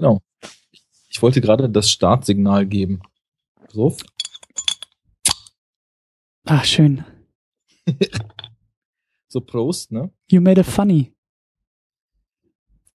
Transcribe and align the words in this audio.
Genau. 0.00 0.22
Ich 1.10 1.20
wollte 1.20 1.42
gerade 1.42 1.68
das 1.68 1.90
Startsignal 1.90 2.64
geben. 2.64 3.02
So. 3.68 3.94
Ah, 6.46 6.64
schön. 6.64 7.04
so 9.28 9.42
Prost, 9.42 9.92
ne? 9.92 10.10
You 10.30 10.40
made 10.40 10.58
it 10.58 10.66
funny. 10.66 11.12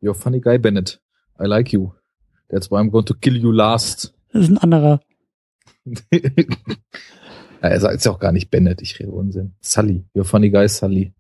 You're 0.02 0.16
a 0.16 0.20
funny 0.20 0.42
guy, 0.42 0.58
Bennett. 0.58 1.00
I 1.40 1.46
like 1.46 1.72
you. 1.72 1.94
That's 2.50 2.72
why 2.72 2.80
I'm 2.80 2.90
going 2.90 3.06
to 3.06 3.14
kill 3.14 3.38
you 3.38 3.52
last. 3.52 4.16
Das 4.34 4.46
ist 4.46 4.50
ein 4.50 4.58
anderer. 4.58 5.00
er 7.62 7.80
sagt 7.80 8.04
ja 8.04 8.12
auch 8.12 8.20
gar 8.20 8.32
nicht 8.32 8.50
Bennett, 8.50 8.82
ich 8.82 9.00
rede 9.00 9.12
Unsinn. 9.12 9.54
Sully. 9.62 10.08
You're 10.16 10.22
a 10.22 10.24
funny 10.24 10.50
guy, 10.50 10.68
Sully. 10.68 11.14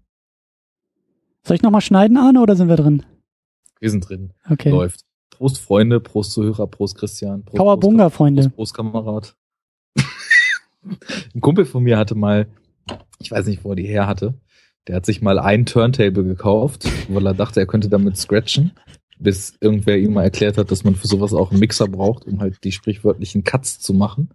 Soll 1.43 1.57
ich 1.57 1.61
nochmal 1.61 1.81
schneiden, 1.81 2.17
Arne, 2.17 2.41
oder 2.41 2.55
sind 2.55 2.69
wir 2.69 2.75
drin? 2.75 3.05
Wir 3.79 3.91
sind 3.91 4.09
drin. 4.09 4.33
Okay. 4.49 4.71
Läuft. 4.71 5.04
Prost, 5.29 5.59
Freunde, 5.59 5.99
Prost 5.99 6.31
Zuhörer, 6.31 6.67
Prost, 6.67 6.97
Christian. 6.97 7.43
Prost, 7.43 7.57
Kawabunga, 7.57 8.09
Freunde. 8.09 8.43
Prost, 8.43 8.55
Prost, 8.55 8.73
Kamerad. 8.73 9.35
Ein 11.33 11.41
Kumpel 11.41 11.65
von 11.65 11.83
mir 11.83 11.97
hatte 11.97 12.15
mal, 12.15 12.47
ich 13.19 13.31
weiß 13.31 13.47
nicht, 13.47 13.63
wo 13.63 13.71
er 13.71 13.75
die 13.75 13.87
her 13.87 14.07
hatte, 14.07 14.35
der 14.87 14.97
hat 14.97 15.05
sich 15.05 15.21
mal 15.21 15.39
ein 15.39 15.65
Turntable 15.65 16.23
gekauft, 16.23 16.87
weil 17.09 17.25
er 17.25 17.33
dachte, 17.33 17.59
er 17.59 17.65
könnte 17.65 17.89
damit 17.89 18.17
scratchen, 18.17 18.71
bis 19.17 19.57
irgendwer 19.59 19.97
ihm 19.97 20.13
mal 20.13 20.23
erklärt 20.23 20.57
hat, 20.57 20.71
dass 20.71 20.83
man 20.83 20.95
für 20.95 21.07
sowas 21.07 21.33
auch 21.33 21.51
einen 21.51 21.59
Mixer 21.59 21.87
braucht, 21.87 22.25
um 22.25 22.39
halt 22.39 22.63
die 22.63 22.71
sprichwörtlichen 22.71 23.43
Cuts 23.43 23.79
zu 23.79 23.93
machen. 23.93 24.29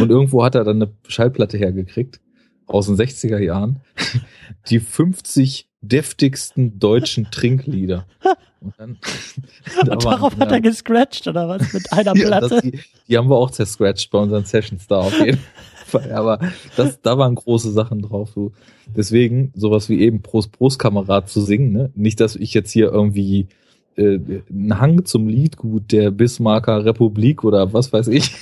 Und 0.00 0.10
irgendwo 0.10 0.44
hat 0.44 0.54
er 0.54 0.64
dann 0.64 0.82
eine 0.82 0.92
Schallplatte 1.06 1.58
hergekriegt 1.58 2.20
aus 2.66 2.86
den 2.86 2.96
60er 2.96 3.38
Jahren, 3.38 3.80
die 4.68 4.80
50 4.80 5.68
deftigsten 5.82 6.78
deutschen 6.78 7.30
Trinklieder. 7.30 8.06
Und, 8.60 8.74
dann, 8.78 8.98
da 9.84 9.92
und 9.92 10.04
darauf 10.04 10.36
hat 10.38 10.52
er 10.52 10.60
gescratcht 10.60 11.26
oder 11.26 11.48
was 11.48 11.72
mit 11.72 11.92
einer 11.92 12.12
Platte? 12.14 12.54
Ja, 12.54 12.60
die, 12.60 12.80
die, 13.08 13.18
haben 13.18 13.28
wir 13.28 13.36
auch 13.36 13.50
zerscratcht 13.50 14.10
bei 14.10 14.18
unseren 14.18 14.44
Sessions 14.44 14.86
da 14.86 15.00
auf 15.00 15.18
jeden 15.18 15.40
Fall. 15.86 16.12
Aber 16.12 16.38
das, 16.76 17.00
da 17.02 17.18
waren 17.18 17.34
große 17.34 17.72
Sachen 17.72 18.00
drauf. 18.00 18.30
So. 18.34 18.52
Deswegen 18.96 19.52
sowas 19.56 19.88
wie 19.88 20.00
eben 20.00 20.22
Prost 20.22 20.52
Prost 20.52 20.78
Kamerad 20.78 21.28
zu 21.28 21.40
singen. 21.40 21.72
Ne? 21.72 21.90
Nicht, 21.94 22.20
dass 22.20 22.36
ich 22.36 22.54
jetzt 22.54 22.70
hier 22.70 22.92
irgendwie 22.92 23.48
äh, 23.96 24.18
einen 24.48 24.80
Hang 24.80 25.04
zum 25.04 25.28
Liedgut 25.28 25.90
der 25.90 26.12
Bismarcker 26.12 26.84
Republik 26.84 27.42
oder 27.42 27.72
was 27.72 27.92
weiß 27.92 28.08
ich 28.08 28.32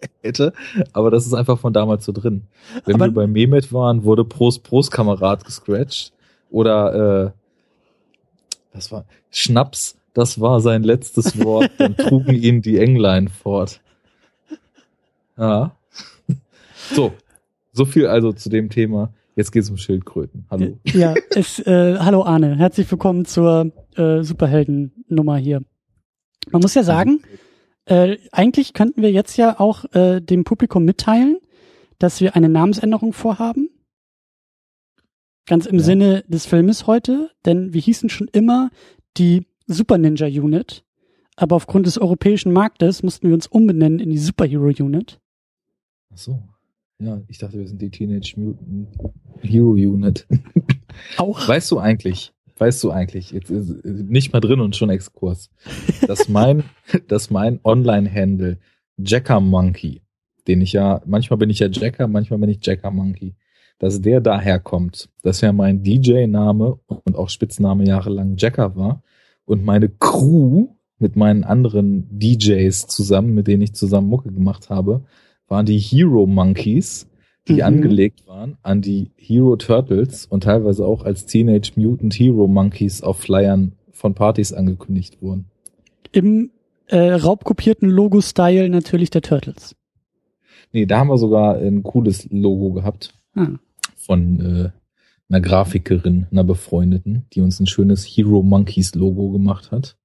hätte, 0.22 0.52
aber 0.92 1.10
das 1.10 1.26
ist 1.26 1.34
einfach 1.34 1.58
von 1.58 1.72
damals 1.72 2.04
so 2.04 2.12
drin. 2.12 2.44
Wenn 2.84 2.96
aber 2.96 3.06
wir 3.06 3.14
bei 3.14 3.26
Mehmet 3.26 3.72
waren, 3.72 4.04
wurde 4.04 4.24
Prost 4.24 4.62
Prost 4.62 4.90
Kamerad 4.90 5.44
gescratcht 5.44 6.12
oder 6.50 7.26
äh, 7.26 7.30
das 8.72 8.92
war 8.92 9.04
Schnaps, 9.30 9.98
das 10.14 10.40
war 10.40 10.60
sein 10.60 10.82
letztes 10.82 11.42
Wort, 11.42 11.70
dann 11.78 11.96
trugen 11.96 12.34
ihn 12.34 12.62
die 12.62 12.78
Englein 12.78 13.28
fort. 13.28 13.80
Ja. 15.36 15.74
So, 16.90 17.12
so 17.72 17.84
viel 17.84 18.06
also 18.06 18.32
zu 18.32 18.48
dem 18.48 18.70
Thema. 18.70 19.12
Jetzt 19.36 19.52
geht's 19.52 19.68
um 19.68 19.76
Schildkröten. 19.76 20.46
Hallo. 20.50 20.78
Ja, 20.84 21.14
es, 21.30 21.58
äh, 21.58 21.98
hallo 21.98 22.24
Arne, 22.24 22.56
herzlich 22.56 22.90
willkommen 22.90 23.26
zur 23.26 23.72
äh, 23.94 24.22
Superhelden-Nummer 24.22 25.36
hier. 25.36 25.60
Man 26.50 26.62
muss 26.62 26.74
ja 26.74 26.82
sagen, 26.82 27.20
äh, 27.88 28.18
eigentlich 28.32 28.74
könnten 28.74 29.02
wir 29.02 29.10
jetzt 29.10 29.36
ja 29.36 29.58
auch 29.58 29.84
äh, 29.94 30.20
dem 30.20 30.44
Publikum 30.44 30.84
mitteilen, 30.84 31.38
dass 31.98 32.20
wir 32.20 32.36
eine 32.36 32.48
Namensänderung 32.48 33.12
vorhaben. 33.12 33.70
Ganz 35.46 35.66
im 35.66 35.78
ja. 35.78 35.84
Sinne 35.84 36.24
des 36.28 36.46
Filmes 36.46 36.86
heute, 36.86 37.30
denn 37.46 37.72
wir 37.72 37.80
hießen 37.80 38.10
schon 38.10 38.28
immer 38.28 38.70
die 39.16 39.46
Super 39.66 39.96
Ninja 39.96 40.26
Unit, 40.26 40.84
aber 41.36 41.56
aufgrund 41.56 41.86
des 41.86 41.98
europäischen 41.98 42.52
Marktes 42.52 43.02
mussten 43.02 43.28
wir 43.28 43.34
uns 43.34 43.46
umbenennen 43.46 44.00
in 44.00 44.10
die 44.10 44.18
Superhero 44.18 44.66
Unit. 44.66 45.18
Ach 46.12 46.18
so. 46.18 46.42
Ja, 47.00 47.22
ich 47.28 47.38
dachte, 47.38 47.58
wir 47.58 47.68
sind 47.68 47.80
die 47.80 47.90
Teenage 47.90 48.34
Mutant 48.36 48.88
Hero 49.40 49.70
Unit. 49.70 50.26
Auch. 51.16 51.46
Weißt 51.46 51.70
du 51.70 51.78
eigentlich, 51.78 52.32
weißt 52.60 52.82
du 52.84 52.90
eigentlich, 52.90 53.30
jetzt 53.32 53.50
ist 53.50 53.84
nicht 53.84 54.32
mal 54.32 54.40
drin 54.40 54.60
und 54.60 54.76
schon 54.76 54.90
Exkurs, 54.90 55.50
dass 56.06 56.28
mein, 56.28 56.64
dass 57.08 57.30
mein 57.30 57.60
Online-Handle 57.64 58.58
Jacker 58.98 59.40
Monkey, 59.40 60.02
den 60.46 60.60
ich 60.60 60.72
ja, 60.72 61.00
manchmal 61.06 61.38
bin 61.38 61.50
ich 61.50 61.60
ja 61.60 61.68
Jacker, 61.68 62.08
manchmal 62.08 62.38
bin 62.38 62.50
ich 62.50 62.64
Jacker 62.64 62.90
Monkey, 62.90 63.34
dass 63.78 64.00
der 64.00 64.20
daher 64.20 64.58
kommt, 64.58 65.08
dass 65.22 65.40
ja 65.40 65.52
mein 65.52 65.82
DJ-Name 65.82 66.78
und 66.86 67.16
auch 67.16 67.28
Spitzname 67.28 67.86
jahrelang 67.86 68.36
Jacker 68.36 68.76
war 68.76 69.02
und 69.44 69.64
meine 69.64 69.88
Crew 69.88 70.68
mit 70.98 71.16
meinen 71.16 71.44
anderen 71.44 72.08
DJs 72.10 72.88
zusammen, 72.88 73.34
mit 73.34 73.46
denen 73.46 73.62
ich 73.62 73.74
zusammen 73.74 74.08
Mucke 74.08 74.32
gemacht 74.32 74.68
habe, 74.68 75.04
waren 75.46 75.66
die 75.66 75.78
Hero 75.78 76.26
Monkeys, 76.26 77.08
die 77.48 77.54
mhm. 77.54 77.62
angelegt 77.62 78.26
waren 78.26 78.56
an 78.62 78.82
die 78.82 79.10
Hero 79.16 79.56
Turtles 79.56 80.26
und 80.26 80.44
teilweise 80.44 80.84
auch 80.86 81.04
als 81.04 81.26
Teenage 81.26 81.72
Mutant 81.76 82.14
Hero 82.14 82.46
Monkeys 82.46 83.02
auf 83.02 83.18
Flyern 83.18 83.72
von 83.90 84.14
Partys 84.14 84.52
angekündigt 84.52 85.20
wurden. 85.20 85.46
Im 86.12 86.50
äh, 86.86 87.12
raubkopierten 87.12 87.88
Logo-Style 87.88 88.68
natürlich 88.68 89.10
der 89.10 89.22
Turtles. 89.22 89.74
Nee, 90.72 90.86
da 90.86 90.98
haben 91.00 91.08
wir 91.08 91.18
sogar 91.18 91.56
ein 91.56 91.82
cooles 91.82 92.28
Logo 92.30 92.72
gehabt. 92.72 93.14
Ah 93.34 93.58
von 94.08 94.40
äh, 94.40 94.70
einer 95.28 95.40
Grafikerin, 95.42 96.26
einer 96.30 96.42
Befreundeten, 96.42 97.26
die 97.34 97.42
uns 97.42 97.60
ein 97.60 97.66
schönes 97.66 98.06
Hero 98.06 98.42
Monkeys 98.42 98.94
Logo 98.94 99.30
gemacht 99.30 99.70
hat. 99.70 99.98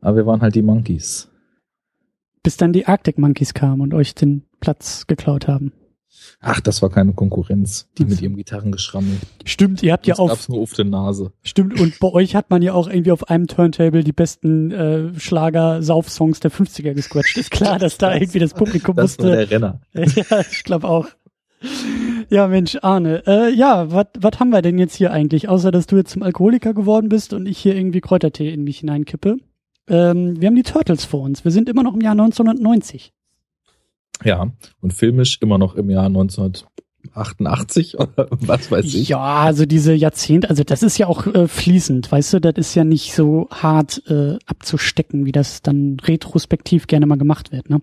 Aber 0.00 0.18
wir 0.18 0.26
waren 0.26 0.40
halt 0.40 0.54
die 0.54 0.62
Monkeys. 0.62 1.28
Bis 2.44 2.56
dann 2.56 2.72
die 2.72 2.86
Arctic 2.86 3.18
Monkeys 3.18 3.52
kamen 3.52 3.80
und 3.80 3.92
euch 3.92 4.14
den 4.14 4.44
Platz 4.60 5.08
geklaut 5.08 5.48
haben. 5.48 5.72
Ach, 6.40 6.60
das 6.60 6.82
war 6.82 6.90
keine 6.90 7.12
Konkurrenz, 7.12 7.88
die 7.98 8.04
mit 8.04 8.20
ihrem 8.22 8.36
Gitarrengeschrammel. 8.36 9.18
Stimmt, 9.44 9.82
ihr 9.82 9.92
habt 9.92 10.06
ja 10.06 10.18
auch. 10.18 10.28
Gab's 10.28 10.48
nur 10.48 10.60
auf 10.60 10.72
der 10.72 10.84
Nase. 10.84 11.32
Stimmt, 11.42 11.78
und 11.80 11.98
bei 11.98 12.08
euch 12.08 12.34
hat 12.34 12.50
man 12.50 12.62
ja 12.62 12.72
auch 12.72 12.88
irgendwie 12.88 13.12
auf 13.12 13.28
einem 13.28 13.46
Turntable 13.46 14.04
die 14.04 14.12
besten 14.12 14.70
äh, 14.70 15.18
Schlager-Sauf-Songs 15.18 16.40
der 16.40 16.50
50er 16.50 16.94
gesquatscht. 16.94 17.36
Ist 17.36 17.50
klar, 17.50 17.78
dass 17.78 17.98
da 17.98 18.14
irgendwie 18.14 18.38
das 18.38 18.54
Publikum 18.54 18.96
das 18.96 19.18
musste. 19.18 19.24
War 19.24 19.36
der 19.36 19.50
Renner. 19.50 19.80
ja, 19.94 20.40
ich 20.50 20.64
glaube 20.64 20.88
auch. 20.88 21.08
Ja, 22.30 22.48
Mensch, 22.48 22.78
Arne. 22.80 23.22
Äh, 23.26 23.52
ja, 23.52 23.90
was 23.90 24.40
haben 24.40 24.50
wir 24.50 24.62
denn 24.62 24.78
jetzt 24.78 24.94
hier 24.94 25.12
eigentlich? 25.12 25.48
Außer, 25.48 25.70
dass 25.70 25.86
du 25.86 25.96
jetzt 25.96 26.12
zum 26.12 26.22
Alkoholiker 26.22 26.74
geworden 26.74 27.08
bist 27.08 27.32
und 27.32 27.46
ich 27.46 27.58
hier 27.58 27.76
irgendwie 27.76 28.00
Kräutertee 28.00 28.52
in 28.52 28.64
mich 28.64 28.78
hineinkippe. 28.78 29.36
Ähm, 29.88 30.40
wir 30.40 30.46
haben 30.46 30.56
die 30.56 30.62
Turtles 30.62 31.04
vor 31.04 31.22
uns. 31.22 31.44
Wir 31.44 31.50
sind 31.50 31.68
immer 31.68 31.82
noch 31.82 31.94
im 31.94 32.00
Jahr 32.00 32.12
1990. 32.12 33.12
Ja, 34.24 34.52
und 34.80 34.92
filmisch 34.92 35.38
immer 35.40 35.58
noch 35.58 35.74
im 35.74 35.90
Jahr 35.90 36.06
1988 36.06 37.98
oder 37.98 38.28
was 38.30 38.70
weiß 38.70 38.86
ich. 38.86 39.08
Ja, 39.08 39.18
also 39.20 39.66
diese 39.66 39.94
Jahrzehnte, 39.94 40.50
also 40.50 40.64
das 40.64 40.82
ist 40.82 40.98
ja 40.98 41.06
auch 41.06 41.26
äh, 41.26 41.48
fließend, 41.48 42.10
weißt 42.10 42.34
du, 42.34 42.40
das 42.40 42.54
ist 42.56 42.74
ja 42.74 42.84
nicht 42.84 43.14
so 43.14 43.48
hart 43.50 44.02
äh, 44.08 44.36
abzustecken, 44.46 45.24
wie 45.26 45.32
das 45.32 45.62
dann 45.62 45.98
retrospektiv 46.00 46.86
gerne 46.86 47.06
mal 47.06 47.18
gemacht 47.18 47.52
wird, 47.52 47.70
ne? 47.70 47.80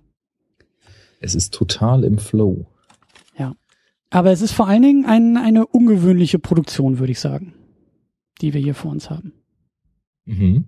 Es 1.19 1.33
ist 1.33 1.53
total 1.53 2.03
im 2.03 2.19
Flow. 2.19 2.67
Aber 4.09 4.31
es 4.31 4.41
ist 4.41 4.53
vor 4.53 4.67
allen 4.67 4.81
Dingen 4.81 5.05
ein, 5.05 5.37
eine 5.37 5.67
ungewöhnliche 5.67 6.39
Produktion, 6.39 6.99
würde 6.99 7.11
ich 7.11 7.19
sagen, 7.19 7.53
die 8.41 8.53
wir 8.53 8.61
hier 8.61 8.75
vor 8.75 8.91
uns 8.91 9.09
haben. 9.09 9.33
Mhm. 10.25 10.65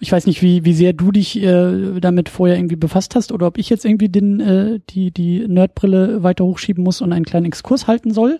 Ich 0.00 0.12
weiß 0.12 0.26
nicht, 0.26 0.42
wie, 0.42 0.64
wie 0.64 0.74
sehr 0.74 0.92
du 0.92 1.10
dich 1.10 1.42
äh, 1.42 2.00
damit 2.00 2.28
vorher 2.28 2.56
irgendwie 2.56 2.76
befasst 2.76 3.16
hast 3.16 3.32
oder 3.32 3.46
ob 3.46 3.58
ich 3.58 3.68
jetzt 3.68 3.84
irgendwie 3.84 4.08
den, 4.08 4.40
äh, 4.40 4.80
die, 4.90 5.10
die 5.10 5.46
Nerdbrille 5.48 6.22
weiter 6.22 6.44
hochschieben 6.44 6.84
muss 6.84 7.00
und 7.00 7.12
einen 7.12 7.24
kleinen 7.24 7.46
Exkurs 7.46 7.86
halten 7.86 8.12
soll. 8.12 8.38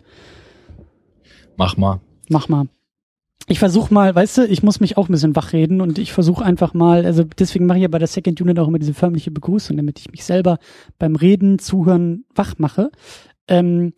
Mach 1.57 1.77
mal. 1.77 2.01
Mach 2.29 2.49
mal. 2.49 2.69
Ich 3.51 3.59
versuche 3.59 3.93
mal, 3.93 4.15
weißt 4.15 4.39
du, 4.39 4.47
ich 4.47 4.63
muss 4.63 4.79
mich 4.79 4.99
auch 4.99 5.09
ein 5.09 5.13
bisschen 5.13 5.35
wachreden 5.35 5.81
und 5.81 5.99
ich 5.99 6.13
versuche 6.13 6.45
einfach 6.45 6.75
mal, 6.75 7.07
also 7.07 7.25
deswegen 7.25 7.65
mache 7.65 7.79
ich 7.79 7.83
ja 7.83 7.89
bei 7.89 7.99
der 7.99 8.07
Second 8.07 8.41
Unit 8.43 8.59
auch 8.59 8.69
immer 8.69 8.79
diese 8.79 8.93
förmliche 8.93 9.31
Begrüßung, 9.31 9.77
damit 9.77 9.99
ich 9.99 10.11
mich 10.11 10.25
selber 10.25 10.59
beim 10.99 11.17
Reden, 11.17 11.59
Zuhören 11.59 12.25
wach 12.35 12.55
mache. 12.59 12.91
Ähm, 13.49 13.95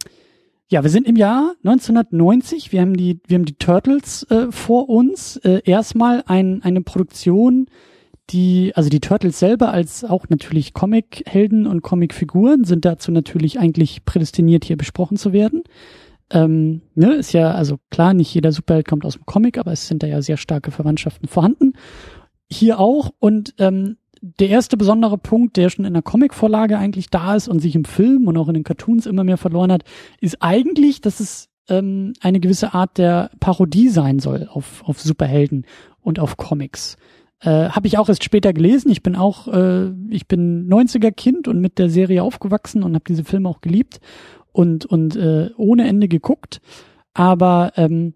ja, 0.70 0.84
wir 0.84 0.90
sind 0.90 1.06
im 1.06 1.16
Jahr 1.16 1.54
1990. 1.64 2.70
Wir 2.70 2.80
haben 2.80 2.96
die, 2.96 3.20
wir 3.26 3.36
haben 3.36 3.44
die 3.44 3.56
Turtles 3.56 4.22
äh, 4.30 4.52
vor 4.52 4.88
uns. 4.88 5.36
Äh, 5.38 5.62
erstmal 5.64 6.22
ein, 6.26 6.62
eine 6.62 6.80
Produktion, 6.80 7.66
die, 8.30 8.72
also 8.76 8.88
die 8.88 9.00
Turtles 9.00 9.40
selber 9.40 9.72
als 9.72 10.04
auch 10.04 10.28
natürlich 10.28 10.72
Comic-Helden 10.72 11.66
und 11.66 11.82
Comic-Figuren 11.82 12.62
sind 12.62 12.84
dazu 12.84 13.10
natürlich 13.10 13.58
eigentlich 13.58 14.04
prädestiniert, 14.04 14.64
hier 14.64 14.76
besprochen 14.76 15.16
zu 15.16 15.32
werden. 15.32 15.64
Ähm, 16.30 16.82
ne, 16.94 17.14
ist 17.14 17.32
ja, 17.32 17.50
also 17.50 17.78
klar, 17.90 18.14
nicht 18.14 18.32
jeder 18.32 18.52
Superheld 18.52 18.86
kommt 18.86 19.04
aus 19.04 19.14
dem 19.14 19.26
Comic, 19.26 19.58
aber 19.58 19.72
es 19.72 19.88
sind 19.88 20.04
da 20.04 20.06
ja 20.06 20.22
sehr 20.22 20.36
starke 20.36 20.70
Verwandtschaften 20.70 21.28
vorhanden. 21.28 21.72
Hier 22.48 22.78
auch 22.78 23.10
und 23.18 23.54
ähm, 23.58 23.96
der 24.20 24.48
erste 24.48 24.76
besondere 24.76 25.18
Punkt, 25.18 25.56
der 25.56 25.70
schon 25.70 25.84
in 25.84 25.94
der 25.94 26.02
Comicvorlage 26.02 26.78
eigentlich 26.78 27.10
da 27.10 27.34
ist 27.34 27.48
und 27.48 27.60
sich 27.60 27.74
im 27.74 27.84
Film 27.84 28.28
und 28.28 28.36
auch 28.36 28.48
in 28.48 28.54
den 28.54 28.64
Cartoons 28.64 29.06
immer 29.06 29.24
mehr 29.24 29.38
verloren 29.38 29.72
hat, 29.72 29.84
ist 30.20 30.42
eigentlich, 30.42 31.00
dass 31.00 31.20
es 31.20 31.48
ähm, 31.68 32.12
eine 32.20 32.40
gewisse 32.40 32.74
Art 32.74 32.98
der 32.98 33.30
Parodie 33.40 33.88
sein 33.88 34.18
soll 34.18 34.48
auf, 34.52 34.82
auf 34.84 35.00
Superhelden 35.00 35.64
und 36.00 36.18
auf 36.18 36.36
Comics. 36.36 36.96
Äh, 37.40 37.70
Habe 37.70 37.86
ich 37.86 37.96
auch 37.96 38.08
erst 38.08 38.24
später 38.24 38.52
gelesen. 38.52 38.90
Ich 38.90 39.02
bin 39.02 39.16
auch, 39.16 39.48
äh, 39.48 39.90
ich 40.10 40.28
bin 40.28 40.68
90er 40.68 41.12
Kind 41.12 41.48
und 41.48 41.60
mit 41.60 41.78
der 41.78 41.88
Serie 41.88 42.22
aufgewachsen 42.22 42.82
und 42.82 42.94
habe 42.94 43.04
diese 43.08 43.24
Filme 43.24 43.48
auch 43.48 43.62
geliebt 43.62 44.00
und 44.52 44.84
und 44.84 45.16
äh, 45.16 45.50
ohne 45.56 45.88
Ende 45.88 46.08
geguckt. 46.08 46.60
Aber 47.14 47.72
ähm, 47.76 48.14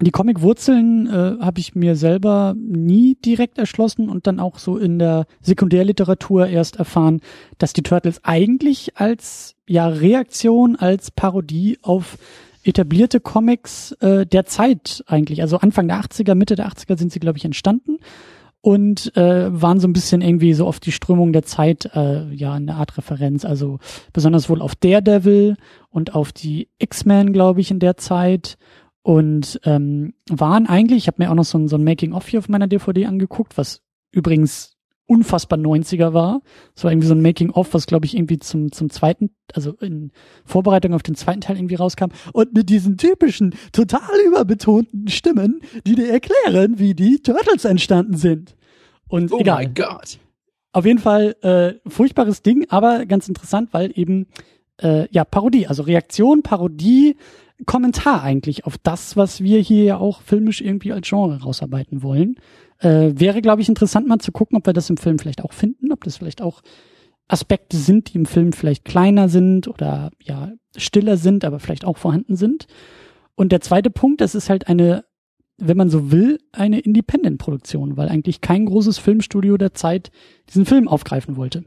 die 0.00 0.10
Comic-Wurzeln 0.10 1.06
äh, 1.06 1.36
habe 1.40 1.60
ich 1.60 1.76
mir 1.76 1.94
selber 1.94 2.54
nie 2.58 3.16
direkt 3.24 3.58
erschlossen 3.58 4.08
und 4.08 4.26
dann 4.26 4.40
auch 4.40 4.58
so 4.58 4.76
in 4.76 4.98
der 4.98 5.26
Sekundärliteratur 5.40 6.48
erst 6.48 6.76
erfahren, 6.76 7.20
dass 7.58 7.72
die 7.74 7.82
Turtles 7.82 8.20
eigentlich 8.24 8.96
als 8.96 9.54
ja 9.68 9.86
Reaktion, 9.86 10.74
als 10.74 11.12
Parodie 11.12 11.78
auf 11.82 12.18
etablierte 12.64 13.20
Comics 13.20 13.92
äh, 14.00 14.26
der 14.26 14.46
Zeit 14.46 15.04
eigentlich, 15.06 15.42
also 15.42 15.58
Anfang 15.58 15.86
der 15.86 16.00
80er, 16.00 16.34
Mitte 16.34 16.56
der 16.56 16.68
80er 16.68 16.98
sind 16.98 17.12
sie, 17.12 17.20
glaube 17.20 17.38
ich, 17.38 17.44
entstanden 17.44 17.98
und 18.64 19.14
äh, 19.16 19.48
waren 19.52 19.78
so 19.78 19.86
ein 19.86 19.92
bisschen 19.92 20.22
irgendwie 20.22 20.54
so 20.54 20.66
auf 20.66 20.80
die 20.80 20.90
Strömung 20.90 21.34
der 21.34 21.42
Zeit 21.42 21.90
äh, 21.94 22.32
ja 22.32 22.54
eine 22.54 22.76
Art 22.76 22.96
Referenz. 22.96 23.44
Also 23.44 23.78
besonders 24.14 24.48
wohl 24.48 24.62
auf 24.62 24.74
Daredevil 24.74 25.56
und 25.90 26.14
auf 26.14 26.32
die 26.32 26.68
X-Men, 26.78 27.34
glaube 27.34 27.60
ich, 27.60 27.70
in 27.70 27.78
der 27.78 27.98
Zeit. 27.98 28.56
Und 29.04 29.60
ähm, 29.64 30.14
waren 30.30 30.66
eigentlich, 30.66 31.02
ich 31.02 31.06
habe 31.08 31.22
mir 31.22 31.30
auch 31.30 31.34
noch 31.34 31.44
so 31.44 31.58
ein, 31.58 31.68
so 31.68 31.76
ein 31.76 31.84
Making-of 31.84 32.26
hier 32.26 32.38
auf 32.38 32.48
meiner 32.48 32.66
DVD 32.66 33.04
angeguckt, 33.04 33.58
was 33.58 33.82
übrigens 34.12 34.78
unfassbar 35.06 35.58
90er 35.58 36.14
war. 36.14 36.40
Es 36.74 36.84
war 36.84 36.90
irgendwie 36.90 37.08
so 37.08 37.14
ein 37.14 37.20
Making-of, 37.20 37.74
was 37.74 37.84
glaube 37.86 38.06
ich 38.06 38.16
irgendwie 38.16 38.38
zum, 38.38 38.72
zum 38.72 38.88
zweiten, 38.88 39.28
also 39.52 39.72
in 39.72 40.10
Vorbereitung 40.46 40.94
auf 40.94 41.02
den 41.02 41.16
zweiten 41.16 41.42
Teil 41.42 41.56
irgendwie 41.56 41.74
rauskam. 41.74 42.06
Und 42.32 42.54
mit 42.54 42.70
diesen 42.70 42.96
typischen, 42.96 43.54
total 43.72 44.18
überbetonten 44.26 45.08
Stimmen, 45.08 45.60
die 45.86 45.96
dir 45.96 46.08
erklären, 46.08 46.78
wie 46.78 46.94
die 46.94 47.20
Turtles 47.20 47.66
entstanden 47.66 48.16
sind. 48.16 48.56
Und 49.06 49.30
Oh 49.34 49.40
egal. 49.40 49.56
mein 49.64 49.74
Gott. 49.74 50.18
Auf 50.72 50.86
jeden 50.86 50.98
Fall 50.98 51.36
äh, 51.42 51.74
furchtbares 51.90 52.40
Ding, 52.40 52.64
aber 52.70 53.04
ganz 53.04 53.28
interessant, 53.28 53.68
weil 53.72 53.92
eben 53.94 54.28
äh, 54.80 55.06
ja 55.10 55.24
Parodie, 55.26 55.66
also 55.66 55.82
Reaktion, 55.82 56.42
Parodie, 56.42 57.16
Kommentar 57.66 58.22
eigentlich 58.22 58.66
auf 58.66 58.78
das, 58.78 59.16
was 59.16 59.40
wir 59.40 59.60
hier 59.60 59.84
ja 59.84 59.96
auch 59.98 60.22
filmisch 60.22 60.60
irgendwie 60.60 60.92
als 60.92 61.08
Genre 61.08 61.42
rausarbeiten 61.42 62.02
wollen. 62.02 62.36
Äh, 62.78 63.12
wäre, 63.14 63.42
glaube 63.42 63.62
ich, 63.62 63.68
interessant 63.68 64.08
mal 64.08 64.18
zu 64.18 64.32
gucken, 64.32 64.56
ob 64.56 64.66
wir 64.66 64.72
das 64.72 64.90
im 64.90 64.96
Film 64.96 65.18
vielleicht 65.18 65.44
auch 65.44 65.52
finden, 65.52 65.92
ob 65.92 66.02
das 66.04 66.16
vielleicht 66.16 66.42
auch 66.42 66.62
Aspekte 67.28 67.76
sind, 67.76 68.12
die 68.12 68.18
im 68.18 68.26
Film 68.26 68.52
vielleicht 68.52 68.84
kleiner 68.84 69.28
sind 69.28 69.68
oder 69.68 70.10
ja 70.20 70.52
stiller 70.76 71.16
sind, 71.16 71.44
aber 71.44 71.60
vielleicht 71.60 71.84
auch 71.84 71.96
vorhanden 71.96 72.36
sind. 72.36 72.66
Und 73.34 73.52
der 73.52 73.60
zweite 73.60 73.90
Punkt, 73.90 74.20
das 74.20 74.34
ist 74.34 74.50
halt 74.50 74.68
eine, 74.68 75.04
wenn 75.56 75.76
man 75.76 75.90
so 75.90 76.10
will, 76.10 76.40
eine 76.52 76.80
Independent-Produktion, 76.80 77.96
weil 77.96 78.08
eigentlich 78.08 78.40
kein 78.40 78.66
großes 78.66 78.98
Filmstudio 78.98 79.56
der 79.56 79.74
Zeit 79.74 80.10
diesen 80.48 80.66
Film 80.66 80.88
aufgreifen 80.88 81.36
wollte. 81.36 81.64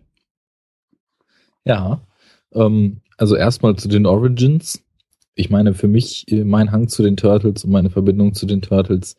Ja, 1.65 2.01
ähm, 2.53 3.01
also 3.17 3.35
erstmal 3.35 3.75
zu 3.75 3.87
den 3.87 4.05
Origins. 4.05 4.83
Ich 5.37 5.49
meine, 5.51 5.73
für 5.75 5.87
mich, 5.87 6.25
äh, 6.31 6.43
mein 6.43 6.71
Hang 6.71 6.87
zu 6.87 7.03
den 7.03 7.15
Turtles 7.15 7.63
und 7.63 7.71
meine 7.71 7.89
Verbindung 7.91 8.33
zu 8.33 8.45
den 8.47 8.61
Turtles 8.61 9.15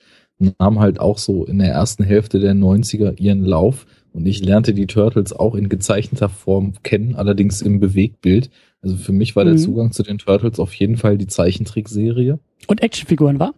nahm 0.59 0.81
halt 0.81 1.01
auch 1.01 1.17
so 1.19 1.45
in 1.45 1.59
der 1.59 1.69
ersten 1.71 2.03
Hälfte 2.05 2.41
der 2.41 2.55
90er 2.55 3.19
ihren 3.21 3.45
Lauf. 3.45 3.87
Und 4.13 4.27
ich 4.27 4.43
lernte 4.43 4.75
die 4.75 4.87
Turtles 4.87 5.33
auch 5.33 5.55
in 5.55 5.69
gezeichneter 5.69 6.29
Form 6.29 6.75
kennen, 6.83 7.15
allerdings 7.15 7.63
im 7.63 7.79
Bewegtbild. 7.79 8.51
Also 8.83 8.97
für 8.97 9.13
mich 9.13 9.37
war 9.37 9.45
der 9.45 9.55
Mhm. 9.55 9.59
Zugang 9.59 9.93
zu 9.93 10.03
den 10.03 10.19
Turtles 10.19 10.59
auf 10.59 10.75
jeden 10.75 10.97
Fall 10.97 11.19
die 11.19 11.27
Zeichentrickserie. 11.29 12.39
Und 12.67 12.83
Actionfiguren 12.83 13.39
war? 13.39 13.55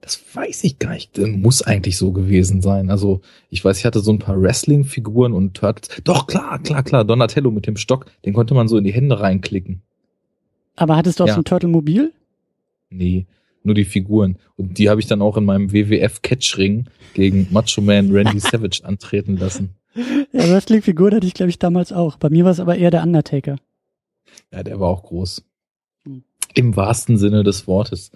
Das 0.00 0.22
weiß 0.34 0.62
ich 0.62 0.78
gar 0.78 0.92
nicht. 0.92 1.18
Das 1.18 1.26
muss 1.28 1.62
eigentlich 1.62 1.96
so 1.96 2.12
gewesen 2.12 2.62
sein. 2.62 2.90
Also 2.90 3.20
ich 3.50 3.64
weiß, 3.64 3.78
ich 3.78 3.84
hatte 3.84 3.98
so 3.98 4.12
ein 4.12 4.20
paar 4.20 4.40
Wrestling-Figuren 4.40 5.32
und 5.32 5.54
Turtles. 5.54 6.00
Doch, 6.04 6.28
klar, 6.28 6.60
klar, 6.62 6.84
klar. 6.84 7.04
Donatello 7.04 7.50
mit 7.50 7.66
dem 7.66 7.76
Stock, 7.76 8.06
den 8.24 8.32
konnte 8.32 8.54
man 8.54 8.68
so 8.68 8.76
in 8.76 8.84
die 8.84 8.92
Hände 8.92 9.18
reinklicken. 9.18 9.82
Aber 10.76 10.96
hattest 10.96 11.18
du 11.20 11.24
auch 11.24 11.28
Ja. 11.28 11.34
so 11.34 11.40
ein 11.40 11.44
Turtle-Mobil? 11.44 12.12
Nee, 12.90 13.26
nur 13.62 13.74
die 13.74 13.84
Figuren. 13.84 14.36
Und 14.56 14.78
die 14.78 14.88
habe 14.88 15.00
ich 15.00 15.06
dann 15.06 15.22
auch 15.22 15.36
in 15.36 15.44
meinem 15.44 15.72
WWF-Catchring 15.72 16.86
gegen 17.14 17.48
Macho 17.50 17.80
Man 17.80 18.12
Randy 18.12 18.38
Savage 18.40 18.80
antreten 18.84 19.36
lassen. 19.36 19.70
Ja, 20.32 20.50
Wrestling-Figuren 20.50 21.14
hatte 21.14 21.26
ich, 21.26 21.34
glaube 21.34 21.50
ich, 21.50 21.58
damals 21.58 21.92
auch. 21.92 22.16
Bei 22.16 22.28
mir 22.30 22.44
war 22.44 22.52
es 22.52 22.60
aber 22.60 22.76
eher 22.76 22.90
der 22.90 23.02
Undertaker. 23.02 23.56
Ja, 24.52 24.62
der 24.62 24.78
war 24.78 24.88
auch 24.88 25.02
groß. 25.04 25.42
Hm. 26.04 26.22
Im 26.54 26.76
wahrsten 26.76 27.16
Sinne 27.16 27.42
des 27.42 27.66
Wortes. 27.66 28.10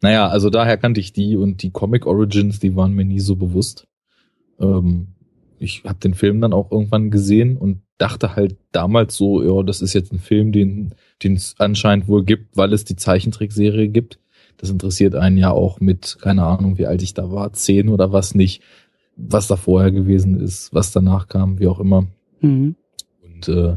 Naja, 0.00 0.28
also 0.28 0.48
daher 0.50 0.76
kannte 0.78 1.00
ich 1.00 1.12
die 1.12 1.36
und 1.36 1.62
die 1.62 1.70
Comic 1.70 2.06
Origins, 2.06 2.58
die 2.60 2.74
waren 2.76 2.92
mir 2.92 3.04
nie 3.04 3.20
so 3.20 3.36
bewusst. 3.36 3.86
Ähm, 4.60 5.08
ich 5.58 5.84
habe 5.84 5.98
den 6.00 6.14
Film 6.14 6.40
dann 6.40 6.52
auch 6.52 6.70
irgendwann 6.72 7.10
gesehen 7.10 7.56
und 7.56 7.82
dachte 7.98 8.34
halt 8.34 8.56
damals 8.72 9.16
so, 9.16 9.42
ja, 9.42 9.62
das 9.62 9.80
ist 9.80 9.92
jetzt 9.92 10.12
ein 10.12 10.18
Film, 10.18 10.50
den 10.50 10.94
den 11.22 11.34
es 11.34 11.54
anscheinend 11.58 12.08
wohl 12.08 12.24
gibt, 12.24 12.56
weil 12.56 12.72
es 12.72 12.84
die 12.84 12.96
Zeichentrickserie 12.96 13.88
gibt. 13.88 14.18
Das 14.58 14.70
interessiert 14.70 15.14
einen 15.14 15.38
ja 15.38 15.50
auch 15.50 15.80
mit, 15.80 16.18
keine 16.20 16.44
Ahnung, 16.44 16.78
wie 16.78 16.86
alt 16.86 17.02
ich 17.02 17.14
da 17.14 17.30
war, 17.30 17.52
zehn 17.52 17.88
oder 17.88 18.12
was 18.12 18.34
nicht, 18.34 18.62
was 19.16 19.46
da 19.46 19.56
vorher 19.56 19.90
gewesen 19.90 20.40
ist, 20.40 20.72
was 20.72 20.92
danach 20.92 21.28
kam, 21.28 21.58
wie 21.58 21.66
auch 21.66 21.80
immer. 21.80 22.06
Mhm. 22.40 22.76
Und 23.22 23.48
äh, 23.48 23.76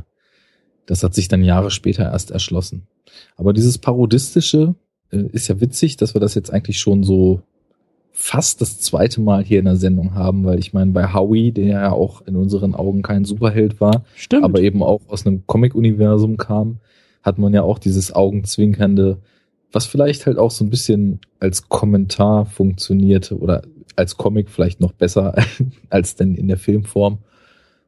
das 0.86 1.04
hat 1.04 1.16
sich 1.16 1.28
dann 1.28 1.44
Jahre 1.44 1.72
später 1.72 2.04
erst 2.04 2.32
erschlossen. 2.32 2.88
Aber 3.36 3.54
dieses 3.54 3.78
Parodistische 3.78 4.76
äh, 5.12 5.24
ist 5.32 5.48
ja 5.48 5.60
witzig, 5.60 5.98
dass 5.98 6.14
wir 6.14 6.22
das 6.22 6.36
jetzt 6.36 6.52
eigentlich 6.52 6.80
schon 6.80 7.04
so 7.04 7.42
fast 8.12 8.62
das 8.62 8.80
zweite 8.80 9.20
Mal 9.20 9.44
hier 9.44 9.60
in 9.60 9.66
der 9.66 9.76
Sendung 9.76 10.14
haben, 10.14 10.46
weil 10.46 10.58
ich 10.58 10.72
meine, 10.72 10.92
bei 10.92 11.14
Howie, 11.14 11.52
der 11.52 11.66
ja 11.66 11.92
auch 11.92 12.22
in 12.26 12.38
unseren 12.38 12.74
Augen 12.74 13.02
kein 13.02 13.26
Superheld 13.26 13.82
war, 13.82 14.06
Stimmt. 14.16 14.46
aber 14.46 14.62
eben 14.62 14.82
auch 14.82 15.02
aus 15.10 15.26
einem 15.26 15.46
Comic-Universum 15.46 16.38
kam, 16.38 16.78
hat 17.26 17.38
man 17.40 17.54
ja 17.54 17.64
auch 17.64 17.80
dieses 17.80 18.14
Augenzwinkernde, 18.14 19.18
was 19.72 19.88
vielleicht 19.88 20.26
halt 20.28 20.38
auch 20.38 20.52
so 20.52 20.64
ein 20.64 20.70
bisschen 20.70 21.20
als 21.40 21.68
Kommentar 21.68 22.46
funktionierte 22.46 23.38
oder 23.38 23.64
als 23.96 24.16
Comic 24.16 24.50
vielleicht 24.50 24.80
noch 24.80 24.94
besser 24.94 25.36
als 25.90 26.16
denn 26.16 26.36
in 26.36 26.48
der 26.48 26.58
Filmform. 26.58 27.18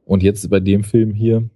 Und 0.06 0.24
jetzt 0.24 0.50
bei 0.50 0.60
dem 0.60 0.84
Film 0.84 1.14
hier, 1.14 1.50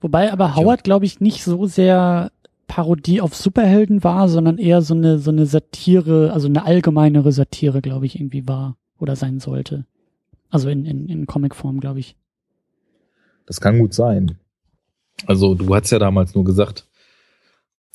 Wobei 0.00 0.32
aber 0.32 0.54
Howard, 0.54 0.84
glaube 0.84 1.04
ich, 1.04 1.20
nicht 1.20 1.42
so 1.42 1.66
sehr 1.66 2.30
Parodie 2.66 3.20
auf 3.20 3.34
Superhelden 3.34 4.04
war, 4.04 4.28
sondern 4.28 4.58
eher 4.58 4.82
so 4.82 4.94
eine, 4.94 5.18
so 5.18 5.30
eine 5.30 5.46
Satire, 5.46 6.32
also 6.32 6.46
eine 6.48 6.64
allgemeinere 6.64 7.32
Satire, 7.32 7.82
glaube 7.82 8.06
ich, 8.06 8.16
irgendwie 8.16 8.46
war 8.46 8.76
oder 8.98 9.16
sein 9.16 9.40
sollte. 9.40 9.84
Also 10.50 10.68
in, 10.68 10.84
in, 10.84 11.08
in 11.08 11.26
Comicform, 11.26 11.80
glaube 11.80 12.00
ich. 12.00 12.16
das 13.46 13.60
kann 13.60 13.78
gut 13.78 13.94
sein. 13.94 14.38
Also 15.26 15.54
du 15.54 15.74
hast 15.74 15.90
ja 15.90 15.98
damals 15.98 16.34
nur 16.34 16.44
gesagt, 16.44 16.86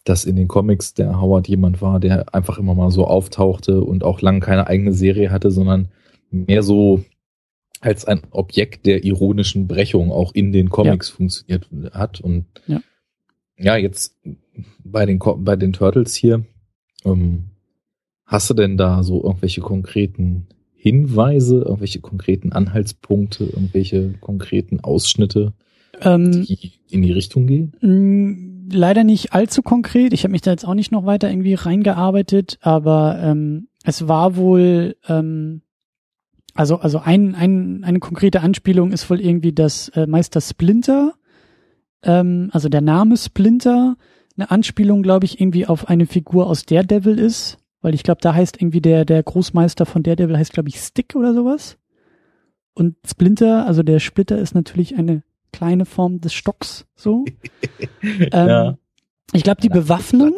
dass 0.04 0.26
in 0.26 0.36
den 0.36 0.48
Comics 0.48 0.94
der 0.94 1.22
Howard 1.22 1.48
jemand 1.48 1.82
war, 1.82 2.00
der 2.00 2.34
einfach 2.34 2.58
immer 2.58 2.74
mal 2.76 2.92
so 2.92 3.06
auftauchte 3.06 3.82
und 3.84 4.04
auch 4.04 4.22
lang 4.22 4.40
keine 4.40 4.68
eigene 4.68 4.94
Serie 4.94 5.32
hatte, 5.32 5.52
sondern 5.52 5.90
mehr 6.32 6.64
so 6.64 7.04
als 7.82 8.06
ein 8.06 8.22
Objekt 8.32 8.86
der 8.86 9.04
ironischen 9.04 9.68
Brechung 9.68 10.12
auch 10.12 10.34
in 10.34 10.52
den 10.52 10.70
Comics 10.70 11.10
funktioniert 11.10 11.70
hat. 11.92 12.20
Und 12.20 12.46
Ja. 12.68 12.82
ja, 13.58 13.78
jetzt 13.78 14.18
bei 14.84 15.06
den, 15.06 15.20
bei 15.20 15.56
den 15.56 15.74
Turtles 15.74 16.16
hier, 16.16 16.46
ähm, 17.06 17.46
hast 18.26 18.50
du 18.50 18.54
denn 18.54 18.78
da 18.78 19.04
so 19.04 19.24
irgendwelche 19.24 19.62
konkreten 19.62 20.48
Hinweise, 20.74 21.62
irgendwelche 21.62 22.00
konkreten 22.00 22.52
Anhaltspunkte, 22.52 23.46
irgendwelche 23.46 24.14
konkreten 24.20 24.80
Ausschnitte, 24.80 25.54
Ähm, 26.02 26.46
die 26.46 26.72
in 26.90 27.02
die 27.02 27.12
Richtung 27.12 27.48
gehen? 27.48 27.74
Leider 28.72 29.04
nicht 29.04 29.34
allzu 29.34 29.62
konkret. 29.62 30.14
Ich 30.14 30.24
habe 30.24 30.32
mich 30.32 30.42
da 30.42 30.52
jetzt 30.52 30.66
auch 30.66 30.74
nicht 30.74 30.92
noch 30.92 31.06
weiter 31.06 31.30
irgendwie 31.30 31.54
reingearbeitet, 31.54 32.58
aber 32.62 33.20
ähm, 33.22 33.68
es 33.84 34.08
war 34.08 34.36
wohl, 34.36 34.96
ähm, 35.08 35.62
also 36.54 36.78
also 36.78 37.00
ein, 37.00 37.36
ein, 37.36 37.84
eine 37.84 38.00
konkrete 38.00 38.42
Anspielung 38.42 38.92
ist 38.92 39.10
wohl 39.10 39.22
irgendwie, 39.22 39.54
dass 39.54 39.90
äh, 39.90 40.08
Meister 40.08 40.42
Splinter, 40.42 41.14
ähm, 42.04 42.50
also 42.52 42.70
der 42.70 42.82
Name 42.82 43.18
Splinter, 43.18 43.96
eine 44.38 44.52
Anspielung, 44.52 45.04
glaube 45.04 45.26
ich, 45.26 45.42
irgendwie 45.42 45.66
auf 45.66 45.90
eine 45.90 46.06
Figur 46.06 46.48
aus 46.48 46.66
Daredevil 46.66 47.20
ist, 47.20 47.58
weil 47.82 47.94
ich 47.94 48.04
glaube, 48.04 48.22
da 48.22 48.34
heißt 48.34 48.62
irgendwie 48.62 48.82
der 48.82 49.06
der 49.06 49.22
Großmeister 49.24 49.86
von 49.86 50.04
Daredevil 50.04 50.38
heißt, 50.38 50.54
glaube 50.54 50.70
ich, 50.70 50.80
Stick 50.80 51.16
oder 51.16 51.34
sowas. 51.34 51.78
Und 52.74 52.96
Splinter, 53.06 53.66
also 53.68 53.84
der 53.84 54.00
Splitter, 54.00 54.38
ist 54.38 54.56
natürlich 54.56 54.98
eine 54.98 55.24
kleine 55.52 55.86
Form 55.86 56.22
des 56.22 56.34
Stocks, 56.34 56.86
so. 56.96 57.26
ähm, 58.02 58.78
Ich 59.34 59.44
glaube, 59.44 59.62
die 59.62 59.70
Bewaffnung, 59.70 60.34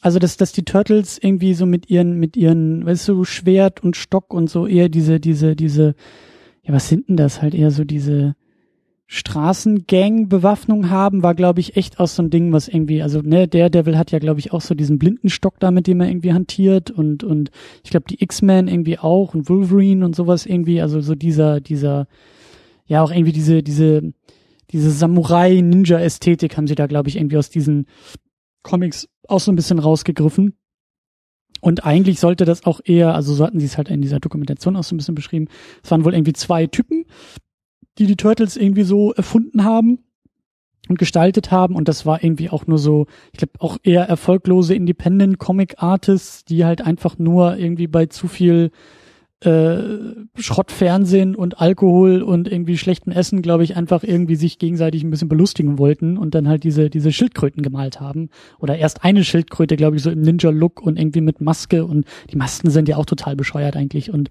also 0.00 0.18
dass, 0.18 0.36
dass 0.36 0.52
die 0.52 0.64
Turtles 0.64 1.18
irgendwie 1.18 1.54
so 1.54 1.66
mit 1.66 1.90
ihren, 1.90 2.18
mit 2.18 2.36
ihren, 2.36 2.86
weißt 2.86 3.08
du, 3.08 3.24
Schwert 3.24 3.82
und 3.82 3.96
Stock 3.96 4.32
und 4.32 4.48
so 4.48 4.66
eher 4.66 4.88
diese, 4.88 5.20
diese, 5.20 5.56
diese, 5.56 5.94
ja, 6.62 6.72
was 6.72 6.88
sind 6.88 7.08
denn 7.08 7.16
das? 7.16 7.42
Halt 7.42 7.54
eher 7.54 7.70
so 7.70 7.84
diese, 7.84 8.36
Straßengang-Bewaffnung 9.08 10.90
haben, 10.90 11.22
war, 11.22 11.34
glaube 11.36 11.60
ich, 11.60 11.76
echt 11.76 12.00
auch 12.00 12.08
so 12.08 12.22
ein 12.22 12.30
Ding, 12.30 12.52
was 12.52 12.66
irgendwie, 12.66 13.02
also 13.02 13.20
ne, 13.20 13.46
der 13.46 13.70
Devil 13.70 13.96
hat 13.96 14.10
ja, 14.10 14.18
glaube 14.18 14.40
ich, 14.40 14.52
auch 14.52 14.60
so 14.60 14.74
diesen 14.74 14.98
Blindenstock 14.98 15.60
da, 15.60 15.70
mit 15.70 15.86
dem 15.86 16.00
er 16.00 16.08
irgendwie 16.08 16.32
hantiert 16.32 16.90
und, 16.90 17.22
und 17.22 17.50
ich 17.84 17.90
glaube, 17.90 18.06
die 18.10 18.20
X-Men 18.22 18.66
irgendwie 18.66 18.98
auch 18.98 19.34
und 19.34 19.48
Wolverine 19.48 20.04
und 20.04 20.16
sowas 20.16 20.44
irgendwie, 20.44 20.82
also 20.82 21.00
so 21.00 21.14
dieser, 21.14 21.60
dieser, 21.60 22.08
ja, 22.86 23.00
auch 23.02 23.12
irgendwie 23.12 23.32
diese, 23.32 23.62
diese, 23.62 24.12
diese 24.72 24.90
Samurai-Ninja-Ästhetik 24.90 26.56
haben 26.56 26.66
sie 26.66 26.74
da, 26.74 26.86
glaube 26.86 27.08
ich, 27.08 27.16
irgendwie 27.16 27.36
aus 27.36 27.50
diesen 27.50 27.86
Comics 28.62 29.08
auch 29.28 29.40
so 29.40 29.52
ein 29.52 29.56
bisschen 29.56 29.78
rausgegriffen. 29.78 30.56
Und 31.60 31.84
eigentlich 31.84 32.20
sollte 32.20 32.44
das 32.44 32.64
auch 32.64 32.80
eher, 32.84 33.14
also 33.14 33.34
so 33.34 33.44
hatten 33.44 33.60
sie 33.60 33.66
es 33.66 33.76
halt 33.76 33.88
in 33.88 34.02
dieser 34.02 34.20
Dokumentation 34.20 34.76
auch 34.76 34.84
so 34.84 34.94
ein 34.94 34.98
bisschen 34.98 35.14
beschrieben, 35.14 35.48
es 35.82 35.90
waren 35.90 36.04
wohl 36.04 36.14
irgendwie 36.14 36.34
zwei 36.34 36.66
Typen, 36.66 37.06
die 37.98 38.06
die 38.06 38.16
Turtles 38.16 38.56
irgendwie 38.56 38.82
so 38.82 39.12
erfunden 39.12 39.64
haben 39.64 40.04
und 40.88 40.98
gestaltet 40.98 41.50
haben 41.50 41.74
und 41.74 41.88
das 41.88 42.06
war 42.06 42.22
irgendwie 42.22 42.50
auch 42.50 42.66
nur 42.66 42.78
so, 42.78 43.06
ich 43.32 43.38
glaube 43.38 43.54
auch 43.58 43.78
eher 43.82 44.04
erfolglose 44.04 44.74
Independent 44.74 45.38
Comic 45.38 45.82
Artists, 45.82 46.44
die 46.44 46.64
halt 46.64 46.82
einfach 46.82 47.18
nur 47.18 47.56
irgendwie 47.56 47.86
bei 47.86 48.06
zu 48.06 48.28
viel 48.28 48.70
äh, 49.40 49.76
Schrottfernsehen 50.38 51.34
und 51.34 51.60
Alkohol 51.60 52.22
und 52.22 52.50
irgendwie 52.50 52.78
schlechten 52.78 53.12
Essen, 53.12 53.42
glaube 53.42 53.64
ich, 53.64 53.76
einfach 53.76 54.02
irgendwie 54.02 54.36
sich 54.36 54.58
gegenseitig 54.58 55.04
ein 55.04 55.10
bisschen 55.10 55.28
belustigen 55.28 55.78
wollten 55.78 56.16
und 56.16 56.34
dann 56.34 56.48
halt 56.48 56.64
diese, 56.64 56.88
diese 56.88 57.12
Schildkröten 57.12 57.62
gemalt 57.62 58.00
haben. 58.00 58.30
Oder 58.58 58.78
erst 58.78 59.04
eine 59.04 59.24
Schildkröte, 59.24 59.76
glaube 59.76 59.96
ich, 59.96 60.02
so 60.02 60.10
im 60.10 60.22
Ninja-Look 60.22 60.80
und 60.80 60.98
irgendwie 60.98 61.20
mit 61.20 61.42
Maske 61.42 61.84
und 61.84 62.06
die 62.30 62.36
Masken 62.36 62.70
sind 62.70 62.88
ja 62.88 62.96
auch 62.96 63.04
total 63.04 63.36
bescheuert 63.36 63.76
eigentlich 63.76 64.10
und 64.10 64.30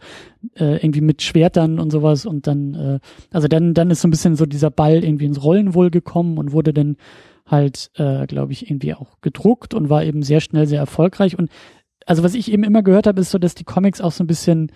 äh, 0.56 0.78
irgendwie 0.78 1.02
mit 1.02 1.22
Schwertern 1.22 1.80
und 1.80 1.92
sowas 1.92 2.26
und 2.26 2.48
dann, 2.48 2.74
äh, 2.74 3.00
also 3.32 3.48
dann, 3.48 3.76
dann 3.76 3.92
ist 3.92 4.02
so 4.02 4.08
ein 4.08 4.12
bisschen 4.12 4.36
so 4.36 4.48
dieser 4.48 4.72
Ball 4.72 5.04
irgendwie 5.04 5.26
ins 5.26 5.44
Rollen 5.44 5.76
wohl 5.76 5.92
gekommen 5.92 6.40
und 6.40 6.52
wurde 6.52 6.74
dann 6.74 6.98
halt, 7.46 7.92
äh, 7.94 8.26
glaube 8.26 8.54
ich, 8.54 8.72
irgendwie 8.72 8.96
auch 8.96 9.22
gedruckt 9.22 9.76
und 9.76 9.92
war 9.92 10.04
eben 10.04 10.24
sehr 10.24 10.42
schnell 10.42 10.66
sehr 10.66 10.80
erfolgreich 10.80 11.38
und 11.38 11.52
also 12.08 12.24
was 12.24 12.36
ich 12.36 12.52
eben 12.52 12.64
immer 12.64 12.84
gehört 12.84 13.08
habe, 13.08 13.22
ist 13.22 13.32
so, 13.32 13.40
dass 13.40 13.56
die 13.56 13.64
Comics 13.64 14.00
auch 14.00 14.12
so 14.12 14.24
ein 14.24 14.28
bisschen 14.28 14.72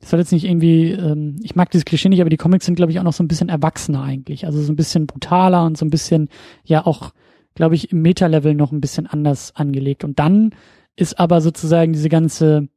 das 0.00 0.10
soll 0.10 0.20
jetzt 0.20 0.32
nicht 0.32 0.44
irgendwie, 0.44 0.92
ähm, 0.92 1.36
ich 1.42 1.56
mag 1.56 1.70
dieses 1.70 1.84
Klischee 1.84 2.08
nicht, 2.08 2.20
aber 2.20 2.30
die 2.30 2.36
Comics 2.36 2.66
sind, 2.66 2.76
glaube 2.76 2.92
ich, 2.92 3.00
auch 3.00 3.04
noch 3.04 3.12
so 3.12 3.24
ein 3.24 3.28
bisschen 3.28 3.48
erwachsener 3.48 4.02
eigentlich. 4.02 4.46
Also 4.46 4.62
so 4.62 4.72
ein 4.72 4.76
bisschen 4.76 5.06
brutaler 5.06 5.64
und 5.64 5.76
so 5.76 5.84
ein 5.84 5.90
bisschen, 5.90 6.28
ja 6.64 6.86
auch, 6.86 7.12
glaube 7.54 7.74
ich, 7.74 7.90
im 7.90 8.02
Meta-Level 8.02 8.54
noch 8.54 8.70
ein 8.70 8.80
bisschen 8.80 9.06
anders 9.06 9.54
angelegt. 9.56 10.04
Und 10.04 10.18
dann 10.18 10.54
ist 10.94 11.18
aber 11.18 11.40
sozusagen 11.40 11.92
diese 11.92 12.08
ganze, 12.08 12.68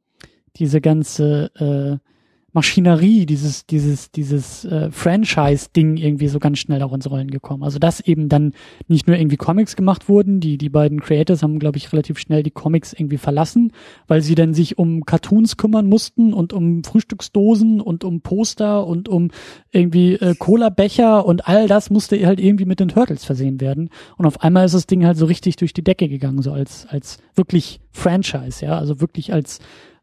diese 0.56 0.80
ganze 0.80 2.00
äh, 2.00 2.11
Maschinerie, 2.52 3.24
dieses, 3.24 3.66
dieses, 3.66 4.10
dieses 4.10 4.64
äh, 4.66 4.90
Franchise-Ding 4.90 5.96
irgendwie 5.96 6.28
so 6.28 6.38
ganz 6.38 6.58
schnell 6.58 6.82
auch 6.82 6.92
ins 6.92 7.10
Rollen 7.10 7.30
gekommen. 7.30 7.62
Also 7.62 7.78
dass 7.78 8.00
eben 8.00 8.28
dann 8.28 8.52
nicht 8.88 9.06
nur 9.06 9.16
irgendwie 9.16 9.38
Comics 9.38 9.74
gemacht 9.74 10.08
wurden, 10.08 10.40
die, 10.40 10.58
die 10.58 10.68
beiden 10.68 11.00
Creators 11.00 11.42
haben, 11.42 11.58
glaube 11.58 11.78
ich, 11.78 11.92
relativ 11.92 12.18
schnell 12.18 12.42
die 12.42 12.50
Comics 12.50 12.92
irgendwie 12.92 13.16
verlassen, 13.16 13.72
weil 14.06 14.20
sie 14.20 14.34
dann 14.34 14.52
sich 14.52 14.78
um 14.78 15.04
Cartoons 15.04 15.56
kümmern 15.56 15.86
mussten 15.86 16.34
und 16.34 16.52
um 16.52 16.84
Frühstücksdosen 16.84 17.80
und 17.80 18.04
um 18.04 18.20
Poster 18.20 18.86
und 18.86 19.08
um 19.08 19.30
irgendwie 19.70 20.14
äh, 20.14 20.34
Cola-Becher 20.38 21.24
und 21.24 21.48
all 21.48 21.68
das 21.68 21.88
musste 21.88 22.24
halt 22.26 22.38
irgendwie 22.38 22.66
mit 22.66 22.80
den 22.80 22.88
Turtles 22.88 23.24
versehen 23.24 23.60
werden. 23.60 23.88
Und 24.18 24.26
auf 24.26 24.42
einmal 24.42 24.66
ist 24.66 24.74
das 24.74 24.86
Ding 24.86 25.06
halt 25.06 25.16
so 25.16 25.24
richtig 25.24 25.56
durch 25.56 25.72
die 25.72 25.84
Decke 25.84 26.08
gegangen, 26.08 26.42
so 26.42 26.52
als, 26.52 26.86
als 26.86 27.18
wirklich 27.34 27.80
Franchise, 27.92 28.64
ja, 28.64 28.78
also 28.78 29.00
wirklich 29.00 29.32
als 29.32 29.60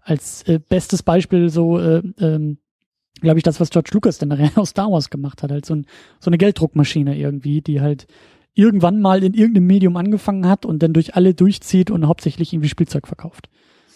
als 0.10 0.44
äh, 0.44 0.60
bestes 0.60 1.04
Beispiel 1.04 1.50
so, 1.50 1.80
äh, 1.80 2.01
ähm, 2.20 2.58
glaube 3.22 3.38
ich, 3.38 3.44
das, 3.44 3.60
was 3.60 3.70
George 3.70 3.92
Lucas 3.94 4.18
dann 4.18 4.32
aus 4.56 4.70
Star 4.70 4.92
Wars 4.92 5.10
gemacht 5.10 5.44
hat, 5.44 5.51
halt 5.51 5.66
so, 5.66 5.75
ein, 5.75 5.86
so 6.20 6.30
eine 6.30 6.38
Gelddruckmaschine 6.38 7.18
irgendwie, 7.18 7.62
die 7.62 7.82
halt 7.82 8.08
irgendwann 8.56 9.01
mal 9.01 9.24
in 9.24 9.34
irgendeinem 9.34 9.68
Medium 9.68 9.96
angefangen 9.98 10.48
hat 10.48 10.66
und 10.66 10.82
dann 10.82 10.94
durch 10.94 11.16
alle 11.16 11.34
durchzieht 11.34 11.92
und 11.92 12.08
hauptsächlich 12.08 12.51
irgendwie 12.51 12.70
Spielzeug 12.70 13.08
verkauft. 13.08 13.50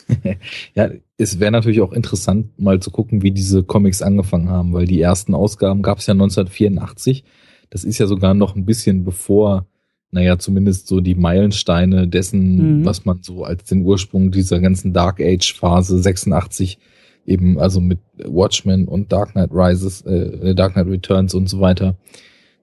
ja, 0.75 0.89
es 1.17 1.39
wäre 1.39 1.51
natürlich 1.51 1.82
auch 1.82 1.93
interessant, 1.93 2.60
mal 2.60 2.79
zu 2.79 2.91
gucken, 2.91 3.24
wie 3.24 3.32
diese 3.32 3.63
Comics 3.63 4.01
angefangen 4.01 4.50
haben, 4.50 4.74
weil 4.74 4.86
die 4.86 5.01
ersten 5.01 5.34
Ausgaben 5.34 5.82
gab 5.82 6.00
es 6.00 6.08
ja 6.08 6.13
1984. 6.13 7.24
Das 7.70 7.84
ist 7.84 7.98
ja 7.98 8.05
sogar 8.05 8.34
noch 8.34 8.55
ein 8.55 8.65
bisschen 8.65 9.03
bevor 9.03 9.65
naja, 10.13 10.38
zumindest 10.38 10.88
so 10.88 11.01
die 11.01 11.15
Meilensteine 11.15 12.08
dessen, 12.08 12.79
mhm. 12.79 12.86
was 12.86 13.03
man 13.03 13.24
so 13.24 13.43
als 13.43 13.63
den 13.63 13.84
Ursprung 13.84 14.32
dieser 14.32 14.60
ganzen 14.60 14.93
Dark 14.93 15.20
Age 15.20 15.53
Phase 15.53 15.98
86 16.00 16.77
eben, 17.25 17.58
also 17.58 17.82
mit 17.82 18.00
Watchmen 18.24 18.88
und 18.88 19.12
Dark 19.12 19.32
Knight 19.32 19.50
Rises, 19.51 20.01
äh, 20.01 20.53
Dark 20.53 20.74
Knight 20.74 20.88
Returns 20.88 21.34
und 21.34 21.50
so 21.50 21.60
weiter, 21.60 21.96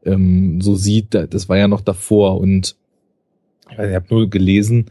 ähm, 0.05 0.61
so 0.61 0.77
sieht, 0.77 1.15
das 1.15 1.49
war 1.49 1.59
ja 1.59 1.67
noch 1.67 1.81
davor 1.81 2.41
und 2.41 2.77
ich 3.71 3.79
habe 3.79 4.07
nur 4.11 4.31
gelesen, 4.31 4.87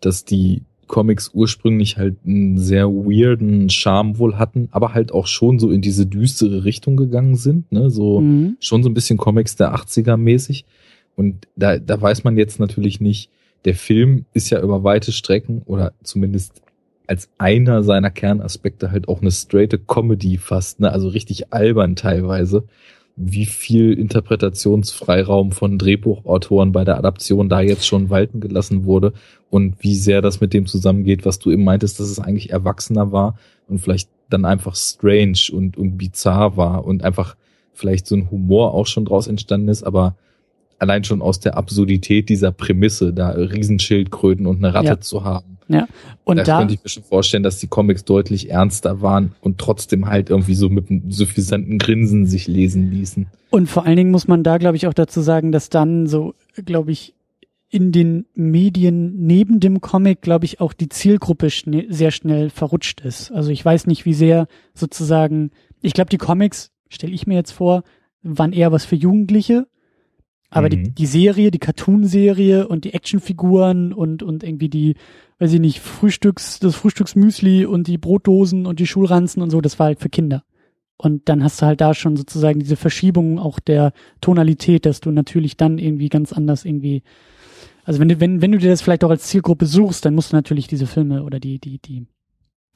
dass 0.00 0.24
die 0.24 0.62
Comics 0.86 1.30
ursprünglich 1.32 1.96
halt 1.96 2.16
einen 2.26 2.58
sehr 2.58 2.88
weirden 2.88 3.70
Charme 3.70 4.18
wohl 4.18 4.36
hatten, 4.36 4.68
aber 4.72 4.94
halt 4.94 5.12
auch 5.12 5.28
schon 5.28 5.60
so 5.60 5.70
in 5.70 5.80
diese 5.80 6.06
düstere 6.06 6.64
Richtung 6.64 6.96
gegangen 6.96 7.36
sind, 7.36 7.70
ne, 7.70 7.90
so 7.90 8.20
mhm. 8.20 8.56
schon 8.58 8.82
so 8.82 8.88
ein 8.88 8.94
bisschen 8.94 9.16
Comics 9.16 9.54
der 9.54 9.74
80er 9.74 10.16
mäßig. 10.16 10.64
Und 11.20 11.48
da, 11.54 11.78
da 11.78 12.00
weiß 12.00 12.24
man 12.24 12.38
jetzt 12.38 12.58
natürlich 12.60 12.98
nicht, 12.98 13.28
der 13.66 13.74
Film 13.74 14.24
ist 14.32 14.48
ja 14.48 14.62
über 14.62 14.84
weite 14.84 15.12
Strecken 15.12 15.60
oder 15.66 15.92
zumindest 16.02 16.62
als 17.06 17.28
einer 17.36 17.82
seiner 17.82 18.10
Kernaspekte 18.10 18.90
halt 18.90 19.06
auch 19.06 19.20
eine 19.20 19.30
straighte 19.30 19.78
Comedy 19.78 20.38
fast, 20.38 20.80
ne? 20.80 20.90
also 20.90 21.08
richtig 21.08 21.52
albern 21.52 21.94
teilweise, 21.94 22.64
wie 23.16 23.44
viel 23.44 23.92
Interpretationsfreiraum 23.92 25.52
von 25.52 25.76
Drehbuchautoren 25.76 26.72
bei 26.72 26.84
der 26.84 26.96
Adaption 26.96 27.50
da 27.50 27.60
jetzt 27.60 27.86
schon 27.86 28.08
walten 28.08 28.40
gelassen 28.40 28.86
wurde 28.86 29.12
und 29.50 29.74
wie 29.80 29.96
sehr 29.96 30.22
das 30.22 30.40
mit 30.40 30.54
dem 30.54 30.64
zusammengeht, 30.64 31.26
was 31.26 31.38
du 31.38 31.50
eben 31.50 31.64
meintest, 31.64 32.00
dass 32.00 32.08
es 32.08 32.18
eigentlich 32.18 32.48
erwachsener 32.48 33.12
war 33.12 33.36
und 33.68 33.80
vielleicht 33.80 34.08
dann 34.30 34.46
einfach 34.46 34.74
strange 34.74 35.50
und, 35.52 35.76
und 35.76 35.98
bizarr 35.98 36.56
war 36.56 36.86
und 36.86 37.04
einfach 37.04 37.36
vielleicht 37.74 38.06
so 38.06 38.16
ein 38.16 38.30
Humor 38.30 38.72
auch 38.72 38.86
schon 38.86 39.04
draus 39.04 39.26
entstanden 39.26 39.68
ist, 39.68 39.82
aber 39.82 40.16
allein 40.80 41.04
schon 41.04 41.22
aus 41.22 41.40
der 41.40 41.56
Absurdität 41.56 42.28
dieser 42.28 42.52
Prämisse, 42.52 43.12
da 43.12 43.30
Riesenschildkröten 43.30 44.46
und 44.46 44.58
eine 44.58 44.74
Ratte 44.74 44.86
ja. 44.86 45.00
zu 45.00 45.24
haben. 45.24 45.58
Ja. 45.68 45.86
Und 46.24 46.38
da, 46.38 46.42
da 46.42 46.58
könnte 46.58 46.74
ich 46.74 46.82
mir 46.82 46.88
schon 46.88 47.04
vorstellen, 47.04 47.42
dass 47.44 47.58
die 47.58 47.68
Comics 47.68 48.04
deutlich 48.04 48.50
ernster 48.50 49.02
waren 49.02 49.34
und 49.40 49.58
trotzdem 49.58 50.06
halt 50.06 50.28
irgendwie 50.28 50.54
so 50.54 50.68
mit 50.68 50.90
einem 50.90 51.12
suffisanten 51.12 51.78
Grinsen 51.78 52.26
sich 52.26 52.48
lesen 52.48 52.90
ließen. 52.90 53.28
Und 53.50 53.68
vor 53.68 53.86
allen 53.86 53.96
Dingen 53.96 54.10
muss 54.10 54.26
man 54.26 54.42
da, 54.42 54.58
glaube 54.58 54.76
ich, 54.76 54.88
auch 54.88 54.94
dazu 54.94 55.20
sagen, 55.20 55.52
dass 55.52 55.70
dann 55.70 56.06
so, 56.06 56.34
glaube 56.64 56.90
ich, 56.90 57.14
in 57.68 57.92
den 57.92 58.26
Medien 58.34 59.26
neben 59.26 59.60
dem 59.60 59.80
Comic, 59.80 60.22
glaube 60.22 60.44
ich, 60.44 60.60
auch 60.60 60.72
die 60.72 60.88
Zielgruppe 60.88 61.50
schn 61.50 61.84
sehr 61.88 62.10
schnell 62.10 62.50
verrutscht 62.50 63.00
ist. 63.00 63.30
Also 63.30 63.50
ich 63.50 63.64
weiß 63.64 63.86
nicht, 63.86 64.04
wie 64.04 64.14
sehr 64.14 64.48
sozusagen, 64.74 65.52
ich 65.80 65.92
glaube, 65.92 66.10
die 66.10 66.18
Comics, 66.18 66.72
stelle 66.88 67.12
ich 67.12 67.28
mir 67.28 67.34
jetzt 67.34 67.52
vor, 67.52 67.84
waren 68.22 68.52
eher 68.52 68.72
was 68.72 68.84
für 68.84 68.96
Jugendliche 68.96 69.68
aber 70.50 70.66
mhm. 70.66 70.70
die, 70.70 70.90
die 70.94 71.06
Serie, 71.06 71.50
die 71.50 71.58
Cartoon-Serie 71.58 72.68
und 72.68 72.84
die 72.84 72.92
Actionfiguren 72.92 73.92
und, 73.92 74.22
und 74.22 74.42
irgendwie 74.42 74.68
die, 74.68 74.96
weiß 75.38 75.52
ich 75.54 75.60
nicht, 75.60 75.80
Frühstücks, 75.80 76.58
das 76.58 76.74
Frühstücksmüsli 76.74 77.64
und 77.64 77.86
die 77.86 77.98
Brotdosen 77.98 78.66
und 78.66 78.80
die 78.80 78.86
Schulranzen 78.86 79.42
und 79.42 79.50
so, 79.50 79.60
das 79.60 79.78
war 79.78 79.86
halt 79.86 80.00
für 80.00 80.08
Kinder. 80.10 80.44
Und 80.96 81.30
dann 81.30 81.42
hast 81.42 81.62
du 81.62 81.66
halt 81.66 81.80
da 81.80 81.94
schon 81.94 82.16
sozusagen 82.16 82.60
diese 82.60 82.76
Verschiebung 82.76 83.38
auch 83.38 83.58
der 83.58 83.92
Tonalität, 84.20 84.84
dass 84.84 85.00
du 85.00 85.10
natürlich 85.10 85.56
dann 85.56 85.78
irgendwie 85.78 86.10
ganz 86.10 86.32
anders 86.32 86.66
irgendwie, 86.66 87.02
also 87.84 88.00
wenn 88.00 88.08
du, 88.08 88.20
wenn, 88.20 88.42
wenn 88.42 88.52
du 88.52 88.58
dir 88.58 88.68
das 88.68 88.82
vielleicht 88.82 89.04
auch 89.04 89.10
als 89.10 89.28
Zielgruppe 89.28 89.64
suchst, 89.64 90.04
dann 90.04 90.14
musst 90.14 90.32
du 90.32 90.36
natürlich 90.36 90.66
diese 90.66 90.86
Filme 90.86 91.22
oder 91.22 91.40
die, 91.40 91.58
die, 91.58 91.78
die 91.78 92.06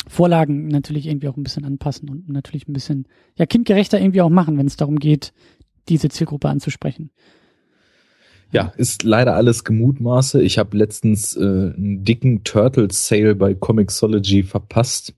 Vorlagen 0.06 0.68
natürlich 0.68 1.06
irgendwie 1.06 1.28
auch 1.28 1.36
ein 1.36 1.42
bisschen 1.42 1.64
anpassen 1.66 2.08
und 2.08 2.28
natürlich 2.28 2.66
ein 2.66 2.72
bisschen, 2.72 3.08
ja, 3.36 3.46
kindgerechter 3.46 4.00
irgendwie 4.00 4.22
auch 4.22 4.30
machen, 4.30 4.56
wenn 4.56 4.66
es 4.66 4.76
darum 4.76 4.98
geht, 4.98 5.34
diese 5.88 6.08
Zielgruppe 6.08 6.48
anzusprechen. 6.48 7.10
Ja, 8.54 8.72
ist 8.76 9.02
leider 9.02 9.34
alles 9.34 9.64
Gemutmaße. 9.64 10.40
Ich 10.40 10.58
habe 10.58 10.76
letztens 10.76 11.36
äh, 11.36 11.40
einen 11.40 12.04
dicken 12.04 12.44
Turtle 12.44 12.88
Sale 12.90 13.34
bei 13.34 13.52
Comixology 13.52 14.44
verpasst. 14.44 15.14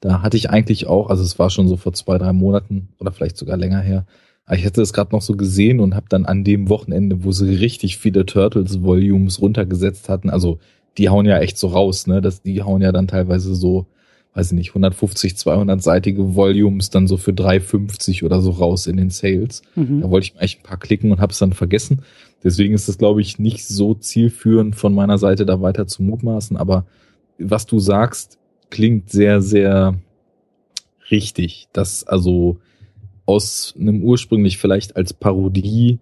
Da 0.00 0.20
hatte 0.20 0.36
ich 0.36 0.50
eigentlich 0.50 0.88
auch, 0.88 1.08
also 1.08 1.22
es 1.22 1.38
war 1.38 1.48
schon 1.48 1.68
so 1.68 1.76
vor 1.76 1.92
zwei, 1.92 2.18
drei 2.18 2.32
Monaten 2.32 2.88
oder 2.98 3.12
vielleicht 3.12 3.36
sogar 3.36 3.56
länger 3.56 3.80
her. 3.80 4.04
Ich 4.50 4.66
hatte 4.66 4.82
es 4.82 4.92
gerade 4.92 5.14
noch 5.14 5.22
so 5.22 5.36
gesehen 5.36 5.78
und 5.78 5.94
habe 5.94 6.06
dann 6.08 6.26
an 6.26 6.42
dem 6.42 6.68
Wochenende, 6.68 7.22
wo 7.22 7.30
sie 7.30 7.54
richtig 7.54 7.98
viele 7.98 8.26
Turtles 8.26 8.82
Volumes 8.82 9.40
runtergesetzt 9.40 10.08
hatten, 10.08 10.28
also 10.28 10.58
die 10.98 11.08
hauen 11.08 11.24
ja 11.24 11.38
echt 11.38 11.58
so 11.58 11.68
raus, 11.68 12.08
ne? 12.08 12.20
Das, 12.20 12.42
die 12.42 12.62
hauen 12.62 12.82
ja 12.82 12.92
dann 12.92 13.06
teilweise 13.06 13.54
so 13.54 13.86
weiß 14.34 14.52
ich 14.52 14.52
nicht, 14.52 14.70
150, 14.70 15.34
200-seitige 15.34 16.34
Volumes 16.34 16.90
dann 16.90 17.06
so 17.06 17.16
für 17.16 17.32
3,50 17.32 18.24
oder 18.24 18.40
so 18.40 18.50
raus 18.50 18.86
in 18.86 18.96
den 18.96 19.10
Sales. 19.10 19.62
Mhm. 19.74 20.00
Da 20.00 20.10
wollte 20.10 20.26
ich 20.26 20.34
mir 20.34 20.40
eigentlich 20.40 20.58
ein 20.60 20.62
paar 20.62 20.78
klicken 20.78 21.12
und 21.12 21.20
habe 21.20 21.32
es 21.32 21.38
dann 21.38 21.52
vergessen. 21.52 22.02
Deswegen 22.42 22.74
ist 22.74 22.88
es, 22.88 22.98
glaube 22.98 23.20
ich, 23.20 23.38
nicht 23.38 23.66
so 23.66 23.94
zielführend 23.94 24.74
von 24.74 24.94
meiner 24.94 25.18
Seite, 25.18 25.44
da 25.44 25.60
weiter 25.60 25.86
zu 25.86 26.02
mutmaßen. 26.02 26.56
Aber 26.56 26.86
was 27.38 27.66
du 27.66 27.78
sagst, 27.78 28.38
klingt 28.70 29.10
sehr, 29.10 29.42
sehr 29.42 29.96
richtig. 31.10 31.68
Dass 31.72 32.04
also 32.04 32.58
aus 33.26 33.74
einem 33.78 34.02
ursprünglich 34.02 34.58
vielleicht 34.58 34.96
als 34.96 35.12
Parodie 35.12 35.98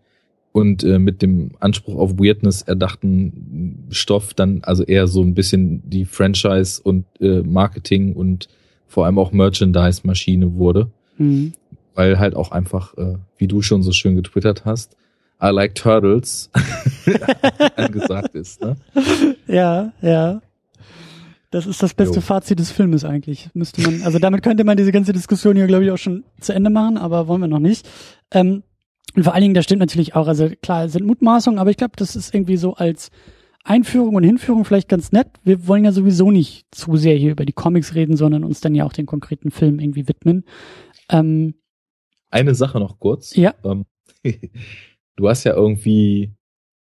und 0.53 0.83
äh, 0.83 0.99
mit 0.99 1.23
dem 1.23 1.53
Anspruch 1.61 1.97
auf 1.97 2.19
Weirdness 2.19 2.63
erdachten 2.63 3.87
Stoff 3.91 4.35
dann 4.35 4.63
also 4.63 4.83
eher 4.85 5.07
so 5.07 5.23
ein 5.23 5.35
bisschen 5.35 5.89
die 5.89 6.05
Franchise 6.05 6.81
und 6.83 7.05
äh, 7.21 7.43
Marketing 7.43 8.15
und 8.15 8.49
vor 8.87 9.07
allem 9.07 9.19
auch 9.19 9.33
Merchandise-Maschine 9.33 10.57
wurde. 10.57 10.91
Mhm. 11.19 11.53
Weil 11.95 12.19
halt 12.19 12.35
auch 12.35 12.51
einfach, 12.51 12.97
äh, 12.97 13.15
wie 13.37 13.47
du 13.47 13.63
schon 13.63 13.83
so 13.83 13.93
schön 13.93 14.17
getwittert 14.17 14.65
hast, 14.65 14.97
I 15.43 15.51
like 15.51 15.75
turtles 15.75 16.51
angesagt 17.77 18.35
ist. 18.35 18.61
Ne? 18.61 18.77
Ja, 19.47 19.93
ja. 20.03 20.43
Das 21.51 21.67
ist 21.67 21.83
das 21.83 21.95
beste 21.95 22.17
jo. 22.17 22.21
Fazit 22.21 22.59
des 22.59 22.71
Filmes 22.71 23.05
eigentlich. 23.05 23.51
Müsste 23.55 23.83
man, 23.83 24.03
also 24.03 24.19
damit 24.19 24.43
könnte 24.43 24.65
man 24.65 24.77
diese 24.77 24.93
ganze 24.93 25.13
Diskussion 25.13 25.57
hier, 25.57 25.67
glaube 25.67 25.85
ich, 25.85 25.91
auch 25.91 25.99
schon 25.99 26.25
zu 26.41 26.53
Ende 26.53 26.71
machen, 26.71 26.97
aber 26.97 27.27
wollen 27.27 27.41
wir 27.41 27.49
noch 27.49 27.59
nicht. 27.59 27.89
Ähm, 28.31 28.63
und 29.15 29.25
vor 29.25 29.35
allen 29.35 29.43
Dingen, 29.43 29.55
das 29.55 29.65
stimmt 29.65 29.81
natürlich 29.81 30.15
auch, 30.15 30.29
also 30.29 30.49
klar, 30.63 30.89
sind 30.89 31.07
Mutmaßungen, 31.07 31.59
aber 31.59 31.71
ich 31.71 31.77
glaube, 31.77 31.95
das 31.97 32.17
ist 32.17 32.35
irgendwie 32.35 32.57
so 32.57 32.75
als 32.75 33.11
Einführung 33.65 34.15
und 34.15 34.25
Hinführung 34.25 34.65
vielleicht 34.65 34.89
ganz 34.89 35.13
nett. 35.13 35.29
Wir 35.45 35.67
wollen 35.67 35.85
ja 35.85 35.93
sowieso 35.93 36.31
nicht 36.31 36.67
zu 36.71 36.97
sehr 36.97 37.17
hier 37.17 37.33
über 37.33 37.45
die 37.45 37.53
Comics 37.53 37.95
reden, 37.95 38.17
sondern 38.17 38.45
uns 38.45 38.61
dann 38.61 38.75
ja 38.75 38.85
auch 38.85 38.93
den 38.93 39.07
konkreten 39.07 39.51
Film 39.51 39.81
irgendwie 39.81 40.09
widmen. 40.09 40.45
Ähm, 41.11 41.55
Eine 42.31 42.55
Sache 42.55 42.79
noch 42.79 42.99
kurz. 42.99 43.35
Ja. 43.35 43.55
Ähm, 43.65 43.85
du 45.17 45.29
hast 45.29 45.45
ja 45.45 45.55
irgendwie, 45.55 46.33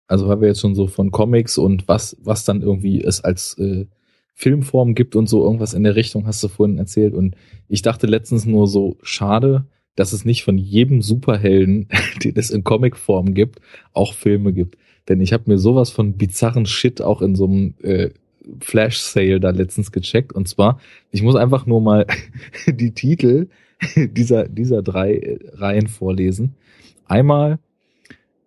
also 0.07 0.29
weil 0.29 0.41
wir 0.41 0.49
jetzt 0.49 0.61
schon 0.61 0.75
so 0.75 0.87
von 0.87 1.11
Comics 1.11 1.59
und 1.59 1.88
was, 1.88 2.17
was 2.21 2.45
dann 2.45 2.62
irgendwie 2.62 3.02
es 3.02 3.23
als 3.23 3.59
äh, 3.59 3.87
Filmform 4.35 4.95
gibt 4.95 5.14
und 5.14 5.29
so 5.29 5.45
irgendwas 5.45 5.75
in 5.75 5.85
der 5.85 5.97
Richtung, 5.97 6.26
hast 6.26 6.43
du 6.43 6.49
vorhin 6.49 6.79
erzählt. 6.79 7.12
Und 7.12 7.37
ich 7.69 7.83
dachte 7.83 8.07
letztens 8.07 8.47
nur 8.47 8.67
so, 8.67 8.97
schade, 9.02 9.67
dass 9.96 10.12
es 10.12 10.25
nicht 10.25 10.44
von 10.44 10.58
jedem 10.58 11.02
Superhelden, 11.02 11.88
den 12.25 12.37
es 12.37 12.50
in 12.50 12.64
Comicform 12.64 13.34
gibt, 13.34 13.61
auch 13.92 14.14
Filme 14.14 14.52
gibt. 14.52 14.76
Denn 15.08 15.20
ich 15.20 15.32
habe 15.32 15.44
mir 15.50 15.58
sowas 15.58 15.90
von 15.90 16.16
bizarren 16.16 16.66
Shit 16.66 17.02
auch 17.02 17.22
in 17.22 17.34
so 17.34 17.46
einem 17.46 17.75
äh, 17.82 18.11
Flash-Sale 18.61 19.40
da 19.40 19.50
letztens 19.50 19.92
gecheckt. 19.92 20.32
Und 20.32 20.49
zwar, 20.49 20.80
ich 21.11 21.22
muss 21.22 21.37
einfach 21.37 21.66
nur 21.66 21.80
mal 21.80 22.06
die 22.66 22.92
Titel 22.92 23.49
dieser, 23.96 24.49
dieser 24.49 24.82
drei 24.82 25.14
äh, 25.14 25.38
Reihen 25.54 25.88
vorlesen. 25.88 26.54
Einmal 27.06 27.58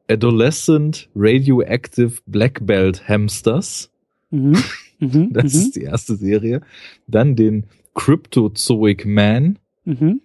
Adolescent 0.07 1.09
Radioactive 1.15 2.13
Black 2.25 2.65
Belt 2.65 3.07
Hamsters. 3.07 3.91
Mhm. 4.29 4.57
Mhm, 4.99 5.33
das 5.33 5.53
mhm. 5.53 5.59
ist 5.59 5.75
die 5.75 5.81
erste 5.81 6.15
Serie. 6.15 6.61
Dann 7.07 7.35
den 7.35 7.65
Cryptozoic 7.95 9.05
Man. 9.05 9.59
Mhm. 9.83 10.21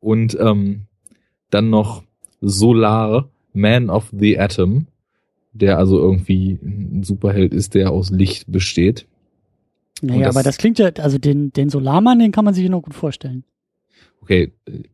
Und 0.00 0.36
ähm, 0.40 0.82
dann 1.50 1.70
noch 1.70 2.04
Solar 2.40 3.28
Man 3.52 3.90
of 3.90 4.12
the 4.16 4.38
Atom, 4.38 4.86
der 5.52 5.78
also 5.78 5.98
irgendwie 5.98 6.58
ein 6.62 7.02
Superheld 7.02 7.52
ist, 7.52 7.74
der 7.74 7.90
aus 7.90 8.10
Licht 8.10 8.50
besteht. 8.50 9.06
Naja, 10.00 10.26
das, 10.26 10.36
aber 10.36 10.44
das 10.44 10.58
klingt 10.58 10.78
ja, 10.78 10.90
also 10.98 11.18
den, 11.18 11.52
den 11.52 11.70
Solarmann, 11.70 12.20
den 12.20 12.30
kann 12.30 12.44
man 12.44 12.54
sich 12.54 12.68
noch 12.68 12.82
gut 12.82 12.94
vorstellen. 12.94 13.44
Okay, 14.22 14.52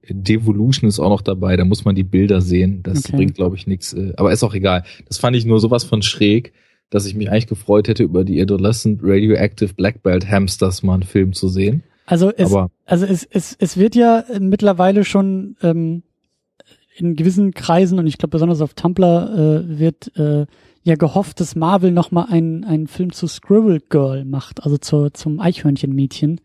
Devolution 0.08 0.88
ist 0.88 1.00
auch 1.00 1.10
noch 1.10 1.20
dabei, 1.20 1.56
da 1.56 1.64
muss 1.64 1.84
man 1.84 1.94
die 1.94 2.04
Bilder 2.04 2.40
sehen. 2.40 2.82
Das 2.82 3.04
okay. 3.04 3.16
bringt, 3.16 3.34
glaube 3.34 3.56
ich, 3.56 3.66
nichts. 3.66 3.92
Äh, 3.92 4.12
aber 4.16 4.32
ist 4.32 4.44
auch 4.44 4.54
egal. 4.54 4.84
Das 5.06 5.18
fand 5.18 5.36
ich 5.36 5.44
nur 5.44 5.60
sowas 5.60 5.84
von 5.84 6.02
schräg 6.02 6.52
dass 6.94 7.06
ich 7.06 7.16
mich 7.16 7.28
eigentlich 7.28 7.48
gefreut 7.48 7.88
hätte, 7.88 8.04
über 8.04 8.22
die 8.22 8.40
Adolescent 8.40 9.00
Radioactive 9.02 9.74
Black 9.74 10.04
Belt 10.04 10.30
Hamsters 10.30 10.84
mal 10.84 10.94
einen 10.94 11.02
Film 11.02 11.32
zu 11.32 11.48
sehen. 11.48 11.82
Also 12.06 12.30
es, 12.34 12.52
Aber 12.52 12.70
also 12.84 13.06
es, 13.06 13.24
es, 13.24 13.56
es 13.58 13.76
wird 13.76 13.94
ja 13.94 14.24
mittlerweile 14.38 15.04
schon 15.04 15.56
ähm, 15.62 16.02
in 16.96 17.16
gewissen 17.16 17.52
Kreisen 17.52 17.98
und 17.98 18.06
ich 18.06 18.18
glaube 18.18 18.32
besonders 18.32 18.60
auf 18.60 18.74
Tumblr 18.74 19.64
äh, 19.64 19.78
wird 19.78 20.16
äh, 20.16 20.46
ja 20.82 20.96
gehofft, 20.96 21.40
dass 21.40 21.56
Marvel 21.56 21.90
nochmal 21.90 22.26
einen, 22.28 22.64
einen 22.64 22.86
Film 22.86 23.12
zu 23.12 23.26
Squirrel 23.26 23.80
Girl 23.88 24.24
macht, 24.24 24.62
also 24.62 24.76
zu, 24.76 25.10
zum 25.10 25.40
Eichhörnchenmädchen, 25.40 26.40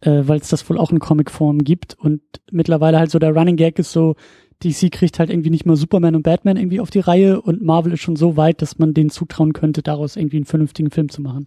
äh, 0.00 0.22
weil 0.24 0.40
es 0.40 0.48
das 0.48 0.68
wohl 0.70 0.78
auch 0.78 0.92
in 0.92 1.00
Comicform 1.00 1.58
gibt 1.58 1.96
und 1.98 2.22
mittlerweile 2.50 2.98
halt 2.98 3.10
so 3.10 3.18
der 3.18 3.34
Running 3.34 3.56
Gag 3.56 3.78
ist 3.78 3.92
so, 3.92 4.14
DC 4.62 4.92
kriegt 4.92 5.18
halt 5.18 5.30
irgendwie 5.30 5.50
nicht 5.50 5.66
mal 5.66 5.76
Superman 5.76 6.14
und 6.14 6.22
Batman 6.22 6.56
irgendwie 6.56 6.80
auf 6.80 6.90
die 6.90 7.00
Reihe 7.00 7.40
und 7.40 7.62
Marvel 7.62 7.94
ist 7.94 8.00
schon 8.00 8.16
so 8.16 8.36
weit, 8.36 8.62
dass 8.62 8.78
man 8.78 8.94
denen 8.94 9.10
zutrauen 9.10 9.54
könnte, 9.54 9.82
daraus 9.82 10.16
irgendwie 10.16 10.36
einen 10.36 10.44
vernünftigen 10.44 10.90
Film 10.90 11.08
zu 11.08 11.22
machen. 11.22 11.46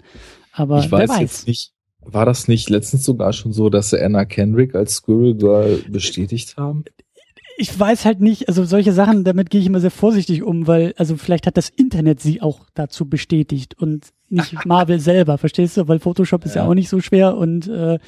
Aber 0.51 0.79
ich 0.79 0.91
weiß, 0.91 1.09
weiß. 1.09 1.19
jetzt 1.19 1.47
nicht, 1.47 1.72
war 2.05 2.25
das 2.25 2.47
nicht 2.47 2.69
letztens 2.69 3.05
sogar 3.05 3.33
schon 3.33 3.53
so, 3.53 3.69
dass 3.69 3.89
sie 3.89 4.03
Anna 4.03 4.25
Kendrick 4.25 4.75
als 4.75 4.95
Squirrel 4.95 5.35
Girl 5.35 5.79
bestätigt 5.89 6.57
haben? 6.57 6.85
Ich 7.57 7.77
weiß 7.79 8.05
halt 8.05 8.19
nicht, 8.19 8.47
also 8.47 8.63
solche 8.63 8.93
Sachen, 8.93 9.23
damit 9.23 9.49
gehe 9.49 9.61
ich 9.61 9.67
immer 9.67 9.79
sehr 9.79 9.91
vorsichtig 9.91 10.41
um, 10.41 10.65
weil, 10.65 10.93
also 10.97 11.17
vielleicht 11.17 11.45
hat 11.45 11.55
das 11.55 11.69
Internet 11.69 12.19
sie 12.19 12.41
auch 12.41 12.61
dazu 12.73 13.07
bestätigt 13.07 13.79
und 13.79 14.07
nicht 14.29 14.53
Marvel 14.65 14.99
selber, 14.99 15.37
verstehst 15.37 15.77
du? 15.77 15.87
Weil 15.87 15.99
Photoshop 15.99 16.45
ist 16.45 16.55
ja, 16.55 16.63
ja 16.63 16.69
auch 16.69 16.73
nicht 16.73 16.89
so 16.89 16.99
schwer 16.99 17.37
und 17.37 17.67
äh, 17.67 17.99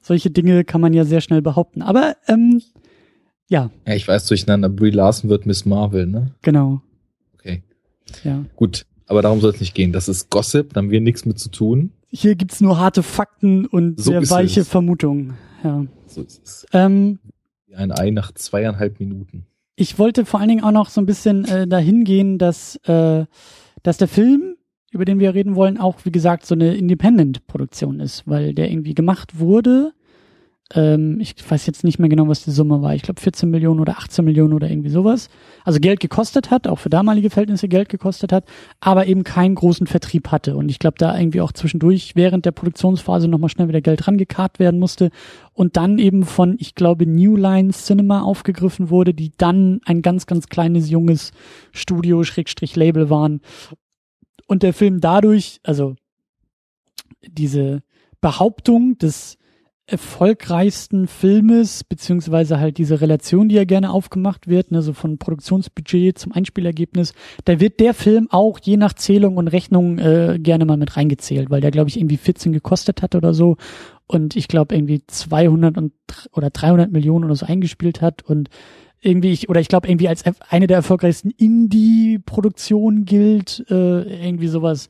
solche 0.00 0.30
Dinge 0.30 0.64
kann 0.64 0.80
man 0.80 0.92
ja 0.92 1.04
sehr 1.04 1.20
schnell 1.20 1.42
behaupten. 1.42 1.82
Aber 1.82 2.16
ähm, 2.28 2.62
ja. 3.48 3.70
Ja, 3.86 3.94
ich 3.94 4.06
weiß 4.06 4.26
durcheinander. 4.26 4.68
Brie 4.68 4.90
Larson 4.90 5.28
wird 5.28 5.46
Miss 5.46 5.64
Marvel, 5.64 6.06
ne? 6.06 6.32
Genau. 6.42 6.80
Okay. 7.34 7.62
Ja. 8.22 8.44
Gut, 8.54 8.86
aber 9.06 9.22
darum 9.22 9.40
soll 9.40 9.52
es 9.52 9.60
nicht 9.60 9.74
gehen. 9.74 9.92
Das 9.92 10.08
ist 10.08 10.30
Gossip, 10.30 10.72
da 10.72 10.78
haben 10.78 10.90
wir 10.90 11.00
nichts 11.00 11.24
mit 11.26 11.38
zu 11.38 11.50
tun. 11.50 11.92
Hier 12.16 12.36
gibt's 12.36 12.60
nur 12.60 12.78
harte 12.78 13.02
Fakten 13.02 13.66
und 13.66 14.00
so 14.00 14.12
sehr 14.12 14.30
weiche 14.30 14.60
es. 14.60 14.68
Vermutungen. 14.68 15.34
Ja. 15.64 15.84
So 16.06 16.22
ist 16.22 16.40
es. 16.44 16.66
Ähm, 16.72 17.18
Ein 17.74 17.90
Ei 17.90 18.10
nach 18.10 18.30
zweieinhalb 18.32 19.00
Minuten. 19.00 19.46
Ich 19.74 19.98
wollte 19.98 20.24
vor 20.24 20.38
allen 20.38 20.48
Dingen 20.48 20.62
auch 20.62 20.70
noch 20.70 20.90
so 20.90 21.00
ein 21.00 21.06
bisschen 21.06 21.44
äh, 21.46 21.66
dahin 21.66 22.04
gehen, 22.04 22.38
dass, 22.38 22.76
äh, 22.84 23.24
dass 23.82 23.98
der 23.98 24.06
Film, 24.06 24.54
über 24.92 25.04
den 25.04 25.18
wir 25.18 25.34
reden 25.34 25.56
wollen, 25.56 25.76
auch 25.76 25.96
wie 26.04 26.12
gesagt 26.12 26.46
so 26.46 26.54
eine 26.54 26.76
Independent-Produktion 26.76 27.98
ist, 27.98 28.22
weil 28.28 28.54
der 28.54 28.70
irgendwie 28.70 28.94
gemacht 28.94 29.40
wurde 29.40 29.92
ähm, 30.72 31.20
ich 31.20 31.34
weiß 31.48 31.66
jetzt 31.66 31.84
nicht 31.84 31.98
mehr 31.98 32.08
genau, 32.08 32.26
was 32.26 32.44
die 32.44 32.50
Summe 32.50 32.80
war. 32.80 32.94
Ich 32.94 33.02
glaube 33.02 33.20
14 33.20 33.50
Millionen 33.50 33.80
oder 33.80 33.98
18 33.98 34.24
Millionen 34.24 34.54
oder 34.54 34.70
irgendwie 34.70 34.88
sowas. 34.88 35.28
Also 35.62 35.78
Geld 35.78 36.00
gekostet 36.00 36.50
hat, 36.50 36.66
auch 36.66 36.78
für 36.78 36.88
damalige 36.88 37.28
Verhältnisse 37.28 37.68
Geld 37.68 37.90
gekostet 37.90 38.32
hat, 38.32 38.46
aber 38.80 39.06
eben 39.06 39.24
keinen 39.24 39.56
großen 39.56 39.86
Vertrieb 39.86 40.28
hatte. 40.28 40.56
Und 40.56 40.70
ich 40.70 40.78
glaube, 40.78 40.96
da 40.98 41.18
irgendwie 41.18 41.42
auch 41.42 41.52
zwischendurch 41.52 42.16
während 42.16 42.46
der 42.46 42.52
Produktionsphase 42.52 43.28
nochmal 43.28 43.50
schnell 43.50 43.68
wieder 43.68 43.82
Geld 43.82 44.06
rangekarrt 44.08 44.58
werden 44.58 44.80
musste 44.80 45.10
und 45.52 45.76
dann 45.76 45.98
eben 45.98 46.24
von, 46.24 46.56
ich 46.58 46.74
glaube, 46.74 47.06
New 47.06 47.36
Line 47.36 47.70
Cinema 47.72 48.22
aufgegriffen 48.22 48.88
wurde, 48.88 49.12
die 49.12 49.32
dann 49.36 49.80
ein 49.84 50.00
ganz, 50.00 50.26
ganz 50.26 50.48
kleines, 50.48 50.88
junges 50.88 51.32
Studio, 51.72 52.24
Schrägstrich 52.24 52.74
Label 52.74 53.10
waren. 53.10 53.42
Und 54.46 54.62
der 54.62 54.72
Film 54.72 55.00
dadurch, 55.00 55.60
also 55.62 55.94
diese 57.22 57.82
Behauptung 58.20 58.96
des 58.96 59.36
erfolgreichsten 59.86 61.06
Filmes, 61.06 61.84
beziehungsweise 61.84 62.58
halt 62.58 62.78
diese 62.78 63.02
Relation, 63.02 63.48
die 63.48 63.56
ja 63.56 63.64
gerne 63.64 63.90
aufgemacht 63.90 64.48
wird, 64.48 64.70
ne, 64.70 64.80
so 64.80 64.94
von 64.94 65.18
Produktionsbudget 65.18 66.18
zum 66.18 66.32
Einspielergebnis, 66.32 67.12
da 67.44 67.60
wird 67.60 67.80
der 67.80 67.92
Film 67.92 68.28
auch 68.30 68.58
je 68.62 68.78
nach 68.78 68.94
Zählung 68.94 69.36
und 69.36 69.48
Rechnung 69.48 69.98
äh, 69.98 70.38
gerne 70.40 70.64
mal 70.64 70.78
mit 70.78 70.96
reingezählt, 70.96 71.50
weil 71.50 71.60
der, 71.60 71.70
glaube 71.70 71.90
ich, 71.90 71.98
irgendwie 71.98 72.16
14 72.16 72.52
gekostet 72.52 73.02
hat 73.02 73.14
oder 73.14 73.34
so 73.34 73.56
und 74.06 74.36
ich 74.36 74.48
glaube 74.48 74.74
irgendwie 74.74 75.02
200 75.06 75.76
und, 75.76 75.92
oder 76.32 76.48
300 76.48 76.90
Millionen 76.90 77.26
oder 77.26 77.36
so 77.36 77.44
eingespielt 77.44 78.00
hat 78.00 78.22
und 78.22 78.48
irgendwie, 79.00 79.32
ich, 79.32 79.50
oder 79.50 79.60
ich 79.60 79.68
glaube 79.68 79.88
irgendwie 79.88 80.08
als 80.08 80.24
eine 80.48 80.66
der 80.66 80.78
erfolgreichsten 80.78 81.30
Indie-Produktionen 81.30 83.04
gilt, 83.04 83.66
äh, 83.68 84.26
irgendwie 84.26 84.48
sowas. 84.48 84.88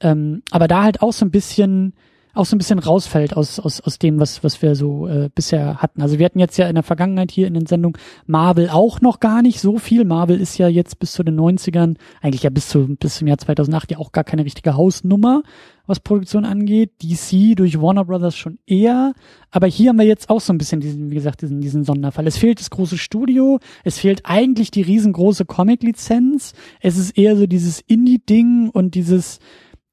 Ähm, 0.00 0.42
aber 0.50 0.66
da 0.66 0.82
halt 0.82 1.00
auch 1.00 1.12
so 1.12 1.24
ein 1.24 1.30
bisschen 1.30 1.94
auch 2.34 2.46
so 2.46 2.56
ein 2.56 2.58
bisschen 2.58 2.78
rausfällt 2.78 3.36
aus, 3.36 3.60
aus, 3.60 3.80
aus 3.80 3.98
dem, 3.98 4.18
was, 4.18 4.42
was 4.42 4.62
wir 4.62 4.74
so 4.74 5.06
äh, 5.06 5.28
bisher 5.34 5.82
hatten. 5.82 6.00
Also 6.00 6.18
wir 6.18 6.24
hatten 6.24 6.38
jetzt 6.38 6.56
ja 6.56 6.66
in 6.66 6.74
der 6.74 6.82
Vergangenheit 6.82 7.30
hier 7.30 7.46
in 7.46 7.54
den 7.54 7.66
Sendungen 7.66 7.98
Marvel 8.26 8.70
auch 8.70 9.00
noch 9.00 9.20
gar 9.20 9.42
nicht 9.42 9.60
so 9.60 9.78
viel. 9.78 10.04
Marvel 10.04 10.40
ist 10.40 10.56
ja 10.58 10.68
jetzt 10.68 10.98
bis 10.98 11.12
zu 11.12 11.22
den 11.22 11.38
90ern, 11.38 11.96
eigentlich 12.20 12.42
ja 12.42 12.50
bis, 12.50 12.68
zu, 12.68 12.96
bis 12.96 13.16
zum 13.16 13.28
Jahr 13.28 13.38
2008 13.38 13.92
ja 13.92 13.98
auch 13.98 14.12
gar 14.12 14.24
keine 14.24 14.44
richtige 14.44 14.76
Hausnummer, 14.76 15.42
was 15.86 16.00
Produktion 16.00 16.46
angeht. 16.46 16.92
DC 17.02 17.54
durch 17.56 17.80
Warner 17.80 18.06
Brothers 18.06 18.36
schon 18.36 18.58
eher. 18.66 19.12
Aber 19.50 19.66
hier 19.66 19.90
haben 19.90 19.98
wir 19.98 20.06
jetzt 20.06 20.30
auch 20.30 20.40
so 20.40 20.54
ein 20.54 20.58
bisschen 20.58 20.80
diesen, 20.80 21.10
wie 21.10 21.16
gesagt, 21.16 21.42
diesen, 21.42 21.60
diesen 21.60 21.84
Sonderfall. 21.84 22.26
Es 22.26 22.38
fehlt 22.38 22.60
das 22.60 22.70
große 22.70 22.96
Studio, 22.96 23.58
es 23.84 23.98
fehlt 23.98 24.22
eigentlich 24.24 24.70
die 24.70 24.82
riesengroße 24.82 25.44
Comic-Lizenz. 25.44 26.54
Es 26.80 26.96
ist 26.96 27.18
eher 27.18 27.36
so 27.36 27.46
dieses 27.46 27.80
Indie-Ding 27.80 28.70
und 28.70 28.94
dieses, 28.94 29.38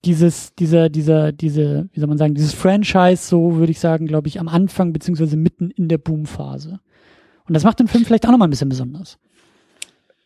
dieses, 0.06 0.56
dieser, 0.56 0.90
dieser, 0.90 1.32
diese, 1.32 1.90
wie 1.92 2.00
soll 2.00 2.10
man 2.10 2.18
sagen, 2.18 2.36
dieses 2.36 2.54
Franchise, 2.54 3.28
so 3.28 3.56
würde 3.56 3.72
ich 3.72 3.80
sagen, 3.80 4.08
glaube 4.08 4.28
ich, 4.28 4.40
am 4.40 4.48
Anfang 4.48 4.94
beziehungsweise 4.94 5.36
mitten 5.36 5.72
in 5.72 5.90
der 5.90 5.98
Boomphase. 5.98 6.80
Und 7.48 7.54
das 7.54 7.64
macht 7.64 7.80
den 7.80 7.88
Film 7.88 8.06
vielleicht 8.06 8.26
auch 8.26 8.32
nochmal 8.32 8.48
ein 8.48 8.52
bisschen 8.52 8.70
besonders. 8.70 9.18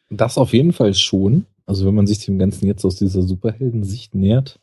Das 0.10 0.38
auf 0.38 0.54
jeden 0.54 0.74
Fall 0.74 0.94
schon. 0.94 1.46
Also 1.66 1.86
wenn 1.86 1.96
man 1.96 2.08
sich 2.08 2.24
dem 2.26 2.38
Ganzen 2.38 2.68
jetzt 2.68 2.86
aus 2.86 2.98
dieser 2.98 3.24
Superhelden-Sicht 3.24 4.14
nähert. 4.16 4.60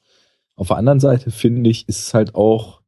Auf 0.55 0.68
der 0.68 0.77
anderen 0.77 1.01
Seite 1.01 1.31
finde 1.31 1.70
ich, 1.70 1.88
ist 1.88 2.01
es 2.01 2.14
halt 2.14 2.35
auch, 2.35 2.83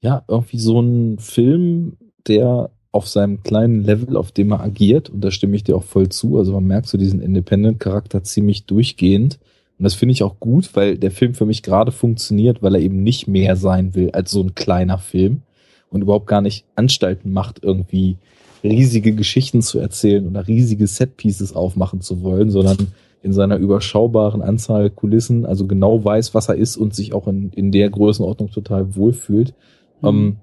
ja, 0.00 0.24
irgendwie 0.28 0.58
so 0.58 0.80
ein 0.80 1.18
Film, 1.18 1.96
der 2.26 2.70
auf 2.90 3.08
seinem 3.08 3.42
kleinen 3.42 3.84
Level, 3.84 4.16
auf 4.16 4.32
dem 4.32 4.52
er 4.52 4.60
agiert, 4.60 5.10
und 5.10 5.20
da 5.20 5.30
stimme 5.30 5.54
ich 5.54 5.64
dir 5.64 5.76
auch 5.76 5.84
voll 5.84 6.08
zu. 6.08 6.38
Also 6.38 6.52
man 6.52 6.64
merkt 6.64 6.88
so 6.88 6.98
diesen 6.98 7.20
Independent-Charakter 7.20 8.24
ziemlich 8.24 8.66
durchgehend. 8.66 9.38
Und 9.78 9.84
das 9.84 9.94
finde 9.94 10.12
ich 10.12 10.22
auch 10.22 10.40
gut, 10.40 10.70
weil 10.74 10.96
der 10.96 11.10
Film 11.10 11.34
für 11.34 11.46
mich 11.46 11.62
gerade 11.62 11.92
funktioniert, 11.92 12.62
weil 12.62 12.74
er 12.74 12.80
eben 12.80 13.02
nicht 13.02 13.28
mehr 13.28 13.56
sein 13.56 13.94
will 13.94 14.10
als 14.12 14.30
so 14.30 14.42
ein 14.42 14.54
kleiner 14.54 14.98
Film 14.98 15.42
und 15.90 16.02
überhaupt 16.02 16.26
gar 16.26 16.40
nicht 16.40 16.64
Anstalten 16.74 17.32
macht, 17.32 17.62
irgendwie 17.62 18.16
riesige 18.64 19.12
Geschichten 19.12 19.62
zu 19.62 19.78
erzählen 19.78 20.26
oder 20.26 20.46
riesige 20.46 20.86
Setpieces 20.86 21.54
aufmachen 21.54 22.00
zu 22.00 22.22
wollen, 22.22 22.50
sondern 22.50 22.88
in 23.22 23.32
seiner 23.32 23.56
überschaubaren 23.56 24.40
Anzahl 24.40 24.88
Kulissen, 24.88 25.46
also 25.46 25.66
genau 25.66 26.04
weiß, 26.04 26.34
was 26.34 26.48
er 26.48 26.54
ist 26.56 26.76
und 26.76 26.94
sich 26.94 27.12
auch 27.12 27.26
in, 27.28 27.50
in 27.50 27.72
der 27.72 27.90
Größenordnung 27.90 28.50
total 28.50 28.96
wohlfühlt. 28.96 29.54
Mhm. 30.00 30.08
Ähm, 30.08 30.36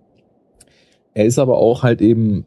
er 1.13 1.25
ist 1.25 1.39
aber 1.39 1.57
auch 1.57 1.83
halt 1.83 2.01
eben 2.01 2.45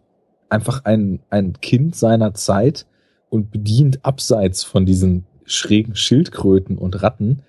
einfach 0.49 0.85
ein, 0.85 1.20
ein 1.31 1.55
Kind 1.61 1.96
seiner 1.96 2.35
Zeit 2.35 2.87
und 3.29 3.51
bedient 3.51 4.05
abseits 4.05 4.64
von 4.64 4.87
diesen 4.87 5.27
schrägen 5.46 5.96
Schildkröten 5.96 6.76
und 6.78 7.02
Ratten 7.02 7.42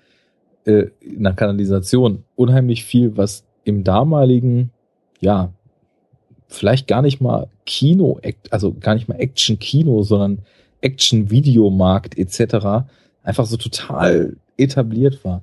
äh, 0.64 0.86
in 1.00 1.24
der 1.24 1.34
Kanalisation 1.34 2.24
unheimlich 2.36 2.84
viel, 2.84 3.16
was 3.16 3.44
im 3.64 3.84
damaligen, 3.84 4.70
ja, 5.20 5.52
vielleicht 6.48 6.86
gar 6.86 7.02
nicht 7.02 7.20
mal 7.20 7.48
Kino, 7.66 8.20
also 8.50 8.74
gar 8.74 8.94
nicht 8.94 9.08
mal 9.08 9.16
Action-Kino, 9.16 10.02
sondern 10.02 10.38
Action-Videomarkt 10.80 12.16
etc. 12.16 12.88
einfach 13.22 13.46
so 13.46 13.56
total 13.56 14.36
etabliert 14.56 15.24
war. 15.24 15.42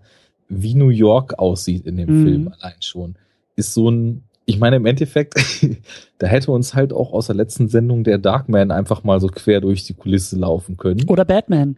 Wie 0.50 0.76
New 0.76 0.90
York 0.90 1.38
aussieht 1.40 1.86
in 1.86 1.98
dem 1.98 2.20
mhm. 2.20 2.24
Film 2.24 2.54
allein 2.60 2.82
schon, 2.82 3.16
ist 3.56 3.74
so 3.74 3.90
ein, 3.90 4.24
ich 4.46 4.60
meine 4.60 4.76
im 4.78 4.86
Endeffekt, 4.86 5.36
da 6.18 6.28
hätte 6.28 6.52
uns 6.52 6.74
halt 6.74 6.94
auch 6.94 7.14
aus 7.14 7.28
der 7.28 7.36
letzten 7.36 7.68
Sendung 7.68 8.04
der 8.04 8.18
Darkman 8.18 8.72
einfach 8.72 9.04
mal 9.04 9.20
so 9.20 9.28
quer 9.28 9.62
durch 9.62 9.86
die 9.86 9.94
Kulisse 9.94 10.38
laufen 10.38 10.78
können. 10.78 11.06
Oder 11.08 11.26
Batman. 11.26 11.78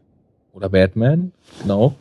Oder 0.58 0.70
Batman, 0.70 1.34
genau. 1.62 1.96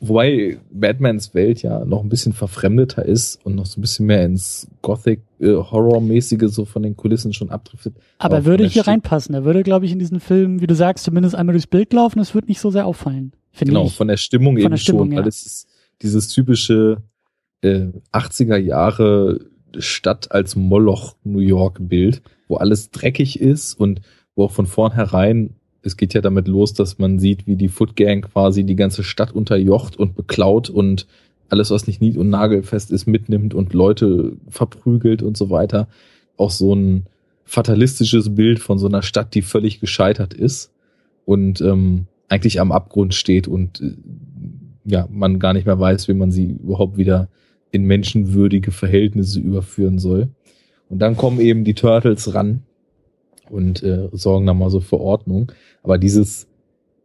Wobei 0.00 0.58
Batmans 0.70 1.34
Welt 1.34 1.62
ja 1.62 1.84
noch 1.84 2.02
ein 2.02 2.08
bisschen 2.08 2.32
verfremdeter 2.32 3.04
ist 3.04 3.38
und 3.44 3.54
noch 3.54 3.66
so 3.66 3.78
ein 3.78 3.82
bisschen 3.82 4.06
mehr 4.06 4.24
ins 4.24 4.66
Gothic 4.80 5.20
äh, 5.40 5.54
Horror-mäßige 5.54 6.48
so 6.48 6.64
von 6.64 6.82
den 6.82 6.96
Kulissen 6.96 7.34
schon 7.34 7.50
abdriftet. 7.50 7.94
Aber, 8.18 8.36
Aber 8.36 8.46
würde 8.46 8.66
hier 8.66 8.82
St 8.82 8.88
reinpassen. 8.88 9.34
Er 9.34 9.44
würde, 9.44 9.62
glaube 9.62 9.84
ich, 9.84 9.92
in 9.92 9.98
diesen 9.98 10.20
Film, 10.20 10.62
wie 10.62 10.66
du 10.66 10.74
sagst, 10.74 11.04
zumindest 11.04 11.34
einmal 11.34 11.52
durchs 11.52 11.66
Bild 11.66 11.92
laufen. 11.92 12.18
Das 12.18 12.34
wird 12.34 12.48
nicht 12.48 12.60
so 12.60 12.70
sehr 12.70 12.86
auffallen. 12.86 13.32
Genau, 13.58 13.86
ich. 13.86 13.94
von 13.94 14.08
der 14.08 14.16
Stimmung 14.16 14.54
von 14.54 14.62
eben 14.62 14.70
der 14.70 14.76
Stimmung, 14.78 15.08
schon, 15.08 15.12
ja. 15.12 15.18
weil 15.20 15.28
es 15.28 15.44
ist 15.44 15.68
dieses 16.00 16.28
typische 16.28 17.02
äh, 17.62 17.88
80er 18.12 18.56
Jahre 18.56 19.40
Stadt 19.78 20.32
als 20.32 20.56
Moloch 20.56 21.16
New 21.24 21.40
York 21.40 21.78
Bild, 21.80 22.22
wo 22.48 22.56
alles 22.56 22.90
dreckig 22.90 23.40
ist 23.40 23.74
und 23.74 24.00
wo 24.34 24.44
auch 24.44 24.52
von 24.52 24.66
vornherein 24.66 25.56
es 25.86 25.96
geht 25.96 26.14
ja 26.14 26.20
damit 26.20 26.48
los, 26.48 26.74
dass 26.74 26.98
man 26.98 27.18
sieht, 27.18 27.46
wie 27.46 27.56
die 27.56 27.68
Foot 27.68 27.96
Gang 27.96 28.30
quasi 28.32 28.64
die 28.64 28.76
ganze 28.76 29.04
Stadt 29.04 29.32
unterjocht 29.32 29.96
und 29.96 30.16
beklaut 30.16 30.68
und 30.68 31.06
alles, 31.48 31.70
was 31.70 31.86
nicht 31.86 32.02
nied- 32.02 32.16
und 32.16 32.28
nagelfest 32.28 32.90
ist, 32.90 33.06
mitnimmt 33.06 33.54
und 33.54 33.72
Leute 33.72 34.32
verprügelt 34.48 35.22
und 35.22 35.36
so 35.36 35.48
weiter. 35.50 35.88
Auch 36.36 36.50
so 36.50 36.74
ein 36.74 37.06
fatalistisches 37.44 38.34
Bild 38.34 38.58
von 38.58 38.78
so 38.78 38.86
einer 38.88 39.02
Stadt, 39.02 39.34
die 39.34 39.42
völlig 39.42 39.80
gescheitert 39.80 40.34
ist 40.34 40.72
und 41.24 41.60
ähm, 41.60 42.06
eigentlich 42.28 42.60
am 42.60 42.72
Abgrund 42.72 43.14
steht 43.14 43.46
und 43.46 43.80
äh, 43.80 43.94
ja, 44.84 45.08
man 45.10 45.38
gar 45.38 45.52
nicht 45.52 45.66
mehr 45.66 45.78
weiß, 45.78 46.08
wie 46.08 46.14
man 46.14 46.30
sie 46.30 46.56
überhaupt 46.62 46.96
wieder 46.96 47.28
in 47.70 47.84
menschenwürdige 47.84 48.72
Verhältnisse 48.72 49.40
überführen 49.40 49.98
soll. 49.98 50.28
Und 50.88 51.00
dann 51.00 51.16
kommen 51.16 51.40
eben 51.40 51.64
die 51.64 51.74
Turtles 51.74 52.34
ran 52.34 52.62
und 53.50 53.82
äh, 53.82 54.08
sorgen 54.12 54.46
da 54.46 54.54
mal 54.54 54.70
so 54.70 54.80
für 54.80 54.98
Ordnung. 54.98 55.52
Aber 55.82 55.98
dieses, 55.98 56.46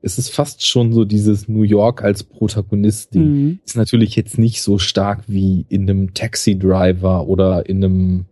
es 0.02 0.18
ist 0.18 0.34
fast 0.34 0.66
schon 0.66 0.94
so 0.94 1.06
dieses 1.06 1.48
New 1.48 1.64
York 1.64 2.04
als 2.04 2.24
Protagonist-Ding. 2.24 3.24
Mhm. 3.24 3.60
Ist 3.66 3.78
natürlich 3.78 4.16
jetzt 4.16 4.38
nicht 4.38 4.62
so 4.62 4.78
stark 4.78 5.24
wie 5.28 5.66
in 5.70 5.90
einem 5.90 6.14
Taxi 6.14 6.58
Driver 6.58 7.28
oder 7.28 7.68
in 7.70 7.84
einem, 7.84 8.26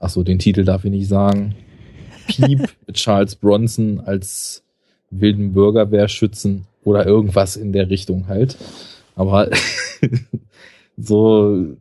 ach 0.00 0.10
so, 0.10 0.22
den 0.22 0.38
Titel 0.38 0.64
darf 0.64 0.84
ich 0.84 0.90
nicht 0.90 1.08
sagen. 1.08 1.54
Piep 2.26 2.60
mit 2.86 2.94
Charles 2.96 3.36
Bronson 3.36 4.00
als 4.00 4.62
wilden 5.10 5.52
Bürgerwehrschützen 5.52 6.66
oder 6.84 7.06
irgendwas 7.06 7.56
in 7.56 7.72
der 7.72 7.90
Richtung 7.90 8.26
halt. 8.28 8.56
Aber 9.14 9.50
so 10.96 11.76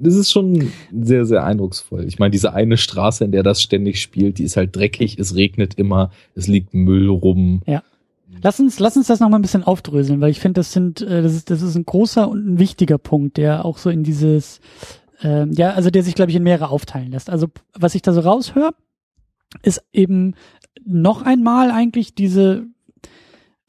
das 0.00 0.14
ist 0.14 0.30
schon 0.30 0.72
sehr, 0.92 1.24
sehr 1.24 1.44
eindrucksvoll. 1.44 2.04
Ich 2.04 2.18
meine, 2.18 2.30
diese 2.30 2.52
eine 2.52 2.76
Straße, 2.76 3.24
in 3.24 3.32
der 3.32 3.42
das 3.42 3.62
ständig 3.62 4.00
spielt, 4.00 4.38
die 4.38 4.44
ist 4.44 4.56
halt 4.56 4.74
dreckig, 4.74 5.18
es 5.18 5.34
regnet 5.34 5.74
immer, 5.74 6.10
es 6.34 6.46
liegt 6.46 6.74
Müll 6.74 7.08
rum. 7.08 7.62
Ja. 7.66 7.82
Lass 8.42 8.58
uns, 8.60 8.78
lass 8.80 8.96
uns 8.96 9.06
das 9.06 9.20
nochmal 9.20 9.38
ein 9.38 9.42
bisschen 9.42 9.62
aufdröseln, 9.62 10.20
weil 10.20 10.30
ich 10.30 10.40
finde, 10.40 10.60
das 10.60 10.72
sind, 10.72 11.00
äh, 11.00 11.22
das 11.22 11.34
ist, 11.34 11.50
das 11.50 11.62
ist 11.62 11.76
ein 11.76 11.84
großer 11.84 12.28
und 12.28 12.46
ein 12.46 12.58
wichtiger 12.58 12.98
Punkt, 12.98 13.36
der 13.36 13.64
auch 13.64 13.78
so 13.78 13.90
in 13.90 14.02
dieses, 14.02 14.60
äh, 15.22 15.46
ja, 15.50 15.70
also 15.70 15.90
der 15.90 16.02
sich, 16.02 16.14
glaube 16.14 16.30
ich, 16.30 16.36
in 16.36 16.42
mehrere 16.42 16.68
aufteilen 16.68 17.12
lässt. 17.12 17.30
Also, 17.30 17.48
was 17.74 17.94
ich 17.94 18.02
da 18.02 18.12
so 18.12 18.20
raushöre, 18.20 18.74
ist 19.62 19.82
eben 19.92 20.34
noch 20.84 21.22
einmal 21.22 21.70
eigentlich 21.70 22.14
diese, 22.14 22.66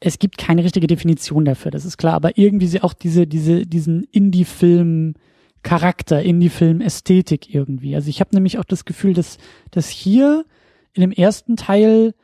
es 0.00 0.18
gibt 0.18 0.36
keine 0.36 0.64
richtige 0.64 0.86
Definition 0.86 1.44
dafür, 1.44 1.70
das 1.70 1.84
ist 1.84 1.96
klar, 1.96 2.14
aber 2.14 2.36
irgendwie 2.36 2.66
sie 2.66 2.82
auch 2.82 2.92
diese, 2.92 3.26
diese, 3.26 3.66
diesen 3.66 4.04
Indie-Film, 4.04 5.14
Charakter, 5.62 6.22
Indie-Film-Ästhetik 6.22 7.52
irgendwie. 7.54 7.94
Also 7.94 8.08
ich 8.08 8.20
habe 8.20 8.34
nämlich 8.34 8.58
auch 8.58 8.64
das 8.64 8.84
Gefühl, 8.84 9.14
dass, 9.14 9.38
dass 9.70 9.88
hier 9.88 10.44
in 10.92 11.00
dem 11.00 11.12
ersten 11.12 11.56
Teil 11.56 12.14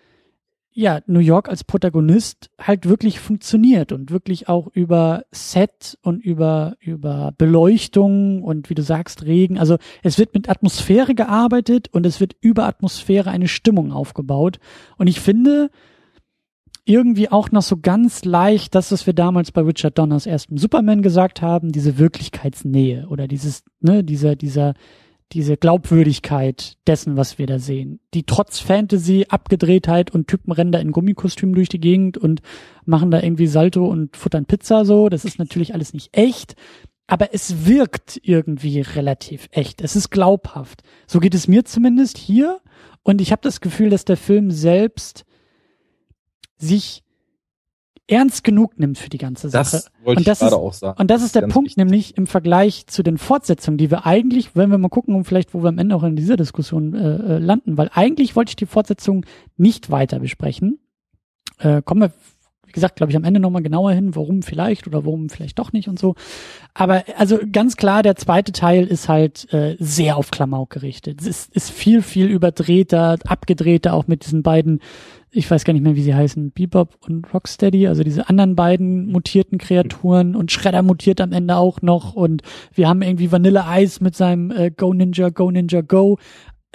ja, 0.75 1.01
New 1.07 1.21
York 1.21 1.51
als 1.51 1.65
Protagonist 1.65 2.51
halt 2.59 2.89
wirklich 2.89 3.21
funktioniert 3.21 3.93
und 3.93 4.11
wirklich 4.11 4.49
auch 4.49 4.69
über 4.73 5.25
Set 5.31 5.99
und 6.03 6.25
über, 6.25 6.77
über 6.81 7.35
Beleuchtung 7.37 8.43
und 8.43 8.71
wie 8.71 8.75
du 8.75 8.83
sagst, 8.83 9.25
Regen. 9.27 9.59
Also 9.59 9.77
es 10.03 10.19
wird 10.19 10.33
mit 10.33 10.49
Atmosphäre 10.49 11.15
gearbeitet 11.15 11.89
und 11.93 12.07
es 12.07 12.21
wird 12.21 12.37
über 12.41 12.65
Atmosphäre 12.65 13.31
eine 13.31 13.49
Stimmung 13.49 13.93
aufgebaut. 13.93 14.61
Und 14.97 15.09
ich 15.09 15.21
finde, 15.21 15.71
irgendwie 16.85 17.31
auch 17.31 17.51
noch 17.53 17.63
so 17.63 17.77
ganz 17.77 18.25
leicht 18.25 18.75
das, 18.75 18.91
was 18.91 19.07
wir 19.07 19.13
damals 19.13 19.53
bei 19.53 19.63
Richard 19.63 19.99
Donners 19.99 20.27
ersten 20.27 20.57
Superman 20.57 21.03
gesagt 21.03 21.41
haben, 21.41 21.71
diese 21.71 21.99
Wirklichkeitsnähe 21.99 23.07
oder 23.09 23.29
dieses, 23.29 23.63
ne, 23.81 24.03
dieser, 24.03 24.35
dieser, 24.35 24.75
diese 25.33 25.57
Glaubwürdigkeit 25.57 26.77
dessen, 26.87 27.17
was 27.17 27.39
wir 27.39 27.47
da 27.47 27.59
sehen. 27.59 28.01
Die 28.15 28.25
trotz 28.25 28.59
Fantasy, 28.59 29.27
Abgedrehtheit 29.29 30.11
und 30.11 30.27
Typen 30.27 30.73
da 30.73 30.79
in 30.79 30.93
Gummikostümen 30.93 31.55
durch 31.55 31.69
die 31.69 31.81
Gegend 31.81 32.19
und 32.19 32.43
machen 32.85 33.11
da 33.11 33.23
irgendwie 33.23 33.47
Salto 33.47 33.87
und 33.87 34.17
futtern 34.17 34.45
Pizza 34.45 34.85
so. 34.85 35.09
Das 35.09 35.25
ist 35.25 35.39
natürlich 35.39 35.75
alles 35.75 35.95
nicht 35.95 36.17
echt. 36.17 36.55
Aber 37.07 37.33
es 37.33 37.67
wirkt 37.67 38.21
irgendwie 38.23 38.81
relativ 38.81 39.49
echt. 39.53 39.83
Es 39.83 39.97
ist 39.97 40.11
glaubhaft. 40.11 40.83
So 41.07 41.21
geht 41.21 41.35
es 41.35 41.49
mir 41.49 41.65
zumindest 41.65 42.19
hier. 42.19 42.61
Und 43.03 43.21
ich 43.21 43.33
habe 43.33 43.43
das 43.43 43.61
Gefühl, 43.61 43.91
dass 43.91 44.05
der 44.05 44.17
Film 44.17 44.51
selbst 44.51 45.25
sich 46.63 47.03
ernst 48.07 48.45
genug 48.45 48.79
nimmt 48.79 48.99
für 48.99 49.09
die 49.09 49.19
ganze 49.19 49.49
Sache. 49.49 49.71
Das 49.73 49.91
wollte 50.03 50.21
und 50.21 50.29
das 50.29 50.41
ich 50.41 50.49
gerade 50.49 50.61
auch 50.61 50.73
sagen. 50.73 51.01
Und 51.01 51.11
das 51.11 51.23
ist 51.23 51.35
der 51.35 51.43
Punkt, 51.43 51.71
wichtig. 51.71 51.77
nämlich 51.77 52.17
im 52.17 52.27
Vergleich 52.27 52.87
zu 52.87 53.03
den 53.03 53.17
Fortsetzungen, 53.17 53.79
die 53.79 53.91
wir 53.91 54.07
eigentlich, 54.07 54.55
wenn 54.55 54.71
wir 54.71 54.79
mal 54.79 54.89
gucken, 54.89 55.15
um 55.15 55.25
vielleicht, 55.25 55.55
wo 55.55 55.63
wir 55.63 55.69
am 55.69 55.79
Ende 55.79 55.95
auch 55.95 56.03
in 56.03 56.17
dieser 56.17 56.37
Diskussion 56.37 56.95
äh, 56.95 57.37
äh 57.37 57.39
landen, 57.39 57.79
weil 57.79 57.91
eigentlich 57.93 58.37
wollte 58.37 58.51
ich 58.51 58.57
die 58.57 58.67
Fortsetzung 58.67 59.25
nicht 59.57 59.91
weiter 59.91 60.19
besprechen. 60.19 60.79
Äh, 61.59 61.83
kommen 61.83 62.03
wir 62.03 62.13
wie 62.73 62.75
gesagt, 62.75 62.97
glaube 62.97 63.11
ich, 63.11 63.17
am 63.17 63.25
Ende 63.25 63.39
nochmal 63.39 63.63
genauer 63.63 63.93
hin, 63.93 64.17
warum 64.17 64.43
vielleicht 64.43 64.87
oder 64.87 65.05
warum 65.05 65.29
vielleicht 65.29 65.59
doch 65.59 65.75
nicht 65.75 65.89
und 65.89 65.99
so. 65.99 66.15
Aber 66.73 67.05
also 67.19 67.39
ganz 67.53 67.77
klar, 67.77 68.03
der 68.03 68.17
zweite 68.17 68.53
Teil 68.53 68.87
ist 68.87 69.11
halt 69.11 69.53
äh, 69.53 69.77
sehr 69.79 70.17
auf 70.17 70.31
Klamauk 70.31 70.71
gerichtet. 70.71 71.21
Es 71.21 71.27
ist, 71.27 71.55
ist 71.55 71.71
viel, 71.71 72.01
viel 72.01 72.27
überdrehter, 72.27 73.19
abgedrehter, 73.27 73.93
auch 73.93 74.07
mit 74.07 74.25
diesen 74.25 74.43
beiden 74.43 74.81
ich 75.35 75.51
weiß 75.51 75.65
gar 75.65 75.73
nicht 75.73 75.83
mehr, 75.83 75.97
wie 75.97 76.03
sie 76.03 76.15
heißen, 76.15 76.51
Bebop 76.51 76.91
und 77.09 77.33
Rocksteady, 77.33 77.89
also 77.89 78.05
diese 78.05 78.29
anderen 78.29 78.55
beiden 78.55 79.11
mutierten 79.11 79.57
Kreaturen 79.57 80.37
und 80.37 80.53
Shredder 80.53 80.83
mutiert 80.83 81.23
am 81.23 81.33
Ende 81.33 81.57
auch 81.57 81.81
noch 81.81 82.13
und 82.13 82.43
wir 82.75 82.87
haben 82.87 83.01
irgendwie 83.01 83.33
Vanille 83.33 83.65
Ice 83.79 84.05
mit 84.05 84.15
seinem 84.15 84.51
äh, 84.51 84.71
Go 84.71 84.93
Ninja, 84.93 85.31
Go 85.31 85.51
Ninja 85.51 85.81
Go 85.81 86.19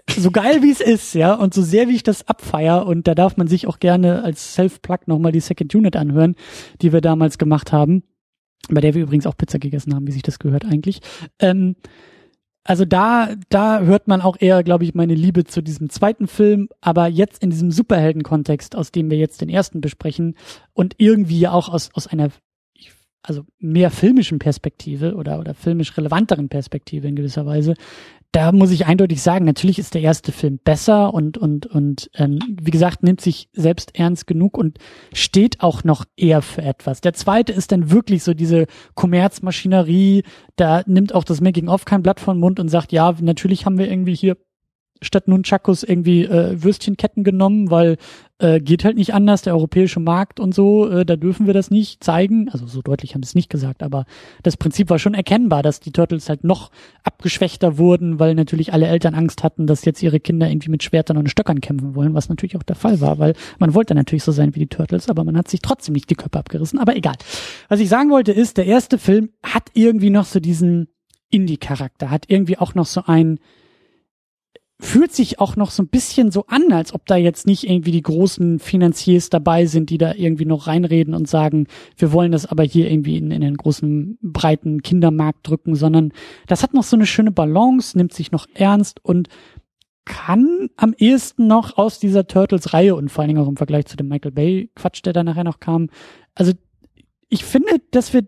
so 0.09 0.31
geil 0.31 0.63
wie 0.63 0.71
es 0.71 0.81
ist, 0.81 1.13
ja, 1.13 1.33
und 1.33 1.53
so 1.53 1.61
sehr 1.61 1.87
wie 1.87 1.95
ich 1.95 2.03
das 2.03 2.27
abfeier, 2.27 2.85
und 2.85 3.07
da 3.07 3.15
darf 3.15 3.37
man 3.37 3.47
sich 3.47 3.67
auch 3.67 3.79
gerne 3.79 4.23
als 4.23 4.53
Self-Plug 4.53 4.99
nochmal 5.07 5.31
die 5.31 5.39
Second 5.39 5.73
Unit 5.75 5.95
anhören, 5.95 6.35
die 6.81 6.93
wir 6.93 7.01
damals 7.01 7.37
gemacht 7.37 7.71
haben, 7.71 8.03
bei 8.69 8.81
der 8.81 8.93
wir 8.93 9.03
übrigens 9.03 9.27
auch 9.27 9.37
Pizza 9.37 9.59
gegessen 9.59 9.93
haben, 9.93 10.07
wie 10.07 10.11
sich 10.11 10.23
das 10.23 10.39
gehört 10.39 10.65
eigentlich. 10.65 10.99
Ähm, 11.39 11.75
also 12.63 12.83
da, 12.83 13.29
da 13.47 13.79
hört 13.79 14.09
man 14.09 14.19
auch 14.19 14.35
eher, 14.39 14.61
glaube 14.61 14.83
ich, 14.83 14.93
meine 14.93 15.15
Liebe 15.15 15.45
zu 15.45 15.61
diesem 15.61 15.89
zweiten 15.89 16.27
Film, 16.27 16.67
aber 16.81 17.07
jetzt 17.07 17.41
in 17.41 17.49
diesem 17.49 17.71
Superhelden-Kontext, 17.71 18.75
aus 18.75 18.91
dem 18.91 19.09
wir 19.09 19.17
jetzt 19.17 19.39
den 19.39 19.47
ersten 19.47 19.79
besprechen 19.79 20.35
und 20.73 20.95
irgendwie 20.97 21.47
auch 21.47 21.69
aus, 21.69 21.89
aus 21.93 22.07
einer 22.07 22.29
also 23.27 23.43
mehr 23.59 23.89
filmischen 23.91 24.39
Perspektive 24.39 25.15
oder, 25.15 25.39
oder 25.39 25.53
filmisch 25.53 25.97
relevanteren 25.97 26.49
Perspektive 26.49 27.07
in 27.07 27.15
gewisser 27.15 27.45
Weise, 27.45 27.73
da 28.31 28.51
muss 28.51 28.71
ich 28.71 28.85
eindeutig 28.85 29.21
sagen, 29.21 29.45
natürlich 29.45 29.79
ist 29.79 29.93
der 29.93 30.01
erste 30.01 30.31
Film 30.31 30.59
besser 30.63 31.13
und 31.13 31.37
und 31.37 31.65
und 31.65 32.09
ähm, 32.15 32.39
wie 32.61 32.71
gesagt 32.71 33.01
nimmt 33.01 33.21
sich 33.21 33.49
selbst 33.53 33.97
ernst 33.97 34.27
genug 34.27 34.57
und 34.57 34.77
steht 35.13 35.61
auch 35.61 35.83
noch 35.83 36.05
eher 36.15 36.41
für 36.41 36.61
etwas. 36.61 37.01
Der 37.01 37.13
zweite 37.13 37.53
ist 37.53 37.71
dann 37.71 37.89
wirklich 37.89 38.23
so 38.23 38.33
diese 38.33 38.67
Kommerzmaschinerie. 38.95 40.23
Da 40.55 40.83
nimmt 40.85 41.15
auch 41.15 41.23
das 41.23 41.41
Making 41.41 41.69
of 41.69 41.85
kein 41.85 42.03
Blatt 42.03 42.19
von 42.19 42.39
Mund 42.39 42.59
und 42.59 42.69
sagt, 42.69 42.91
ja, 42.91 43.15
natürlich 43.21 43.65
haben 43.65 43.77
wir 43.77 43.89
irgendwie 43.89 44.15
hier 44.15 44.37
statt 45.01 45.27
Nunchakus 45.27 45.83
irgendwie 45.83 46.23
äh, 46.23 46.61
Würstchenketten 46.61 47.23
genommen, 47.23 47.69
weil 47.71 47.97
äh, 48.39 48.59
geht 48.59 48.83
halt 48.83 48.97
nicht 48.97 49.13
anders, 49.13 49.41
der 49.41 49.53
europäische 49.55 49.99
Markt 49.99 50.39
und 50.39 50.53
so, 50.53 50.87
äh, 50.89 51.05
da 51.05 51.15
dürfen 51.15 51.47
wir 51.47 51.53
das 51.53 51.71
nicht 51.71 52.03
zeigen. 52.03 52.49
Also 52.49 52.67
so 52.67 52.81
deutlich 52.81 53.15
haben 53.15 53.23
sie 53.23 53.29
es 53.29 53.35
nicht 53.35 53.49
gesagt, 53.49 53.81
aber 53.81 54.05
das 54.43 54.57
Prinzip 54.57 54.89
war 54.89 54.99
schon 54.99 55.13
erkennbar, 55.13 55.63
dass 55.63 55.79
die 55.79 55.91
Turtles 55.91 56.29
halt 56.29 56.43
noch 56.43 56.69
abgeschwächter 57.03 57.77
wurden, 57.77 58.19
weil 58.19 58.35
natürlich 58.35 58.73
alle 58.73 58.87
Eltern 58.87 59.15
Angst 59.15 59.43
hatten, 59.43 59.65
dass 59.65 59.85
jetzt 59.85 60.03
ihre 60.03 60.19
Kinder 60.19 60.49
irgendwie 60.49 60.69
mit 60.69 60.83
Schwertern 60.83 61.17
und 61.17 61.29
Stöckern 61.29 61.61
kämpfen 61.61 61.95
wollen, 61.95 62.13
was 62.13 62.29
natürlich 62.29 62.57
auch 62.57 62.63
der 62.63 62.75
Fall 62.75 63.01
war, 63.01 63.17
weil 63.17 63.33
man 63.59 63.73
wollte 63.73 63.95
natürlich 63.95 64.23
so 64.23 64.31
sein 64.31 64.53
wie 64.53 64.59
die 64.59 64.67
Turtles, 64.67 65.09
aber 65.09 65.23
man 65.23 65.37
hat 65.37 65.47
sich 65.47 65.61
trotzdem 65.61 65.93
nicht 65.93 66.09
die 66.09 66.15
Köpfe 66.15 66.37
abgerissen. 66.37 66.79
Aber 66.79 66.95
egal. 66.95 67.15
Was 67.69 67.79
ich 67.79 67.89
sagen 67.89 68.11
wollte 68.11 68.31
ist, 68.31 68.57
der 68.57 68.65
erste 68.65 68.97
Film 68.97 69.29
hat 69.43 69.69
irgendwie 69.73 70.09
noch 70.11 70.25
so 70.25 70.39
diesen 70.39 70.89
Indie-Charakter, 71.29 72.09
hat 72.09 72.25
irgendwie 72.27 72.57
auch 72.57 72.75
noch 72.75 72.85
so 72.85 73.01
ein 73.05 73.39
fühlt 74.79 75.11
sich 75.11 75.39
auch 75.39 75.55
noch 75.55 75.71
so 75.71 75.81
ein 75.81 75.87
bisschen 75.87 76.29
so 76.29 76.45
an, 76.47 76.71
als 76.71 76.93
ob 76.93 77.05
da 77.07 77.15
jetzt 77.15 77.47
nicht 77.47 77.67
irgendwie 77.67 77.91
die 77.91 78.03
großen 78.03 78.59
Finanziers 78.59 79.29
dabei 79.29 79.65
sind, 79.65 79.89
die 79.89 79.97
da 79.97 80.13
irgendwie 80.13 80.45
noch 80.45 80.67
reinreden 80.67 81.15
und 81.15 81.27
sagen, 81.27 81.67
wir 81.97 82.11
wollen 82.11 82.31
das 82.31 82.45
aber 82.45 82.63
hier 82.63 82.89
irgendwie 82.89 83.17
in, 83.17 83.31
in 83.31 83.41
den 83.41 83.57
großen, 83.57 84.19
breiten 84.21 84.83
Kindermarkt 84.83 85.47
drücken, 85.47 85.75
sondern 85.75 86.13
das 86.45 86.61
hat 86.61 86.75
noch 86.75 86.83
so 86.83 86.95
eine 86.95 87.07
schöne 87.07 87.31
Balance, 87.31 87.97
nimmt 87.97 88.13
sich 88.13 88.31
noch 88.31 88.45
ernst 88.53 89.03
und 89.03 89.29
kann 90.05 90.69
am 90.77 90.93
ehesten 90.97 91.47
noch 91.47 91.77
aus 91.77 91.99
dieser 91.99 92.27
Turtles-Reihe 92.27 92.95
und 92.95 93.09
vor 93.09 93.23
allen 93.23 93.29
Dingen 93.29 93.43
auch 93.43 93.49
im 93.49 93.57
Vergleich 93.57 93.87
zu 93.87 93.97
dem 93.97 94.07
Michael 94.07 94.31
Bay-Quatsch, 94.31 95.01
der 95.03 95.13
da 95.13 95.23
nachher 95.23 95.43
noch 95.43 95.59
kam. 95.59 95.89
Also 96.35 96.53
ich 97.29 97.43
finde, 97.43 97.81
dass 97.91 98.13
wir 98.13 98.25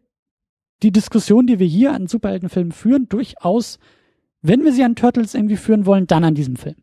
die 0.82 0.92
Diskussion, 0.92 1.46
die 1.46 1.60
wir 1.60 1.68
hier 1.68 1.94
an 1.94 2.08
Superheldenfilmen 2.08 2.72
führen, 2.72 3.08
durchaus 3.08 3.80
wenn 4.42 4.64
wir 4.64 4.74
sie 4.74 4.84
an 4.84 4.96
Turtles 4.96 5.34
irgendwie 5.34 5.58
führen 5.58 5.86
wollen, 5.86 6.08
dann 6.08 6.24
an 6.24 6.36
diesem 6.36 6.56
Film. 6.56 6.76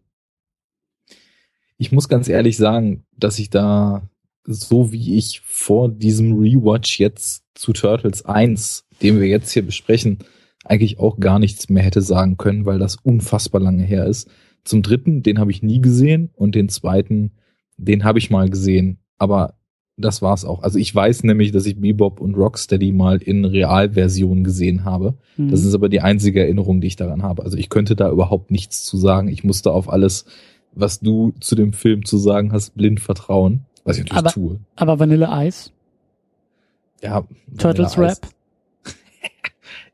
Ich 1.78 1.92
muss 1.92 2.08
ganz 2.08 2.28
ehrlich 2.28 2.56
sagen, 2.56 3.04
dass 3.16 3.38
ich 3.38 3.50
da 3.50 4.08
so 4.44 4.92
wie 4.92 5.16
ich 5.16 5.40
vor 5.40 5.88
diesem 5.88 6.38
Rewatch 6.38 6.98
jetzt 7.00 7.44
zu 7.54 7.72
Turtles 7.72 8.24
1, 8.24 8.86
den 9.02 9.20
wir 9.20 9.26
jetzt 9.26 9.50
hier 9.50 9.64
besprechen, 9.64 10.18
eigentlich 10.64 10.98
auch 10.98 11.18
gar 11.18 11.38
nichts 11.38 11.68
mehr 11.68 11.82
hätte 11.82 12.02
sagen 12.02 12.36
können, 12.36 12.64
weil 12.64 12.78
das 12.78 12.96
unfassbar 12.96 13.60
lange 13.60 13.82
her 13.82 14.06
ist. 14.06 14.28
Zum 14.64 14.82
dritten, 14.82 15.22
den 15.22 15.38
habe 15.38 15.50
ich 15.50 15.62
nie 15.62 15.80
gesehen 15.80 16.30
und 16.34 16.54
den 16.54 16.68
zweiten, 16.68 17.32
den 17.76 18.04
habe 18.04 18.18
ich 18.18 18.30
mal 18.30 18.48
gesehen, 18.48 18.98
aber 19.18 19.54
das 19.96 20.20
war's 20.20 20.44
auch. 20.44 20.62
Also 20.62 20.78
ich 20.78 20.94
weiß 20.94 21.24
nämlich, 21.24 21.52
dass 21.52 21.64
ich 21.66 21.80
Bebop 21.80 22.20
und 22.20 22.34
Rocksteady 22.34 22.92
mal 22.92 23.16
in 23.16 23.44
Realversion 23.44 24.44
gesehen 24.44 24.84
habe. 24.84 25.14
Mhm. 25.36 25.50
Das 25.50 25.64
ist 25.64 25.74
aber 25.74 25.88
die 25.88 26.02
einzige 26.02 26.40
Erinnerung, 26.40 26.80
die 26.80 26.88
ich 26.88 26.96
daran 26.96 27.22
habe. 27.22 27.44
Also 27.44 27.56
ich 27.56 27.70
könnte 27.70 27.96
da 27.96 28.10
überhaupt 28.10 28.50
nichts 28.50 28.84
zu 28.84 28.98
sagen. 28.98 29.28
Ich 29.28 29.42
musste 29.42 29.72
auf 29.72 29.90
alles, 29.90 30.26
was 30.72 31.00
du 31.00 31.32
zu 31.40 31.54
dem 31.54 31.72
Film 31.72 32.04
zu 32.04 32.18
sagen 32.18 32.52
hast, 32.52 32.74
blind 32.74 33.00
vertrauen. 33.00 33.64
Was 33.84 33.96
ich 33.96 34.04
natürlich 34.04 34.18
aber, 34.18 34.30
tue. 34.30 34.60
Aber 34.76 34.98
Vanilla 34.98 35.44
Ice? 35.44 35.70
Ja. 37.02 37.24
Turtles 37.56 37.96
Rap? 37.96 38.18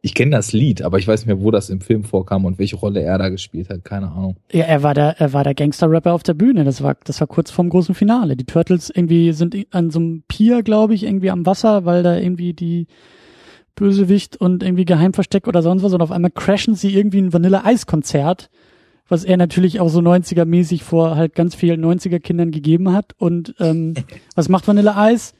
Ich 0.04 0.14
kenne 0.14 0.32
das 0.32 0.52
Lied, 0.52 0.82
aber 0.82 0.98
ich 0.98 1.06
weiß 1.06 1.20
nicht 1.20 1.28
mehr, 1.28 1.40
wo 1.40 1.52
das 1.52 1.70
im 1.70 1.80
Film 1.80 2.02
vorkam 2.02 2.44
und 2.44 2.58
welche 2.58 2.74
Rolle 2.74 3.02
er 3.02 3.18
da 3.18 3.28
gespielt 3.28 3.70
hat. 3.70 3.84
Keine 3.84 4.10
Ahnung. 4.10 4.36
Ja, 4.50 4.64
er 4.64 4.82
war 4.82 4.94
der, 4.94 5.20
er 5.20 5.32
war 5.32 5.44
der 5.44 5.54
Gangster-Rapper 5.54 6.12
auf 6.12 6.24
der 6.24 6.34
Bühne. 6.34 6.64
Das 6.64 6.82
war, 6.82 6.96
das 7.04 7.20
war 7.20 7.28
kurz 7.28 7.52
vorm 7.52 7.68
großen 7.68 7.94
Finale. 7.94 8.36
Die 8.36 8.44
Turtles 8.44 8.90
irgendwie 8.90 9.32
sind 9.32 9.56
an 9.70 9.90
so 9.90 10.00
einem 10.00 10.24
Pier, 10.26 10.64
glaube 10.64 10.94
ich, 10.94 11.04
irgendwie 11.04 11.30
am 11.30 11.46
Wasser, 11.46 11.84
weil 11.84 12.02
da 12.02 12.16
irgendwie 12.16 12.52
die 12.52 12.88
Bösewicht 13.76 14.36
und 14.36 14.64
irgendwie 14.64 14.84
Geheimversteck 14.84 15.46
oder 15.46 15.62
sonst 15.62 15.84
was 15.84 15.92
und 15.92 16.02
auf 16.02 16.10
einmal 16.10 16.32
crashen 16.32 16.74
sie 16.74 16.96
irgendwie 16.96 17.20
ein 17.20 17.32
Vanilla-Eis-Konzert, 17.32 18.50
was 19.08 19.22
er 19.22 19.36
natürlich 19.36 19.78
auch 19.78 19.88
so 19.88 20.00
90er-mäßig 20.00 20.82
vor 20.82 21.14
halt 21.14 21.36
ganz 21.36 21.54
vielen 21.54 21.84
90er-Kindern 21.84 22.50
gegeben 22.50 22.92
hat. 22.92 23.12
Und 23.18 23.54
ähm, 23.60 23.94
was 24.34 24.48
macht 24.48 24.66
Vanilla-Eis? 24.66 25.34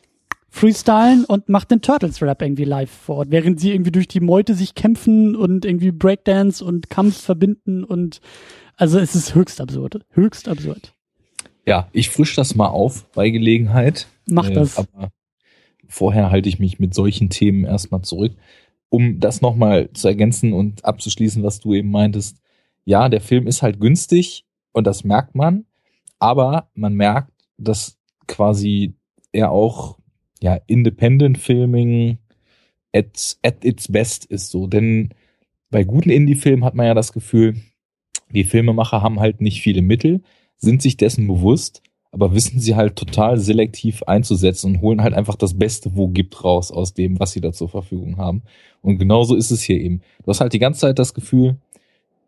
Freestylen 0.52 1.24
und 1.24 1.48
macht 1.48 1.70
den 1.70 1.80
Turtles-Rap 1.80 2.42
irgendwie 2.42 2.64
live 2.64 2.90
vor 2.90 3.16
Ort, 3.16 3.30
während 3.30 3.58
sie 3.58 3.72
irgendwie 3.72 3.90
durch 3.90 4.06
die 4.06 4.20
Meute 4.20 4.54
sich 4.54 4.74
kämpfen 4.74 5.34
und 5.34 5.64
irgendwie 5.64 5.90
Breakdance 5.90 6.62
und 6.62 6.90
Kampf 6.90 7.18
verbinden 7.22 7.84
und 7.84 8.20
also 8.76 8.98
es 8.98 9.14
ist 9.14 9.34
höchst 9.34 9.62
absurd. 9.62 10.04
Höchst 10.10 10.48
absurd. 10.48 10.94
Ja, 11.66 11.88
ich 11.92 12.10
frisch 12.10 12.34
das 12.34 12.54
mal 12.54 12.66
auf 12.66 13.10
bei 13.12 13.30
Gelegenheit. 13.30 14.08
Mach 14.26 14.50
äh, 14.50 14.52
das. 14.52 14.76
Aber 14.76 15.10
vorher 15.88 16.30
halte 16.30 16.50
ich 16.50 16.58
mich 16.58 16.78
mit 16.78 16.92
solchen 16.92 17.30
Themen 17.30 17.64
erstmal 17.64 18.02
zurück. 18.02 18.32
Um 18.90 19.20
das 19.20 19.40
nochmal 19.40 19.90
zu 19.94 20.06
ergänzen 20.06 20.52
und 20.52 20.84
abzuschließen, 20.84 21.42
was 21.42 21.60
du 21.60 21.72
eben 21.72 21.90
meintest. 21.90 22.42
Ja, 22.84 23.08
der 23.08 23.22
Film 23.22 23.46
ist 23.46 23.62
halt 23.62 23.80
günstig 23.80 24.44
und 24.72 24.86
das 24.86 25.02
merkt 25.02 25.34
man, 25.34 25.64
aber 26.18 26.68
man 26.74 26.92
merkt, 26.94 27.32
dass 27.56 27.96
quasi 28.26 28.94
er 29.32 29.50
auch 29.50 29.96
ja, 30.42 30.58
Independent 30.66 31.38
Filming 31.38 32.18
at, 32.92 33.38
at 33.42 33.64
its 33.64 33.90
best 33.90 34.24
ist 34.26 34.50
so. 34.50 34.66
Denn 34.66 35.10
bei 35.70 35.84
guten 35.84 36.10
Indie-Filmen 36.10 36.64
hat 36.64 36.74
man 36.74 36.86
ja 36.86 36.94
das 36.94 37.12
Gefühl, 37.12 37.56
die 38.30 38.44
Filmemacher 38.44 39.02
haben 39.02 39.20
halt 39.20 39.40
nicht 39.40 39.62
viele 39.62 39.82
Mittel, 39.82 40.22
sind 40.56 40.82
sich 40.82 40.96
dessen 40.96 41.26
bewusst, 41.26 41.82
aber 42.10 42.34
wissen 42.34 42.60
sie 42.60 42.74
halt 42.74 42.96
total 42.96 43.38
selektiv 43.38 44.02
einzusetzen 44.02 44.74
und 44.74 44.80
holen 44.82 45.02
halt 45.02 45.14
einfach 45.14 45.36
das 45.36 45.58
Beste, 45.58 45.96
wo 45.96 46.08
gibt 46.08 46.44
raus 46.44 46.70
aus 46.70 46.92
dem, 46.92 47.18
was 47.20 47.32
sie 47.32 47.40
da 47.40 47.52
zur 47.52 47.68
Verfügung 47.68 48.18
haben. 48.18 48.42
Und 48.82 48.98
genauso 48.98 49.34
ist 49.34 49.50
es 49.50 49.62
hier 49.62 49.80
eben. 49.80 50.02
Du 50.22 50.28
hast 50.28 50.40
halt 50.40 50.52
die 50.52 50.58
ganze 50.58 50.80
Zeit 50.80 50.98
das 50.98 51.14
Gefühl, 51.14 51.56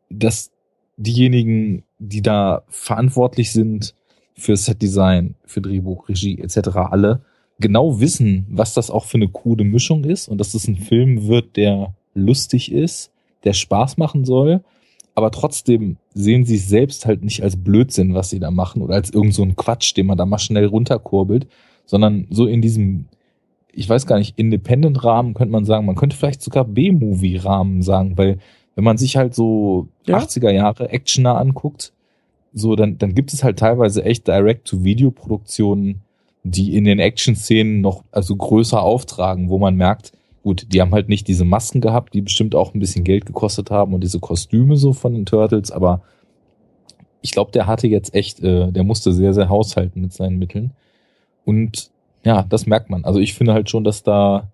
dass 0.08 0.52
diejenigen, 0.96 1.82
die 1.98 2.22
da 2.22 2.62
verantwortlich 2.68 3.52
sind 3.52 3.94
für 4.34 4.56
Setdesign, 4.56 5.34
für 5.44 5.60
Drehbuch, 5.60 6.08
Regie 6.08 6.38
etc., 6.38 6.68
alle 6.76 7.24
genau 7.58 8.00
wissen, 8.00 8.46
was 8.50 8.74
das 8.74 8.90
auch 8.90 9.04
für 9.04 9.18
eine 9.18 9.28
coole 9.28 9.64
Mischung 9.64 10.04
ist 10.04 10.28
und 10.28 10.38
dass 10.38 10.52
das 10.52 10.66
ein 10.66 10.76
Film 10.76 11.26
wird, 11.26 11.56
der 11.56 11.94
lustig 12.14 12.72
ist, 12.72 13.12
der 13.44 13.52
Spaß 13.52 13.96
machen 13.96 14.24
soll, 14.24 14.62
aber 15.14 15.30
trotzdem 15.30 15.96
sehen 16.12 16.44
sie 16.44 16.56
es 16.56 16.68
selbst 16.68 17.06
halt 17.06 17.22
nicht 17.22 17.42
als 17.42 17.56
Blödsinn, 17.56 18.14
was 18.14 18.30
sie 18.30 18.40
da 18.40 18.50
machen 18.50 18.82
oder 18.82 18.94
als 18.94 19.10
irgend 19.10 19.34
so 19.34 19.42
ein 19.42 19.56
Quatsch, 19.56 19.96
den 19.96 20.06
man 20.06 20.18
da 20.18 20.26
mal 20.26 20.38
schnell 20.38 20.66
runterkurbelt, 20.66 21.46
sondern 21.86 22.26
so 22.30 22.46
in 22.46 22.62
diesem, 22.62 23.06
ich 23.72 23.88
weiß 23.88 24.06
gar 24.06 24.18
nicht, 24.18 24.38
Independent-Rahmen 24.38 25.34
könnte 25.34 25.52
man 25.52 25.64
sagen, 25.64 25.86
man 25.86 25.94
könnte 25.94 26.16
vielleicht 26.16 26.42
sogar 26.42 26.64
B-Movie-Rahmen 26.64 27.82
sagen, 27.82 28.18
weil 28.18 28.38
wenn 28.74 28.84
man 28.84 28.98
sich 28.98 29.16
halt 29.16 29.34
so 29.34 29.88
ja. 30.06 30.18
80er 30.18 30.50
Jahre 30.50 30.90
Actioner 30.90 31.38
anguckt, 31.38 31.92
so 32.52 32.74
dann, 32.74 32.98
dann 32.98 33.14
gibt 33.14 33.32
es 33.32 33.44
halt 33.44 33.58
teilweise 33.58 34.04
echt 34.04 34.26
Direct-to-Video-Produktionen, 34.26 36.00
die 36.44 36.76
in 36.76 36.84
den 36.84 36.98
Action-Szenen 36.98 37.80
noch 37.80 38.04
also 38.12 38.36
größer 38.36 38.80
auftragen, 38.80 39.48
wo 39.48 39.58
man 39.58 39.74
merkt, 39.74 40.12
gut, 40.42 40.66
die 40.72 40.80
haben 40.80 40.92
halt 40.92 41.08
nicht 41.08 41.26
diese 41.26 41.44
Masken 41.44 41.80
gehabt, 41.80 42.14
die 42.14 42.20
bestimmt 42.20 42.54
auch 42.54 42.74
ein 42.74 42.78
bisschen 42.78 43.02
Geld 43.02 43.26
gekostet 43.26 43.70
haben 43.70 43.94
und 43.94 44.02
diese 44.02 44.20
Kostüme 44.20 44.76
so 44.76 44.92
von 44.92 45.14
den 45.14 45.26
Turtles, 45.26 45.70
aber 45.70 46.02
ich 47.22 47.30
glaube, 47.30 47.50
der 47.52 47.66
hatte 47.66 47.86
jetzt 47.86 48.14
echt, 48.14 48.40
äh, 48.40 48.70
der 48.70 48.84
musste 48.84 49.10
sehr, 49.14 49.32
sehr 49.32 49.48
haushalten 49.48 50.02
mit 50.02 50.12
seinen 50.12 50.38
Mitteln. 50.38 50.72
Und 51.46 51.90
ja, 52.22 52.42
das 52.42 52.66
merkt 52.66 52.90
man. 52.90 53.06
Also 53.06 53.18
ich 53.18 53.32
finde 53.32 53.54
halt 53.54 53.70
schon, 53.70 53.82
dass 53.82 54.02
da 54.02 54.52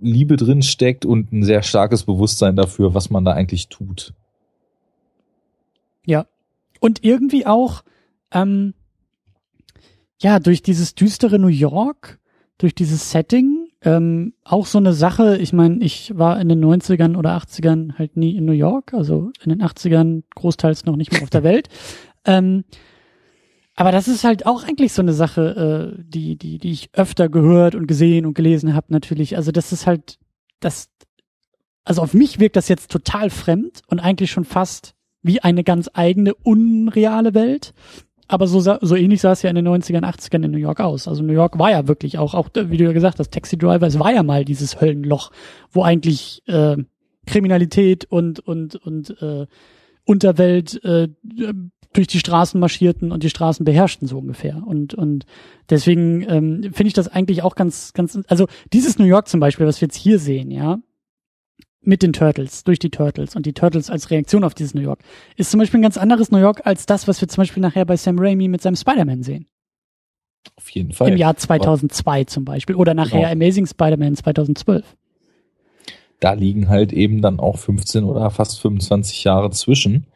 Liebe 0.00 0.36
drin 0.36 0.62
steckt 0.62 1.04
und 1.04 1.32
ein 1.32 1.42
sehr 1.42 1.64
starkes 1.64 2.04
Bewusstsein 2.04 2.54
dafür, 2.54 2.94
was 2.94 3.10
man 3.10 3.24
da 3.24 3.32
eigentlich 3.32 3.68
tut. 3.68 4.14
Ja. 6.06 6.26
Und 6.78 7.02
irgendwie 7.02 7.44
auch, 7.44 7.82
ähm, 8.30 8.74
ja, 10.20 10.40
durch 10.40 10.62
dieses 10.62 10.94
düstere 10.94 11.38
New 11.38 11.48
York, 11.48 12.18
durch 12.58 12.74
dieses 12.74 13.10
Setting, 13.10 13.68
ähm, 13.82 14.34
auch 14.44 14.66
so 14.66 14.78
eine 14.78 14.92
Sache, 14.92 15.36
ich 15.38 15.52
meine, 15.52 15.84
ich 15.84 16.12
war 16.16 16.40
in 16.40 16.48
den 16.48 16.64
90ern 16.64 17.16
oder 17.16 17.36
80ern 17.36 17.94
halt 17.96 18.16
nie 18.16 18.36
in 18.36 18.44
New 18.44 18.52
York, 18.52 18.92
also 18.92 19.30
in 19.44 19.50
den 19.50 19.62
80ern 19.62 20.24
großteils 20.34 20.84
noch 20.84 20.96
nicht 20.96 21.12
mehr 21.12 21.22
auf 21.22 21.30
der 21.30 21.42
Welt. 21.44 21.68
Ähm, 22.24 22.64
aber 23.76 23.92
das 23.92 24.08
ist 24.08 24.24
halt 24.24 24.44
auch 24.44 24.64
eigentlich 24.64 24.92
so 24.92 25.02
eine 25.02 25.12
Sache, 25.12 25.94
äh, 25.96 26.02
die, 26.04 26.36
die, 26.36 26.58
die 26.58 26.72
ich 26.72 26.90
öfter 26.94 27.28
gehört 27.28 27.76
und 27.76 27.86
gesehen 27.86 28.26
und 28.26 28.34
gelesen 28.34 28.74
habe, 28.74 28.86
natürlich. 28.88 29.36
Also 29.36 29.52
das 29.52 29.70
ist 29.72 29.86
halt, 29.86 30.18
das, 30.58 30.88
also 31.84 32.02
auf 32.02 32.12
mich 32.12 32.40
wirkt 32.40 32.56
das 32.56 32.66
jetzt 32.66 32.90
total 32.90 33.30
fremd 33.30 33.82
und 33.86 34.00
eigentlich 34.00 34.32
schon 34.32 34.44
fast 34.44 34.96
wie 35.22 35.42
eine 35.42 35.62
ganz 35.62 35.88
eigene, 35.94 36.34
unreale 36.34 37.34
Welt. 37.34 37.72
Aber 38.28 38.46
so, 38.46 38.60
so 38.60 38.94
ähnlich 38.94 39.22
sah 39.22 39.32
es 39.32 39.42
ja 39.42 39.48
in 39.48 39.56
den 39.56 39.66
90ern, 39.66 40.04
80ern 40.04 40.44
in 40.44 40.50
New 40.50 40.58
York 40.58 40.80
aus. 40.80 41.08
Also 41.08 41.22
New 41.22 41.32
York 41.32 41.58
war 41.58 41.70
ja 41.70 41.88
wirklich 41.88 42.18
auch, 42.18 42.34
auch 42.34 42.50
wie 42.54 42.76
du 42.76 42.84
ja 42.84 42.92
gesagt 42.92 43.18
hast, 43.18 43.32
Taxi 43.32 43.56
Driver, 43.56 43.86
es 43.86 43.98
war 43.98 44.12
ja 44.12 44.22
mal 44.22 44.44
dieses 44.44 44.80
Höllenloch, 44.80 45.32
wo 45.72 45.82
eigentlich 45.82 46.42
äh, 46.46 46.76
Kriminalität 47.26 48.04
und 48.04 48.40
und 48.40 48.76
und 48.76 49.20
äh, 49.22 49.46
Unterwelt 50.04 50.82
äh, 50.84 51.08
durch 51.92 52.06
die 52.06 52.18
Straßen 52.18 52.60
marschierten 52.60 53.12
und 53.12 53.22
die 53.22 53.30
Straßen 53.30 53.64
beherrschten 53.64 54.06
so 54.06 54.18
ungefähr. 54.18 54.62
Und 54.66 54.94
und 54.94 55.24
deswegen 55.70 56.22
ähm, 56.28 56.62
finde 56.72 56.88
ich 56.88 56.94
das 56.94 57.08
eigentlich 57.08 57.42
auch 57.42 57.54
ganz 57.54 57.94
ganz 57.94 58.18
also 58.28 58.46
dieses 58.74 58.98
New 58.98 59.06
York 59.06 59.28
zum 59.28 59.40
Beispiel, 59.40 59.66
was 59.66 59.80
wir 59.80 59.86
jetzt 59.86 59.96
hier 59.96 60.18
sehen, 60.18 60.50
ja, 60.50 60.78
mit 61.80 62.02
den 62.02 62.12
Turtles, 62.12 62.64
durch 62.64 62.78
die 62.78 62.90
Turtles 62.90 63.36
und 63.36 63.46
die 63.46 63.52
Turtles 63.52 63.90
als 63.90 64.10
Reaktion 64.10 64.44
auf 64.44 64.54
dieses 64.54 64.74
New 64.74 64.80
York, 64.82 65.00
ist 65.36 65.50
zum 65.50 65.58
Beispiel 65.58 65.78
ein 65.78 65.82
ganz 65.82 65.96
anderes 65.96 66.30
New 66.30 66.38
York 66.38 66.62
als 66.64 66.86
das, 66.86 67.08
was 67.08 67.20
wir 67.20 67.28
zum 67.28 67.42
Beispiel 67.42 67.62
nachher 67.62 67.84
bei 67.84 67.96
Sam 67.96 68.18
Raimi 68.18 68.48
mit 68.48 68.62
seinem 68.62 68.76
Spider-Man 68.76 69.22
sehen. 69.22 69.46
Auf 70.56 70.70
jeden 70.70 70.92
Fall. 70.92 71.12
Im 71.12 71.16
Jahr 71.16 71.36
2002 71.36 72.24
zum 72.24 72.44
Beispiel 72.44 72.74
oder 72.74 72.94
nachher 72.94 73.20
genau. 73.20 73.32
Amazing 73.32 73.66
Spider-Man 73.66 74.16
2012. 74.16 74.96
Da 76.20 76.32
liegen 76.32 76.68
halt 76.68 76.92
eben 76.92 77.22
dann 77.22 77.38
auch 77.38 77.58
15 77.58 78.04
oder 78.04 78.30
fast 78.30 78.60
25 78.60 79.24
Jahre 79.24 79.50
zwischen. 79.50 80.06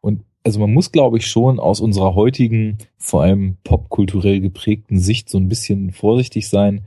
Und 0.00 0.24
also 0.44 0.58
man 0.58 0.72
muss, 0.72 0.90
glaube 0.90 1.18
ich, 1.18 1.26
schon 1.26 1.60
aus 1.60 1.80
unserer 1.80 2.14
heutigen, 2.14 2.78
vor 2.98 3.22
allem 3.22 3.58
popkulturell 3.62 4.40
geprägten 4.40 4.98
Sicht 4.98 5.28
so 5.28 5.38
ein 5.38 5.48
bisschen 5.48 5.92
vorsichtig 5.92 6.48
sein, 6.48 6.82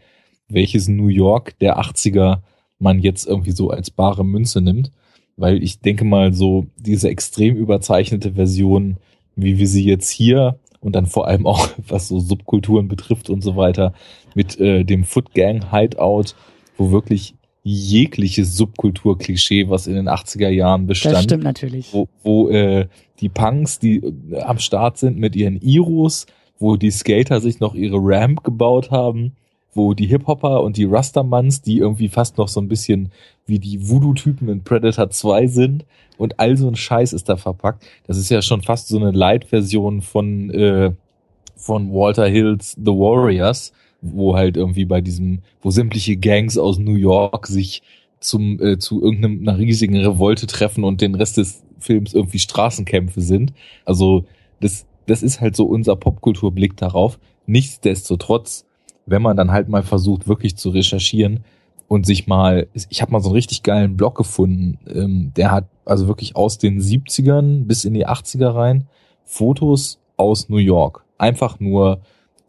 welches 0.49 0.89
New 0.89 1.07
York 1.07 1.57
der 1.59 1.79
80er 1.79 2.39
man 2.79 2.99
jetzt 2.99 3.27
irgendwie 3.27 3.51
so 3.51 3.69
als 3.69 3.89
bare 3.89 4.25
Münze 4.25 4.61
nimmt. 4.61 4.91
Weil 5.37 5.61
ich 5.61 5.79
denke 5.79 6.05
mal, 6.05 6.33
so 6.33 6.67
diese 6.77 7.09
extrem 7.09 7.55
überzeichnete 7.55 8.33
Version, 8.33 8.97
wie 9.35 9.57
wir 9.57 9.67
sie 9.67 9.83
jetzt 9.83 10.09
hier 10.09 10.59
und 10.79 10.95
dann 10.95 11.07
vor 11.07 11.27
allem 11.27 11.45
auch, 11.45 11.69
was 11.87 12.07
so 12.07 12.19
Subkulturen 12.19 12.87
betrifft 12.87 13.29
und 13.29 13.43
so 13.43 13.55
weiter, 13.55 13.93
mit 14.33 14.59
äh, 14.59 14.83
dem 14.83 15.03
Foot 15.03 15.33
Gang 15.33 15.71
Hideout, 15.71 16.35
wo 16.77 16.91
wirklich 16.91 17.35
jegliches 17.63 18.55
Subkultur-Klischee, 18.55 19.69
was 19.69 19.87
in 19.87 19.95
den 19.95 20.07
80er 20.07 20.49
Jahren 20.49 20.85
bestand. 20.85 21.15
Das 21.15 21.23
stimmt 21.23 21.43
natürlich. 21.43 21.91
Wo, 21.91 22.07
wo 22.21 22.49
äh, 22.49 22.87
die 23.19 23.29
Punks, 23.29 23.79
die 23.79 23.97
äh, 23.97 24.41
am 24.41 24.59
Start 24.59 24.99
sind 24.99 25.17
mit 25.17 25.35
ihren 25.35 25.59
Iros, 25.59 26.27
wo 26.59 26.75
die 26.75 26.91
Skater 26.91 27.41
sich 27.41 27.59
noch 27.59 27.73
ihre 27.73 27.97
Ramp 27.99 28.43
gebaut 28.43 28.91
haben, 28.91 29.35
wo 29.75 29.93
die 29.93 30.07
Hip-Hopper 30.07 30.63
und 30.63 30.77
die 30.77 30.85
Rastermans, 30.85 31.61
die 31.61 31.77
irgendwie 31.77 32.07
fast 32.07 32.37
noch 32.37 32.47
so 32.47 32.61
ein 32.61 32.69
bisschen 32.69 33.11
wie 33.45 33.59
die 33.59 33.87
Voodoo-Typen 33.87 34.49
in 34.49 34.63
Predator 34.63 35.09
2 35.09 35.47
sind 35.47 35.85
und 36.17 36.39
all 36.39 36.57
so 36.57 36.67
ein 36.67 36.75
Scheiß 36.75 37.13
ist 37.13 37.29
da 37.29 37.35
verpackt. 37.35 37.85
Das 38.07 38.17
ist 38.17 38.29
ja 38.29 38.41
schon 38.41 38.61
fast 38.61 38.87
so 38.87 38.97
eine 38.97 39.11
Light-Version 39.11 40.01
von, 40.01 40.49
äh, 40.49 40.93
von 41.57 41.91
Walter 41.91 42.27
Hills 42.27 42.71
The 42.73 42.91
Warriors, 42.91 43.73
wo 44.01 44.35
halt 44.35 44.55
irgendwie 44.55 44.85
bei 44.85 45.01
diesem, 45.01 45.39
wo 45.61 45.71
sämtliche 45.71 46.15
Gangs 46.15 46.57
aus 46.57 46.79
New 46.79 46.95
York 46.95 47.45
sich 47.47 47.83
zum 48.21 48.59
äh, 48.61 48.79
zu 48.79 49.03
irgendeiner 49.03 49.57
riesigen 49.57 49.97
Revolte 49.97 50.47
treffen 50.47 50.83
und 50.83 51.01
den 51.01 51.15
Rest 51.15 51.37
des 51.37 51.63
Films 51.79 52.13
irgendwie 52.13 52.39
Straßenkämpfe 52.39 53.21
sind. 53.21 53.53
Also 53.83 54.25
das 54.61 54.85
das 55.05 55.21
ist 55.21 55.41
halt 55.41 55.55
so 55.55 55.65
unser 55.65 55.95
Popkulturblick 55.95 56.77
darauf. 56.77 57.19
Nichtsdestotrotz, 57.45 58.65
wenn 59.05 59.21
man 59.21 59.37
dann 59.37 59.51
halt 59.51 59.69
mal 59.69 59.83
versucht 59.83 60.27
wirklich 60.27 60.57
zu 60.57 60.69
recherchieren 60.69 61.43
und 61.87 62.05
sich 62.05 62.27
mal, 62.27 62.67
ich 62.89 63.01
habe 63.01 63.11
mal 63.11 63.21
so 63.21 63.29
einen 63.29 63.35
richtig 63.35 63.63
geilen 63.63 63.95
Blog 63.95 64.15
gefunden, 64.15 64.79
ähm, 64.87 65.31
der 65.35 65.51
hat 65.51 65.65
also 65.85 66.07
wirklich 66.07 66.35
aus 66.35 66.57
den 66.57 66.81
70ern 66.81 67.65
bis 67.65 67.85
in 67.85 67.93
die 67.93 68.07
80er 68.07 68.53
rein 68.55 68.87
Fotos 69.23 69.99
aus 70.17 70.49
New 70.49 70.57
York. 70.57 71.03
Einfach 71.17 71.59
nur 71.59 72.01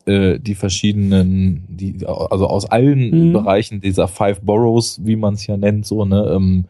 äh, 0.07 0.39
die 0.39 0.55
verschiedenen, 0.55 1.65
die, 1.69 2.07
also 2.07 2.47
aus 2.47 2.67
allen 2.67 3.29
mhm. 3.29 3.33
Bereichen 3.33 3.81
dieser 3.81 4.09
Five 4.09 4.41
Boroughs, 4.41 5.01
wie 5.05 5.17
man 5.17 5.35
es 5.35 5.47
ja 5.47 5.57
nennt, 5.57 5.87
so, 5.87 6.05
ne, 6.05 6.33
ähm, 6.35 6.65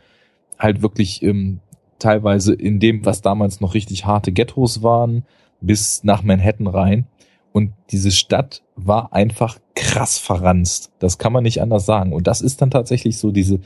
halt 0.59 0.83
wirklich 0.83 1.23
ähm, 1.23 1.61
teilweise 1.99 2.55
in 2.55 2.81
dem, 2.81 3.05
was 3.05 3.23
damals 3.23 3.61
noch 3.61 3.75
richtig 3.75 4.07
harte 4.07 4.33
Ghettos 4.33 4.83
waren, 4.83 5.25
bis 5.61 6.05
nach 6.05 6.23
Manhattan 6.23 6.67
rein. 6.67 7.07
Und 7.57 7.73
diese 7.91 8.11
Stadt 8.11 8.63
war 8.75 9.15
einfach 9.15 9.59
krass 9.75 10.19
verranzt. 10.19 10.93
Das 10.99 11.17
kann 11.17 11.33
man 11.33 11.43
nicht 11.43 11.63
anders 11.63 11.87
sagen. 11.87 12.13
Und 12.13 12.27
das 12.27 12.43
ist 12.43 12.61
dann 12.61 12.71
tatsächlich 12.71 13.17
so 13.17 13.31
diese, 13.31 13.61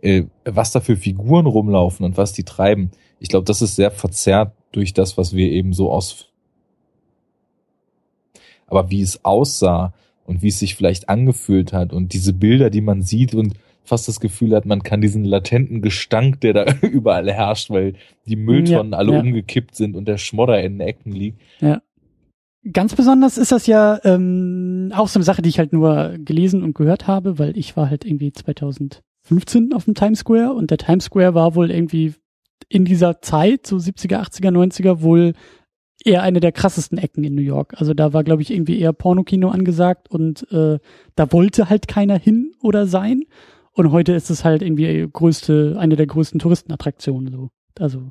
äh, 0.00 0.22
was 0.46 0.72
da 0.72 0.80
für 0.80 0.96
Figuren 0.96 1.44
rumlaufen 1.44 2.06
und 2.06 2.16
was 2.16 2.32
die 2.32 2.44
treiben. 2.44 2.92
Ich 3.20 3.28
glaube, 3.28 3.44
das 3.44 3.60
ist 3.60 3.76
sehr 3.76 3.90
verzerrt 3.90 4.54
durch 4.72 4.94
das, 4.94 5.18
was 5.18 5.36
wir 5.36 5.52
eben 5.52 5.74
so 5.74 5.92
aus 5.92 6.30
aber 8.68 8.90
wie 8.90 9.02
es 9.02 9.22
aussah 9.22 9.92
und 10.24 10.40
wie 10.40 10.48
es 10.48 10.58
sich 10.58 10.74
vielleicht 10.74 11.10
angefühlt 11.10 11.74
hat 11.74 11.92
und 11.92 12.14
diese 12.14 12.32
Bilder, 12.32 12.70
die 12.70 12.80
man 12.80 13.02
sieht 13.02 13.34
und 13.34 13.52
fast 13.84 14.08
das 14.08 14.18
Gefühl 14.18 14.56
hat, 14.56 14.64
man 14.64 14.82
kann 14.82 15.02
diesen 15.02 15.26
latenten 15.26 15.82
Gestank, 15.82 16.40
der 16.40 16.54
da 16.54 16.64
überall 16.80 17.30
herrscht, 17.30 17.68
weil 17.68 17.96
die 18.24 18.36
Mülltonnen 18.36 18.92
ja, 18.92 18.98
alle 18.98 19.12
ja. 19.12 19.20
umgekippt 19.20 19.74
sind 19.74 19.94
und 19.94 20.08
der 20.08 20.16
Schmodder 20.16 20.58
in 20.62 20.78
den 20.78 20.88
Ecken 20.88 21.12
liegt. 21.12 21.42
Ja. 21.60 21.82
Ganz 22.72 22.94
besonders 22.94 23.38
ist 23.38 23.52
das 23.52 23.66
ja 23.66 24.00
ähm, 24.04 24.92
auch 24.94 25.08
so 25.08 25.18
eine 25.18 25.24
Sache, 25.24 25.42
die 25.42 25.48
ich 25.48 25.58
halt 25.58 25.72
nur 25.72 26.16
gelesen 26.18 26.62
und 26.62 26.74
gehört 26.74 27.06
habe, 27.06 27.38
weil 27.38 27.56
ich 27.56 27.76
war 27.76 27.90
halt 27.90 28.04
irgendwie 28.04 28.32
2015 28.32 29.72
auf 29.72 29.84
dem 29.84 29.94
Times 29.94 30.20
Square 30.20 30.52
und 30.52 30.70
der 30.70 30.78
Times 30.78 31.04
Square 31.04 31.34
war 31.34 31.54
wohl 31.54 31.70
irgendwie 31.70 32.14
in 32.68 32.84
dieser 32.84 33.20
Zeit, 33.20 33.66
so 33.66 33.76
70er, 33.76 34.20
80er, 34.20 34.50
90er, 34.50 35.00
wohl 35.02 35.34
eher 36.04 36.22
eine 36.22 36.40
der 36.40 36.52
krassesten 36.52 36.98
Ecken 36.98 37.24
in 37.24 37.34
New 37.34 37.42
York. 37.42 37.74
Also 37.76 37.94
da 37.94 38.12
war, 38.12 38.24
glaube 38.24 38.42
ich, 38.42 38.50
irgendwie 38.52 38.78
eher 38.78 38.92
Pornokino 38.92 39.48
angesagt 39.50 40.10
und 40.10 40.50
äh, 40.52 40.78
da 41.14 41.32
wollte 41.32 41.68
halt 41.68 41.88
keiner 41.88 42.18
hin 42.18 42.52
oder 42.62 42.86
sein. 42.86 43.22
Und 43.72 43.92
heute 43.92 44.12
ist 44.12 44.30
es 44.30 44.44
halt 44.44 44.62
irgendwie 44.62 45.06
größte, 45.12 45.76
eine 45.78 45.96
der 45.96 46.06
größten 46.06 46.40
Touristenattraktionen 46.40 47.30
so. 47.30 47.50
Also 47.78 48.10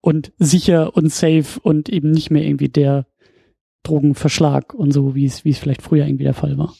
und 0.00 0.32
sicher 0.38 0.96
und 0.96 1.12
safe 1.12 1.60
und 1.62 1.88
eben 1.88 2.10
nicht 2.10 2.30
mehr 2.30 2.44
irgendwie 2.44 2.68
der 2.68 3.06
Drogenverschlag 3.82 4.74
und 4.74 4.92
so, 4.92 5.14
wie 5.14 5.24
es 5.24 5.44
wie 5.44 5.50
es 5.50 5.58
vielleicht 5.58 5.82
früher 5.82 6.06
irgendwie 6.06 6.24
der 6.24 6.34
Fall 6.34 6.58
war. 6.58 6.74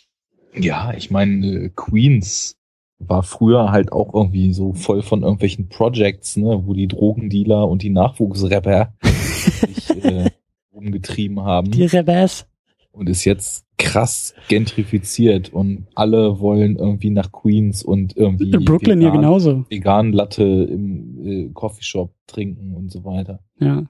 Ja, 0.54 0.92
ich 0.94 1.10
meine 1.10 1.46
äh, 1.46 1.70
Queens 1.74 2.56
war 2.98 3.22
früher 3.22 3.72
halt 3.72 3.92
auch 3.92 4.14
irgendwie 4.14 4.52
so 4.52 4.72
voll 4.74 5.02
von 5.02 5.22
irgendwelchen 5.22 5.68
Projects, 5.68 6.36
ne, 6.36 6.62
wo 6.64 6.74
die 6.74 6.88
Drogendealer 6.88 7.68
und 7.68 7.82
die 7.82 7.90
Nachwuchsrapper 7.90 8.94
sich 9.02 10.04
äh, 10.04 10.30
umgetrieben 10.70 11.40
haben. 11.40 11.70
Die 11.70 11.84
Rebels. 11.84 12.46
Und 12.92 13.08
ist 13.08 13.24
jetzt 13.24 13.64
krass 13.78 14.34
gentrifiziert 14.48 15.52
und 15.52 15.86
alle 15.94 16.40
wollen 16.40 16.76
irgendwie 16.76 17.10
nach 17.10 17.32
Queens 17.32 17.82
und 17.82 18.16
irgendwie 18.16 18.50
in 18.50 18.64
Brooklyn 18.64 19.00
vegan, 19.00 19.02
ja 19.02 19.10
genauso 19.10 19.64
vegan 19.70 20.12
Latte 20.12 20.44
im 20.44 21.26
äh, 21.26 21.48
Coffeeshop 21.52 22.14
trinken 22.26 22.74
und 22.74 22.92
so 22.92 23.04
weiter. 23.04 23.40
Ja. 23.58 23.84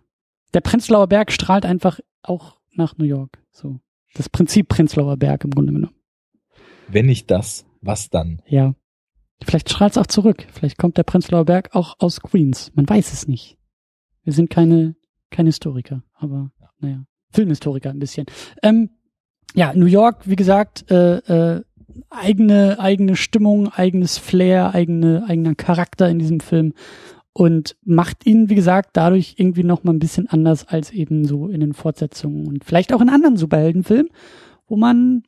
Der 0.54 0.60
Prenzlauer 0.60 1.08
Berg 1.08 1.32
strahlt 1.32 1.66
einfach 1.66 1.98
auch 2.22 2.61
nach 2.74 2.96
New 2.98 3.04
York. 3.04 3.42
So. 3.50 3.80
Das 4.14 4.28
Prinzip 4.28 4.68
Prenzlauer 4.68 5.16
Berg 5.16 5.44
im 5.44 5.50
Grunde 5.50 5.72
genommen. 5.72 5.94
Wenn 6.88 7.06
nicht 7.06 7.30
das, 7.30 7.64
was 7.80 8.10
dann? 8.10 8.42
Ja. 8.46 8.74
Vielleicht 9.42 9.70
strahlt 9.70 9.92
es 9.92 9.98
auch 9.98 10.06
zurück. 10.06 10.46
Vielleicht 10.52 10.78
kommt 10.78 10.96
der 10.98 11.02
Prenzlauer 11.02 11.44
Berg 11.44 11.74
auch 11.74 11.96
aus 11.98 12.20
Queens. 12.20 12.70
Man 12.74 12.88
weiß 12.88 13.12
es 13.12 13.26
nicht. 13.26 13.58
Wir 14.24 14.32
sind 14.32 14.50
keine 14.50 14.94
kein 15.32 15.46
Historiker, 15.46 16.04
aber 16.14 16.52
naja, 16.78 17.04
Filmhistoriker 17.32 17.90
ein 17.90 17.98
bisschen. 17.98 18.26
Ähm, 18.62 18.90
ja, 19.54 19.72
New 19.74 19.86
York, 19.86 20.28
wie 20.28 20.36
gesagt, 20.36 20.90
äh, 20.90 21.16
äh, 21.56 21.62
eigene 22.08 22.78
eigene 22.78 23.16
Stimmung, 23.16 23.68
eigenes 23.68 24.18
Flair, 24.18 24.74
eigene 24.74 25.24
eigener 25.26 25.54
Charakter 25.54 26.08
in 26.08 26.18
diesem 26.18 26.40
Film 26.40 26.74
und 27.32 27.76
macht 27.82 28.26
ihn, 28.26 28.50
wie 28.50 28.54
gesagt, 28.54 28.90
dadurch 28.94 29.34
irgendwie 29.38 29.64
noch 29.64 29.84
mal 29.84 29.92
ein 29.92 29.98
bisschen 29.98 30.28
anders 30.28 30.66
als 30.66 30.90
eben 30.90 31.24
so 31.24 31.48
in 31.48 31.60
den 31.60 31.72
Fortsetzungen 31.72 32.46
und 32.46 32.64
vielleicht 32.64 32.92
auch 32.92 33.00
in 33.00 33.08
anderen 33.08 33.36
Superheldenfilmen, 33.36 34.10
wo 34.66 34.76
man 34.76 35.22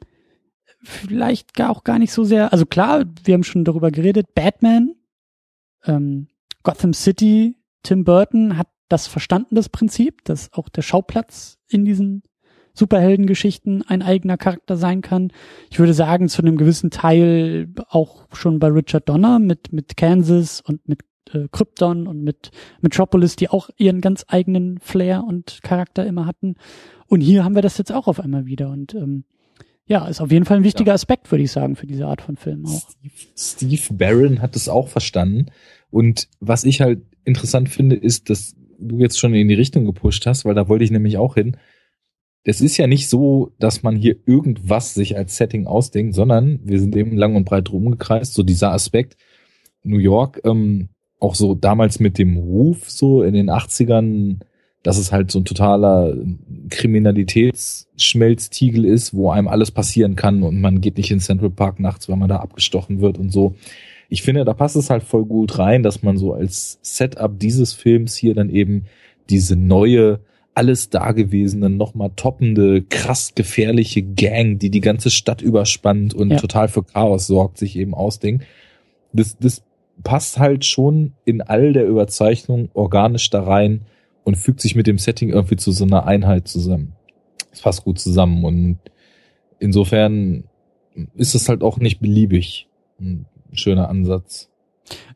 vielleicht 0.83 1.55
gar 1.55 1.71
auch 1.71 1.83
gar 1.83 1.99
nicht 1.99 2.13
so 2.13 2.25
sehr, 2.25 2.53
also 2.53 2.67
klar, 2.67 3.05
wir 3.25 3.35
haben 3.35 3.45
schon 3.45 3.65
darüber 3.65 3.91
geredet, 3.91 4.35
Batman, 4.35 4.95
ähm, 5.85 6.29
Gotham 6.63 6.93
City, 6.93 7.57
Tim 7.83 8.05
Burton 8.05 8.59
hat 8.59 8.69
das 8.89 9.07
verstanden, 9.07 9.55
das 9.55 9.71
Prinzip, 9.71 10.25
dass 10.25 10.53
auch 10.53 10.69
der 10.69 10.83
Schauplatz 10.83 11.59
in 11.69 11.85
diesen 11.85 12.23
Superheldengeschichten 12.75 13.83
ein 13.83 14.03
eigener 14.03 14.37
Charakter 14.37 14.77
sein 14.77 15.01
kann. 15.01 15.33
Ich 15.71 15.79
würde 15.79 15.95
sagen, 15.95 16.29
zu 16.29 16.43
einem 16.43 16.57
gewissen 16.57 16.91
Teil 16.91 17.73
auch 17.89 18.27
schon 18.33 18.59
bei 18.59 18.69
Richard 18.69 19.09
Donner 19.09 19.39
mit, 19.39 19.73
mit 19.73 19.97
Kansas 19.97 20.61
und 20.61 20.87
mit 20.89 21.01
äh, 21.33 21.49
Krypton 21.51 22.07
und 22.07 22.23
mit 22.23 22.51
Metropolis, 22.81 23.37
die 23.37 23.49
auch 23.49 23.71
ihren 23.77 24.01
ganz 24.01 24.25
eigenen 24.29 24.79
Flair 24.79 25.25
und 25.27 25.61
Charakter 25.63 26.07
immer 26.07 26.27
hatten. 26.27 26.57
Und 27.07 27.21
hier 27.21 27.45
haben 27.45 27.55
wir 27.55 27.63
das 27.63 27.79
jetzt 27.79 27.93
auch 27.93 28.09
auf 28.09 28.21
einmal 28.21 28.47
wieder. 28.47 28.71
Und 28.71 28.95
ähm, 28.95 29.25
ja, 29.87 30.07
ist 30.07 30.21
auf 30.21 30.33
jeden 30.33 30.45
Fall 30.45 30.59
ein 30.59 30.65
wichtiger 30.65 30.93
ja. 30.93 30.95
Aspekt, 30.95 31.31
würde 31.31 31.45
ich 31.45 31.53
sagen, 31.53 31.77
für 31.77 31.87
diese 31.87 32.07
Art 32.07 32.23
von 32.23 32.37
Film 32.37 32.67
auch. 32.67 32.89
Steve, 32.91 33.79
Steve 33.79 33.95
Barron 33.95 34.41
hat 34.41 34.57
es 34.57 34.69
auch 34.69 34.89
verstanden. 34.89 35.47
Und 35.91 36.29
was 36.41 36.65
ich 36.65 36.81
halt 36.81 37.03
interessant 37.25 37.69
finde, 37.69 37.97
ist, 37.97 38.31
dass 38.31 38.55
du 38.79 38.99
jetzt 38.99 39.19
schon 39.19 39.35
in 39.35 39.49
die 39.49 39.55
Richtung 39.55 39.85
gepusht 39.85 40.27
hast, 40.27 40.45
weil 40.45 40.55
da 40.55 40.69
wollte 40.69 40.85
ich 40.85 40.91
nämlich 40.91 41.19
auch 41.19 41.35
hin. 41.35 41.57
Es 42.45 42.61
ist 42.61 42.77
ja 42.77 42.87
nicht 42.87 43.09
so, 43.09 43.53
dass 43.59 43.83
man 43.83 43.97
hier 43.97 44.17
irgendwas 44.27 44.95
sich 44.95 45.17
als 45.17 45.37
Setting 45.37 45.67
ausdenkt, 45.67 46.15
sondern 46.15 46.61
wir 46.63 46.79
sind 46.79 46.95
eben 46.95 47.17
lang 47.17 47.37
und 47.37 47.45
breit 47.45 47.71
rumgekreist, 47.71 48.35
so 48.35 48.43
dieser 48.43 48.73
Aspekt 48.73 49.17
New 49.83 49.99
York, 49.99 50.41
ähm, 50.45 50.89
auch 51.25 51.35
so 51.35 51.55
damals 51.55 51.99
mit 52.01 52.19
dem 52.19 52.37
Ruf 52.37 52.91
so 52.91 53.23
in 53.23 53.33
den 53.33 53.49
80ern, 53.51 54.41
dass 54.83 54.99
es 54.99 55.11
halt 55.11 55.31
so 55.31 55.39
ein 55.41 55.47
totaler 55.47 56.15
Kriminalitätsschmelztiegel 56.69 58.85
ist, 58.85 59.15
wo 59.15 59.31
einem 59.31 59.49
alles 59.49 59.71
passieren 59.71 60.17
kann 60.17 60.43
und 60.43 60.61
man 60.61 60.83
geht 60.83 60.99
nicht 60.99 61.11
in 61.11 61.21
Central 61.21 61.49
Park 61.49 61.81
nachts, 61.81 62.11
weil 62.11 62.17
man 62.17 62.29
da 62.29 62.37
abgestochen 62.37 63.01
wird 63.01 63.17
und 63.17 63.33
so. 63.33 63.55
Ich 64.11 64.23
finde, 64.23 64.45
da 64.45 64.53
passt 64.53 64.77
es 64.77 64.91
halt 64.91 65.03
voll 65.03 65.25
gut 65.25 65.59
rein, 65.59 65.83
dass 65.83 66.03
man 66.03 66.19
so 66.19 66.35
als 66.35 66.79
Setup 66.83 67.39
dieses 67.39 67.73
Films 67.73 68.15
hier 68.15 68.35
dann 68.35 68.51
eben 68.51 68.85
diese 69.31 69.57
neue, 69.57 70.21
alles 70.55 70.91
Dagewesene, 70.91 71.71
nochmal 71.71 72.11
toppende, 72.15 72.83
krass 72.83 73.35
gefährliche 73.35 74.03
Gang, 74.03 74.59
die 74.59 74.69
die 74.69 74.83
ganze 74.83 75.11
Stadt 75.11 75.41
überspannt 75.41 76.13
und 76.13 76.33
ja. 76.33 76.37
total 76.37 76.69
für 76.69 76.85
Chaos 76.85 77.27
sorgt, 77.27 77.57
sich 77.57 77.79
eben 77.79 77.95
ausdenkt. 77.95 78.45
Das, 79.15 79.39
das 79.39 79.63
passt 80.03 80.39
halt 80.39 80.65
schon 80.65 81.15
in 81.25 81.41
all 81.41 81.73
der 81.73 81.87
Überzeichnung 81.87 82.69
organisch 82.75 83.31
da 83.31 83.43
rein 83.43 83.83
und 84.25 84.37
fügt 84.37 84.61
sich 84.61 84.75
mit 84.75 84.87
dem 84.87 84.99
Setting 84.99 85.31
irgendwie 85.31 85.57
zu 85.57 85.71
so 85.71 85.85
einer 85.85 86.07
Einheit 86.07 86.49
zusammen. 86.49 86.95
Es 87.53 87.61
passt 87.61 87.85
gut 87.85 87.99
zusammen 87.99 88.45
und 88.45 88.79
insofern 89.59 90.45
ist 91.15 91.35
es 91.35 91.49
halt 91.49 91.63
auch 91.63 91.79
nicht 91.79 92.01
beliebig. 92.01 92.69
Ein 92.99 93.27
schöner 93.53 93.89
Ansatz. 93.89 94.51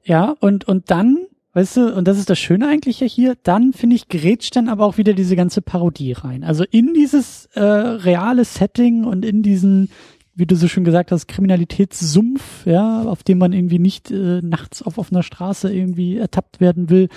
Ja, 0.04 0.34
und, 0.40 0.66
und 0.66 0.90
dann, 0.90 1.26
weißt 1.52 1.76
du, 1.76 1.94
und 1.94 2.08
das 2.08 2.18
ist 2.18 2.30
das 2.30 2.38
Schöne 2.38 2.68
eigentlich 2.68 3.00
ja 3.00 3.06
hier, 3.06 3.36
dann 3.42 3.72
finde 3.72 3.96
ich, 3.96 4.08
gerätscht 4.08 4.56
dann 4.56 4.68
aber 4.68 4.86
auch 4.86 4.98
wieder 4.98 5.12
diese 5.12 5.36
ganze 5.36 5.62
Parodie 5.62 6.12
rein. 6.12 6.44
Also 6.44 6.64
in 6.70 6.94
dieses 6.94 7.46
äh, 7.54 7.60
reale 7.60 8.44
Setting 8.44 9.04
und 9.04 9.24
in 9.24 9.42
diesen 9.42 9.90
wie 10.38 10.46
du 10.46 10.54
so 10.54 10.68
schön 10.68 10.84
gesagt 10.84 11.10
hast, 11.10 11.26
Kriminalitätssumpf, 11.26 12.64
ja, 12.64 13.02
auf 13.02 13.24
dem 13.24 13.38
man 13.38 13.52
irgendwie 13.52 13.80
nicht 13.80 14.12
äh, 14.12 14.40
nachts 14.40 14.82
auf 14.82 14.96
offener 14.96 15.24
Straße 15.24 15.72
irgendwie 15.72 16.16
ertappt 16.16 16.60
werden 16.60 16.90
will. 16.90 17.08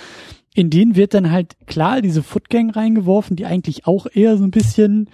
In 0.54 0.70
den 0.70 0.96
wird 0.96 1.14
dann 1.14 1.30
halt 1.30 1.56
klar 1.66 2.02
diese 2.02 2.24
Footgang 2.24 2.70
reingeworfen, 2.70 3.36
die 3.36 3.46
eigentlich 3.46 3.86
auch 3.86 4.06
eher 4.12 4.36
so 4.36 4.44
ein 4.44 4.50
bisschen, 4.50 5.08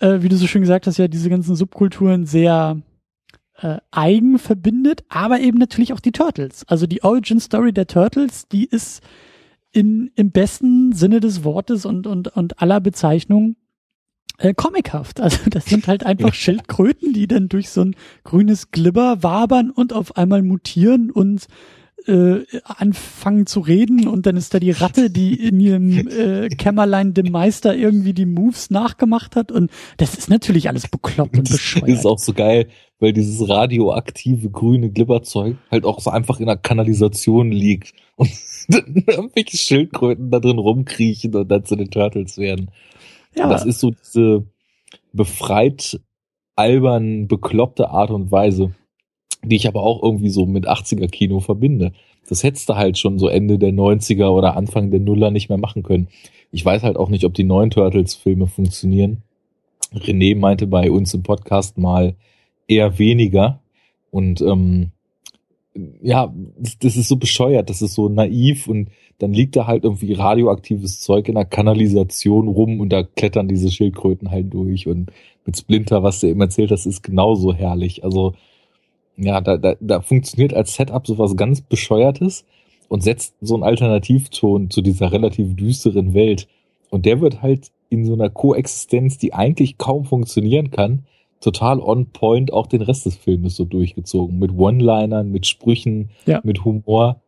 äh, 0.00 0.22
wie 0.22 0.28
du 0.28 0.36
so 0.36 0.48
schön 0.48 0.60
gesagt 0.60 0.88
hast, 0.88 0.98
ja, 0.98 1.06
diese 1.06 1.30
ganzen 1.30 1.54
Subkulturen 1.54 2.26
sehr 2.26 2.82
äh, 3.58 3.76
eigen 3.92 4.40
verbindet, 4.40 5.04
aber 5.08 5.38
eben 5.38 5.58
natürlich 5.58 5.92
auch 5.92 6.00
die 6.00 6.12
Turtles. 6.12 6.64
Also 6.66 6.88
die 6.88 7.04
Origin 7.04 7.38
Story 7.38 7.72
der 7.72 7.86
Turtles, 7.86 8.48
die 8.48 8.64
ist 8.64 9.02
in, 9.70 10.10
im 10.16 10.32
besten 10.32 10.92
Sinne 10.92 11.20
des 11.20 11.44
Wortes 11.44 11.86
und, 11.86 12.08
und, 12.08 12.26
und 12.28 12.60
aller 12.60 12.80
Bezeichnungen 12.80 13.54
äh, 14.40 14.54
comichaft. 14.54 15.20
Also 15.20 15.38
das 15.50 15.66
sind 15.66 15.86
halt 15.86 16.04
einfach 16.04 16.34
Schildkröten, 16.34 17.12
die 17.12 17.26
dann 17.26 17.48
durch 17.48 17.70
so 17.70 17.82
ein 17.82 17.96
grünes 18.24 18.70
Glibber 18.70 19.22
wabern 19.22 19.70
und 19.70 19.92
auf 19.92 20.16
einmal 20.16 20.42
mutieren 20.42 21.10
und 21.10 21.46
äh, 22.06 22.46
anfangen 22.64 23.46
zu 23.46 23.60
reden 23.60 24.08
und 24.08 24.24
dann 24.24 24.38
ist 24.38 24.54
da 24.54 24.58
die 24.58 24.70
Ratte, 24.70 25.10
die 25.10 25.34
in 25.34 25.60
ihrem 25.60 26.08
äh, 26.08 26.48
Kämmerlein 26.48 27.12
dem 27.12 27.30
Meister 27.30 27.76
irgendwie 27.76 28.14
die 28.14 28.24
Moves 28.24 28.70
nachgemacht 28.70 29.36
hat 29.36 29.52
und 29.52 29.70
das 29.98 30.14
ist 30.14 30.30
natürlich 30.30 30.68
alles 30.68 30.88
bekloppt 30.88 31.36
und 31.36 31.50
bescheuert. 31.50 31.88
Das 31.88 31.98
ist 31.98 32.06
auch 32.06 32.18
so 32.18 32.32
geil, 32.32 32.68
weil 33.00 33.12
dieses 33.12 33.46
radioaktive 33.46 34.48
grüne 34.48 34.90
Glibberzeug 34.90 35.56
halt 35.70 35.84
auch 35.84 36.00
so 36.00 36.08
einfach 36.08 36.40
in 36.40 36.46
der 36.46 36.56
Kanalisation 36.56 37.52
liegt 37.52 37.92
und 38.16 38.30
irgendwelche 38.68 39.58
Schildkröten 39.58 40.30
da 40.30 40.40
drin 40.40 40.58
rumkriechen 40.58 41.34
und 41.34 41.48
dann 41.50 41.66
zu 41.66 41.76
den 41.76 41.90
Turtles 41.90 42.38
werden. 42.38 42.70
Ja. 43.34 43.48
Das 43.48 43.64
ist 43.64 43.80
so 43.80 43.90
diese 43.90 44.44
befreit 45.12 46.00
albern, 46.56 47.28
bekloppte 47.28 47.90
Art 47.90 48.10
und 48.10 48.30
Weise, 48.30 48.74
die 49.42 49.56
ich 49.56 49.66
aber 49.66 49.82
auch 49.82 50.02
irgendwie 50.02 50.30
so 50.30 50.46
mit 50.46 50.68
80er 50.68 51.08
Kino 51.08 51.40
verbinde. 51.40 51.92
Das 52.28 52.42
hättest 52.42 52.68
du 52.68 52.76
halt 52.76 52.98
schon 52.98 53.18
so 53.18 53.28
Ende 53.28 53.58
der 53.58 53.72
90er 53.72 54.28
oder 54.28 54.56
Anfang 54.56 54.90
der 54.90 55.00
Nuller 55.00 55.30
nicht 55.30 55.48
mehr 55.48 55.58
machen 55.58 55.82
können. 55.82 56.08
Ich 56.52 56.64
weiß 56.64 56.82
halt 56.82 56.96
auch 56.96 57.08
nicht, 57.08 57.24
ob 57.24 57.34
die 57.34 57.44
neuen 57.44 57.70
Turtles-Filme 57.70 58.46
funktionieren. 58.46 59.22
René 59.94 60.36
meinte 60.36 60.66
bei 60.66 60.90
uns 60.90 61.14
im 61.14 61.22
Podcast 61.22 61.78
mal 61.78 62.14
eher 62.68 62.98
weniger. 62.98 63.60
Und 64.10 64.40
ähm, 64.40 64.90
ja, 66.02 66.32
das, 66.58 66.96
ist 66.96 67.08
so 67.08 67.16
bescheuert, 67.16 67.70
das 67.70 67.82
ist 67.82 67.94
so 67.94 68.08
naiv 68.08 68.66
und 68.66 68.90
dann 69.18 69.32
liegt 69.32 69.54
da 69.56 69.66
halt 69.66 69.84
irgendwie 69.84 70.12
radioaktives 70.14 71.00
Zeug 71.00 71.28
in 71.28 71.34
der 71.34 71.44
Kanalisation 71.44 72.48
rum 72.48 72.80
und 72.80 72.90
da 72.90 73.02
klettern 73.02 73.48
diese 73.48 73.70
Schildkröten 73.70 74.30
halt 74.30 74.52
durch 74.52 74.88
und 74.88 75.12
mit 75.46 75.56
Splinter, 75.56 76.02
was 76.02 76.20
du 76.20 76.28
eben 76.28 76.40
erzählt 76.40 76.70
hast, 76.70 76.86
ist 76.86 77.02
genauso 77.02 77.54
herrlich. 77.54 78.04
Also 78.04 78.34
ja, 79.16 79.40
da, 79.40 79.58
da, 79.58 79.74
da 79.80 80.00
funktioniert 80.00 80.54
als 80.54 80.74
Setup 80.74 81.06
sowas 81.06 81.36
ganz 81.36 81.60
Bescheuertes 81.60 82.44
und 82.88 83.02
setzt 83.02 83.34
so 83.40 83.54
einen 83.54 83.62
Alternativton 83.62 84.70
zu 84.70 84.82
dieser 84.82 85.12
relativ 85.12 85.54
düsteren 85.54 86.14
Welt. 86.14 86.48
Und 86.88 87.06
der 87.06 87.20
wird 87.20 87.42
halt 87.42 87.70
in 87.90 88.04
so 88.04 88.14
einer 88.14 88.30
Koexistenz, 88.30 89.18
die 89.18 89.34
eigentlich 89.34 89.78
kaum 89.78 90.04
funktionieren 90.04 90.70
kann, 90.70 91.04
total 91.40 91.80
on 91.80 92.06
point 92.06 92.52
auch 92.52 92.66
den 92.66 92.82
Rest 92.82 93.06
des 93.06 93.16
Filmes 93.16 93.56
so 93.56 93.64
durchgezogen. 93.64 94.38
Mit 94.38 94.52
One-Linern, 94.52 95.30
mit 95.30 95.46
Sprüchen, 95.46 96.10
ja. 96.26 96.40
mit 96.44 96.64
Humor. 96.64 97.22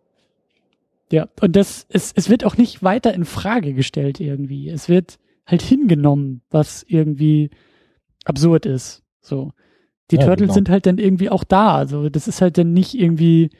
Ja, 1.10 1.28
und 1.40 1.56
das, 1.56 1.86
es, 1.88 2.12
es 2.14 2.30
wird 2.30 2.44
auch 2.44 2.56
nicht 2.56 2.82
weiter 2.82 3.12
in 3.12 3.24
Frage 3.24 3.74
gestellt 3.74 4.20
irgendwie. 4.20 4.68
Es 4.68 4.88
wird 4.88 5.18
halt 5.46 5.62
hingenommen, 5.62 6.42
was 6.50 6.84
irgendwie 6.88 7.50
absurd 8.24 8.66
ist. 8.66 9.02
So. 9.20 9.52
Die 10.10 10.16
ja, 10.16 10.24
Turtles 10.24 10.48
genau. 10.48 10.54
sind 10.54 10.68
halt 10.68 10.86
dann 10.86 10.98
irgendwie 10.98 11.30
auch 11.30 11.44
da. 11.44 11.74
Also 11.74 12.08
das 12.08 12.28
ist 12.28 12.40
halt 12.40 12.58
dann 12.58 12.72
nicht 12.72 12.94
irgendwie, 12.94 13.50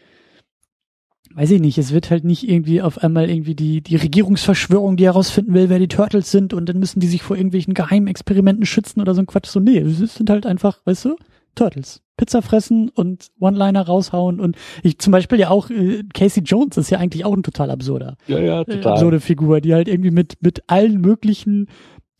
weiß 1.35 1.51
ich 1.53 1.61
nicht, 1.61 1.79
es 1.79 1.93
wird 1.93 2.11
halt 2.11 2.25
nicht 2.25 2.49
irgendwie 2.49 2.83
auf 2.83 2.99
einmal 2.99 3.31
irgendwie 3.31 3.55
die, 3.55 3.81
die 3.81 3.97
Regierungsverschwörung, 3.97 4.97
die 4.97 5.05
herausfinden 5.05 5.55
will, 5.55 5.69
wer 5.69 5.79
die 5.79 5.89
Turtles 5.89 6.31
sind 6.31 6.55
und 6.55 6.69
dann 6.69 6.79
müssen 6.79 7.01
die 7.01 7.07
sich 7.07 7.23
vor 7.23 7.37
irgendwelchen 7.37 7.75
geheimen 7.75 8.09
Experimenten 8.09 8.67
schützen 8.67 9.01
oder 9.01 9.15
so 9.15 9.23
ein 9.23 9.27
Quatsch. 9.27 9.49
So, 9.49 9.61
nee, 9.61 9.79
es 9.79 9.99
sind 10.15 10.31
halt 10.31 10.47
einfach, 10.47 10.81
weißt 10.85 11.07
du, 11.07 11.17
Turtles. 11.55 12.03
Pizza 12.17 12.43
fressen 12.43 12.89
und 12.89 13.29
One-Liner 13.41 13.83
raushauen 13.83 14.39
und 14.39 14.57
ich 14.83 14.99
zum 14.99 15.11
Beispiel 15.11 15.41
ja 15.41 15.51
auch, 15.51 15.71
äh, 15.71 16.03
Casey 16.15 16.43
Jones 16.43 16.77
ist 16.77 16.91
ja 16.91 16.99
eigentlich 16.99 17.25
auch 17.25 17.35
ein 17.35 17.43
total 17.43 17.71
absurder, 17.71 18.17
ja, 18.27 18.39
ja, 18.39 18.61
äh, 18.61 18.65
total. 18.65 18.83
Äh, 18.83 18.93
absurde 18.93 19.21
Figur, 19.21 19.61
die 19.61 19.75
halt 19.75 19.89
irgendwie 19.89 20.11
mit, 20.11 20.37
mit 20.41 20.63
allen 20.69 21.01
möglichen 21.01 21.69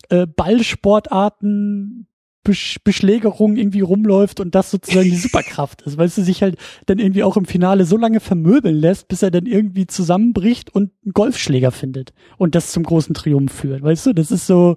äh, 0.09 0.25
Ballsportarten 0.27 2.07
Besch 2.43 2.77
Beschlägerung 2.83 3.55
irgendwie 3.55 3.81
rumläuft 3.81 4.39
und 4.39 4.55
das 4.55 4.71
sozusagen 4.71 5.09
die 5.09 5.15
Superkraft 5.15 5.81
ist, 5.83 5.97
weil 5.97 6.09
sie 6.09 6.23
sich 6.23 6.41
halt 6.41 6.57
dann 6.85 6.99
irgendwie 6.99 7.23
auch 7.23 7.37
im 7.37 7.45
Finale 7.45 7.85
so 7.85 7.97
lange 7.97 8.19
vermöbeln 8.19 8.75
lässt, 8.75 9.07
bis 9.07 9.23
er 9.23 9.31
dann 9.31 9.45
irgendwie 9.45 9.87
zusammenbricht 9.87 10.73
und 10.73 10.91
einen 11.03 11.13
Golfschläger 11.13 11.71
findet 11.71 12.13
und 12.37 12.55
das 12.55 12.71
zum 12.71 12.83
großen 12.83 13.13
Triumph 13.13 13.53
führt. 13.53 13.81
Weißt 13.81 14.05
du, 14.05 14.13
das 14.13 14.31
ist 14.31 14.47
so, 14.47 14.75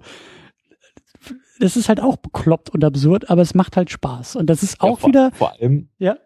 das 1.59 1.77
ist 1.77 1.89
halt 1.89 2.01
auch 2.01 2.17
bekloppt 2.17 2.69
und 2.69 2.83
absurd, 2.83 3.29
aber 3.29 3.41
es 3.41 3.53
macht 3.53 3.77
halt 3.77 3.89
Spaß 3.89 4.37
und 4.37 4.49
das 4.49 4.63
ist 4.63 4.81
auch 4.81 4.89
ja, 4.89 4.95
vor, 4.95 5.09
wieder. 5.09 5.31
Vor 5.33 5.53
allem, 5.53 5.89
ja. 5.99 6.17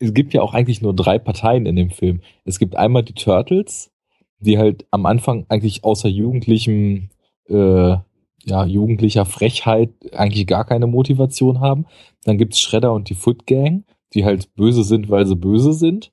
Es 0.00 0.14
gibt 0.14 0.32
ja 0.32 0.42
auch 0.42 0.54
eigentlich 0.54 0.80
nur 0.80 0.94
drei 0.94 1.18
Parteien 1.18 1.66
in 1.66 1.74
dem 1.74 1.90
Film. 1.90 2.20
Es 2.44 2.58
gibt 2.58 2.76
einmal 2.76 3.02
die 3.02 3.14
Turtles, 3.14 3.90
die 4.38 4.58
halt 4.58 4.86
am 4.90 5.06
Anfang 5.06 5.46
eigentlich 5.48 5.84
außer 5.84 6.08
jugendlichem 6.08 7.10
äh, 7.48 7.96
ja, 8.44 8.64
jugendlicher 8.64 9.24
Frechheit 9.24 9.90
eigentlich 10.12 10.46
gar 10.46 10.64
keine 10.64 10.86
Motivation 10.86 11.60
haben. 11.60 11.86
Dann 12.24 12.38
gibt's 12.38 12.60
Shredder 12.60 12.92
und 12.92 13.08
die 13.10 13.14
Foot 13.14 13.46
Gang, 13.46 13.84
die 14.14 14.24
halt 14.24 14.54
böse 14.54 14.84
sind, 14.84 15.10
weil 15.10 15.26
sie 15.26 15.36
böse 15.36 15.72
sind. 15.72 16.12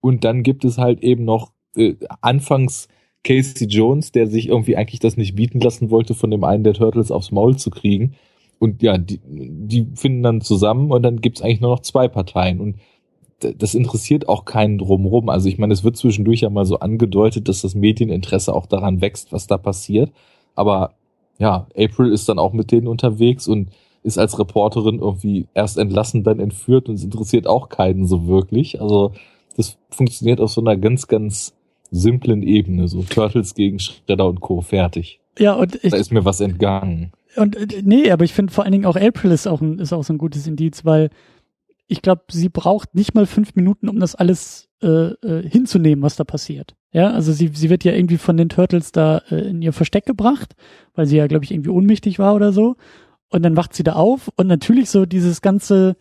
Und 0.00 0.24
dann 0.24 0.42
gibt 0.42 0.64
es 0.64 0.78
halt 0.78 1.02
eben 1.02 1.24
noch 1.24 1.52
äh, 1.76 1.94
anfangs 2.20 2.88
Casey 3.24 3.68
Jones, 3.68 4.12
der 4.12 4.26
sich 4.26 4.48
irgendwie 4.48 4.76
eigentlich 4.76 5.00
das 5.00 5.16
nicht 5.16 5.36
bieten 5.36 5.60
lassen 5.60 5.90
wollte, 5.90 6.14
von 6.14 6.30
dem 6.30 6.44
einen 6.44 6.64
der 6.64 6.74
Turtles 6.74 7.10
aufs 7.10 7.30
Maul 7.30 7.56
zu 7.56 7.70
kriegen. 7.70 8.14
Und 8.58 8.82
ja, 8.82 8.98
die, 8.98 9.20
die 9.24 9.86
finden 9.94 10.22
dann 10.22 10.40
zusammen 10.40 10.90
und 10.90 11.02
dann 11.02 11.20
gibt's 11.20 11.42
eigentlich 11.42 11.60
nur 11.60 11.70
noch 11.70 11.80
zwei 11.80 12.08
Parteien. 12.08 12.60
Und 12.60 12.76
das 13.40 13.74
interessiert 13.74 14.28
auch 14.28 14.44
keinen 14.44 14.78
drumherum. 14.78 15.28
Also 15.28 15.48
ich 15.48 15.58
meine, 15.58 15.72
es 15.72 15.82
wird 15.82 15.96
zwischendurch 15.96 16.40
ja 16.40 16.50
mal 16.50 16.64
so 16.64 16.78
angedeutet, 16.78 17.48
dass 17.48 17.62
das 17.62 17.74
Medieninteresse 17.74 18.54
auch 18.54 18.66
daran 18.66 19.00
wächst, 19.00 19.32
was 19.32 19.46
da 19.46 19.58
passiert. 19.58 20.12
Aber 20.54 20.94
ja, 21.38 21.66
April 21.76 22.12
ist 22.12 22.28
dann 22.28 22.38
auch 22.38 22.52
mit 22.52 22.72
denen 22.72 22.86
unterwegs 22.86 23.48
und 23.48 23.70
ist 24.02 24.18
als 24.18 24.38
Reporterin 24.38 24.98
irgendwie 24.98 25.46
erst 25.54 25.78
entlassen, 25.78 26.24
dann 26.24 26.40
entführt 26.40 26.88
und 26.88 26.96
es 26.96 27.04
interessiert 27.04 27.46
auch 27.46 27.68
keinen 27.68 28.06
so 28.06 28.26
wirklich. 28.26 28.80
Also 28.80 29.12
das 29.56 29.78
funktioniert 29.90 30.40
auf 30.40 30.50
so 30.50 30.60
einer 30.60 30.76
ganz, 30.76 31.06
ganz 31.06 31.54
simplen 31.90 32.42
Ebene, 32.42 32.88
so 32.88 33.02
Turtles 33.02 33.54
gegen 33.54 33.78
Shredder 33.78 34.26
und 34.26 34.40
Co. 34.40 34.60
fertig. 34.60 35.20
Ja, 35.38 35.54
und 35.54 35.76
ich, 35.82 35.90
da 35.90 35.96
ist 35.96 36.12
mir 36.12 36.24
was 36.24 36.40
entgangen. 36.40 37.12
Und 37.36 37.56
äh, 37.56 37.82
nee, 37.82 38.10
aber 38.10 38.24
ich 38.24 38.34
finde 38.34 38.52
vor 38.52 38.64
allen 38.64 38.72
Dingen 38.72 38.86
auch 38.86 38.96
April 38.96 39.30
ist 39.30 39.46
auch 39.46 39.60
ein, 39.60 39.78
ist 39.78 39.92
auch 39.92 40.04
so 40.04 40.12
ein 40.12 40.18
gutes 40.18 40.46
Indiz, 40.46 40.84
weil 40.84 41.10
ich 41.92 42.00
glaube, 42.00 42.22
sie 42.30 42.48
braucht 42.48 42.94
nicht 42.94 43.14
mal 43.14 43.26
fünf 43.26 43.54
Minuten, 43.54 43.90
um 43.90 44.00
das 44.00 44.14
alles 44.14 44.70
äh, 44.82 45.12
äh, 45.12 45.46
hinzunehmen, 45.46 46.02
was 46.02 46.16
da 46.16 46.24
passiert. 46.24 46.74
Ja, 46.90 47.10
also 47.10 47.32
sie, 47.32 47.50
sie 47.52 47.68
wird 47.68 47.84
ja 47.84 47.92
irgendwie 47.92 48.16
von 48.16 48.38
den 48.38 48.48
Turtles 48.48 48.92
da 48.92 49.18
äh, 49.30 49.50
in 49.50 49.60
ihr 49.60 49.74
Versteck 49.74 50.06
gebracht, 50.06 50.54
weil 50.94 51.04
sie 51.06 51.18
ja, 51.18 51.26
glaube 51.26 51.44
ich, 51.44 51.52
irgendwie 51.52 51.68
ohnmächtig 51.68 52.18
war 52.18 52.34
oder 52.34 52.52
so. 52.52 52.76
Und 53.28 53.42
dann 53.42 53.58
wacht 53.58 53.74
sie 53.74 53.82
da 53.82 53.92
auf 53.92 54.30
und 54.36 54.46
natürlich 54.46 54.88
so 54.88 55.04
dieses 55.04 55.42
ganze, 55.42 55.96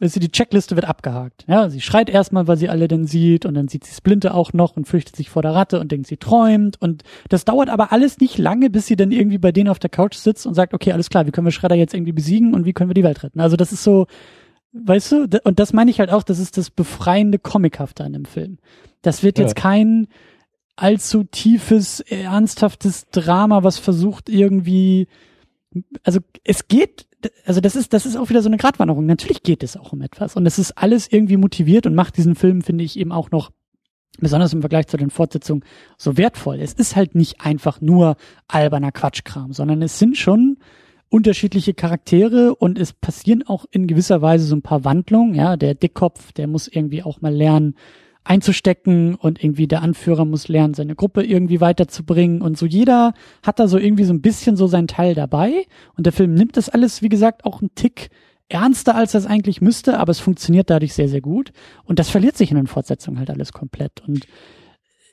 weißt 0.00 0.16
du, 0.16 0.20
die 0.20 0.30
Checkliste 0.30 0.76
wird 0.76 0.86
abgehakt. 0.86 1.46
Ja, 1.48 1.70
sie 1.70 1.80
schreit 1.80 2.10
erstmal, 2.10 2.46
weil 2.46 2.58
sie 2.58 2.68
alle 2.68 2.86
dann 2.86 3.06
sieht 3.06 3.46
und 3.46 3.54
dann 3.54 3.68
sieht 3.68 3.84
sie 3.84 3.94
Splinte 3.94 4.34
auch 4.34 4.52
noch 4.52 4.76
und 4.76 4.88
fürchtet 4.88 5.16
sich 5.16 5.30
vor 5.30 5.40
der 5.40 5.54
Ratte 5.54 5.80
und 5.80 5.90
denkt, 5.90 6.06
sie 6.06 6.18
träumt 6.18 6.80
und 6.82 7.02
das 7.30 7.46
dauert 7.46 7.70
aber 7.70 7.92
alles 7.92 8.20
nicht 8.20 8.36
lange, 8.36 8.68
bis 8.68 8.86
sie 8.86 8.96
dann 8.96 9.10
irgendwie 9.10 9.38
bei 9.38 9.52
denen 9.52 9.70
auf 9.70 9.78
der 9.78 9.90
Couch 9.90 10.16
sitzt 10.16 10.46
und 10.46 10.52
sagt, 10.52 10.74
okay, 10.74 10.92
alles 10.92 11.08
klar, 11.08 11.26
wie 11.26 11.30
können 11.30 11.46
wir 11.46 11.52
Schredder 11.52 11.76
jetzt 11.76 11.94
irgendwie 11.94 12.12
besiegen 12.12 12.52
und 12.52 12.66
wie 12.66 12.74
können 12.74 12.90
wir 12.90 12.94
die 12.94 13.04
Welt 13.04 13.22
retten? 13.22 13.40
Also 13.40 13.56
das 13.56 13.72
ist 13.72 13.82
so, 13.82 14.06
weißt 14.72 15.12
du, 15.12 15.40
und 15.44 15.58
das 15.58 15.72
meine 15.72 15.90
ich 15.90 16.00
halt 16.00 16.10
auch, 16.10 16.22
das 16.22 16.38
ist 16.38 16.56
das 16.56 16.70
befreiende 16.70 17.38
Comichafte 17.38 18.04
an 18.04 18.12
dem 18.12 18.24
Film. 18.24 18.58
Das 19.02 19.22
wird 19.22 19.38
jetzt 19.38 19.56
ja. 19.56 19.62
kein 19.62 20.08
allzu 20.76 21.24
tiefes, 21.24 22.00
ernsthaftes 22.00 23.08
Drama, 23.10 23.62
was 23.62 23.78
versucht 23.78 24.28
irgendwie, 24.28 25.08
also 26.02 26.20
es 26.44 26.68
geht 26.68 27.06
also 27.44 27.60
das 27.60 27.76
ist, 27.76 27.92
das 27.92 28.06
ist 28.06 28.16
auch 28.16 28.30
wieder 28.30 28.42
so 28.42 28.48
eine 28.48 28.56
Gratwanderung. 28.56 29.06
Natürlich 29.06 29.42
geht 29.42 29.62
es 29.62 29.76
auch 29.76 29.92
um 29.92 30.00
etwas. 30.02 30.36
Und 30.36 30.46
es 30.46 30.58
ist 30.58 30.72
alles 30.78 31.08
irgendwie 31.10 31.36
motiviert 31.36 31.86
und 31.86 31.94
macht 31.94 32.16
diesen 32.16 32.34
Film, 32.34 32.62
finde 32.62 32.84
ich, 32.84 32.98
eben 32.98 33.12
auch 33.12 33.30
noch 33.30 33.50
besonders 34.18 34.52
im 34.52 34.60
Vergleich 34.60 34.86
zu 34.86 34.96
den 34.96 35.10
Fortsetzungen 35.10 35.64
so 35.96 36.16
wertvoll. 36.16 36.60
Es 36.60 36.72
ist 36.72 36.96
halt 36.96 37.14
nicht 37.14 37.40
einfach 37.40 37.80
nur 37.80 38.16
alberner 38.48 38.92
Quatschkram, 38.92 39.52
sondern 39.52 39.82
es 39.82 39.98
sind 39.98 40.16
schon 40.16 40.58
unterschiedliche 41.10 41.74
Charaktere 41.74 42.54
und 42.54 42.78
es 42.78 42.92
passieren 42.92 43.42
auch 43.46 43.66
in 43.70 43.86
gewisser 43.86 44.22
Weise 44.22 44.46
so 44.46 44.56
ein 44.56 44.62
paar 44.62 44.84
Wandlungen. 44.84 45.34
Ja, 45.34 45.56
der 45.56 45.74
Dickkopf, 45.74 46.32
der 46.32 46.46
muss 46.46 46.68
irgendwie 46.68 47.02
auch 47.02 47.20
mal 47.20 47.34
lernen, 47.34 47.74
einzustecken 48.22 49.16
und 49.16 49.42
irgendwie 49.42 49.66
der 49.66 49.82
Anführer 49.82 50.24
muss 50.24 50.48
lernen, 50.48 50.74
seine 50.74 50.94
Gruppe 50.94 51.24
irgendwie 51.24 51.60
weiterzubringen 51.60 52.42
und 52.42 52.56
so 52.56 52.66
jeder 52.66 53.14
hat 53.42 53.58
da 53.58 53.66
so 53.66 53.78
irgendwie 53.78 54.04
so 54.04 54.12
ein 54.12 54.20
bisschen 54.20 54.56
so 54.56 54.66
sein 54.66 54.86
Teil 54.86 55.14
dabei 55.14 55.66
und 55.96 56.04
der 56.06 56.12
Film 56.12 56.34
nimmt 56.34 56.56
das 56.56 56.68
alles, 56.68 57.02
wie 57.02 57.08
gesagt, 57.08 57.44
auch 57.44 57.60
einen 57.60 57.74
Tick 57.74 58.10
ernster, 58.48 58.94
als 58.94 59.12
das 59.12 59.26
eigentlich 59.26 59.60
müsste, 59.60 59.98
aber 59.98 60.10
es 60.10 60.20
funktioniert 60.20 60.70
dadurch 60.70 60.92
sehr, 60.92 61.08
sehr 61.08 61.20
gut 61.22 61.52
und 61.84 61.98
das 61.98 62.10
verliert 62.10 62.36
sich 62.36 62.50
in 62.50 62.56
den 62.56 62.66
Fortsetzungen 62.66 63.18
halt 63.18 63.30
alles 63.30 63.52
komplett 63.52 64.02
und 64.06 64.26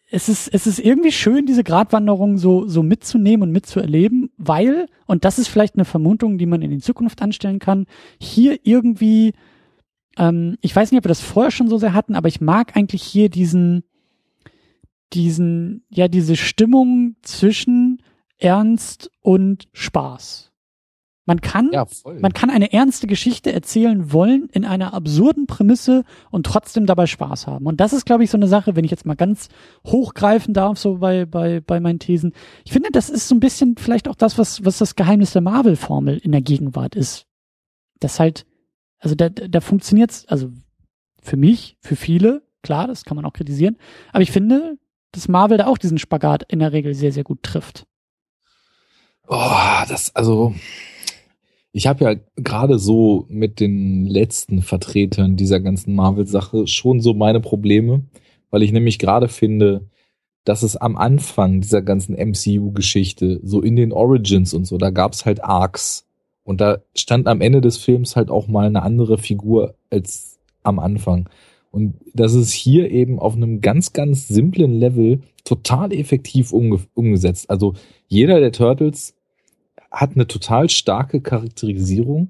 es 0.10 0.30
ist, 0.30 0.48
es 0.48 0.68
ist 0.68 0.80
irgendwie 0.80 1.12
schön, 1.12 1.46
diese 1.46 1.64
Gratwanderung 1.64 2.38
so, 2.38 2.68
so 2.68 2.82
mitzunehmen 2.82 3.44
und 3.44 3.52
mitzuerleben, 3.52 4.32
weil, 4.38 4.88
und 5.06 5.26
das 5.26 5.38
ist 5.38 5.50
vielleicht 5.50 5.76
eine 5.76 5.86
Vermutung, 5.86 6.38
die 6.38 6.46
man 6.46 6.62
in 6.62 6.72
die 6.72 6.80
Zukunft 6.80 7.22
anstellen 7.22 7.60
kann, 7.60 7.88
hier 8.20 8.60
irgendwie 8.64 9.34
ähm, 10.18 10.58
ich 10.62 10.76
weiß 10.76 10.92
nicht, 10.92 11.00
ob 11.00 11.06
wir 11.06 11.10
das 11.10 11.22
vorher 11.22 11.52
schon 11.52 11.70
so 11.70 11.78
sehr 11.78 11.94
hatten, 11.94 12.16
aber 12.16 12.28
ich 12.28 12.42
mag 12.42 12.76
eigentlich 12.76 13.04
hier 13.04 13.30
diesen, 13.30 13.84
diesen, 15.14 15.86
ja, 15.90 16.08
diese 16.08 16.36
Stimmung 16.36 17.16
zwischen 17.22 18.02
Ernst 18.38 19.12
und 19.22 19.68
Spaß. 19.74 20.47
Man 21.28 21.42
kann, 21.42 21.70
ja, 21.72 21.86
man 22.20 22.34
kann 22.34 22.50
eine 22.50 22.74
ernste 22.74 23.06
Geschichte 23.06 23.54
erzählen 23.54 24.12
wollen 24.12 24.50
in 24.52 24.66
einer 24.66 24.96
absurden 24.96 25.46
Prämisse 25.46 26.04
und 26.32 26.48
trotzdem 26.48 26.88
dabei 26.88 27.06
Spaß 27.06 27.46
haben. 27.46 27.68
Und 27.68 27.80
das 27.80 27.94
ist, 27.94 28.06
glaube 28.06 28.24
ich, 28.24 28.32
so 28.32 28.38
eine 28.38 28.48
Sache, 28.48 28.76
wenn 28.76 28.86
ich 28.86 28.92
jetzt 28.92 29.06
mal 29.06 29.16
ganz 29.16 29.50
hochgreifen 29.86 30.56
darf, 30.56 30.80
so 30.80 30.98
bei, 30.98 31.26
bei, 31.26 31.60
bei 31.60 31.80
meinen 31.80 32.00
Thesen. 32.00 32.34
Ich 32.66 32.72
finde, 32.72 32.90
das 32.92 33.10
ist 33.10 33.28
so 33.28 33.36
ein 33.36 33.40
bisschen 33.40 33.76
vielleicht 33.78 34.08
auch 34.08 34.16
das, 34.16 34.40
was, 34.40 34.66
was 34.66 34.80
das 34.80 34.96
Geheimnis 34.96 35.34
der 35.34 35.44
Marvel-Formel 35.44 36.18
in 36.18 36.32
der 36.32 36.42
Gegenwart 36.42 36.96
ist. 36.96 37.28
Das 38.00 38.20
halt 38.20 38.48
also 39.00 39.16
da, 39.16 39.30
da 39.30 39.62
funktioniert's, 39.62 40.26
also 40.28 40.52
für 41.22 41.38
mich, 41.38 41.78
für 41.82 41.96
viele, 41.96 42.44
klar, 42.64 42.88
das 42.88 43.06
kann 43.06 43.16
man 43.16 43.26
auch 43.26 43.34
kritisieren, 43.34 43.78
aber 44.12 44.22
ich 44.22 44.32
finde, 44.32 44.78
dass 45.12 45.28
Marvel 45.28 45.58
da 45.58 45.68
auch 45.68 45.78
diesen 45.78 45.98
Spagat 45.98 46.44
in 46.52 46.60
der 46.60 46.74
Regel 46.74 46.94
sehr, 46.94 47.12
sehr 47.12 47.24
gut 47.24 47.44
trifft. 47.44 47.86
Oh, 49.28 49.84
das, 49.88 50.16
also, 50.16 50.56
ich 51.72 51.88
habe 51.88 52.04
ja 52.04 52.16
gerade 52.36 52.80
so 52.80 53.26
mit 53.30 53.60
den 53.60 54.06
letzten 54.06 54.62
Vertretern 54.62 55.36
dieser 55.36 55.60
ganzen 55.60 55.96
Marvel-Sache 55.96 56.68
schon 56.68 57.02
so 57.02 57.14
meine 57.14 57.40
Probleme, 57.40 58.06
weil 58.50 58.64
ich 58.64 58.72
nämlich 58.72 59.00
gerade 59.00 59.28
finde, 59.28 59.90
dass 60.44 60.64
es 60.64 60.78
am 60.78 60.96
Anfang 60.96 61.60
dieser 61.60 61.82
ganzen 61.82 62.16
MCU-Geschichte, 62.16 63.42
so 63.44 63.62
in 63.62 63.76
den 63.76 63.92
Origins 63.92 64.54
und 64.54 64.66
so, 64.66 64.78
da 64.78 64.92
gab's 64.92 65.26
halt 65.26 65.44
Arcs. 65.44 66.06
Und 66.44 66.62
da 66.62 66.78
stand 66.96 67.28
am 67.28 67.42
Ende 67.42 67.60
des 67.60 67.76
Films 67.76 68.16
halt 68.16 68.30
auch 68.30 68.48
mal 68.48 68.68
eine 68.68 68.82
andere 68.82 69.18
Figur 69.18 69.76
als 69.90 70.40
am 70.64 70.80
Anfang. 70.80 71.30
Und 71.72 71.96
das 72.14 72.34
ist 72.34 72.54
hier 72.54 72.90
eben 72.90 73.20
auf 73.20 73.36
einem 73.36 73.60
ganz, 73.60 73.92
ganz 73.92 74.30
simplen 74.30 74.72
Level 74.72 75.20
total 75.44 75.92
effektiv 75.92 76.54
umge 76.54 76.80
umgesetzt. 76.94 77.50
Also 77.50 77.74
jeder 78.08 78.40
der 78.40 78.54
Turtles 78.54 79.17
hat 79.92 80.16
eine 80.16 80.28
total 80.28 80.70
starke 80.70 81.22
Charakterisierung, 81.22 82.30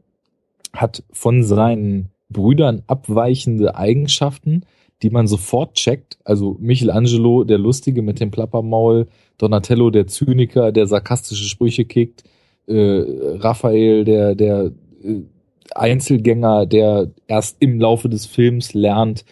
hat 0.73 1.03
von 1.11 1.43
seinen 1.43 2.09
Brüdern 2.29 2.83
abweichende 2.87 3.75
Eigenschaften, 3.75 4.63
die 5.01 5.09
man 5.09 5.27
sofort 5.27 5.75
checkt. 5.75 6.17
Also 6.23 6.57
Michelangelo, 6.59 7.43
der 7.43 7.57
Lustige 7.57 8.01
mit 8.01 8.19
dem 8.19 8.31
Plappermaul, 8.31 9.07
Donatello, 9.37 9.89
der 9.89 10.07
Zyniker, 10.07 10.71
der 10.71 10.87
sarkastische 10.87 11.45
Sprüche 11.45 11.85
kickt, 11.85 12.23
äh, 12.67 13.03
Raphael, 13.39 14.03
der, 14.03 14.35
der 14.35 14.71
äh, 15.03 15.21
Einzelgänger, 15.73 16.65
der 16.65 17.11
erst 17.27 17.57
im 17.59 17.79
Laufe 17.79 18.09
des 18.09 18.25
Films 18.25 18.73
lernt, 18.73 19.25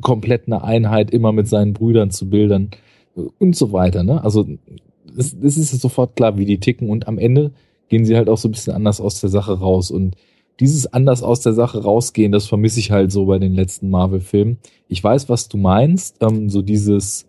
komplett 0.00 0.46
eine 0.46 0.62
Einheit 0.62 1.10
immer 1.10 1.32
mit 1.32 1.48
seinen 1.48 1.72
Brüdern 1.72 2.10
zu 2.10 2.28
bildern 2.28 2.70
äh, 3.16 3.22
und 3.38 3.56
so 3.56 3.72
weiter. 3.72 4.02
Ne? 4.02 4.22
Also 4.22 4.46
es, 5.16 5.34
es 5.34 5.56
ist 5.56 5.80
sofort 5.80 6.16
klar, 6.16 6.36
wie 6.38 6.44
die 6.44 6.60
ticken 6.60 6.90
und 6.90 7.08
am 7.08 7.18
Ende 7.18 7.52
gehen 7.92 8.06
sie 8.06 8.16
halt 8.16 8.30
auch 8.30 8.38
so 8.38 8.48
ein 8.48 8.52
bisschen 8.52 8.72
anders 8.72 9.02
aus 9.02 9.20
der 9.20 9.28
Sache 9.28 9.58
raus 9.58 9.90
und 9.90 10.16
dieses 10.60 10.90
anders 10.94 11.22
aus 11.22 11.40
der 11.40 11.52
Sache 11.52 11.82
rausgehen, 11.82 12.32
das 12.32 12.46
vermisse 12.46 12.80
ich 12.80 12.90
halt 12.90 13.12
so 13.12 13.26
bei 13.26 13.38
den 13.38 13.52
letzten 13.52 13.90
Marvel-Filmen. 13.90 14.56
Ich 14.88 15.04
weiß, 15.04 15.28
was 15.28 15.50
du 15.50 15.58
meinst, 15.58 16.16
ähm, 16.22 16.48
so 16.48 16.62
dieses 16.62 17.26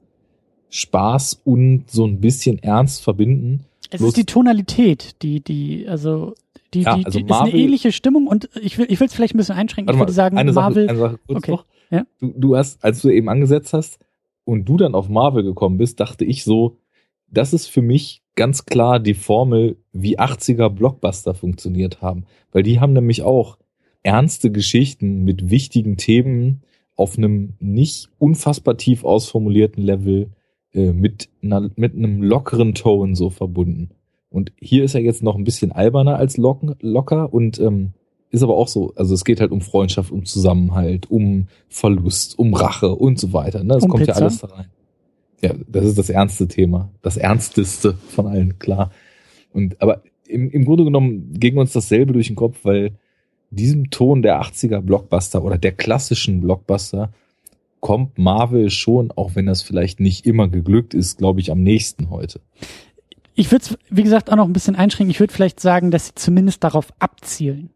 Spaß 0.69 1.41
und 1.43 1.83
so 1.91 2.05
ein 2.05 2.21
bisschen 2.21 2.59
Ernst 2.59 3.03
verbinden. 3.03 3.65
Es 3.89 3.99
Bloß 3.99 4.11
ist 4.11 4.17
die 4.17 4.25
Tonalität, 4.25 5.21
die, 5.21 5.41
die, 5.41 5.85
also, 5.85 6.33
die, 6.73 6.83
ja, 6.83 6.95
die, 6.95 7.05
also 7.07 7.19
die 7.19 7.25
Marvel, 7.25 7.47
ist 7.49 7.53
eine 7.55 7.63
ähnliche 7.63 7.91
Stimmung 7.91 8.27
und 8.27 8.49
ich 8.61 8.77
will, 8.77 8.85
ich 8.87 9.01
will 9.01 9.07
es 9.07 9.13
vielleicht 9.13 9.35
ein 9.35 9.39
bisschen 9.39 9.55
einschränken. 9.55 9.93
Ich 9.93 9.99
würde 9.99 10.13
sagen, 10.13 10.37
eine 10.37 10.53
Marvel. 10.53 10.85
Sache, 10.85 10.89
eine 10.91 10.99
Sache 10.99 11.19
kurz 11.27 11.37
okay. 11.39 11.51
noch. 11.51 11.65
Ja? 11.91 12.05
Du, 12.21 12.33
du 12.37 12.55
hast, 12.55 12.81
als 12.81 13.01
du 13.01 13.09
eben 13.09 13.27
angesetzt 13.27 13.73
hast 13.73 13.99
und 14.45 14.63
du 14.63 14.77
dann 14.77 14.95
auf 14.95 15.09
Marvel 15.09 15.43
gekommen 15.43 15.77
bist, 15.77 15.99
dachte 15.99 16.23
ich 16.23 16.45
so, 16.45 16.77
das 17.33 17.53
ist 17.53 17.67
für 17.67 17.81
mich 17.81 18.21
ganz 18.35 18.65
klar 18.65 18.99
die 18.99 19.13
Formel, 19.13 19.77
wie 19.91 20.19
80er 20.19 20.69
Blockbuster 20.69 21.33
funktioniert 21.33 22.01
haben. 22.01 22.25
Weil 22.51 22.63
die 22.63 22.79
haben 22.79 22.93
nämlich 22.93 23.23
auch 23.23 23.57
ernste 24.03 24.51
Geschichten 24.51 25.23
mit 25.23 25.49
wichtigen 25.49 25.97
Themen 25.97 26.63
auf 26.95 27.17
einem 27.17 27.53
nicht 27.59 28.09
unfassbar 28.19 28.77
tief 28.77 29.03
ausformulierten 29.03 29.83
Level 29.83 30.31
äh, 30.73 30.91
mit, 30.91 31.29
einer, 31.41 31.69
mit 31.75 31.95
einem 31.95 32.21
lockeren 32.21 32.75
Ton 32.75 33.15
so 33.15 33.29
verbunden. 33.29 33.89
Und 34.29 34.51
hier 34.59 34.83
ist 34.83 34.95
er 34.95 35.01
jetzt 35.01 35.23
noch 35.23 35.35
ein 35.35 35.43
bisschen 35.43 35.71
alberner 35.71 36.17
als 36.17 36.37
locken, 36.37 36.75
locker 36.81 37.33
und 37.33 37.59
ähm, 37.59 37.93
ist 38.31 38.41
aber 38.41 38.57
auch 38.57 38.67
so, 38.67 38.91
also 38.95 39.13
es 39.13 39.25
geht 39.25 39.39
halt 39.39 39.51
um 39.51 39.61
Freundschaft, 39.61 40.11
um 40.11 40.25
Zusammenhalt, 40.25 41.09
um 41.11 41.47
Verlust, 41.69 42.37
um 42.39 42.55
Rache 42.55 42.95
und 42.95 43.19
so 43.19 43.31
weiter. 43.31 43.63
Ne? 43.63 43.75
Das 43.75 43.83
um 43.83 43.91
kommt 43.91 44.05
Pizza. 44.05 44.19
ja 44.19 44.21
alles 44.21 44.39
da 44.39 44.47
rein. 44.47 44.65
Ja, 45.43 45.53
das 45.67 45.83
ist 45.83 45.97
das 45.97 46.09
ernste 46.09 46.47
Thema. 46.47 46.89
Das 47.01 47.17
ernsteste 47.17 47.95
von 48.09 48.27
allen, 48.27 48.59
klar. 48.59 48.91
Und 49.51 49.81
aber 49.81 50.01
im, 50.25 50.49
im 50.49 50.63
Grunde 50.63 50.85
genommen 50.85 51.33
ging 51.33 51.57
uns 51.57 51.73
dasselbe 51.73 52.13
durch 52.13 52.27
den 52.27 52.37
Kopf, 52.37 52.59
weil 52.63 52.93
diesem 53.49 53.89
Ton 53.89 54.21
der 54.21 54.41
80er 54.41 54.79
Blockbuster 54.79 55.43
oder 55.43 55.57
der 55.57 55.73
klassischen 55.73 56.39
Blockbuster 56.39 57.11
kommt 57.81 58.17
Marvel 58.17 58.69
schon, 58.69 59.11
auch 59.11 59.35
wenn 59.35 59.45
das 59.45 59.61
vielleicht 59.61 59.99
nicht 59.99 60.25
immer 60.25 60.47
geglückt 60.47 60.93
ist, 60.93 61.17
glaube 61.17 61.41
ich, 61.41 61.51
am 61.51 61.61
nächsten 61.61 62.09
heute. 62.09 62.39
Ich 63.35 63.51
würde 63.51 63.65
es, 63.65 63.77
wie 63.89 64.03
gesagt, 64.03 64.31
auch 64.31 64.37
noch 64.37 64.47
ein 64.47 64.53
bisschen 64.53 64.77
einschränken. 64.77 65.11
Ich 65.11 65.19
würde 65.19 65.33
vielleicht 65.33 65.59
sagen, 65.59 65.91
dass 65.91 66.07
sie 66.07 66.15
zumindest 66.15 66.63
darauf 66.63 66.93
abzielen. 66.99 67.69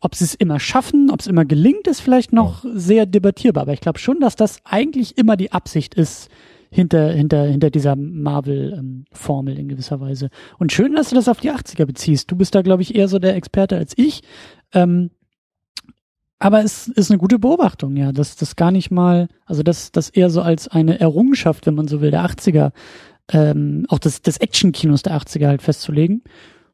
Ob 0.00 0.16
sie 0.16 0.24
es 0.24 0.34
immer 0.34 0.58
schaffen, 0.58 1.08
ob 1.12 1.20
es 1.20 1.28
immer 1.28 1.44
gelingt, 1.44 1.86
ist 1.86 2.00
vielleicht 2.00 2.32
noch 2.32 2.64
ja. 2.64 2.70
sehr 2.74 3.06
debattierbar. 3.06 3.62
Aber 3.62 3.74
ich 3.74 3.80
glaube 3.80 4.00
schon, 4.00 4.18
dass 4.18 4.34
das 4.34 4.58
eigentlich 4.64 5.16
immer 5.16 5.36
die 5.36 5.52
Absicht 5.52 5.94
ist 5.94 6.28
hinter, 6.70 7.12
hinter, 7.12 7.44
hinter 7.44 7.70
dieser 7.70 7.96
Marvel-Formel 7.96 9.54
ähm, 9.54 9.60
in 9.60 9.68
gewisser 9.68 10.00
Weise. 10.00 10.30
Und 10.58 10.72
schön, 10.72 10.94
dass 10.94 11.10
du 11.10 11.16
das 11.16 11.28
auf 11.28 11.40
die 11.40 11.50
80er 11.50 11.84
beziehst. 11.84 12.30
Du 12.30 12.36
bist 12.36 12.54
da, 12.54 12.62
glaube 12.62 12.82
ich, 12.82 12.94
eher 12.94 13.08
so 13.08 13.18
der 13.18 13.34
Experte 13.36 13.76
als 13.76 13.92
ich. 13.96 14.22
Ähm, 14.72 15.10
aber 16.38 16.64
es 16.64 16.88
ist 16.88 17.10
eine 17.10 17.18
gute 17.18 17.38
Beobachtung, 17.38 17.96
ja, 17.96 18.12
dass 18.12 18.34
das 18.36 18.56
gar 18.56 18.70
nicht 18.70 18.90
mal, 18.90 19.28
also 19.44 19.62
das, 19.62 19.92
das 19.92 20.08
eher 20.08 20.30
so 20.30 20.40
als 20.40 20.68
eine 20.68 20.98
Errungenschaft, 20.98 21.66
wenn 21.66 21.74
man 21.74 21.86
so 21.86 22.00
will, 22.00 22.10
der 22.10 22.24
80er, 22.24 22.72
ähm, 23.32 23.84
auch 23.88 23.98
des, 23.98 24.22
des 24.22 24.38
Action-Kinos 24.38 25.02
der 25.02 25.16
80er 25.18 25.48
halt 25.48 25.62
festzulegen. 25.62 26.22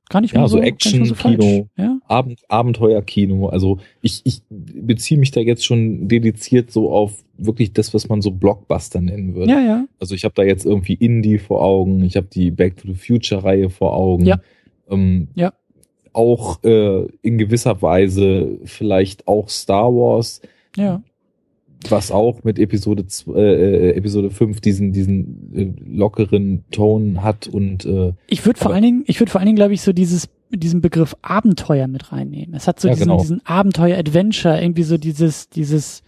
Gar 0.09 0.21
nicht 0.21 0.35
ja, 0.35 0.41
mal 0.41 0.49
so, 0.49 0.59
so 0.59 0.63
Action-Kino, 0.63 1.43
so 1.43 1.69
ja? 1.77 1.99
Abend, 2.07 2.41
Abenteuer-Kino. 2.49 3.49
Also 3.49 3.79
ich, 4.03 4.21
ich 4.25 4.43
beziehe 4.49 5.19
mich 5.19 5.33
da 5.33 5.41
jetzt 5.41 5.65
schon 5.65 6.07
dediziert 6.07 6.71
so 6.71 6.93
auf 6.93 7.25
wirklich 7.37 7.73
das, 7.73 7.93
was 7.93 8.09
man 8.09 8.23
so 8.23 8.31
Blockbuster 8.31 9.01
nennen 9.01 9.35
würde. 9.35 9.53
Ja, 9.53 9.61
ja. 9.61 9.85
Also 9.99 10.15
ich 10.15 10.25
habe 10.25 10.35
da 10.35 10.43
jetzt 10.43 10.65
irgendwie 10.65 10.95
Indie 10.95 11.39
vor 11.39 11.63
Augen, 11.63 12.05
ich 12.05 12.17
habe 12.17 12.29
die 12.33 12.51
Back 12.51 12.77
to 12.77 12.87
the 12.87 12.95
Future-Reihe 12.95 13.69
vor 13.69 13.95
Augen. 13.95 14.27
Ja. 14.27 14.41
Ähm, 14.89 15.29
ja 15.35 15.53
auch 16.17 16.65
äh, 16.65 17.07
in 17.21 17.37
gewisser 17.37 17.83
Weise 17.83 18.59
vielleicht 18.65 19.29
auch 19.29 19.51
Star 19.51 19.93
Wars. 19.93 20.41
Ja. 20.75 21.03
Was 21.91 22.11
auch 22.11 22.45
mit 22.45 22.59
Episode 22.59 23.05
äh, 23.29 23.91
äh, 23.91 23.97
Episode 23.97 24.31
5 24.31 24.61
diesen 24.61 24.93
diesen 24.93 25.55
äh, 25.55 25.73
lockeren 25.87 26.65
Ton 26.71 27.23
hat 27.23 27.47
und 27.49 27.85
äh, 27.85 28.13
Ich 28.29 28.45
würde 28.45 28.59
vor 28.59 28.73
allen 28.73 28.83
Dingen, 28.83 29.05
ich 29.07 29.21
würde 29.21 29.31
vor 29.31 29.41
allen 29.41 29.47
Dingen, 29.47 29.57
glaube 29.57 29.75
ich, 29.75 29.83
so 29.83 29.93
dieses, 29.93 30.29
diesen 30.51 30.81
Begriff 30.81 31.17
Abenteuer 31.23 31.89
mit 31.89 32.13
reinnehmen. 32.13 32.55
Es 32.55 32.69
hat 32.69 32.81
so 32.81 32.89
Ja, 32.89 32.95
diesen, 32.95 33.09
genau. 33.09 33.21
diesen 33.21 33.45
Abenteuer-Adventure, 33.47 34.61
irgendwie 34.61 34.83
so 34.85 34.99
dieses, 34.99 35.49
dieses, 35.49 36.03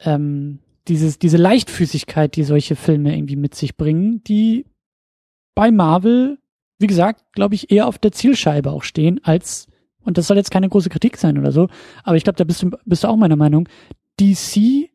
ähm, 0.00 0.58
dieses, 0.88 1.18
diese 1.18 1.36
Leichtfüßigkeit, 1.36 2.36
die 2.36 2.44
solche 2.44 2.76
Filme 2.76 3.14
irgendwie 3.16 3.36
mit 3.36 3.54
sich 3.54 3.76
bringen, 3.76 4.22
die 4.24 4.66
bei 5.54 5.70
Marvel, 5.70 6.38
wie 6.78 6.86
gesagt, 6.86 7.24
glaube 7.32 7.54
ich, 7.54 7.70
eher 7.70 7.88
auf 7.88 7.98
der 7.98 8.12
Zielscheibe 8.12 8.70
auch 8.70 8.82
stehen, 8.82 9.20
als, 9.24 9.66
und 10.04 10.18
das 10.18 10.26
soll 10.26 10.36
jetzt 10.36 10.50
keine 10.50 10.68
große 10.68 10.90
Kritik 10.90 11.16
sein 11.16 11.38
oder 11.38 11.50
so, 11.50 11.68
aber 12.04 12.16
ich 12.16 12.24
glaube, 12.24 12.36
da 12.36 12.44
bist 12.44 12.62
du, 12.62 12.70
bist 12.84 13.04
du 13.04 13.08
auch 13.08 13.16
meiner 13.16 13.36
Meinung, 13.36 13.68
DC, 14.20 14.90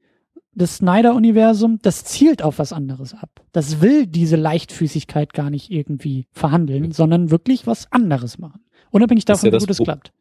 das 0.62 0.78
Snyder-Universum, 0.78 1.80
das 1.82 2.04
zielt 2.04 2.44
auf 2.44 2.60
was 2.60 2.72
anderes 2.74 3.14
ab. 3.14 3.30
Das 3.52 3.82
will 3.82 4.06
diese 4.08 4.36
Leichtfüßigkeit 4.36 5.34
gar 5.34 5.50
nicht 5.50 5.72
irgendwie 5.72 6.28
verhandeln, 6.32 6.92
sondern 6.92 7.32
wirklich 7.32 7.68
was 7.68 7.92
anderes 7.92 8.38
machen. 8.38 8.62
Unabhängig 8.92 9.26
davon, 9.26 9.48
ja 9.48 9.52
wie 9.52 9.58
das 9.58 9.64
gut 9.64 9.72
es 9.72 9.84
klappt. 9.84 10.14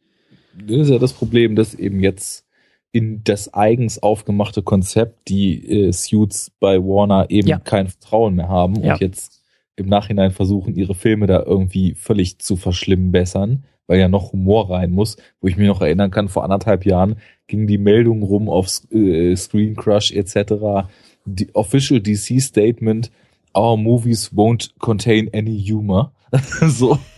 Das 0.66 0.76
ist 0.78 0.88
ja 0.90 0.98
das 0.98 1.12
Problem, 1.12 1.54
dass 1.56 1.74
eben 1.74 2.00
jetzt 2.00 2.46
in 2.92 3.22
das 3.22 3.54
eigens 3.54 4.02
aufgemachte 4.02 4.62
Konzept 4.62 5.28
die 5.28 5.64
äh, 5.88 5.92
Suits 5.92 6.50
bei 6.58 6.78
Warner 6.78 7.26
eben 7.30 7.46
Ja. 7.48 7.58
kein 7.58 7.86
Vertrauen 7.86 8.34
mehr 8.34 8.48
haben 8.48 8.82
Ja. 8.82 8.94
und 8.94 9.00
jetzt 9.00 9.42
im 9.76 9.86
Nachhinein 9.86 10.32
versuchen, 10.32 10.74
ihre 10.74 10.94
Filme 10.94 11.26
da 11.26 11.42
irgendwie 11.42 11.94
völlig 11.94 12.38
zu 12.40 12.56
verschlimmbessern, 12.56 13.64
weil 13.90 13.98
ja 13.98 14.08
noch 14.08 14.32
Humor 14.32 14.70
rein 14.70 14.92
muss. 14.92 15.16
Wo 15.40 15.48
ich 15.48 15.56
mich 15.56 15.66
noch 15.66 15.80
erinnern 15.80 16.12
kann, 16.12 16.28
vor 16.28 16.44
anderthalb 16.44 16.86
Jahren 16.86 17.16
ging 17.48 17.66
die 17.66 17.76
Meldung 17.76 18.22
rum 18.22 18.48
auf 18.48 18.68
äh, 18.92 19.34
Screen 19.34 19.74
Crush 19.74 20.12
etc. 20.12 20.86
Die 21.24 21.52
Official 21.56 22.00
DC 22.00 22.40
Statement, 22.40 23.10
our 23.52 23.76
movies 23.76 24.32
won't 24.32 24.70
contain 24.78 25.28
any 25.34 25.60
humor. 25.60 26.12
so. 26.68 26.98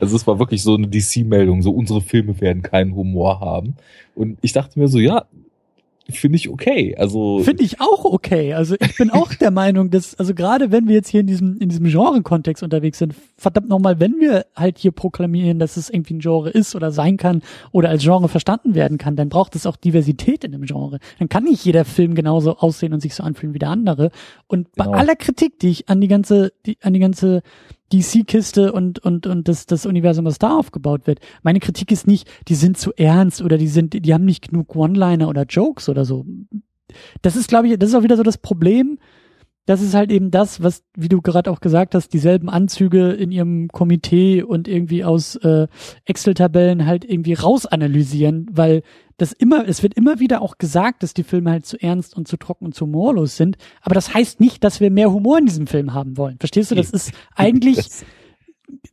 Also 0.00 0.16
es 0.16 0.26
war 0.26 0.40
wirklich 0.40 0.64
so 0.64 0.74
eine 0.74 0.88
DC-Meldung, 0.88 1.62
so 1.62 1.70
unsere 1.70 2.00
Filme 2.00 2.40
werden 2.40 2.62
keinen 2.62 2.96
Humor 2.96 3.38
haben. 3.38 3.76
Und 4.16 4.36
ich 4.42 4.52
dachte 4.52 4.80
mir 4.80 4.88
so, 4.88 4.98
ja, 4.98 5.26
finde 6.10 6.36
ich 6.36 6.48
okay. 6.48 6.94
Also 6.96 7.40
Finde 7.40 7.64
ich 7.64 7.80
auch 7.80 8.04
okay. 8.04 8.54
Also 8.54 8.76
ich 8.80 8.96
bin 8.96 9.10
auch 9.10 9.34
der 9.34 9.50
Meinung, 9.52 9.90
dass, 9.90 10.14
also 10.14 10.34
gerade 10.34 10.70
wenn 10.70 10.86
wir 10.88 10.94
jetzt 10.94 11.08
hier 11.08 11.20
in 11.20 11.26
diesem, 11.26 11.58
in 11.58 11.68
diesem 11.68 11.86
Genre-Kontext 11.86 12.62
unterwegs 12.62 12.98
sind, 12.98 13.14
verdammt 13.36 13.68
nochmal, 13.68 13.98
wenn 14.00 14.20
wir 14.20 14.46
halt 14.54 14.78
hier 14.78 14.92
proklamieren, 14.92 15.58
dass 15.58 15.76
es 15.76 15.90
irgendwie 15.90 16.14
ein 16.14 16.20
Genre 16.20 16.50
ist 16.50 16.74
oder 16.76 16.90
sein 16.92 17.16
kann 17.16 17.42
oder 17.72 17.88
als 17.88 18.02
Genre 18.02 18.28
verstanden 18.28 18.74
werden 18.74 18.98
kann, 18.98 19.16
dann 19.16 19.28
braucht 19.28 19.56
es 19.56 19.66
auch 19.66 19.76
Diversität 19.76 20.44
in 20.44 20.52
dem 20.52 20.62
Genre. 20.64 20.98
Dann 21.18 21.28
kann 21.28 21.44
nicht 21.44 21.64
jeder 21.64 21.84
Film 21.84 22.14
genauso 22.14 22.56
aussehen 22.58 22.92
und 22.92 23.00
sich 23.00 23.14
so 23.14 23.22
anfühlen 23.22 23.54
wie 23.54 23.58
der 23.58 23.70
andere. 23.70 24.10
Und 24.46 24.72
bei 24.76 24.84
Genau. 24.84 24.96
aller 24.98 25.16
Kritik, 25.16 25.58
die 25.58 25.68
ich 25.70 25.88
an 25.88 26.00
die 26.00 26.08
ganze, 26.08 26.52
die, 26.66 26.78
an 26.82 26.92
die 26.92 27.00
ganze 27.00 27.42
DC-Kiste 27.92 28.72
und, 28.72 28.98
und, 28.98 29.26
und 29.26 29.48
das, 29.48 29.66
das 29.66 29.86
Universum, 29.86 30.24
was 30.24 30.38
da 30.38 30.56
aufgebaut 30.56 31.06
wird. 31.06 31.20
Meine 31.42 31.60
Kritik 31.60 31.92
ist 31.92 32.06
nicht, 32.06 32.28
die 32.48 32.54
sind 32.54 32.78
zu 32.78 32.92
ernst 32.94 33.42
oder 33.42 33.58
die 33.58 33.68
sind, 33.68 34.04
die 34.04 34.14
haben 34.14 34.24
nicht 34.24 34.48
genug 34.48 34.74
One-Liner 34.74 35.28
oder 35.28 35.44
Jokes 35.44 35.88
oder 35.88 36.04
so. 36.04 36.26
Das 37.22 37.36
ist, 37.36 37.48
glaube 37.48 37.68
ich, 37.68 37.78
das 37.78 37.90
ist 37.90 37.94
auch 37.94 38.02
wieder 38.02 38.16
so 38.16 38.22
das 38.22 38.38
Problem. 38.38 38.98
Das 39.66 39.82
ist 39.82 39.94
halt 39.94 40.10
eben 40.12 40.30
das, 40.30 40.62
was, 40.62 40.84
wie 40.96 41.08
du 41.08 41.20
gerade 41.20 41.50
auch 41.50 41.60
gesagt 41.60 41.94
hast, 41.94 42.12
dieselben 42.12 42.48
Anzüge 42.48 43.10
in 43.10 43.32
ihrem 43.32 43.68
Komitee 43.68 44.42
und 44.42 44.68
irgendwie 44.68 45.04
aus 45.04 45.34
äh, 45.36 45.66
Excel-Tabellen 46.04 46.86
halt 46.86 47.04
irgendwie 47.04 47.34
rausanalysieren, 47.34 48.46
weil 48.52 48.82
das 49.16 49.32
immer, 49.32 49.66
es 49.66 49.82
wird 49.82 49.94
immer 49.94 50.20
wieder 50.20 50.42
auch 50.42 50.58
gesagt, 50.58 51.02
dass 51.02 51.14
die 51.14 51.24
Filme 51.24 51.50
halt 51.50 51.66
zu 51.66 51.80
ernst 51.80 52.16
und 52.16 52.28
zu 52.28 52.36
trocken 52.36 52.66
und 52.66 52.74
zu 52.74 52.86
humorlos 52.86 53.36
sind. 53.36 53.56
Aber 53.80 53.94
das 53.94 54.14
heißt 54.14 54.40
nicht, 54.40 54.62
dass 54.62 54.80
wir 54.80 54.90
mehr 54.90 55.10
Humor 55.12 55.38
in 55.38 55.46
diesem 55.46 55.66
Film 55.66 55.94
haben 55.94 56.16
wollen. 56.16 56.38
Verstehst 56.38 56.70
du? 56.70 56.74
Das 56.74 56.90
ist 56.90 57.12
eigentlich, 57.34 57.88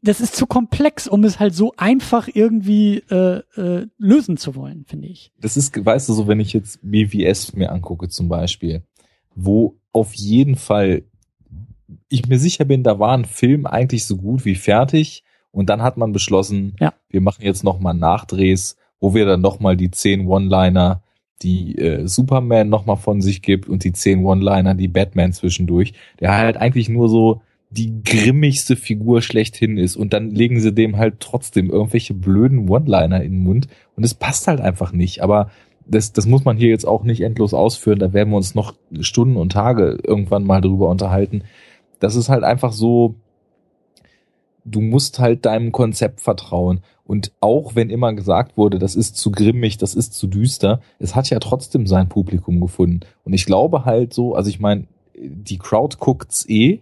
das, 0.01 0.21
ist 0.21 0.35
zu 0.35 0.47
komplex, 0.47 1.07
um 1.07 1.23
es 1.23 1.39
halt 1.39 1.53
so 1.53 1.73
einfach 1.77 2.29
irgendwie 2.33 3.03
äh, 3.09 3.41
äh, 3.55 3.87
lösen 3.97 4.37
zu 4.37 4.55
wollen, 4.55 4.85
finde 4.85 5.07
ich. 5.09 5.31
das 5.39 5.57
ist, 5.57 5.85
weißt 5.85 6.09
du, 6.09 6.13
so 6.13 6.27
wenn 6.27 6.39
ich 6.39 6.53
jetzt 6.53 6.79
BVS 6.81 7.53
mir 7.53 7.71
angucke 7.71 8.07
zum 8.07 8.29
Beispiel, 8.29 8.83
wo 9.35 9.77
auf 9.93 10.13
jeden 10.13 10.55
Fall 10.55 11.03
ich 12.09 12.27
mir 12.27 12.39
sicher 12.39 12.65
bin, 12.65 12.83
da 12.83 12.99
war 12.99 13.17
ein 13.17 13.25
Film 13.25 13.65
eigentlich 13.65 14.05
so 14.05 14.17
gut 14.17 14.45
wie 14.45 14.55
fertig 14.55 15.23
und 15.51 15.69
dann 15.69 15.81
hat 15.81 15.97
man 15.97 16.11
beschlossen, 16.11 16.75
Ja. 16.79 16.93
wir 17.09 17.21
machen 17.21 17.43
jetzt 17.43 17.63
nochmal 17.63 17.93
Nachdrehs, 17.93 18.77
wo 18.99 19.13
wir 19.13 19.25
dann 19.25 19.41
nochmal 19.41 19.77
die 19.77 19.91
zehn 19.91 20.27
One-Liner, 20.27 21.01
die 21.41 21.77
äh, 21.77 22.07
Superman 22.07 22.69
nochmal 22.69 22.97
von 22.97 23.21
sich 23.21 23.41
gibt 23.41 23.67
und 23.67 23.83
die 23.83 23.93
zehn 23.93 24.23
One-Liner, 24.25 24.75
die 24.75 24.87
Batman 24.87 25.33
zwischendurch, 25.33 25.93
der 26.19 26.35
halt 26.37 26.57
eigentlich 26.57 26.89
nur 26.89 27.09
so 27.09 27.41
die 27.69 28.03
grimmigste 28.03 28.75
Figur 28.75 29.21
schlechthin 29.21 29.77
ist 29.77 29.95
und 29.95 30.13
dann 30.13 30.29
legen 30.29 30.59
sie 30.59 30.73
dem 30.73 30.97
halt 30.97 31.19
trotzdem 31.19 31.69
irgendwelche 31.71 32.13
blöden 32.13 32.69
One-Liner 32.69 33.23
in 33.23 33.33
den 33.33 33.43
Mund 33.43 33.67
und 33.95 34.03
es 34.03 34.13
passt 34.13 34.47
halt 34.47 34.61
einfach 34.61 34.91
nicht, 34.91 35.21
aber 35.21 35.49
das, 35.85 36.13
das 36.13 36.25
muss 36.25 36.45
man 36.45 36.57
hier 36.57 36.69
jetzt 36.69 36.87
auch 36.87 37.03
nicht 37.03 37.21
endlos 37.21 37.53
ausführen, 37.53 37.99
da 37.99 38.13
werden 38.13 38.29
wir 38.29 38.37
uns 38.37 38.55
noch 38.55 38.73
Stunden 38.99 39.37
und 39.37 39.51
Tage 39.51 39.99
irgendwann 40.03 40.43
mal 40.43 40.61
drüber 40.61 40.89
unterhalten. 40.89 41.43
Das 41.99 42.15
ist 42.15 42.29
halt 42.29 42.43
einfach 42.43 42.73
so, 42.73 43.15
du 44.65 44.81
musst 44.81 45.19
halt 45.19 45.45
deinem 45.45 45.71
Konzept 45.71 46.21
vertrauen. 46.21 46.81
Und 47.05 47.33
auch 47.41 47.75
wenn 47.75 47.89
immer 47.89 48.13
gesagt 48.13 48.55
wurde, 48.57 48.79
das 48.79 48.95
ist 48.95 49.17
zu 49.17 49.31
grimmig, 49.31 49.77
das 49.77 49.93
ist 49.93 50.13
zu 50.13 50.27
düster, 50.27 50.79
es 50.99 51.15
hat 51.15 51.29
ja 51.29 51.39
trotzdem 51.39 51.85
sein 51.85 52.07
Publikum 52.07 52.61
gefunden. 52.61 53.01
Und 53.25 53.33
ich 53.33 53.45
glaube 53.45 53.83
halt 53.83 54.13
so, 54.13 54.35
also 54.35 54.49
ich 54.49 54.59
meine, 54.59 54.87
die 55.15 55.57
Crowd 55.57 55.97
guckt's 55.99 56.47
eh 56.49 56.81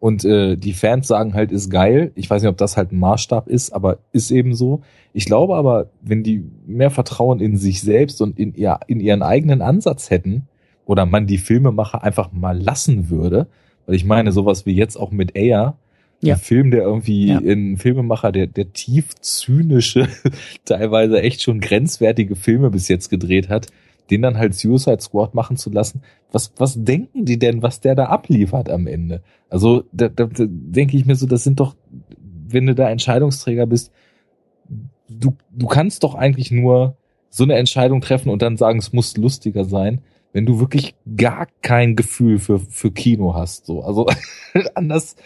und 0.00 0.24
äh, 0.24 0.56
die 0.56 0.72
Fans 0.74 1.08
sagen 1.08 1.34
halt, 1.34 1.50
ist 1.50 1.70
geil. 1.70 2.12
Ich 2.14 2.30
weiß 2.30 2.42
nicht, 2.42 2.50
ob 2.50 2.56
das 2.56 2.76
halt 2.76 2.92
ein 2.92 2.98
Maßstab 2.98 3.48
ist, 3.48 3.72
aber 3.72 3.98
ist 4.12 4.30
eben 4.30 4.54
so. 4.54 4.82
Ich 5.12 5.24
glaube 5.24 5.56
aber, 5.56 5.90
wenn 6.02 6.22
die 6.22 6.44
mehr 6.66 6.90
Vertrauen 6.90 7.40
in 7.40 7.56
sich 7.56 7.80
selbst 7.80 8.22
und 8.22 8.38
in, 8.38 8.54
ihr, 8.54 8.78
in 8.86 9.00
ihren 9.00 9.22
eigenen 9.22 9.60
Ansatz 9.62 10.10
hätten, 10.10 10.46
oder 10.86 11.04
man 11.04 11.26
die 11.26 11.36
Filmemacher 11.38 12.02
einfach 12.02 12.32
mal 12.32 12.58
lassen 12.58 13.10
würde, 13.10 13.46
weil 13.86 13.94
ich 13.96 14.04
meine, 14.06 14.32
sowas 14.32 14.64
wie 14.66 14.72
jetzt 14.74 14.96
auch 14.96 15.10
mit 15.10 15.36
Air, 15.36 15.76
Ja. 16.22 16.34
ein 16.34 16.40
Film, 16.40 16.70
der 16.70 16.82
irgendwie 16.82 17.26
Ja. 17.28 17.38
ein 17.40 17.76
Filmemacher, 17.76 18.32
der, 18.32 18.46
der 18.46 18.72
tief 18.72 19.14
zynische, 19.20 20.08
teilweise 20.64 21.20
echt 21.20 21.42
schon 21.42 21.60
grenzwertige 21.60 22.36
Filme 22.36 22.70
bis 22.70 22.88
jetzt 22.88 23.08
gedreht 23.10 23.48
hat, 23.48 23.66
den 24.10 24.22
dann 24.22 24.38
halt 24.38 24.54
Suicide 24.54 25.00
Squad 25.00 25.34
machen 25.34 25.56
zu 25.56 25.70
lassen. 25.70 26.02
Was, 26.32 26.52
was 26.56 26.82
denken 26.82 27.24
die 27.24 27.38
denn, 27.38 27.62
was 27.62 27.80
der 27.80 27.94
da 27.94 28.06
abliefert 28.06 28.70
am 28.70 28.86
Ende? 28.86 29.22
Also, 29.48 29.84
da, 29.92 30.08
da, 30.08 30.26
da 30.26 30.44
denke 30.48 30.96
ich 30.96 31.06
mir 31.06 31.16
so, 31.16 31.26
das 31.26 31.44
sind 31.44 31.60
doch, 31.60 31.74
wenn 32.48 32.66
du 32.66 32.74
da 32.74 32.88
Entscheidungsträger 32.88 33.66
bist, 33.66 33.92
du, 35.08 35.34
du 35.50 35.66
kannst 35.66 36.02
doch 36.04 36.14
eigentlich 36.14 36.50
nur 36.50 36.96
so 37.30 37.44
eine 37.44 37.54
Entscheidung 37.54 38.00
treffen 38.00 38.30
und 38.30 38.42
dann 38.42 38.56
sagen, 38.56 38.78
es 38.78 38.92
muss 38.92 39.16
lustiger 39.16 39.64
sein, 39.64 40.00
wenn 40.38 40.46
du 40.46 40.60
wirklich 40.60 40.94
gar 41.16 41.48
kein 41.62 41.96
Gefühl 41.96 42.38
für, 42.38 42.60
für 42.60 42.92
Kino 42.92 43.34
hast. 43.34 43.66
So, 43.66 43.82
also 43.82 44.06
anders, 44.76 45.16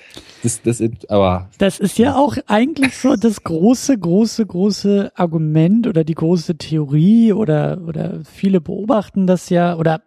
das, 0.42 0.62
das, 0.62 0.82
aber 1.10 1.50
Das 1.58 1.80
ist 1.80 1.98
ja 1.98 2.16
auch 2.16 2.38
eigentlich 2.46 2.96
so 2.96 3.14
das 3.16 3.44
große, 3.44 3.98
große, 3.98 4.46
große 4.46 5.12
Argument 5.14 5.86
oder 5.86 6.02
die 6.04 6.14
große 6.14 6.56
Theorie 6.56 7.34
oder, 7.34 7.82
oder 7.86 8.22
viele 8.24 8.62
beobachten 8.62 9.26
das 9.26 9.50
ja 9.50 9.76
oder 9.76 10.00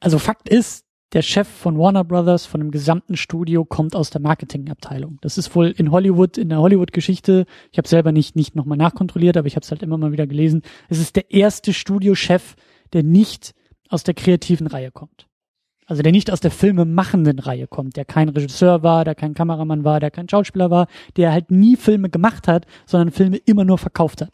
also 0.00 0.18
Fakt 0.18 0.48
ist, 0.48 0.86
der 1.12 1.20
Chef 1.20 1.46
von 1.46 1.78
Warner 1.78 2.04
Brothers, 2.04 2.46
von 2.46 2.60
dem 2.60 2.70
gesamten 2.70 3.18
Studio, 3.18 3.66
kommt 3.66 3.94
aus 3.94 4.08
der 4.08 4.22
Marketingabteilung. 4.22 5.18
Das 5.20 5.36
ist 5.36 5.54
wohl 5.54 5.66
in 5.66 5.90
Hollywood, 5.90 6.38
in 6.38 6.48
der 6.48 6.60
Hollywood-Geschichte, 6.60 7.44
ich 7.72 7.76
habe 7.76 7.88
selber 7.88 8.10
nicht, 8.10 8.36
nicht 8.36 8.56
nochmal 8.56 8.78
nachkontrolliert, 8.78 9.36
aber 9.36 9.46
ich 9.46 9.56
habe 9.56 9.64
es 9.64 9.70
halt 9.70 9.82
immer 9.82 9.98
mal 9.98 10.12
wieder 10.12 10.26
gelesen, 10.26 10.62
es 10.88 10.98
ist 10.98 11.14
der 11.16 11.30
erste 11.30 11.74
Studiochef, 11.74 12.56
der 12.94 13.02
nicht 13.02 13.54
aus 13.88 14.02
der 14.02 14.14
kreativen 14.14 14.66
Reihe 14.66 14.90
kommt. 14.90 15.26
Also 15.86 16.02
der 16.02 16.12
nicht 16.12 16.30
aus 16.30 16.40
der 16.40 16.50
filmemachenden 16.50 17.38
Reihe 17.38 17.66
kommt, 17.66 17.96
der 17.96 18.06
kein 18.06 18.30
Regisseur 18.30 18.82
war, 18.82 19.04
der 19.04 19.14
kein 19.14 19.34
Kameramann 19.34 19.84
war, 19.84 20.00
der 20.00 20.10
kein 20.10 20.28
Schauspieler 20.28 20.70
war, 20.70 20.86
der 21.16 21.32
halt 21.32 21.50
nie 21.50 21.76
Filme 21.76 22.08
gemacht 22.08 22.48
hat, 22.48 22.66
sondern 22.86 23.10
Filme 23.10 23.36
immer 23.36 23.64
nur 23.64 23.76
verkauft 23.76 24.22
hat. 24.22 24.30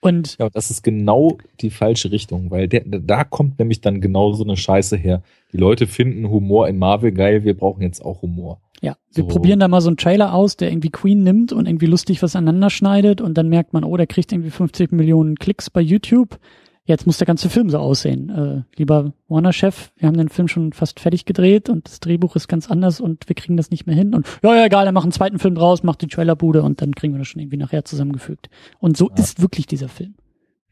Und 0.00 0.36
Ja, 0.38 0.50
das 0.50 0.70
ist 0.70 0.82
genau 0.82 1.38
die 1.60 1.70
falsche 1.70 2.10
Richtung, 2.10 2.50
weil 2.50 2.68
der, 2.68 2.82
da 2.84 3.24
kommt 3.24 3.58
nämlich 3.58 3.80
dann 3.80 4.00
genau 4.00 4.32
so 4.32 4.42
eine 4.44 4.56
Scheiße 4.56 4.96
her. 4.96 5.22
Die 5.52 5.56
Leute 5.56 5.86
finden 5.86 6.28
Humor 6.28 6.68
in 6.68 6.76
Marvel 6.76 7.12
geil, 7.12 7.44
wir 7.44 7.56
brauchen 7.56 7.82
jetzt 7.82 8.04
auch 8.04 8.20
Humor. 8.20 8.60
ja, 8.82 8.96
wir 9.14 9.22
So. 9.24 9.28
probieren 9.28 9.60
da 9.60 9.68
mal 9.68 9.80
so 9.80 9.88
einen 9.88 9.96
Trailer 9.96 10.34
aus, 10.34 10.56
der 10.56 10.70
irgendwie 10.72 10.90
Queen 10.90 11.22
nimmt 11.22 11.52
und 11.52 11.66
irgendwie 11.66 11.86
lustig 11.86 12.20
was 12.22 12.34
aneinander 12.36 12.68
schneidet 12.68 13.20
und 13.20 13.38
dann 13.38 13.48
merkt 13.48 13.72
man, 13.72 13.84
oh, 13.84 13.96
der 13.96 14.08
kriegt 14.08 14.32
irgendwie 14.32 14.50
50 14.50 14.90
Millionen 14.92 15.36
Klicks 15.36 15.70
bei 15.70 15.80
YouTube. 15.80 16.38
Jetzt 16.84 17.06
muss 17.06 17.18
der 17.18 17.26
ganze 17.26 17.48
Film 17.48 17.70
so 17.70 17.78
aussehen. 17.78 18.30
Äh, 18.30 18.62
lieber 18.76 19.12
Warner-Chef, 19.28 19.92
wir 19.96 20.08
haben 20.08 20.16
den 20.16 20.28
Film 20.28 20.48
schon 20.48 20.72
fast 20.72 21.00
fertig 21.00 21.24
gedreht 21.24 21.68
und 21.68 21.86
das 21.86 22.00
Drehbuch 22.00 22.36
ist 22.36 22.48
ganz 22.48 22.70
anders 22.70 23.00
und 23.00 23.28
wir 23.28 23.34
kriegen 23.34 23.56
das 23.56 23.70
nicht 23.70 23.86
mehr 23.86 23.96
hin. 23.96 24.14
Und 24.14 24.26
ja, 24.42 24.56
ja, 24.56 24.66
egal, 24.66 24.86
er 24.86 24.92
macht 24.92 25.04
einen 25.04 25.12
zweiten 25.12 25.38
Film 25.38 25.54
draus, 25.54 25.82
macht 25.82 26.02
die 26.02 26.08
Trailerbude 26.08 26.62
und 26.62 26.82
dann 26.82 26.94
kriegen 26.94 27.14
wir 27.14 27.18
das 27.18 27.28
schon 27.28 27.40
irgendwie 27.40 27.56
nachher 27.56 27.84
zusammengefügt. 27.84 28.50
Und 28.78 28.96
so 28.96 29.08
ja. 29.10 29.16
ist 29.16 29.40
wirklich 29.40 29.66
dieser 29.66 29.88
Film. 29.88 30.14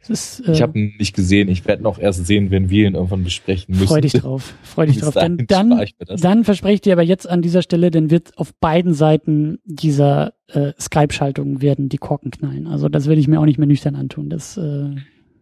Ist, 0.09 0.41
äh, 0.49 0.53
ich 0.53 0.63
habe 0.63 0.79
ihn 0.79 0.95
nicht 0.99 1.15
gesehen. 1.15 1.49
Ich 1.49 1.67
werde 1.67 1.83
noch 1.83 1.99
erst 1.99 2.27
sehen, 2.27 2.51
wenn 2.51 2.71
wir 2.71 2.89
ihn 2.89 2.95
irgendwann 2.95 3.23
besprechen 3.23 3.75
müssen. 3.75 3.89
Freu 3.89 4.01
dich 4.01 4.15
drauf. 4.15 4.55
Freu 4.63 4.87
dich 4.87 4.99
drauf. 4.99 5.13
Dann, 5.13 5.47
dann, 5.47 5.85
dann 5.99 6.45
verspreche 6.45 6.75
ich 6.75 6.81
dir 6.81 6.95
aber 6.95 7.03
jetzt 7.03 7.29
an 7.29 7.43
dieser 7.43 7.61
Stelle, 7.61 7.91
dann 7.91 8.11
wird 8.11 8.37
auf 8.39 8.55
beiden 8.55 8.95
Seiten 8.95 9.59
dieser 9.65 10.33
äh, 10.49 10.73
Skype-Schaltung 10.81 11.61
werden 11.61 11.91
die 11.91 11.99
Korken 11.99 12.31
knallen. 12.31 12.67
Also 12.67 12.89
das 12.89 13.07
will 13.07 13.19
ich 13.19 13.29
mir 13.29 13.41
auch 13.41 13.45
nicht 13.45 13.59
mehr 13.59 13.67
nüchtern 13.67 13.95
antun. 13.95 14.31
Das, 14.31 14.57
äh, 14.57 14.95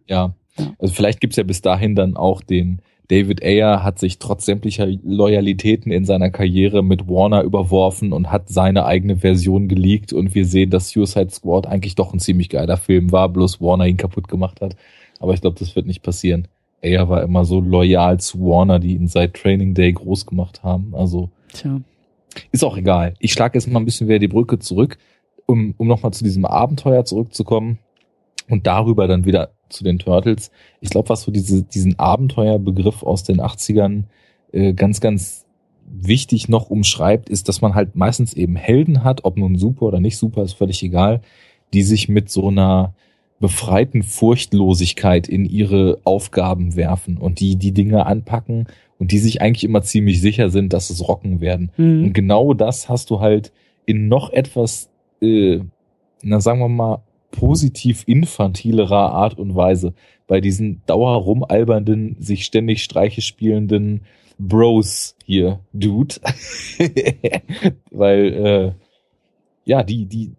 ja. 0.07 0.35
Ja. 0.57 0.73
Also 0.79 0.93
vielleicht 0.93 1.21
gibt's 1.21 1.37
ja 1.37 1.43
bis 1.43 1.61
dahin 1.61 1.95
dann 1.95 2.17
auch 2.17 2.41
den 2.41 2.81
David 3.09 3.43
Ayer 3.43 3.83
hat 3.83 3.97
sich 3.97 4.19
trotz 4.19 4.45
sämtlicher 4.45 4.85
Loyalitäten 4.85 5.91
in 5.91 6.05
seiner 6.05 6.29
Karriere 6.29 6.83
mit 6.83 7.07
Warner 7.07 7.41
überworfen 7.41 8.13
und 8.13 8.31
hat 8.31 8.49
seine 8.49 8.85
eigene 8.85 9.17
Version 9.17 9.67
geleakt 9.67 10.13
und 10.13 10.35
wir 10.35 10.45
sehen, 10.45 10.69
dass 10.69 10.89
Suicide 10.89 11.31
Squad 11.31 11.65
eigentlich 11.65 11.95
doch 11.95 12.13
ein 12.13 12.19
ziemlich 12.19 12.49
geiler 12.49 12.77
Film 12.77 13.11
war, 13.11 13.27
bloß 13.29 13.59
Warner 13.61 13.87
ihn 13.87 13.97
kaputt 13.97 14.27
gemacht 14.27 14.61
hat. 14.61 14.75
Aber 15.19 15.33
ich 15.33 15.41
glaube, 15.41 15.57
das 15.57 15.75
wird 15.75 15.87
nicht 15.87 16.03
passieren. 16.03 16.47
Ayer 16.83 17.09
war 17.09 17.23
immer 17.23 17.45
so 17.45 17.59
loyal 17.59 18.19
zu 18.19 18.39
Warner, 18.41 18.77
die 18.77 18.93
ihn 18.93 19.07
seit 19.07 19.33
Training 19.33 19.73
Day 19.73 19.91
groß 19.91 20.27
gemacht 20.27 20.61
haben. 20.61 20.93
Also 20.93 21.31
Tja. 21.51 21.81
ist 22.51 22.63
auch 22.63 22.77
egal. 22.77 23.15
Ich 23.19 23.33
schlage 23.33 23.57
jetzt 23.57 23.67
mal 23.67 23.79
ein 23.79 23.85
bisschen 23.85 24.07
wieder 24.07 24.19
die 24.19 24.27
Brücke 24.27 24.59
zurück, 24.59 24.99
um, 25.47 25.73
um 25.77 25.87
nochmal 25.87 26.13
zu 26.13 26.23
diesem 26.23 26.45
Abenteuer 26.45 27.05
zurückzukommen 27.05 27.79
und 28.49 28.67
darüber 28.67 29.07
dann 29.07 29.25
wieder 29.25 29.49
zu 29.69 29.83
den 29.83 29.99
Turtles. 29.99 30.51
Ich 30.81 30.89
glaube, 30.89 31.09
was 31.09 31.23
so 31.23 31.31
diese, 31.31 31.63
diesen 31.63 31.97
Abenteuerbegriff 31.99 33.03
aus 33.03 33.23
den 33.23 33.41
80ern 33.41 34.03
äh, 34.51 34.73
ganz, 34.73 35.01
ganz 35.01 35.45
wichtig 35.85 36.49
noch 36.49 36.69
umschreibt, 36.69 37.29
ist, 37.29 37.49
dass 37.49 37.61
man 37.61 37.75
halt 37.75 37.95
meistens 37.95 38.33
eben 38.33 38.55
Helden 38.55 39.03
hat, 39.03 39.25
ob 39.25 39.37
nun 39.37 39.57
super 39.57 39.83
oder 39.83 39.99
nicht 39.99 40.17
super, 40.17 40.43
ist 40.43 40.53
völlig 40.53 40.83
egal, 40.83 41.21
die 41.73 41.83
sich 41.83 42.09
mit 42.09 42.29
so 42.29 42.47
einer 42.47 42.93
befreiten 43.39 44.03
Furchtlosigkeit 44.03 45.27
in 45.27 45.45
ihre 45.45 45.99
Aufgaben 46.03 46.75
werfen 46.75 47.17
und 47.17 47.39
die 47.39 47.55
die 47.55 47.71
Dinge 47.71 48.05
anpacken 48.05 48.67
und 48.99 49.11
die 49.11 49.19
sich 49.19 49.41
eigentlich 49.41 49.63
immer 49.63 49.81
ziemlich 49.81 50.21
sicher 50.21 50.49
sind, 50.49 50.73
dass 50.73 50.89
es 50.89 51.07
rocken 51.07 51.39
werden. 51.39 51.71
Mhm. 51.77 52.03
Und 52.05 52.13
genau 52.13 52.53
das 52.53 52.89
hast 52.89 53.09
du 53.09 53.21
halt 53.21 53.53
in 53.85 54.09
noch 54.09 54.31
etwas, 54.31 54.89
äh, 55.21 55.59
na 56.21 56.41
sagen 56.41 56.59
wir 56.59 56.67
mal, 56.67 57.01
positiv 57.31 58.03
infantilerer 58.07 59.11
Art 59.11 59.37
und 59.37 59.55
Weise 59.55 59.93
bei 60.27 60.41
diesen 60.41 60.81
dauerrumalbernden, 60.85 62.17
sich 62.19 62.45
ständig 62.45 62.83
Streiche 62.83 63.21
spielenden 63.21 64.01
Bros 64.37 65.15
hier, 65.25 65.59
Dude. 65.73 66.15
Weil, 67.91 68.33
äh, 68.33 68.71
ja, 69.65 69.83
die, 69.83 70.05
die 70.05 70.31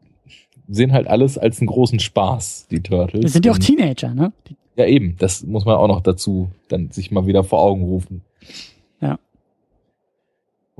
sehen 0.68 0.92
halt 0.92 1.06
alles 1.06 1.36
als 1.36 1.60
einen 1.60 1.66
großen 1.66 2.00
Spaß, 2.00 2.68
die 2.70 2.80
Turtles. 2.80 3.22
Das 3.22 3.32
sind 3.32 3.44
ja 3.44 3.52
auch 3.52 3.58
Teenager, 3.58 4.14
ne? 4.14 4.32
Ja, 4.76 4.86
eben. 4.86 5.16
Das 5.18 5.44
muss 5.44 5.64
man 5.64 5.76
auch 5.76 5.88
noch 5.88 6.00
dazu 6.00 6.50
dann 6.68 6.90
sich 6.90 7.10
mal 7.10 7.26
wieder 7.26 7.44
vor 7.44 7.60
Augen 7.60 7.82
rufen. 7.82 8.22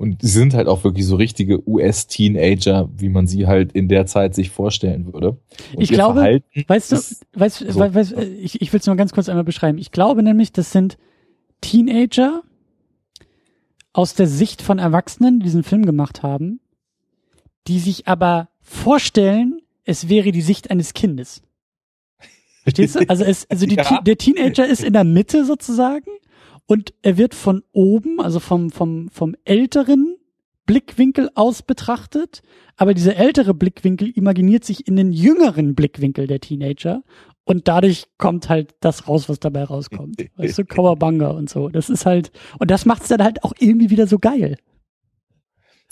Und 0.01 0.23
sie 0.23 0.29
sind 0.29 0.55
halt 0.55 0.67
auch 0.67 0.83
wirklich 0.83 1.05
so 1.05 1.17
richtige 1.17 1.69
US-Teenager, 1.69 2.89
wie 2.97 3.11
man 3.11 3.27
sie 3.27 3.47
halt 3.47 3.73
in 3.73 3.87
der 3.87 4.07
Zeit 4.07 4.35
sich 4.35 4.49
vorstellen 4.49 5.13
würde. 5.13 5.37
Und 5.75 5.83
ich 5.83 5.91
glaube, 5.91 6.21
Verhalten 6.21 6.65
weißt 6.67 6.93
du, 6.93 6.97
weißt, 7.35 7.67
so. 7.69 7.81
weißt, 7.81 8.15
ich, 8.41 8.63
ich 8.63 8.73
will 8.73 8.81
es 8.81 8.87
nur 8.87 8.97
ganz 8.97 9.13
kurz 9.13 9.29
einmal 9.29 9.45
beschreiben. 9.45 9.77
Ich 9.77 9.91
glaube 9.91 10.23
nämlich, 10.23 10.53
das 10.53 10.73
sind 10.73 10.97
Teenager 11.61 12.41
aus 13.93 14.15
der 14.15 14.27
Sicht 14.27 14.63
von 14.63 14.79
Erwachsenen, 14.79 15.41
die 15.41 15.45
diesen 15.45 15.65
Film 15.65 15.85
gemacht 15.85 16.23
haben, 16.23 16.61
die 17.67 17.79
sich 17.79 18.09
aber 18.09 18.49
vorstellen, 18.63 19.61
es 19.85 20.09
wäre 20.09 20.33
die 20.33 20.41
Sicht 20.41 20.71
eines 20.71 20.95
Kindes. 20.95 21.43
Verstehst 22.63 22.95
du? 22.95 23.01
Also, 23.07 23.25
es, 23.25 23.51
also 23.51 23.67
die, 23.67 23.77
ja. 23.77 24.01
der 24.01 24.17
Teenager 24.17 24.67
ist 24.67 24.83
in 24.83 24.95
der 24.95 25.05
Mitte 25.05 25.45
sozusagen 25.45 26.11
und 26.71 26.95
er 27.03 27.19
wird 27.19 27.35
von 27.35 27.65
oben, 27.73 28.21
also 28.21 28.39
vom, 28.39 28.71
vom, 28.71 29.09
vom 29.09 29.35
älteren 29.45 30.15
Blickwinkel 30.67 31.29
aus 31.35 31.63
betrachtet, 31.63 32.43
aber 32.77 32.95
dieser 32.95 33.17
ältere 33.17 33.55
Blickwinkel 33.55 34.11
imaginiert 34.11 34.63
sich 34.63 34.87
in 34.87 34.95
den 34.95 35.11
jüngeren 35.11 35.75
Blickwinkel 35.75 36.29
der 36.29 36.39
Teenager 36.39 37.03
und 37.43 37.67
dadurch 37.67 38.05
kommt 38.19 38.49
halt 38.49 38.77
das 38.79 39.09
raus, 39.09 39.29
was 39.29 39.41
dabei 39.41 39.65
rauskommt. 39.65 40.25
weißt 40.37 40.59
du, 40.59 40.65
Kawabanga 40.65 41.31
und 41.31 41.51
so. 41.51 41.71
Das 41.71 41.91
ist 41.91 42.07
halt, 42.07 42.31
und 42.61 42.71
das 42.71 42.87
macht 42.87 43.03
es 43.03 43.09
dann 43.09 43.25
halt 43.25 43.43
auch 43.43 43.55
irgendwie 43.59 43.91
wieder 43.91 44.07
so 44.07 44.21
geil. 44.21 44.57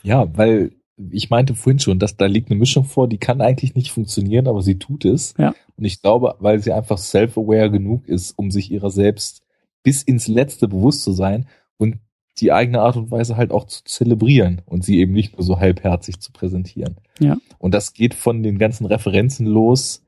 Ja, 0.04 0.30
weil 0.36 0.76
ich 1.10 1.28
meinte 1.28 1.56
vorhin 1.56 1.80
schon, 1.80 1.98
dass 1.98 2.16
da 2.16 2.26
liegt 2.26 2.52
eine 2.52 2.60
Mischung 2.60 2.84
vor, 2.84 3.08
die 3.08 3.18
kann 3.18 3.40
eigentlich 3.40 3.74
nicht 3.74 3.90
funktionieren, 3.90 4.46
aber 4.46 4.62
sie 4.62 4.78
tut 4.78 5.04
es. 5.04 5.34
Ja. 5.38 5.56
Und 5.76 5.84
ich 5.84 6.02
glaube, 6.02 6.36
weil 6.38 6.60
sie 6.62 6.72
einfach 6.72 6.98
self-aware 6.98 7.72
genug 7.72 8.06
ist, 8.06 8.38
um 8.38 8.52
sich 8.52 8.70
ihrer 8.70 8.90
selbst 8.90 9.42
bis 9.82 10.02
ins 10.02 10.28
Letzte 10.28 10.68
bewusst 10.68 11.02
zu 11.02 11.12
sein 11.12 11.46
und 11.76 11.98
die 12.40 12.52
eigene 12.52 12.80
Art 12.80 12.96
und 12.96 13.10
Weise 13.10 13.36
halt 13.36 13.50
auch 13.50 13.66
zu 13.66 13.84
zelebrieren 13.84 14.62
und 14.66 14.84
sie 14.84 14.98
eben 14.98 15.12
nicht 15.12 15.36
nur 15.36 15.44
so 15.44 15.58
halbherzig 15.58 16.20
zu 16.20 16.32
präsentieren. 16.32 16.96
Ja. 17.18 17.36
Und 17.58 17.74
das 17.74 17.94
geht 17.94 18.14
von 18.14 18.42
den 18.42 18.58
ganzen 18.58 18.86
Referenzen 18.86 19.46
los, 19.46 20.04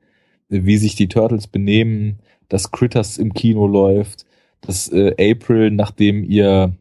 wie 0.47 0.77
sich 0.77 0.95
die 0.95 1.07
Turtles 1.07 1.47
benehmen, 1.47 2.19
dass 2.49 2.71
Critters 2.71 3.17
im 3.17 3.33
Kino 3.33 3.67
läuft, 3.67 4.25
dass 4.61 4.89
äh, 4.89 5.13
April, 5.31 5.71
nachdem 5.71 6.23
ihr, 6.23 6.73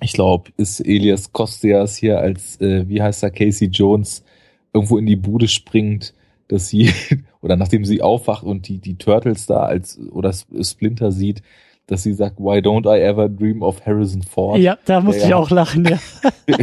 ich 0.00 0.12
glaube, 0.12 0.50
ist 0.56 0.80
Elias 0.80 1.32
Kostias 1.32 1.96
hier 1.96 2.18
als, 2.18 2.60
äh, 2.60 2.88
wie 2.88 3.02
heißt 3.02 3.22
er, 3.22 3.30
Casey 3.30 3.68
Jones, 3.68 4.24
irgendwo 4.72 4.98
in 4.98 5.06
die 5.06 5.16
Bude 5.16 5.48
springt, 5.48 6.14
dass 6.48 6.68
sie, 6.68 6.90
oder 7.40 7.56
nachdem 7.56 7.84
sie 7.84 8.02
aufwacht 8.02 8.42
und 8.44 8.68
die, 8.68 8.78
die 8.78 8.96
Turtles 8.96 9.46
da 9.46 9.60
als, 9.60 9.98
oder 10.10 10.32
Splinter 10.62 11.12
sieht, 11.12 11.42
dass 11.86 12.02
sie 12.02 12.14
sagt, 12.14 12.38
why 12.38 12.58
don't 12.58 12.86
I 12.86 13.00
ever 13.00 13.28
dream 13.28 13.62
of 13.62 13.84
Harrison 13.86 14.22
Ford? 14.22 14.58
Ja, 14.58 14.78
da 14.84 15.00
musste 15.00 15.22
ja, 15.22 15.28
ich 15.28 15.34
auch 15.34 15.50
lachen, 15.50 15.84
ja. 15.84 15.98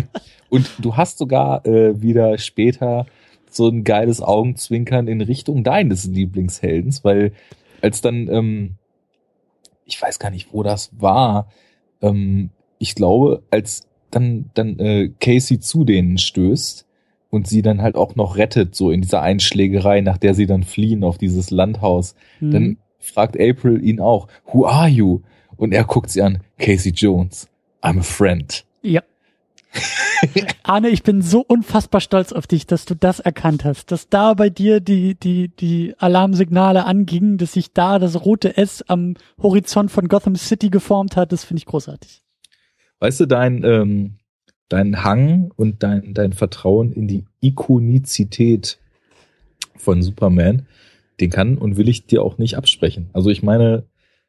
und 0.49 0.69
du 0.79 0.97
hast 0.97 1.17
sogar 1.17 1.65
äh, 1.65 2.01
wieder 2.01 2.37
später 2.37 3.05
so 3.49 3.67
ein 3.67 3.83
geiles 3.83 4.21
Augenzwinkern 4.21 5.07
in 5.07 5.21
Richtung 5.21 5.63
deines 5.63 6.05
Lieblingsheldens, 6.05 7.03
weil 7.03 7.33
als 7.81 8.01
dann, 8.01 8.27
ähm, 8.29 8.75
ich 9.85 10.01
weiß 10.01 10.19
gar 10.19 10.29
nicht, 10.31 10.53
wo 10.53 10.63
das 10.63 10.91
war, 10.97 11.47
ähm, 12.01 12.49
ich 12.79 12.95
glaube, 12.95 13.43
als 13.51 13.87
dann, 14.11 14.49
dann 14.53 14.79
äh, 14.79 15.09
Casey 15.19 15.59
zu 15.59 15.83
denen 15.83 16.17
stößt 16.17 16.85
und 17.29 17.47
sie 17.47 17.61
dann 17.61 17.81
halt 17.81 17.95
auch 17.95 18.15
noch 18.15 18.37
rettet, 18.37 18.75
so 18.75 18.91
in 18.91 19.01
dieser 19.01 19.21
Einschlägerei, 19.21 20.01
nach 20.01 20.17
der 20.17 20.33
sie 20.33 20.45
dann 20.45 20.63
fliehen 20.63 21.03
auf 21.03 21.17
dieses 21.17 21.49
Landhaus, 21.49 22.15
mhm. 22.39 22.51
dann 22.51 22.77
fragt 23.03 23.39
April 23.39 23.83
ihn 23.83 23.99
auch, 23.99 24.27
who 24.51 24.65
are 24.65 24.87
you? 24.87 25.21
Und 25.55 25.73
er 25.73 25.83
guckt 25.83 26.09
sie 26.09 26.21
an, 26.21 26.39
Casey 26.57 26.91
Jones, 26.91 27.47
I'm 27.81 27.99
a 27.99 28.03
friend. 28.03 28.65
Ja. 28.81 29.01
Arne, 30.63 30.89
ich 30.89 31.03
bin 31.03 31.21
so 31.21 31.41
unfassbar 31.41 31.99
stolz 31.99 32.31
auf 32.31 32.47
dich, 32.47 32.65
dass 32.65 32.85
du 32.85 32.95
das 32.95 33.19
erkannt 33.19 33.65
hast, 33.65 33.91
dass 33.91 34.09
da 34.09 34.33
bei 34.33 34.49
dir 34.49 34.79
die, 34.79 35.15
die, 35.15 35.49
die 35.49 35.95
Alarmsignale 35.97 36.85
angingen, 36.85 37.37
dass 37.37 37.53
sich 37.53 37.73
da 37.73 37.99
das 37.99 38.23
rote 38.23 38.55
S 38.55 38.83
am 38.87 39.15
Horizont 39.41 39.91
von 39.91 40.07
Gotham 40.07 40.35
City 40.35 40.69
geformt 40.69 41.15
hat, 41.15 41.31
das 41.31 41.43
finde 41.43 41.59
ich 41.59 41.65
großartig. 41.65 42.21
Weißt 42.99 43.19
du, 43.19 43.25
dein, 43.25 43.63
ähm, 43.63 44.17
dein 44.69 45.03
Hang 45.03 45.51
und 45.55 45.83
dein, 45.83 46.13
dein 46.13 46.33
Vertrauen 46.33 46.93
in 46.93 47.07
die 47.07 47.25
Ikonizität 47.41 48.79
von 49.75 50.01
Superman 50.01 50.67
den 51.19 51.29
kann 51.29 51.57
und 51.57 51.77
will 51.77 51.89
ich 51.89 52.05
dir 52.05 52.23
auch 52.23 52.37
nicht 52.37 52.57
absprechen. 52.57 53.09
Also 53.13 53.29
ich 53.29 53.43
meine, 53.43 53.85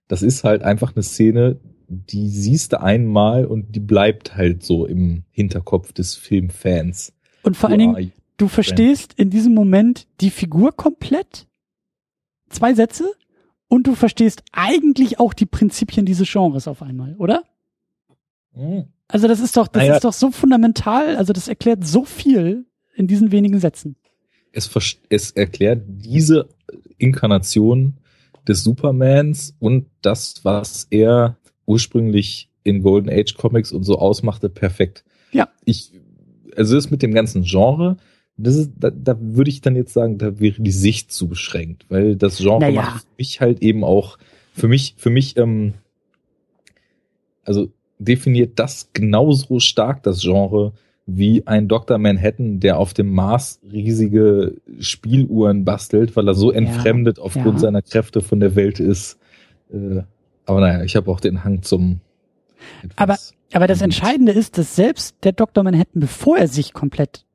das 0.08 0.22
ist 0.22 0.44
halt 0.44 0.62
einfach 0.62 0.94
eine 0.94 1.02
Szene, 1.02 1.58
die 1.88 2.28
siehst 2.28 2.72
du 2.72 2.80
einmal 2.80 3.46
und 3.46 3.74
die 3.74 3.80
bleibt 3.80 4.36
halt 4.36 4.62
so 4.62 4.86
im 4.86 5.24
Hinterkopf 5.30 5.92
des 5.92 6.14
Filmfans. 6.14 7.12
Und 7.42 7.56
vor 7.56 7.70
allen 7.70 7.78
Dingen, 7.78 8.12
du 8.36 8.48
verstehst 8.48 9.14
in 9.16 9.30
diesem 9.30 9.54
Moment 9.54 10.06
die 10.20 10.30
Figur 10.30 10.72
komplett. 10.72 11.46
Zwei 12.48 12.74
Sätze. 12.74 13.12
Und 13.68 13.86
du 13.86 13.94
verstehst 13.94 14.42
eigentlich 14.52 15.18
auch 15.18 15.32
die 15.32 15.46
Prinzipien 15.46 16.06
dieses 16.06 16.30
Genres 16.30 16.68
auf 16.68 16.82
einmal, 16.82 17.16
oder? 17.16 17.44
Mhm. 18.54 18.84
Also 19.08 19.26
das 19.26 19.40
ist 19.40 19.56
doch, 19.56 19.68
das 19.68 19.82
naja. 19.82 19.94
ist 19.96 20.04
doch 20.04 20.12
so 20.12 20.30
fundamental. 20.30 21.16
Also 21.16 21.32
das 21.32 21.48
erklärt 21.48 21.86
so 21.86 22.04
viel 22.04 22.66
in 22.94 23.06
diesen 23.06 23.32
wenigen 23.32 23.58
Sätzen. 23.58 23.96
Es, 24.54 24.70
es 25.08 25.30
erklärt 25.32 25.82
diese 25.86 26.48
Inkarnation 26.98 27.94
des 28.46 28.62
Supermans 28.62 29.54
und 29.58 29.86
das, 30.02 30.44
was 30.44 30.86
er 30.90 31.36
ursprünglich 31.66 32.48
in 32.62 32.82
Golden 32.82 33.10
Age 33.10 33.34
Comics 33.34 33.72
und 33.72 33.84
so 33.84 33.98
ausmachte, 33.98 34.48
perfekt. 34.48 35.04
Ja. 35.32 35.48
Ich, 35.64 35.92
also 36.56 36.74
das 36.76 36.90
mit 36.90 37.02
dem 37.02 37.12
ganzen 37.12 37.42
Genre, 37.42 37.96
das 38.36 38.56
ist, 38.56 38.70
da, 38.78 38.90
da 38.90 39.16
würde 39.20 39.50
ich 39.50 39.60
dann 39.60 39.76
jetzt 39.76 39.92
sagen, 39.92 40.18
da 40.18 40.40
wäre 40.40 40.60
die 40.60 40.72
Sicht 40.72 41.12
zu 41.12 41.28
beschränkt, 41.28 41.86
weil 41.88 42.16
das 42.16 42.38
Genre 42.38 42.60
naja. 42.60 42.82
macht 42.82 43.06
mich 43.18 43.40
halt 43.40 43.62
eben 43.62 43.84
auch 43.84 44.18
Für 44.54 44.68
mich, 44.68 44.94
für 44.96 45.10
mich, 45.10 45.36
ähm, 45.36 45.74
also 47.44 47.72
definiert 47.98 48.58
das 48.58 48.90
genauso 48.92 49.58
stark 49.60 50.02
das 50.02 50.20
Genre 50.20 50.72
wie 51.06 51.46
ein 51.46 51.68
Dr. 51.68 51.98
Manhattan, 51.98 52.60
der 52.60 52.78
auf 52.78 52.94
dem 52.94 53.10
Mars 53.10 53.60
riesige 53.70 54.56
Spieluhren 54.78 55.64
bastelt, 55.64 56.16
weil 56.16 56.26
er 56.26 56.34
so 56.34 56.50
entfremdet 56.50 57.18
ja, 57.18 57.24
aufgrund 57.24 57.54
ja. 57.54 57.58
seiner 57.58 57.82
Kräfte 57.82 58.22
von 58.22 58.40
der 58.40 58.56
Welt 58.56 58.80
ist. 58.80 59.18
Äh, 59.70 60.02
aber 60.46 60.60
naja, 60.60 60.82
ich 60.82 60.96
habe 60.96 61.10
auch 61.10 61.20
den 61.20 61.44
Hang 61.44 61.62
zum. 61.62 62.00
Aber, 62.96 63.18
aber 63.52 63.66
das 63.66 63.82
Entscheidende 63.82 64.32
ist, 64.32 64.56
dass 64.56 64.76
selbst 64.76 65.16
der 65.24 65.32
Dr. 65.32 65.62
Manhattan, 65.62 66.00
bevor 66.00 66.38
er 66.38 66.48
sich 66.48 66.72
komplett 66.72 67.26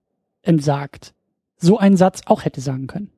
entsagt, 0.41 1.13
so 1.57 1.77
einen 1.77 1.97
Satz 1.97 2.21
auch 2.25 2.45
hätte 2.45 2.61
sagen 2.61 2.87
können. 2.87 3.11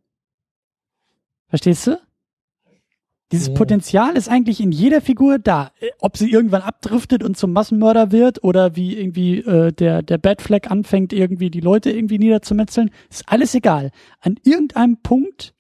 Verstehst 1.47 1.88
du? 1.88 1.97
Dieses 3.32 3.48
ja. 3.48 3.54
Potenzial 3.54 4.18
ist 4.18 4.30
eigentlich 4.30 4.60
in 4.60 4.72
jeder 4.72 5.00
Figur 5.00 5.40
da. 5.40 5.72
Ob 6.00 6.18
sie 6.18 6.30
irgendwann 6.30 6.62
abdriftet 6.62 7.24
und 7.24 7.38
zum 7.38 7.54
Massenmörder 7.54 8.12
wird 8.12 8.44
oder 8.44 8.76
wie 8.76 8.98
irgendwie 8.98 9.40
äh, 9.40 9.72
der, 9.72 10.02
der 10.02 10.18
Batfleck 10.18 10.70
anfängt, 10.70 11.14
irgendwie 11.14 11.50
die 11.50 11.62
Leute 11.62 11.92
irgendwie 11.92 12.20
niederzumetzeln, 12.20 12.92
ist 13.10 13.24
alles 13.28 13.56
egal. 13.56 13.92
An 14.20 14.36
irgendeinem 14.44 14.98
Punkt 14.98 15.54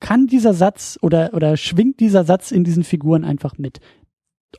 kann 0.00 0.26
dieser 0.26 0.54
Satz 0.54 0.98
oder, 1.02 1.32
oder 1.34 1.56
schwingt 1.56 2.00
dieser 2.00 2.24
Satz 2.24 2.50
in 2.50 2.64
diesen 2.64 2.84
Figuren 2.84 3.24
einfach 3.24 3.58
mit. 3.58 3.80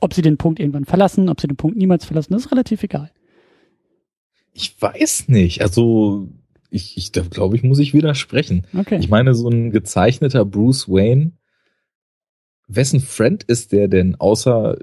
Ob 0.00 0.14
sie 0.14 0.22
den 0.22 0.38
Punkt 0.38 0.58
irgendwann 0.58 0.86
verlassen, 0.86 1.28
ob 1.28 1.40
sie 1.40 1.46
den 1.46 1.56
Punkt 1.56 1.76
niemals 1.76 2.04
verlassen, 2.04 2.32
das 2.32 2.46
ist 2.46 2.52
relativ 2.52 2.82
egal. 2.82 3.10
Ich 4.52 4.80
weiß 4.80 5.28
nicht. 5.28 5.60
Also 5.60 6.28
ich, 6.70 6.96
ich 6.96 7.12
glaube 7.12 7.56
ich, 7.56 7.62
muss 7.62 7.78
ich 7.78 7.94
widersprechen. 7.94 8.66
Okay. 8.76 8.98
Ich 8.98 9.08
meine, 9.08 9.34
so 9.34 9.48
ein 9.48 9.70
gezeichneter 9.70 10.44
Bruce 10.44 10.88
Wayne, 10.88 11.32
wessen 12.68 13.00
Friend 13.00 13.42
ist 13.44 13.72
der 13.72 13.88
denn, 13.88 14.16
außer 14.16 14.78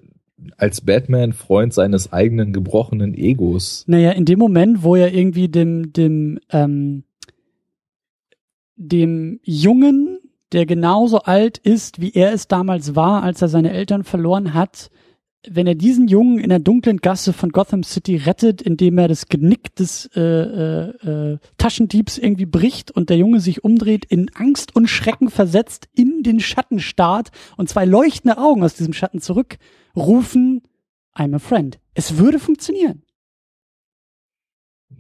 als 0.58 0.82
Batman 0.82 1.34
Freund 1.34 1.74
seines 1.74 2.12
eigenen 2.12 2.54
gebrochenen 2.54 3.14
Egos? 3.14 3.84
Naja, 3.88 4.12
in 4.12 4.26
dem 4.26 4.40
Moment, 4.40 4.84
wo 4.84 4.96
er 4.96 5.14
irgendwie 5.14 5.48
dem, 5.48 5.94
dem, 5.94 6.40
ähm, 6.50 7.04
dem 8.76 9.40
Jungen, 9.44 10.20
der 10.52 10.66
genauso 10.66 11.20
alt 11.20 11.58
ist, 11.58 12.02
wie 12.02 12.12
er 12.14 12.34
es 12.34 12.48
damals 12.48 12.96
war, 12.96 13.24
als 13.24 13.42
er 13.42 13.48
seine 13.48 13.72
Eltern 13.72 14.04
verloren 14.04 14.54
hat, 14.54 14.90
wenn 15.50 15.68
er 15.68 15.76
diesen 15.76 16.08
Jungen 16.08 16.40
in 16.40 16.50
der 16.50 16.60
dunklen 16.60 16.98
Gasse 16.98 17.34
von 17.34 17.50
Gotham 17.50 17.84
City 17.84 18.16
rettet, 18.16 18.62
indem 18.62 18.98
er 18.98 19.08
das 19.08 19.28
Genick 19.28 19.76
des 19.76 20.10
äh, 20.16 20.22
äh, 20.22 21.34
äh, 21.34 21.38
Taschendiebs 21.58 22.18
irgendwie 22.18 22.46
bricht 22.46 22.92
und 22.92 23.10
der 23.10 23.18
Junge 23.18 23.40
sich 23.40 23.64
umdreht, 23.64 24.06
in 24.06 24.30
Angst 24.36 24.76
und 24.76 24.88
Schrecken 24.88 25.30
versetzt, 25.30 25.90
in 25.94 26.24
den 26.24 26.40
Schatten 26.40 26.80
starrt 26.80 27.32
und 27.58 27.70
zwei 27.70 27.86
leuchtende 27.86 28.38
Augen 28.38 28.64
aus 28.64 28.76
diesem 28.76 28.94
Schatten 28.94 29.20
zurückrufen, 29.20 30.62
I'm 31.16 31.36
a 31.36 31.40
friend. 31.40 31.80
Es 31.94 32.18
würde 32.18 32.40
funktionieren. 32.40 33.04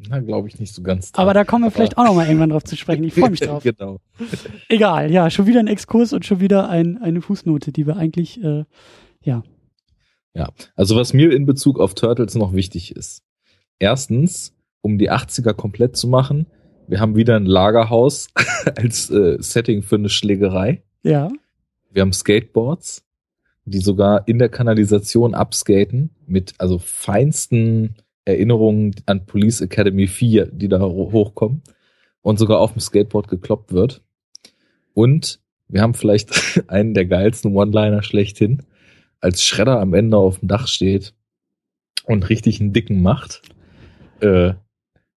Na, 0.10 0.20
glaube 0.20 0.48
ich 0.50 0.60
nicht 0.60 0.74
so 0.74 0.82
ganz. 0.82 1.12
Dran. 1.12 1.24
Aber 1.24 1.34
da 1.34 1.46
kommen 1.46 1.64
wir 1.64 1.72
vielleicht 1.72 1.98
auch 1.98 2.04
noch 2.04 2.16
mal 2.16 2.26
irgendwann 2.26 2.50
drauf 2.50 2.64
zu 2.64 2.76
sprechen. 2.76 3.04
Ich 3.04 3.14
freue 3.14 3.30
mich 3.30 3.39
drauf. 3.41 3.64
genau. 3.64 4.00
Egal, 4.68 5.12
ja, 5.12 5.30
schon 5.30 5.48
wieder 5.48 5.60
ein 5.60 5.68
Exkurs 5.68 6.14
und 6.14 6.26
schon 6.26 6.39
wieder 6.39 6.70
ein, 6.70 6.98
eine 6.98 7.22
Fußnote, 7.22 7.72
die 7.72 7.88
wir 7.88 7.96
eigentlich, 7.96 8.44
äh, 8.44 8.66
ja, 9.22 9.44
ja, 10.34 10.50
also 10.76 10.96
was 10.96 11.14
mir 11.14 11.32
in 11.32 11.46
Bezug 11.46 11.80
auf 11.80 11.94
Turtles 11.94 12.36
noch 12.36 12.54
wichtig 12.54 12.96
ist. 12.96 13.24
Erstens, 13.80 14.56
um 14.82 14.98
die 14.98 15.12
80er 15.12 15.54
komplett 15.54 15.96
zu 15.96 16.08
machen, 16.08 16.48
wir 16.88 17.00
haben 17.00 17.16
wieder 17.16 17.36
ein 17.36 17.46
Lagerhaus 17.46 18.28
als 18.78 19.10
äh, 19.10 19.38
Setting 19.40 19.84
für 19.84 19.96
eine 19.96 20.10
Schlägerei. 20.10 20.84
Ja. 21.04 21.30
Wir 21.92 22.02
haben 22.02 22.14
Skateboards, 22.14 23.06
die 23.66 23.80
sogar 23.80 24.28
in 24.28 24.40
der 24.40 24.50
Kanalisation 24.50 25.34
abskaten 25.34 26.10
mit 26.26 26.54
also 26.58 26.80
feinsten 26.80 27.96
Erinnerungen 28.26 28.96
an 29.06 29.26
Police 29.26 29.62
Academy 29.62 30.08
4, 30.08 30.48
die 30.48 30.68
da 30.68 30.80
hochkommen 30.80 31.62
und 32.22 32.40
sogar 32.40 32.60
auf 32.60 32.74
dem 32.74 32.80
Skateboard 32.80 33.28
gekloppt 33.28 33.72
wird. 33.72 34.02
Und 34.94 35.40
wir 35.68 35.82
haben 35.82 35.94
vielleicht 35.94 36.64
einen 36.68 36.94
der 36.94 37.06
geilsten 37.06 37.56
One-Liner 37.56 38.02
schlechthin 38.02 38.64
als 39.24 39.44
Schredder 39.44 39.80
am 39.80 39.94
Ende 39.94 40.18
auf 40.18 40.40
dem 40.40 40.50
Dach 40.50 40.68
steht 40.68 41.14
und 42.06 42.30
richtig 42.30 42.60
einen 42.60 42.74
dicken 42.74 43.02
macht, 43.02 43.42
äh, 44.20 44.54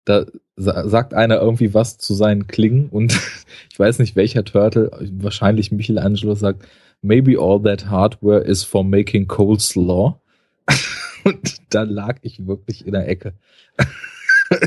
da 0.06 0.26
sa 0.56 0.88
sagt 0.88 1.14
einer 1.14 1.40
irgendwie 1.40 1.74
was 1.74 1.98
zu 1.98 2.14
seinen 2.14 2.48
Klingen 2.48 2.90
und 2.90 3.14
ich 3.72 3.80
weiß 3.80 4.00
nicht 4.00 4.16
welcher 4.16 4.44
Turtle, 4.44 4.92
wahrscheinlich 5.14 5.72
Michelangelo 5.72 6.36
sagt, 6.36 6.68
maybe 7.02 7.40
all 7.40 7.62
that 7.62 7.90
hardware 7.90 8.42
is 8.42 8.64
for 8.64 8.84
making 8.84 9.28
coleslaw. 9.28 10.20
und 11.24 11.56
da 11.70 11.84
lag 11.84 12.18
ich 12.22 12.46
wirklich 12.46 12.86
in 12.86 12.94
der 12.94 13.08
Ecke. 13.08 13.34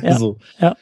Ja, 0.02 0.14
also, 0.14 0.38
ja. 0.58 0.76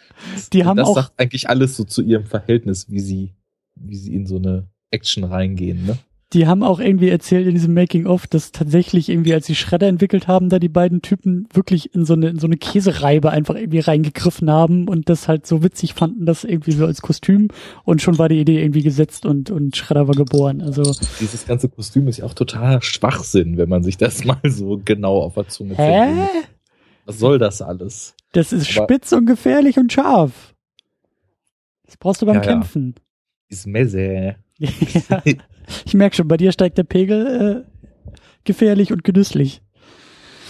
Die 0.54 0.64
haben 0.64 0.78
das 0.78 0.88
auch 0.88 0.94
sagt 0.94 1.12
eigentlich 1.18 1.50
alles 1.50 1.76
so 1.76 1.84
zu 1.84 2.00
ihrem 2.00 2.24
Verhältnis, 2.24 2.88
wie 2.88 3.00
sie, 3.00 3.34
wie 3.74 3.96
sie 3.96 4.14
in 4.14 4.26
so 4.26 4.36
eine 4.36 4.66
Action 4.90 5.24
reingehen, 5.24 5.84
ne? 5.84 5.98
Die 6.34 6.48
haben 6.48 6.64
auch 6.64 6.80
irgendwie 6.80 7.08
erzählt 7.08 7.46
in 7.46 7.54
diesem 7.54 7.74
Making-of, 7.74 8.26
dass 8.26 8.50
tatsächlich 8.50 9.08
irgendwie, 9.08 9.32
als 9.32 9.46
sie 9.46 9.54
Schredder 9.54 9.86
entwickelt 9.86 10.26
haben, 10.26 10.48
da 10.48 10.58
die 10.58 10.68
beiden 10.68 11.00
Typen 11.00 11.48
wirklich 11.52 11.94
in 11.94 12.04
so 12.04 12.14
eine, 12.14 12.28
in 12.28 12.38
so 12.40 12.48
eine 12.48 12.56
Käsereibe 12.56 13.30
einfach 13.30 13.54
irgendwie 13.54 13.78
reingegriffen 13.78 14.50
haben 14.50 14.88
und 14.88 15.08
das 15.08 15.28
halt 15.28 15.46
so 15.46 15.62
witzig 15.62 15.94
fanden, 15.94 16.26
das 16.26 16.42
irgendwie 16.42 16.72
so 16.72 16.86
als 16.86 17.02
Kostüm 17.02 17.48
und 17.84 18.02
schon 18.02 18.18
war 18.18 18.28
die 18.28 18.40
Idee 18.40 18.60
irgendwie 18.60 18.82
gesetzt 18.82 19.26
und, 19.26 19.50
und 19.50 19.76
Schredder 19.76 20.08
war 20.08 20.14
geboren. 20.16 20.60
Also. 20.60 20.82
Dieses 21.20 21.46
ganze 21.46 21.68
Kostüm 21.68 22.08
ist 22.08 22.18
ja 22.18 22.24
auch 22.24 22.34
total 22.34 22.82
Schwachsinn, 22.82 23.56
wenn 23.56 23.68
man 23.68 23.84
sich 23.84 23.96
das 23.96 24.24
mal 24.24 24.40
so 24.44 24.80
genau 24.84 25.20
auf 25.20 25.34
der 25.34 25.48
Zunge 25.48 25.76
Hä? 25.76 26.28
Was 27.06 27.18
soll 27.18 27.38
das 27.38 27.62
alles? 27.62 28.14
Das 28.32 28.52
ist 28.52 28.76
Aber 28.76 28.86
spitz 28.86 29.12
und 29.12 29.26
gefährlich 29.26 29.78
und 29.78 29.92
scharf. 29.92 30.54
Das 31.86 31.96
brauchst 31.96 32.22
du 32.22 32.26
beim 32.26 32.36
ja, 32.36 32.40
Kämpfen. 32.40 32.94
Ja. 32.96 33.02
Ist 33.50 33.66
Messe. 33.66 34.36
ja. 34.58 35.22
Ich 35.86 35.94
merke 35.94 36.16
schon, 36.16 36.28
bei 36.28 36.36
dir 36.36 36.52
steigt 36.52 36.78
der 36.78 36.84
Pegel 36.84 37.64
äh, 37.66 38.14
gefährlich 38.44 38.92
und 38.92 39.04
genüsslich. 39.04 39.62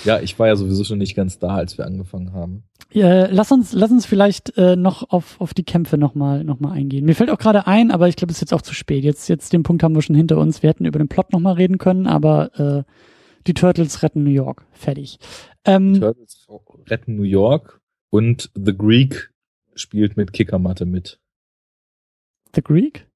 Ja, 0.04 0.20
ich 0.20 0.38
war 0.38 0.48
ja 0.48 0.56
sowieso 0.56 0.84
schon 0.84 0.98
nicht 0.98 1.14
ganz 1.14 1.38
da, 1.38 1.54
als 1.54 1.78
wir 1.78 1.86
angefangen 1.86 2.32
haben. 2.34 2.64
Ja, 2.92 3.26
lass 3.26 3.50
uns, 3.50 3.72
lass 3.72 3.90
uns 3.90 4.04
vielleicht 4.04 4.56
äh, 4.58 4.76
noch 4.76 5.10
auf, 5.10 5.40
auf 5.40 5.54
die 5.54 5.64
Kämpfe 5.64 5.96
nochmal 5.96 6.44
noch 6.44 6.60
mal 6.60 6.72
eingehen. 6.72 7.06
Mir 7.06 7.14
fällt 7.14 7.30
auch 7.30 7.38
gerade 7.38 7.66
ein, 7.66 7.90
aber 7.90 8.08
ich 8.08 8.16
glaube, 8.16 8.30
es 8.30 8.36
ist 8.36 8.42
jetzt 8.42 8.54
auch 8.54 8.62
zu 8.62 8.74
spät. 8.74 9.02
Jetzt, 9.02 9.28
jetzt 9.28 9.52
den 9.52 9.62
Punkt 9.62 9.82
haben 9.82 9.94
wir 9.94 10.02
schon 10.02 10.14
hinter 10.14 10.36
uns. 10.36 10.62
Wir 10.62 10.70
hätten 10.70 10.84
über 10.84 10.98
den 10.98 11.08
Plot 11.08 11.32
nochmal 11.32 11.54
reden 11.54 11.78
können, 11.78 12.06
aber 12.06 12.84
äh, 12.86 12.92
die 13.46 13.54
Turtles 13.54 14.02
retten 14.02 14.24
New 14.24 14.30
York. 14.30 14.66
Fertig. 14.72 15.18
Ähm, 15.64 16.00
Turtles 16.00 16.46
retten 16.86 17.16
New 17.16 17.22
York 17.22 17.80
und 18.10 18.50
The 18.54 18.76
Greek 18.76 19.32
spielt 19.74 20.16
mit 20.16 20.32
Kickermatte 20.32 20.84
mit. 20.84 21.18
The 22.54 22.62
Greek? 22.62 23.08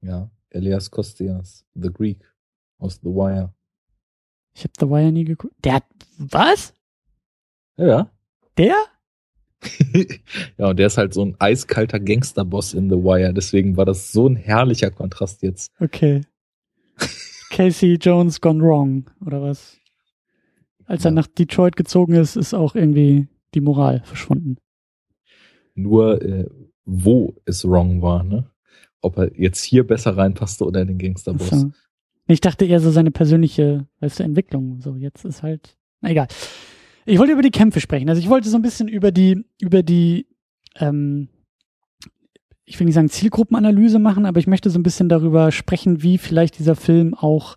Ja. 0.00 0.30
Elias 0.54 0.90
Kostias, 0.90 1.64
The 1.74 1.90
Greek 1.92 2.18
aus 2.78 3.00
The 3.02 3.08
Wire. 3.08 3.54
Ich 4.54 4.64
habe 4.64 4.72
The 4.78 4.88
Wire 4.88 5.12
nie 5.12 5.24
geguckt. 5.24 5.54
Der 5.64 5.74
hat 5.74 5.84
was? 6.18 6.74
Ja. 7.76 8.10
Der? 8.56 8.76
ja, 10.58 10.68
und 10.68 10.78
der 10.78 10.88
ist 10.88 10.98
halt 10.98 11.14
so 11.14 11.24
ein 11.24 11.36
eiskalter 11.38 12.00
Gangsterboss 12.00 12.74
in 12.74 12.90
The 12.90 12.96
Wire. 12.96 13.32
Deswegen 13.32 13.76
war 13.76 13.84
das 13.84 14.12
so 14.12 14.28
ein 14.28 14.36
herrlicher 14.36 14.90
Kontrast 14.90 15.42
jetzt. 15.42 15.70
Okay. 15.80 16.22
Casey 17.50 17.94
Jones 18.00 18.40
gone 18.40 18.62
wrong, 18.62 19.10
oder 19.24 19.42
was? 19.42 19.78
Als 20.84 21.04
ja. 21.04 21.10
er 21.10 21.14
nach 21.14 21.26
Detroit 21.26 21.76
gezogen 21.76 22.14
ist, 22.14 22.36
ist 22.36 22.54
auch 22.54 22.74
irgendwie 22.74 23.28
die 23.54 23.60
Moral 23.60 24.02
verschwunden. 24.04 24.56
Nur, 25.74 26.20
äh, 26.22 26.46
wo 26.84 27.34
es 27.44 27.64
wrong 27.64 28.02
war, 28.02 28.24
ne? 28.24 28.50
Ob 29.02 29.18
er 29.18 29.38
jetzt 29.38 29.62
hier 29.62 29.86
besser 29.86 30.16
reinpasste 30.16 30.64
oder 30.64 30.80
in 30.80 30.88
den 30.88 30.98
Gangsterboss. 30.98 31.50
So. 31.50 31.70
Ich 32.28 32.40
dachte 32.40 32.64
eher 32.64 32.80
so 32.80 32.90
seine 32.90 33.10
persönliche, 33.10 33.86
weißt 34.00 34.20
du, 34.20 34.24
Entwicklung. 34.24 34.80
So, 34.80 34.96
jetzt 34.96 35.24
ist 35.24 35.42
halt, 35.42 35.76
na 36.00 36.10
egal. 36.10 36.28
Ich 37.04 37.18
wollte 37.18 37.32
über 37.32 37.42
die 37.42 37.50
Kämpfe 37.50 37.80
sprechen. 37.80 38.08
Also 38.08 38.20
ich 38.20 38.28
wollte 38.28 38.48
so 38.48 38.56
ein 38.56 38.62
bisschen 38.62 38.88
über 38.88 39.10
die, 39.10 39.44
über 39.60 39.82
die, 39.82 40.26
ähm, 40.76 41.28
ich 42.64 42.78
will 42.78 42.86
nicht 42.86 42.94
sagen 42.94 43.08
Zielgruppenanalyse 43.08 43.98
machen, 43.98 44.24
aber 44.24 44.38
ich 44.38 44.46
möchte 44.46 44.70
so 44.70 44.78
ein 44.78 44.84
bisschen 44.84 45.08
darüber 45.08 45.50
sprechen, 45.50 46.02
wie 46.02 46.16
vielleicht 46.16 46.58
dieser 46.58 46.76
Film 46.76 47.14
auch, 47.14 47.56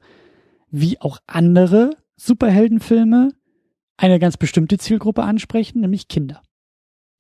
wie 0.72 1.00
auch 1.00 1.20
andere 1.28 1.92
Superheldenfilme 2.16 3.30
eine 3.98 4.20
ganz 4.20 4.36
bestimmte 4.38 4.78
Zielgruppe 4.78 5.24
ansprechen, 5.24 5.82
nämlich 5.82 6.08
Kinder. 6.08 6.42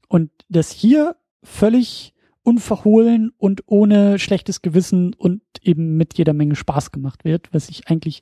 Und 0.10 0.32
das 0.50 0.72
hier 0.72 1.16
völlig 1.44 2.14
unverhohlen 2.46 3.32
und 3.38 3.64
ohne 3.66 4.20
schlechtes 4.20 4.62
Gewissen 4.62 5.14
und 5.14 5.41
eben 5.62 5.98
mit 5.98 6.18
jeder 6.18 6.34
Menge 6.34 6.56
Spaß 6.56 6.91
gemacht 6.91 7.26
wird, 7.26 7.50
was 7.52 7.70
ich 7.70 7.88
eigentlich 7.88 8.22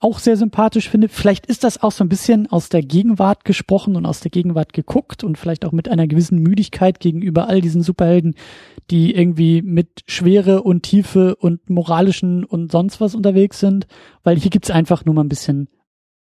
auch 0.00 0.18
sehr 0.18 0.36
sympathisch 0.36 0.90
finde. 0.90 1.08
Vielleicht 1.08 1.46
ist 1.46 1.64
das 1.64 1.82
auch 1.82 1.92
so 1.92 2.04
ein 2.04 2.10
bisschen 2.10 2.46
aus 2.50 2.68
der 2.68 2.82
Gegenwart 2.82 3.44
gesprochen 3.44 3.96
und 3.96 4.04
aus 4.04 4.20
der 4.20 4.30
Gegenwart 4.30 4.74
geguckt 4.74 5.24
und 5.24 5.38
vielleicht 5.38 5.64
auch 5.64 5.72
mit 5.72 5.88
einer 5.88 6.06
gewissen 6.06 6.40
Müdigkeit 6.40 7.00
gegenüber 7.00 7.48
all 7.48 7.62
diesen 7.62 7.82
Superhelden, 7.82 8.34
die 8.90 9.14
irgendwie 9.14 9.62
mit 9.62 10.02
Schwere 10.06 10.62
und 10.62 10.82
Tiefe 10.82 11.36
und 11.36 11.70
moralischen 11.70 12.44
und 12.44 12.70
sonst 12.70 13.00
was 13.00 13.14
unterwegs 13.14 13.60
sind. 13.60 13.86
Weil 14.22 14.38
hier 14.38 14.50
gibt's 14.50 14.70
einfach 14.70 15.06
nur 15.06 15.14
mal 15.14 15.24
ein 15.24 15.30
bisschen 15.30 15.68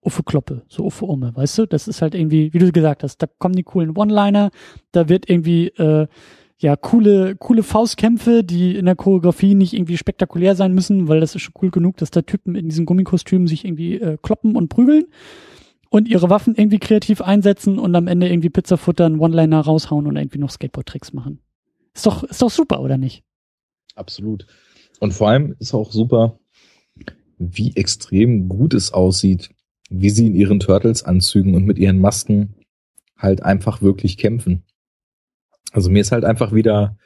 Uffe 0.02 0.24
Kloppe, 0.24 0.64
so 0.68 0.86
Uffe 0.86 1.06
Umme, 1.06 1.34
weißt 1.36 1.60
du? 1.60 1.66
Das 1.66 1.88
ist 1.88 2.02
halt 2.02 2.16
irgendwie, 2.16 2.54
wie 2.54 2.60
du 2.60 2.72
gesagt 2.72 3.04
hast, 3.04 3.18
da 3.20 3.28
kommen 3.28 3.56
die 3.56 3.64
coolen 3.64 3.96
One-Liner, 3.96 4.50
da 4.92 5.08
wird 5.08 5.30
irgendwie 5.30 5.68
äh, 5.68 6.08
ja, 6.62 6.76
coole, 6.76 7.36
coole 7.38 7.64
Faustkämpfe, 7.64 8.44
die 8.44 8.76
in 8.76 8.86
der 8.86 8.96
Choreografie 8.96 9.56
nicht 9.56 9.74
irgendwie 9.74 9.98
spektakulär 9.98 10.56
sein 10.56 10.74
müssen, 10.74 11.08
weil 11.08 11.22
das 11.22 11.34
ist 11.34 11.42
schon 11.42 11.54
cool 11.62 11.72
genug, 11.72 11.96
dass 11.98 12.12
da 12.12 12.22
Typen 12.22 12.56
in 12.56 12.68
diesen 12.68 12.86
Gummikostümen 12.86 13.48
sich 13.48 13.64
irgendwie 13.64 13.96
äh, 13.96 14.18
kloppen 14.22 14.58
und 14.58 14.68
prügeln 14.68 15.06
und 15.90 16.10
ihre 16.10 16.30
Waffen 16.30 16.56
irgendwie 16.56 16.80
kreativ 16.80 17.22
einsetzen 17.22 17.80
und 17.80 17.96
am 17.96 18.08
Ende 18.08 18.28
irgendwie 18.28 18.50
Pizza 18.50 18.78
futtern, 18.78 19.20
One-Liner 19.20 19.62
raushauen 19.62 20.06
und 20.06 20.18
irgendwie 20.18 20.38
noch 20.38 20.52
Skateboard-Tricks 20.52 21.14
machen. 21.14 21.40
Ist 21.94 22.06
doch, 22.06 22.24
ist 22.24 22.42
doch 22.42 22.52
super, 22.52 22.82
oder 22.82 22.98
nicht? 22.98 23.24
Absolut. 23.96 24.46
Und 25.00 25.14
vor 25.14 25.30
allem 25.30 25.56
ist 25.60 25.74
auch 25.74 25.94
super, 25.94 26.40
wie 27.38 27.74
extrem 27.78 28.50
gut 28.50 28.74
es 28.74 28.92
aussieht, 28.92 29.50
wie 29.90 30.10
sie 30.10 30.28
in 30.28 30.36
ihren 30.36 30.60
Turtles-Anzügen 30.60 31.56
und 31.56 31.66
mit 31.66 31.80
ihren 31.80 32.00
Masken 32.00 32.56
halt 33.18 33.44
einfach 33.44 33.82
wirklich 33.82 34.18
kämpfen. 34.18 34.64
Also 35.72 35.90
mir 35.90 36.02
ist 36.02 36.12
halt 36.12 36.26
einfach 36.26 36.54
wieder 36.54 36.98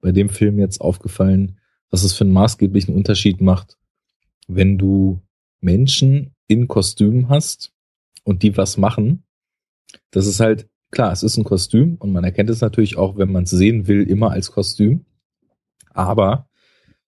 bei 0.00 0.12
dem 0.12 0.28
Film 0.28 0.58
jetzt 0.58 0.80
aufgefallen, 0.80 1.58
was 1.90 2.04
es 2.04 2.12
für 2.12 2.24
einen 2.24 2.32
maßgeblichen 2.32 2.94
Unterschied 2.94 3.40
macht, 3.40 3.78
wenn 4.48 4.78
du 4.78 5.20
Menschen 5.60 6.34
in 6.48 6.68
Kostümen 6.68 7.28
hast 7.28 7.72
und 8.24 8.42
die 8.42 8.56
was 8.56 8.76
machen. 8.76 9.24
Das 10.10 10.26
ist 10.26 10.40
halt, 10.40 10.68
klar, 10.90 11.12
es 11.12 11.22
ist 11.22 11.36
ein 11.36 11.44
Kostüm 11.44 11.96
und 11.96 12.12
man 12.12 12.24
erkennt 12.24 12.50
es 12.50 12.60
natürlich 12.60 12.96
auch, 12.96 13.16
wenn 13.16 13.30
man 13.30 13.44
es 13.44 13.50
sehen 13.50 13.86
will, 13.86 14.02
immer 14.02 14.30
als 14.30 14.50
Kostüm. 14.50 15.04
Aber 15.90 16.48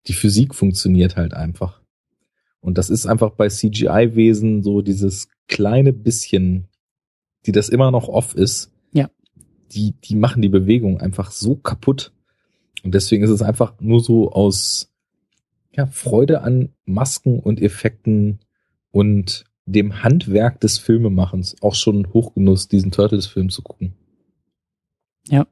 die 0.08 0.14
Physik 0.14 0.54
funktioniert 0.54 1.16
halt 1.16 1.34
einfach. 1.34 1.82
Und 2.60 2.78
das 2.78 2.90
ist 2.90 3.06
einfach 3.06 3.32
bei 3.32 3.48
CGI-Wesen 3.48 4.64
so 4.64 4.82
dieses 4.82 5.30
kleine 5.48 5.94
bisschen, 5.94 6.68
die 7.46 7.52
das 7.52 7.70
immer 7.70 7.92
noch 7.92 8.08
off 8.08 8.36
ist, 8.36 8.72
die, 9.72 9.94
die 10.04 10.16
machen 10.16 10.42
die 10.42 10.50
Bewegung 10.50 11.02
einfach 11.02 11.32
so 11.32 11.56
kaputt. 11.56 12.12
Und 12.84 12.94
deswegen 12.94 13.24
ist 13.24 13.32
es 13.32 13.42
einfach 13.42 13.74
nur 13.80 14.02
so 14.02 14.32
aus 14.32 14.92
ja, 15.72 15.86
Freude 15.88 16.42
an 16.42 16.70
Masken 16.86 17.40
und 17.40 17.62
Effekten 17.62 18.40
und 18.92 19.46
dem 19.66 20.04
Handwerk 20.04 20.60
des 20.62 20.78
Filmemachens 20.78 21.62
auch 21.62 21.76
schon 21.76 22.14
Hochgenuss, 22.14 22.68
diesen 22.68 22.92
Turtles-Film 22.92 23.50
zu 23.50 23.62
gucken. 23.62 23.94
Ja. 25.28 25.48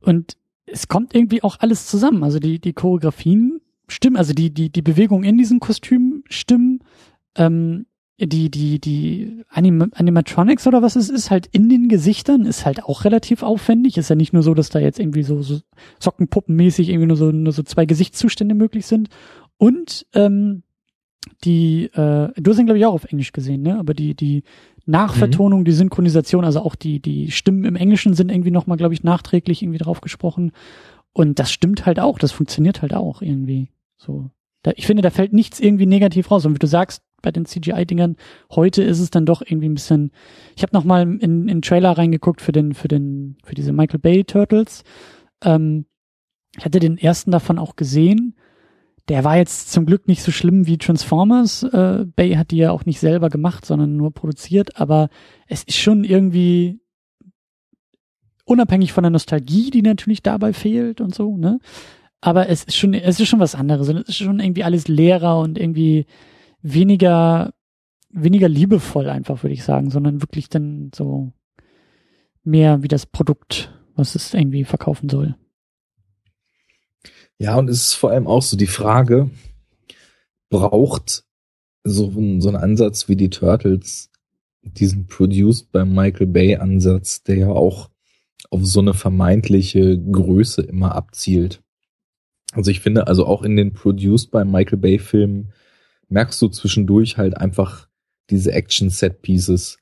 Und 0.00 0.36
es 0.66 0.88
kommt 0.88 1.14
irgendwie 1.14 1.42
auch 1.42 1.60
alles 1.60 1.86
zusammen. 1.86 2.22
Also 2.22 2.38
die, 2.38 2.58
die 2.58 2.72
Choreografien 2.72 3.60
stimmen, 3.88 4.16
also 4.16 4.32
die, 4.32 4.52
die, 4.52 4.70
die 4.70 4.82
Bewegung 4.82 5.24
in 5.24 5.38
diesem 5.38 5.60
Kostüm 5.60 6.24
stimmen. 6.28 6.80
Ähm, 7.34 7.86
die, 8.18 8.50
die, 8.50 8.78
die 8.78 9.42
Anim 9.48 9.90
Animatronics 9.94 10.66
oder 10.66 10.82
was 10.82 10.96
es 10.96 11.08
ist, 11.08 11.30
halt 11.30 11.48
in 11.50 11.68
den 11.68 11.88
Gesichtern 11.88 12.44
ist 12.44 12.64
halt 12.64 12.84
auch 12.84 13.04
relativ 13.04 13.42
aufwendig. 13.42 13.96
Ist 13.96 14.10
ja 14.10 14.16
nicht 14.16 14.32
nur 14.32 14.42
so, 14.42 14.54
dass 14.54 14.68
da 14.68 14.78
jetzt 14.78 15.00
irgendwie 15.00 15.22
so, 15.22 15.42
so 15.42 15.60
Sockenpuppenmäßig 15.98 16.88
irgendwie 16.88 17.06
nur 17.06 17.16
so, 17.16 17.32
nur 17.32 17.52
so 17.52 17.62
zwei 17.62 17.86
Gesichtszustände 17.86 18.54
möglich 18.54 18.86
sind. 18.86 19.08
Und 19.56 20.06
ähm, 20.14 20.62
die, 21.44 21.84
äh, 21.94 22.28
du 22.36 22.50
hast 22.50 22.58
ihn 22.58 22.66
glaube 22.66 22.78
ich 22.78 22.86
auch 22.86 22.94
auf 22.94 23.04
Englisch 23.04 23.32
gesehen, 23.32 23.62
ne? 23.62 23.78
Aber 23.78 23.94
die, 23.94 24.14
die 24.14 24.42
Nachvertonung, 24.86 25.60
mhm. 25.60 25.64
die 25.64 25.72
Synchronisation, 25.72 26.44
also 26.44 26.60
auch 26.60 26.74
die, 26.74 27.00
die 27.00 27.30
Stimmen 27.30 27.64
im 27.64 27.76
Englischen 27.76 28.14
sind 28.14 28.30
irgendwie 28.30 28.50
nochmal, 28.50 28.76
glaube 28.76 28.94
ich, 28.94 29.04
nachträglich 29.04 29.62
irgendwie 29.62 29.78
drauf 29.78 30.00
gesprochen. 30.00 30.52
Und 31.12 31.38
das 31.38 31.52
stimmt 31.52 31.86
halt 31.86 32.00
auch, 32.00 32.18
das 32.18 32.32
funktioniert 32.32 32.82
halt 32.82 32.94
auch 32.94 33.22
irgendwie. 33.22 33.68
So. 33.96 34.30
Da, 34.62 34.72
ich 34.76 34.86
finde, 34.86 35.02
da 35.02 35.10
fällt 35.10 35.32
nichts 35.32 35.60
irgendwie 35.60 35.86
negativ 35.86 36.30
raus. 36.30 36.46
Und 36.46 36.54
wie 36.54 36.58
du 36.58 36.66
sagst, 36.66 37.02
bei 37.22 37.30
den 37.30 37.46
CGI-Dingern. 37.46 38.16
Heute 38.50 38.82
ist 38.82 39.00
es 39.00 39.10
dann 39.10 39.26
doch 39.26 39.42
irgendwie 39.42 39.68
ein 39.68 39.74
bisschen. 39.74 40.10
Ich 40.56 40.62
habe 40.62 40.74
noch 40.74 40.84
mal 40.84 41.02
in, 41.02 41.20
in 41.20 41.46
den 41.46 41.62
Trailer 41.62 41.92
reingeguckt 41.92 42.40
für 42.40 42.52
den 42.52 42.74
für 42.74 42.88
den 42.88 43.36
für 43.44 43.54
diese 43.54 43.72
Michael 43.72 44.00
Bay 44.00 44.24
Turtles. 44.24 44.84
Ähm, 45.42 45.86
ich 46.58 46.64
hatte 46.64 46.80
den 46.80 46.98
ersten 46.98 47.30
davon 47.30 47.58
auch 47.58 47.76
gesehen. 47.76 48.34
Der 49.08 49.24
war 49.24 49.36
jetzt 49.36 49.72
zum 49.72 49.86
Glück 49.86 50.06
nicht 50.06 50.22
so 50.22 50.30
schlimm 50.30 50.66
wie 50.66 50.78
Transformers. 50.78 51.64
Äh, 51.64 52.04
Bay 52.14 52.34
hat 52.34 52.50
die 52.50 52.58
ja 52.58 52.70
auch 52.70 52.84
nicht 52.84 53.00
selber 53.00 53.30
gemacht, 53.30 53.66
sondern 53.66 53.96
nur 53.96 54.12
produziert. 54.12 54.78
Aber 54.80 55.08
es 55.48 55.64
ist 55.64 55.78
schon 55.78 56.04
irgendwie 56.04 56.80
unabhängig 58.44 58.92
von 58.92 59.02
der 59.02 59.10
Nostalgie, 59.10 59.70
die 59.70 59.82
natürlich 59.82 60.22
dabei 60.22 60.52
fehlt 60.52 61.00
und 61.00 61.14
so. 61.14 61.36
Ne? 61.36 61.58
Aber 62.20 62.48
es 62.48 62.64
ist 62.64 62.76
schon 62.76 62.94
es 62.94 63.18
ist 63.18 63.28
schon 63.28 63.40
was 63.40 63.54
anderes. 63.54 63.88
Und 63.88 63.96
es 63.96 64.10
ist 64.10 64.16
schon 64.16 64.40
irgendwie 64.40 64.64
alles 64.64 64.88
leerer 64.88 65.40
und 65.40 65.58
irgendwie 65.58 66.06
weniger, 66.62 67.52
weniger 68.10 68.48
liebevoll 68.48 69.08
einfach, 69.08 69.42
würde 69.42 69.54
ich 69.54 69.64
sagen, 69.64 69.90
sondern 69.90 70.22
wirklich 70.22 70.48
dann 70.48 70.90
so 70.94 71.32
mehr 72.44 72.82
wie 72.82 72.88
das 72.88 73.06
Produkt, 73.06 73.72
was 73.94 74.14
es 74.14 74.34
irgendwie 74.34 74.64
verkaufen 74.64 75.08
soll. 75.08 75.36
Ja, 77.38 77.56
und 77.56 77.68
es 77.68 77.88
ist 77.88 77.94
vor 77.94 78.10
allem 78.10 78.26
auch 78.26 78.42
so 78.42 78.56
die 78.56 78.66
Frage, 78.66 79.30
braucht 80.48 81.24
so 81.84 82.06
ein, 82.06 82.40
so 82.40 82.48
ein 82.48 82.56
Ansatz 82.56 83.08
wie 83.08 83.16
die 83.16 83.30
Turtles 83.30 84.10
diesen 84.62 85.06
Produced 85.06 85.72
by 85.72 85.84
Michael 85.84 86.28
Bay 86.28 86.56
Ansatz, 86.56 87.24
der 87.24 87.36
ja 87.36 87.48
auch 87.48 87.90
auf 88.50 88.64
so 88.64 88.80
eine 88.80 88.94
vermeintliche 88.94 89.98
Größe 89.98 90.62
immer 90.62 90.94
abzielt. 90.94 91.62
Also 92.52 92.70
ich 92.70 92.80
finde 92.80 93.06
also 93.06 93.26
auch 93.26 93.42
in 93.42 93.56
den 93.56 93.72
Produced 93.72 94.30
by 94.30 94.44
Michael 94.44 94.78
Bay 94.78 94.98
Filmen 94.98 95.52
merkst 96.12 96.40
du 96.40 96.48
zwischendurch 96.48 97.16
halt 97.16 97.36
einfach 97.36 97.88
diese 98.30 98.52
Action-Set-Pieces, 98.52 99.78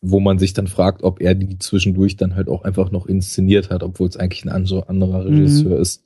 wo 0.00 0.20
man 0.20 0.38
sich 0.38 0.52
dann 0.52 0.66
fragt, 0.66 1.02
ob 1.02 1.20
er 1.20 1.34
die 1.34 1.58
zwischendurch 1.58 2.16
dann 2.16 2.34
halt 2.34 2.48
auch 2.48 2.62
einfach 2.62 2.90
noch 2.90 3.06
inszeniert 3.06 3.70
hat, 3.70 3.82
obwohl 3.82 4.08
es 4.08 4.16
eigentlich 4.16 4.44
ein 4.44 4.50
anderer 4.50 5.24
Regisseur 5.24 5.76
mhm. 5.76 5.82
ist. 5.82 6.04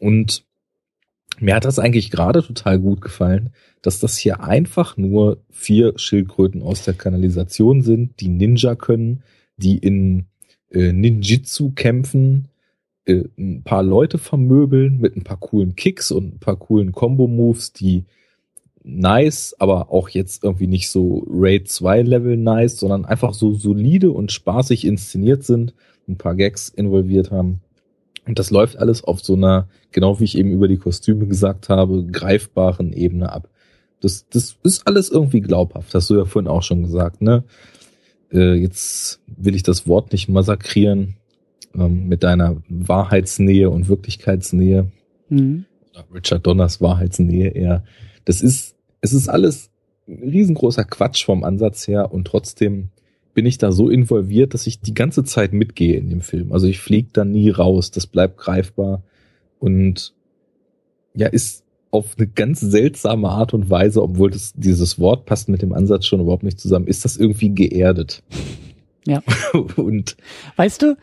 Und 0.00 0.44
mir 1.38 1.54
hat 1.54 1.64
das 1.64 1.78
eigentlich 1.78 2.10
gerade 2.10 2.42
total 2.42 2.78
gut 2.78 3.00
gefallen, 3.00 3.50
dass 3.82 4.00
das 4.00 4.16
hier 4.16 4.42
einfach 4.42 4.96
nur 4.96 5.42
vier 5.50 5.92
Schildkröten 5.96 6.62
aus 6.62 6.84
der 6.84 6.94
Kanalisation 6.94 7.82
sind, 7.82 8.20
die 8.20 8.28
Ninja 8.28 8.74
können, 8.74 9.22
die 9.56 9.76
in 9.76 10.26
äh, 10.70 10.92
Ninjitsu 10.92 11.72
kämpfen, 11.72 12.48
äh, 13.04 13.24
ein 13.38 13.62
paar 13.62 13.82
Leute 13.82 14.18
vermöbeln 14.18 14.98
mit 14.98 15.16
ein 15.16 15.24
paar 15.24 15.38
coolen 15.38 15.76
Kicks 15.76 16.10
und 16.10 16.34
ein 16.34 16.38
paar 16.40 16.56
coolen 16.56 16.92
Combo-Moves, 16.92 17.72
die 17.72 18.04
nice, 18.86 19.54
aber 19.58 19.90
auch 19.90 20.08
jetzt 20.08 20.44
irgendwie 20.44 20.68
nicht 20.68 20.90
so 20.90 21.26
Raid 21.28 21.68
2 21.68 22.02
Level 22.02 22.36
nice, 22.36 22.78
sondern 22.78 23.04
einfach 23.04 23.34
so 23.34 23.52
solide 23.52 24.12
und 24.12 24.30
spaßig 24.30 24.84
inszeniert 24.84 25.42
sind, 25.42 25.74
ein 26.08 26.16
paar 26.16 26.36
Gags 26.36 26.68
involviert 26.68 27.32
haben. 27.32 27.60
Und 28.26 28.38
das 28.38 28.50
läuft 28.50 28.78
alles 28.78 29.02
auf 29.04 29.22
so 29.22 29.34
einer, 29.34 29.68
genau 29.90 30.20
wie 30.20 30.24
ich 30.24 30.38
eben 30.38 30.52
über 30.52 30.68
die 30.68 30.78
Kostüme 30.78 31.26
gesagt 31.26 31.68
habe, 31.68 32.06
greifbaren 32.06 32.92
Ebene 32.92 33.32
ab. 33.32 33.48
Das, 34.00 34.28
das 34.28 34.56
ist 34.62 34.86
alles 34.86 35.10
irgendwie 35.10 35.40
glaubhaft, 35.40 35.94
hast 35.94 36.08
du 36.10 36.16
ja 36.16 36.24
vorhin 36.24 36.48
auch 36.48 36.62
schon 36.62 36.82
gesagt, 36.82 37.22
ne? 37.22 37.44
Äh, 38.32 38.54
jetzt 38.54 39.20
will 39.26 39.54
ich 39.54 39.62
das 39.62 39.86
Wort 39.86 40.12
nicht 40.12 40.28
massakrieren 40.28 41.16
ähm, 41.74 42.08
mit 42.08 42.22
deiner 42.22 42.62
Wahrheitsnähe 42.68 43.70
und 43.70 43.88
Wirklichkeitsnähe. 43.88 44.90
Mhm. 45.28 45.64
Richard 46.12 46.46
Donners 46.46 46.80
Wahrheitsnähe 46.80 47.48
eher. 47.48 47.84
Das 48.24 48.42
ist 48.42 48.75
es 49.06 49.12
ist 49.12 49.28
alles 49.28 49.70
ein 50.08 50.28
riesengroßer 50.28 50.84
Quatsch 50.84 51.24
vom 51.24 51.44
Ansatz 51.44 51.86
her 51.86 52.12
und 52.12 52.26
trotzdem 52.26 52.88
bin 53.34 53.46
ich 53.46 53.58
da 53.58 53.70
so 53.70 53.88
involviert, 53.88 54.52
dass 54.54 54.66
ich 54.66 54.80
die 54.80 54.94
ganze 54.94 55.22
Zeit 55.22 55.52
mitgehe 55.52 55.96
in 55.96 56.10
dem 56.10 56.22
Film. 56.22 56.52
Also 56.52 56.66
ich 56.66 56.80
fliege 56.80 57.10
da 57.12 57.24
nie 57.24 57.50
raus, 57.50 57.90
das 57.90 58.06
bleibt 58.06 58.36
greifbar 58.38 59.02
und 59.60 60.14
ja, 61.14 61.28
ist 61.28 61.64
auf 61.90 62.16
eine 62.18 62.26
ganz 62.26 62.60
seltsame 62.60 63.28
Art 63.28 63.54
und 63.54 63.70
Weise, 63.70 64.02
obwohl 64.02 64.30
das, 64.30 64.52
dieses 64.54 64.98
Wort 64.98 65.24
passt 65.24 65.48
mit 65.48 65.62
dem 65.62 65.72
Ansatz 65.72 66.06
schon 66.06 66.20
überhaupt 66.20 66.42
nicht 66.42 66.58
zusammen, 66.58 66.88
ist 66.88 67.04
das 67.04 67.16
irgendwie 67.16 67.54
geerdet. 67.54 68.24
Ja. 69.06 69.22
und 69.76 70.16
weißt 70.56 70.82
du, 70.82 70.96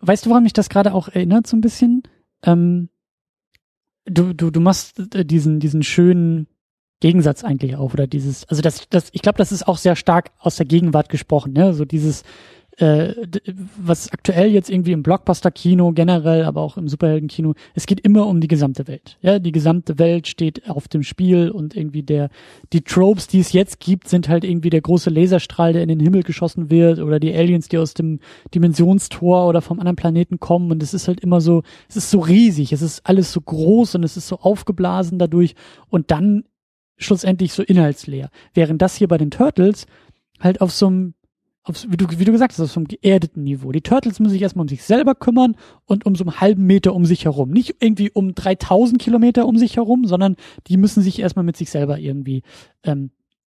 weißt 0.00 0.24
du, 0.24 0.30
woran 0.30 0.44
mich 0.44 0.54
das 0.54 0.70
gerade 0.70 0.94
auch 0.94 1.08
erinnert 1.08 1.46
so 1.46 1.56
ein 1.56 1.60
bisschen? 1.60 2.04
Ähm, 2.42 2.88
du, 4.06 4.32
du, 4.32 4.50
du 4.50 4.60
machst 4.60 5.14
äh, 5.14 5.24
diesen, 5.26 5.60
diesen 5.60 5.82
schönen 5.82 6.46
Gegensatz 7.00 7.44
eigentlich 7.44 7.76
auf 7.76 7.94
oder 7.94 8.06
dieses, 8.06 8.46
also 8.48 8.62
das, 8.62 8.88
das, 8.90 9.08
ich 9.12 9.22
glaube, 9.22 9.38
das 9.38 9.52
ist 9.52 9.66
auch 9.66 9.78
sehr 9.78 9.96
stark 9.96 10.30
aus 10.38 10.56
der 10.56 10.66
Gegenwart 10.66 11.08
gesprochen, 11.08 11.52
ne? 11.52 11.72
So 11.72 11.84
dieses 11.84 12.24
äh, 12.80 13.14
was 13.76 14.10
aktuell 14.12 14.50
jetzt 14.50 14.70
irgendwie 14.70 14.92
im 14.92 15.02
Blockbuster-Kino 15.02 15.92
generell, 15.92 16.44
aber 16.44 16.62
auch 16.62 16.76
im 16.76 16.88
Superhelden-Kino, 16.88 17.54
es 17.74 17.86
geht 17.86 18.00
immer 18.00 18.26
um 18.26 18.40
die 18.40 18.48
gesamte 18.48 18.88
Welt. 18.88 19.18
Ja, 19.20 19.38
die 19.38 19.52
gesamte 19.52 19.98
Welt 19.98 20.26
steht 20.26 20.68
auf 20.68 20.88
dem 20.88 21.02
Spiel 21.02 21.50
und 21.50 21.76
irgendwie 21.76 22.02
der, 22.02 22.30
die 22.72 22.82
Tropes, 22.82 23.26
die 23.26 23.40
es 23.40 23.52
jetzt 23.52 23.80
gibt, 23.80 24.08
sind 24.08 24.28
halt 24.28 24.44
irgendwie 24.44 24.70
der 24.70 24.80
große 24.80 25.10
Laserstrahl, 25.10 25.74
der 25.74 25.82
in 25.82 25.88
den 25.88 26.00
Himmel 26.00 26.22
geschossen 26.22 26.70
wird 26.70 27.00
oder 27.00 27.20
die 27.20 27.34
Aliens, 27.34 27.68
die 27.68 27.78
aus 27.78 27.92
dem 27.94 28.20
Dimensionstor 28.54 29.46
oder 29.46 29.60
vom 29.60 29.78
anderen 29.78 29.96
Planeten 29.96 30.40
kommen 30.40 30.70
und 30.70 30.82
es 30.82 30.94
ist 30.94 31.08
halt 31.08 31.20
immer 31.20 31.40
so, 31.40 31.62
es 31.88 31.96
ist 31.96 32.10
so 32.10 32.20
riesig, 32.20 32.72
es 32.72 32.82
ist 32.82 33.04
alles 33.04 33.32
so 33.32 33.40
groß 33.40 33.96
und 33.96 34.04
es 34.04 34.16
ist 34.16 34.28
so 34.28 34.38
aufgeblasen 34.38 35.18
dadurch 35.18 35.54
und 35.90 36.10
dann 36.10 36.44
schlussendlich 37.00 37.52
so 37.52 37.62
inhaltsleer. 37.62 38.30
Während 38.54 38.80
das 38.80 38.94
hier 38.94 39.08
bei 39.08 39.18
den 39.18 39.30
Turtles 39.30 39.86
halt 40.38 40.60
auf 40.60 40.72
so 40.72 40.86
einem 40.86 41.14
auf, 41.62 41.84
wie, 41.88 41.96
du, 41.96 42.06
wie 42.18 42.24
du 42.24 42.32
gesagt 42.32 42.52
hast, 42.52 42.60
auf 42.60 42.72
so 42.72 42.80
einem 42.80 42.88
geerdeten 42.88 43.42
Niveau. 43.42 43.70
Die 43.70 43.82
Turtles 43.82 44.18
müssen 44.18 44.32
sich 44.32 44.42
erstmal 44.42 44.64
um 44.64 44.68
sich 44.68 44.82
selber 44.82 45.14
kümmern 45.14 45.56
und 45.84 46.06
um 46.06 46.14
so 46.14 46.24
einen 46.24 46.40
halben 46.40 46.64
Meter 46.66 46.94
um 46.94 47.04
sich 47.04 47.26
herum. 47.26 47.50
Nicht 47.50 47.76
irgendwie 47.80 48.10
um 48.10 48.34
3000 48.34 49.00
Kilometer 49.00 49.46
um 49.46 49.58
sich 49.58 49.76
herum, 49.76 50.06
sondern 50.06 50.36
die 50.68 50.78
müssen 50.78 51.02
sich 51.02 51.18
erstmal 51.18 51.44
mit 51.44 51.56
sich 51.56 51.70
selber 51.70 51.98
irgendwie 51.98 52.42
ähm, 52.82 53.10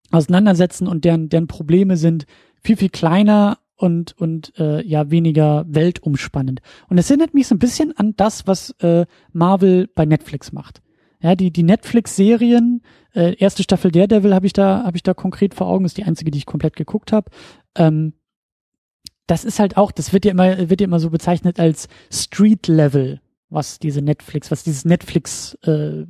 auseinandersetzen 0.09 0.87
und 0.87 1.05
deren, 1.05 1.29
deren 1.29 1.47
Probleme 1.47 1.95
sind 1.95 2.25
viel, 2.63 2.75
viel 2.75 2.89
kleiner 2.89 3.59
und, 3.75 4.17
und 4.17 4.53
äh, 4.59 4.85
ja 4.85 5.09
weniger 5.09 5.65
weltumspannend. 5.67 6.61
Und 6.89 6.97
es 6.97 7.09
erinnert 7.09 7.33
mich 7.33 7.47
so 7.47 7.55
ein 7.55 7.59
bisschen 7.59 7.95
an 7.97 8.15
das, 8.15 8.47
was 8.47 8.71
äh, 8.79 9.05
Marvel 9.31 9.87
bei 9.93 10.05
Netflix 10.05 10.51
macht. 10.51 10.81
Ja, 11.21 11.35
die, 11.35 11.51
die 11.51 11.63
Netflix-Serien, 11.63 12.81
äh, 13.13 13.35
erste 13.37 13.63
Staffel 13.63 13.91
Daredevil 13.91 14.33
habe 14.33 14.47
ich 14.47 14.53
da, 14.53 14.83
habe 14.83 14.97
ich 14.97 15.03
da 15.03 15.13
konkret 15.13 15.53
vor 15.53 15.67
Augen, 15.67 15.85
ist 15.85 15.97
die 15.97 16.03
einzige, 16.03 16.31
die 16.31 16.39
ich 16.39 16.45
komplett 16.45 16.75
geguckt 16.75 17.11
habe. 17.11 17.29
Ähm, 17.75 18.13
das 19.27 19.45
ist 19.45 19.59
halt 19.59 19.77
auch, 19.77 19.91
das 19.91 20.13
wird 20.13 20.25
ja 20.25 20.31
immer, 20.31 20.69
wird 20.69 20.81
ja 20.81 20.85
immer 20.85 20.99
so 20.99 21.09
bezeichnet 21.09 21.59
als 21.59 21.87
Street 22.11 22.67
Level, 22.67 23.21
was 23.49 23.79
diese 23.79 24.01
Netflix, 24.01 24.49
was 24.49 24.63
dieses 24.63 24.83
Netflix 24.83 25.55
äh, 25.63 26.05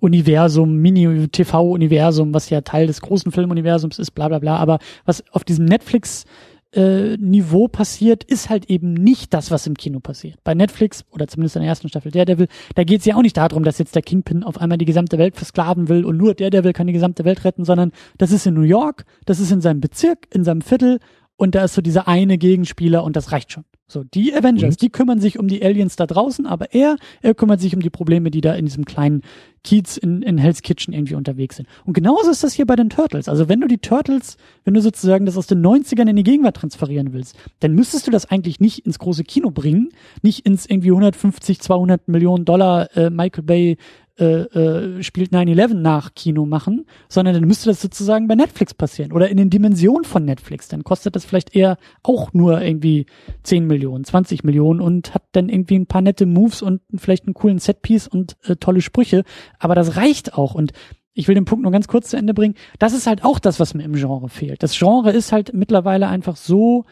Universum, 0.00 0.76
Mini-TV-Universum, 0.76 2.34
was 2.34 2.50
ja 2.50 2.60
Teil 2.60 2.86
des 2.86 3.00
großen 3.00 3.32
Filmuniversums 3.32 3.98
ist, 3.98 4.10
bla 4.12 4.28
bla 4.28 4.38
bla, 4.38 4.56
aber 4.56 4.78
was 5.04 5.24
auf 5.32 5.44
diesem 5.44 5.64
Netflix 5.64 6.24
äh, 6.72 7.16
Niveau 7.16 7.68
passiert, 7.68 8.24
ist 8.24 8.50
halt 8.50 8.66
eben 8.70 8.92
nicht 8.92 9.32
das, 9.32 9.50
was 9.50 9.66
im 9.66 9.74
Kino 9.74 10.00
passiert. 10.00 10.38
Bei 10.44 10.54
Netflix 10.54 11.04
oder 11.10 11.26
zumindest 11.26 11.56
in 11.56 11.62
der 11.62 11.70
ersten 11.70 11.88
Staffel 11.88 12.12
Daredevil, 12.12 12.48
da 12.74 12.84
geht 12.84 13.00
es 13.00 13.06
ja 13.06 13.16
auch 13.16 13.22
nicht 13.22 13.36
darum, 13.36 13.64
dass 13.64 13.78
jetzt 13.78 13.94
der 13.94 14.02
Kingpin 14.02 14.42
auf 14.42 14.60
einmal 14.60 14.78
die 14.78 14.84
gesamte 14.84 15.18
Welt 15.18 15.36
versklaven 15.36 15.88
will 15.88 16.04
und 16.04 16.16
nur 16.16 16.34
Daredevil 16.34 16.72
kann 16.72 16.86
die 16.86 16.92
gesamte 16.92 17.24
Welt 17.24 17.44
retten, 17.44 17.64
sondern 17.64 17.92
das 18.18 18.32
ist 18.32 18.46
in 18.46 18.54
New 18.54 18.62
York, 18.62 19.04
das 19.24 19.40
ist 19.40 19.50
in 19.50 19.60
seinem 19.60 19.80
Bezirk, 19.80 20.26
in 20.32 20.44
seinem 20.44 20.60
Viertel 20.60 21.00
und 21.36 21.54
da 21.54 21.64
ist 21.64 21.74
so 21.74 21.82
dieser 21.82 22.08
eine 22.08 22.36
Gegenspieler 22.36 23.02
und 23.04 23.16
das 23.16 23.32
reicht 23.32 23.52
schon. 23.52 23.64
So, 23.90 24.04
die 24.04 24.34
Avengers, 24.34 24.74
mhm. 24.74 24.80
die 24.80 24.90
kümmern 24.90 25.18
sich 25.18 25.38
um 25.38 25.48
die 25.48 25.62
Aliens 25.64 25.96
da 25.96 26.06
draußen, 26.06 26.44
aber 26.44 26.74
er, 26.74 26.96
er 27.22 27.34
kümmert 27.34 27.60
sich 27.60 27.74
um 27.74 27.80
die 27.80 27.88
Probleme, 27.88 28.30
die 28.30 28.42
da 28.42 28.54
in 28.54 28.66
diesem 28.66 28.84
kleinen 28.84 29.22
Kiez 29.64 29.96
in, 29.96 30.20
in 30.20 30.36
Hell's 30.36 30.60
Kitchen 30.60 30.92
irgendwie 30.92 31.14
unterwegs 31.14 31.56
sind. 31.56 31.68
Und 31.86 31.94
genauso 31.94 32.30
ist 32.30 32.44
das 32.44 32.52
hier 32.52 32.66
bei 32.66 32.76
den 32.76 32.90
Turtles. 32.90 33.28
Also 33.28 33.48
wenn 33.48 33.60
du 33.62 33.66
die 33.66 33.78
Turtles, 33.78 34.36
wenn 34.64 34.74
du 34.74 34.82
sozusagen 34.82 35.24
das 35.24 35.38
aus 35.38 35.46
den 35.46 35.64
90ern 35.64 36.08
in 36.08 36.16
die 36.16 36.22
Gegenwart 36.22 36.56
transferieren 36.56 37.14
willst, 37.14 37.34
dann 37.60 37.72
müsstest 37.72 38.06
du 38.06 38.10
das 38.10 38.26
eigentlich 38.26 38.60
nicht 38.60 38.84
ins 38.84 38.98
große 38.98 39.24
Kino 39.24 39.50
bringen, 39.50 39.88
nicht 40.20 40.44
ins 40.44 40.66
irgendwie 40.66 40.90
150, 40.90 41.58
200 41.58 42.08
Millionen 42.08 42.44
Dollar 42.44 42.94
äh, 42.94 43.08
Michael 43.08 43.44
Bay 43.44 43.76
äh, 44.18 44.24
äh, 44.24 45.02
spielt 45.02 45.32
9-11 45.32 45.74
nach 45.74 46.14
Kino 46.14 46.44
machen, 46.46 46.86
sondern 47.08 47.34
dann 47.34 47.44
müsste 47.44 47.68
das 47.68 47.80
sozusagen 47.80 48.28
bei 48.28 48.34
Netflix 48.34 48.74
passieren 48.74 49.12
oder 49.12 49.28
in 49.28 49.36
den 49.36 49.50
Dimensionen 49.50 50.04
von 50.04 50.24
Netflix. 50.24 50.68
Dann 50.68 50.84
kostet 50.84 51.16
das 51.16 51.24
vielleicht 51.24 51.54
eher 51.54 51.78
auch 52.02 52.32
nur 52.32 52.60
irgendwie 52.60 53.06
10 53.44 53.66
Millionen, 53.66 54.04
20 54.04 54.44
Millionen 54.44 54.80
und 54.80 55.14
hat 55.14 55.22
dann 55.32 55.48
irgendwie 55.48 55.78
ein 55.78 55.86
paar 55.86 56.02
nette 56.02 56.26
Moves 56.26 56.62
und 56.62 56.80
vielleicht 56.96 57.26
einen 57.26 57.34
coolen 57.34 57.58
Setpiece 57.58 58.08
und 58.08 58.36
äh, 58.44 58.56
tolle 58.56 58.80
Sprüche. 58.80 59.24
Aber 59.58 59.74
das 59.74 59.96
reicht 59.96 60.34
auch 60.34 60.54
und 60.54 60.72
ich 61.14 61.26
will 61.26 61.34
den 61.34 61.44
Punkt 61.44 61.62
nur 61.64 61.72
ganz 61.72 61.88
kurz 61.88 62.10
zu 62.10 62.16
Ende 62.16 62.32
bringen. 62.32 62.54
Das 62.78 62.92
ist 62.92 63.06
halt 63.06 63.24
auch 63.24 63.38
das, 63.38 63.58
was 63.58 63.74
mir 63.74 63.82
im 63.82 63.94
Genre 63.94 64.28
fehlt. 64.28 64.62
Das 64.62 64.78
Genre 64.78 65.10
ist 65.10 65.32
halt 65.32 65.52
mittlerweile 65.52 66.08
einfach 66.08 66.36
so 66.36 66.84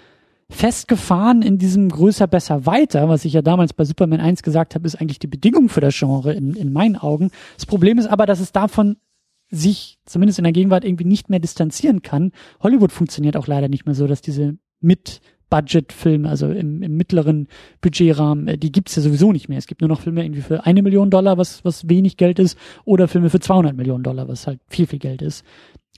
festgefahren 0.51 1.43
in 1.43 1.59
diesem 1.59 1.89
größer, 1.89 2.27
besser, 2.27 2.67
weiter, 2.67 3.09
was 3.09 3.25
ich 3.25 3.33
ja 3.33 3.43
damals 3.43 3.73
bei 3.73 3.85
Superman 3.85 4.21
1 4.21 4.43
gesagt 4.43 4.75
habe, 4.75 4.87
ist 4.87 4.97
eigentlich 4.97 5.19
die 5.19 5.27
Bedingung 5.27 5.69
für 5.69 5.81
das 5.81 5.99
Genre 5.99 6.33
in, 6.33 6.55
in 6.55 6.73
meinen 6.73 6.97
Augen. 6.97 7.31
Das 7.57 7.67
Problem 7.67 7.99
ist 7.99 8.07
aber, 8.07 8.27
dass 8.27 8.41
es 8.41 8.53
davon 8.53 8.97
sich 9.51 9.99
zumindest 10.07 10.39
in 10.39 10.45
der 10.45 10.53
Gegenwart 10.53 10.85
irgendwie 10.85 11.05
nicht 11.05 11.31
mehr 11.31 11.39
distanzieren 11.39 12.03
kann. 12.03 12.33
Hollywood 12.61 12.93
funktioniert 12.93 13.37
auch 13.37 13.47
leider 13.47 13.69
nicht 13.69 13.87
mehr 13.87 13.95
so, 13.95 14.07
dass 14.07 14.21
diese 14.21 14.57
mit 14.81 15.21
Budget-Filme, 15.49 16.29
also 16.29 16.51
im, 16.51 16.83
im 16.83 16.97
mittleren 16.97 17.49
Budgetrahmen, 17.81 18.49
äh, 18.49 18.59
die 18.59 18.73
gibt's 18.73 18.97
ja 18.97 19.03
sowieso 19.03 19.33
nicht 19.33 19.49
mehr. 19.49 19.59
Es 19.59 19.67
gibt 19.67 19.81
nur 19.81 19.89
noch 19.89 20.01
Filme 20.01 20.25
irgendwie 20.25 20.43
für 20.43 20.67
eine 20.67 20.83
Million 20.83 21.11
Dollar, 21.11 21.39
was, 21.39 21.65
was 21.65 21.89
wenig 21.89 22.17
Geld 22.17 22.39
ist, 22.39 22.59
oder 22.85 23.07
Filme 23.07 23.31
für 23.31 23.41
200 23.41 23.77
Millionen 23.77 24.03
Dollar, 24.03 24.27
was 24.29 24.47
halt 24.47 24.61
viel, 24.69 24.87
viel 24.87 24.99
Geld 24.99 25.23
ist. 25.23 25.45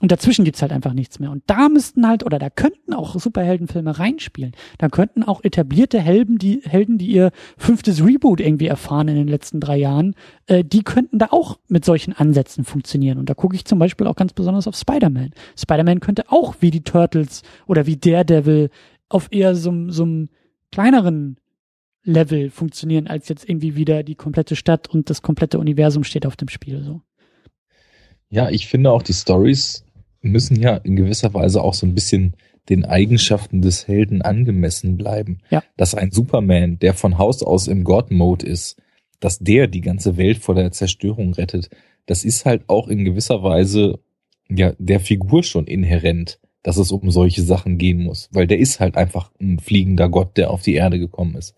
Und 0.01 0.13
dazwischen 0.13 0.45
gibt's 0.45 0.63
halt 0.63 0.73
einfach 0.73 0.93
nichts 0.93 1.19
mehr. 1.19 1.31
Und 1.31 1.43
da 1.47 1.69
müssten 1.69 2.07
halt, 2.07 2.25
oder 2.25 2.39
da 2.39 2.51
könnten 2.51 2.95
auch 2.95 3.19
Superheldenfilme 3.19 3.99
reinspielen. 3.99 4.53
Da 4.79 4.89
könnten 4.89 5.25
auch 5.25 5.43
etablierte 5.43 6.01
Helden, 6.01 6.39
die 6.39 6.61
Helden, 6.65 6.99
die 6.99 7.09
ihr 7.09 7.33
fünftes 7.57 8.05
Reboot 8.05 8.41
irgendwie 8.41 8.69
erfahren 8.69 9.09
in 9.09 9.17
den 9.17 9.29
letzten 9.29 9.59
drei 9.59 9.77
Jahren, 9.77 10.15
äh, 10.47 10.63
die 10.63 10.85
könnten 10.85 11.19
da 11.19 11.29
auch 11.31 11.59
mit 11.69 11.85
solchen 11.85 12.13
Ansätzen 12.13 12.65
funktionieren. 12.65 13.19
Und 13.19 13.29
da 13.29 13.35
gucke 13.35 13.57
ich 13.57 13.65
zum 13.65 13.81
Beispiel 13.81 14.07
auch 14.07 14.17
ganz 14.17 14.33
besonders 14.33 14.69
auf 14.69 14.77
Spider-Man. 14.77 15.33
Spider-Man 15.57 16.01
könnte 16.01 16.31
auch 16.31 16.57
wie 16.61 16.71
die 16.71 16.85
Turtles 16.85 17.43
oder 17.67 17.87
wie 17.87 17.97
Daredevil 17.97 18.71
auf 19.09 19.29
eher 19.33 19.57
so, 19.57 19.91
so 19.91 20.05
einem 20.05 20.29
kleineren 20.71 21.39
Level 22.05 22.51
funktionieren, 22.51 23.07
als 23.09 23.29
jetzt 23.29 23.49
irgendwie 23.49 23.75
wieder 23.75 24.03
die 24.03 24.15
komplette 24.15 24.55
Stadt 24.55 24.89
und 24.89 25.11
das 25.11 25.23
komplette 25.23 25.59
Universum 25.59 26.05
steht 26.05 26.25
auf 26.25 26.37
dem 26.37 26.49
Spiel. 26.49 26.83
So. 26.85 27.03
Ja, 28.31 28.49
ich 28.51 28.67
finde 28.67 28.91
auch 28.91 29.03
die 29.03 29.13
Stories 29.13 29.85
müssen 30.31 30.61
ja 30.61 30.77
in 30.77 30.97
gewisser 30.97 31.35
Weise 31.35 31.63
auch 31.63 31.75
so 31.75 31.87
ein 31.87 31.95
bisschen 31.95 32.35
den 32.69 32.85
Eigenschaften 32.85 33.63
des 33.63 33.89
Helden 33.89 34.23
angemessen 34.23 34.97
bleiben. 34.97 35.39
Ja. 35.51 35.63
Dass 35.77 35.95
ein 35.95 36.11
Superman, 36.11 36.79
der 36.79 36.95
von 36.95 37.19
Haus 37.19 37.43
aus 37.43 37.67
im 37.67 37.85
God-Mode 37.85 38.47
ist, 38.47 38.77
dass 39.21 39.39
der 39.39 39.67
die 39.67 39.81
ganze 39.81 40.17
Welt 40.17 40.39
vor 40.39 40.55
der 40.55 40.71
Zerstörung 40.71 41.33
rettet, 41.35 41.71
das 42.07 42.25
ist 42.25 42.45
halt 42.45 42.63
auch 42.69 42.89
in 42.89 43.05
gewisser 43.05 43.43
Weise 43.43 43.99
ja 44.49 44.73
der 44.79 45.01
Figur 45.01 45.43
schon 45.43 45.67
inhärent, 45.67 46.39
dass 46.63 46.77
es 46.77 46.93
um 46.93 47.11
solche 47.11 47.43
Sachen 47.43 47.79
gehen 47.79 48.03
muss, 48.03 48.29
weil 48.33 48.47
der 48.47 48.59
ist 48.59 48.81
halt 48.81 48.97
einfach 48.97 49.31
ein 49.41 49.59
fliegender 49.59 50.09
Gott, 50.09 50.37
der 50.37 50.51
auf 50.51 50.63
die 50.63 50.75
Erde 50.75 50.99
gekommen 50.99 51.37
ist. 51.37 51.55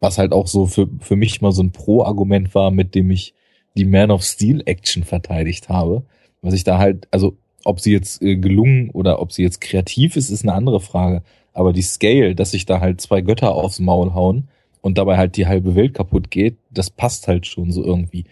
Was 0.00 0.18
halt 0.18 0.32
auch 0.32 0.46
so 0.46 0.66
für, 0.66 0.88
für 1.00 1.16
mich 1.16 1.40
mal 1.40 1.52
so 1.52 1.62
ein 1.62 1.72
Pro-Argument 1.72 2.54
war, 2.54 2.70
mit 2.70 2.94
dem 2.94 3.10
ich 3.10 3.34
die 3.76 3.84
Man 3.84 4.10
of 4.10 4.22
Steel 4.22 4.62
Action 4.66 5.04
verteidigt 5.04 5.68
habe. 5.68 6.04
Was 6.42 6.54
ich 6.54 6.64
da 6.64 6.78
halt, 6.78 7.08
also 7.10 7.36
ob 7.66 7.80
sie 7.80 7.92
jetzt 7.92 8.22
äh, 8.22 8.36
gelungen 8.36 8.90
oder 8.90 9.20
ob 9.20 9.32
sie 9.32 9.42
jetzt 9.42 9.60
kreativ 9.60 10.16
ist, 10.16 10.30
ist 10.30 10.44
eine 10.44 10.54
andere 10.54 10.80
Frage. 10.80 11.22
Aber 11.52 11.72
die 11.72 11.82
Scale, 11.82 12.34
dass 12.34 12.52
sich 12.52 12.64
da 12.64 12.80
halt 12.80 13.00
zwei 13.00 13.22
Götter 13.22 13.54
aufs 13.54 13.80
Maul 13.80 14.14
hauen 14.14 14.48
und 14.82 14.98
dabei 14.98 15.16
halt 15.16 15.36
die 15.36 15.46
halbe 15.46 15.74
Welt 15.74 15.94
kaputt 15.94 16.30
geht, 16.30 16.56
das 16.70 16.90
passt 16.90 17.28
halt 17.28 17.46
schon 17.46 17.72
so 17.72 17.82
irgendwie. 17.82 18.24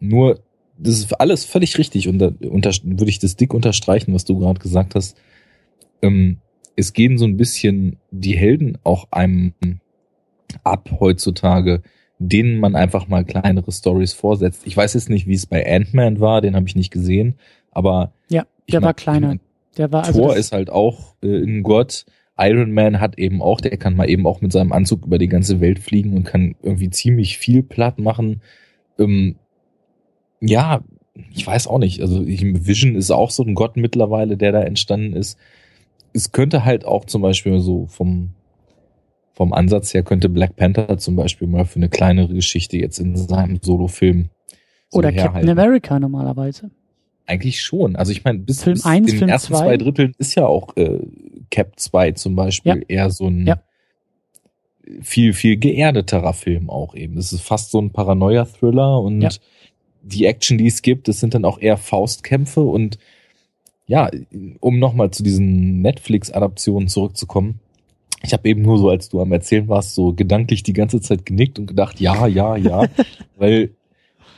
Nur, 0.00 0.40
das 0.78 0.98
ist 0.98 1.20
alles 1.20 1.44
völlig 1.44 1.76
richtig 1.76 2.06
und 2.08 2.18
da 2.20 2.30
unter, 2.48 2.70
würde 2.84 3.10
ich 3.10 3.18
das 3.18 3.36
dick 3.36 3.52
unterstreichen, 3.52 4.14
was 4.14 4.24
du 4.24 4.38
gerade 4.38 4.60
gesagt 4.60 4.94
hast. 4.94 5.16
Ähm, 6.00 6.38
es 6.76 6.92
gehen 6.92 7.18
so 7.18 7.24
ein 7.24 7.36
bisschen 7.36 7.96
die 8.12 8.36
Helden 8.36 8.78
auch 8.84 9.08
einem 9.10 9.54
ab 10.62 10.88
heutzutage, 11.00 11.82
denen 12.20 12.60
man 12.60 12.76
einfach 12.76 13.08
mal 13.08 13.24
kleinere 13.24 13.72
Stories 13.72 14.12
vorsetzt. 14.12 14.62
Ich 14.66 14.76
weiß 14.76 14.94
jetzt 14.94 15.10
nicht, 15.10 15.26
wie 15.26 15.34
es 15.34 15.46
bei 15.46 15.66
Ant-Man 15.66 16.20
war, 16.20 16.40
den 16.40 16.54
habe 16.54 16.68
ich 16.68 16.76
nicht 16.76 16.92
gesehen, 16.92 17.34
aber 17.72 18.12
ja. 18.28 18.46
Der 18.70 18.82
war 18.82 18.94
kleiner. 18.94 19.36
der 19.76 19.92
war 19.92 20.04
also 20.04 20.20
Thor 20.20 20.36
ist 20.36 20.52
halt 20.52 20.70
auch 20.70 21.14
äh, 21.22 21.42
ein 21.42 21.62
Gott. 21.62 22.04
Iron 22.38 22.70
Man 22.70 23.00
hat 23.00 23.18
eben 23.18 23.42
auch, 23.42 23.60
der 23.60 23.76
kann 23.76 23.96
mal 23.96 24.08
eben 24.08 24.26
auch 24.26 24.40
mit 24.40 24.52
seinem 24.52 24.72
Anzug 24.72 25.04
über 25.04 25.18
die 25.18 25.28
ganze 25.28 25.60
Welt 25.60 25.80
fliegen 25.80 26.14
und 26.14 26.24
kann 26.24 26.54
irgendwie 26.62 26.90
ziemlich 26.90 27.36
viel 27.36 27.62
platt 27.62 27.98
machen. 27.98 28.42
Ähm, 28.98 29.36
ja, 30.40 30.82
ich 31.34 31.44
weiß 31.44 31.66
auch 31.66 31.78
nicht. 31.78 32.00
Also 32.00 32.24
Vision 32.24 32.94
ist 32.94 33.10
auch 33.10 33.30
so 33.30 33.42
ein 33.42 33.54
Gott 33.54 33.76
mittlerweile, 33.76 34.36
der 34.36 34.52
da 34.52 34.62
entstanden 34.62 35.14
ist. 35.14 35.36
Es 36.12 36.30
könnte 36.30 36.64
halt 36.64 36.84
auch 36.84 37.04
zum 37.04 37.22
Beispiel 37.22 37.58
so 37.60 37.86
vom 37.86 38.30
vom 39.32 39.52
Ansatz 39.52 39.94
her 39.94 40.02
könnte 40.02 40.28
Black 40.28 40.56
Panther 40.56 40.98
zum 40.98 41.14
Beispiel 41.14 41.46
mal 41.46 41.64
für 41.64 41.76
eine 41.76 41.88
kleinere 41.88 42.34
Geschichte 42.34 42.76
jetzt 42.76 42.98
in 42.98 43.16
seinem 43.16 43.60
Solo-Film 43.62 44.30
so 44.90 44.98
oder 44.98 45.10
herhalten. 45.10 45.46
Captain 45.46 45.58
America 45.58 46.00
normalerweise. 46.00 46.72
Eigentlich 47.28 47.60
schon. 47.60 47.94
Also 47.94 48.10
ich 48.10 48.24
meine, 48.24 48.38
bis, 48.40 48.62
Film 48.64 48.74
bis 48.74 48.84
1, 48.86 49.06
den 49.06 49.18
Film 49.18 49.30
ersten 49.30 49.52
2. 49.54 49.58
zwei 49.64 49.76
Dritteln 49.76 50.14
ist 50.18 50.34
ja 50.34 50.46
auch 50.46 50.76
äh, 50.76 50.98
Cap 51.50 51.72
2 51.78 52.12
zum 52.12 52.34
Beispiel 52.34 52.76
Ja. 52.78 52.82
eher 52.88 53.10
so 53.10 53.26
ein 53.28 53.46
Ja. 53.46 53.60
viel, 55.02 55.34
viel 55.34 55.56
geerdeterer 55.58 56.32
Film 56.32 56.70
auch 56.70 56.94
eben. 56.94 57.18
Es 57.18 57.32
ist 57.32 57.42
fast 57.42 57.70
so 57.70 57.80
ein 57.80 57.90
Paranoia-Thriller 57.90 59.00
und 59.02 59.20
Ja. 59.20 59.28
die 60.02 60.24
Action, 60.24 60.56
die 60.58 60.66
es 60.66 60.80
gibt, 60.82 61.06
das 61.08 61.20
sind 61.20 61.34
dann 61.34 61.44
auch 61.44 61.58
eher 61.60 61.76
Faustkämpfe 61.76 62.62
und 62.62 62.98
ja, 63.86 64.10
um 64.60 64.78
nochmal 64.78 65.10
zu 65.10 65.22
diesen 65.22 65.80
Netflix-Adaptionen 65.82 66.88
zurückzukommen, 66.88 67.60
ich 68.22 68.32
habe 68.32 68.48
eben 68.48 68.62
nur 68.62 68.78
so, 68.78 68.88
als 68.90 69.08
du 69.10 69.20
am 69.20 69.32
Erzählen 69.32 69.68
warst, 69.68 69.94
so 69.94 70.12
gedanklich 70.12 70.62
die 70.62 70.72
ganze 70.72 71.00
Zeit 71.00 71.24
genickt 71.24 71.58
und 71.58 71.66
gedacht, 71.66 72.00
ja, 72.00 72.26
ja, 72.26 72.56
ja, 72.56 72.86
weil, 73.36 73.70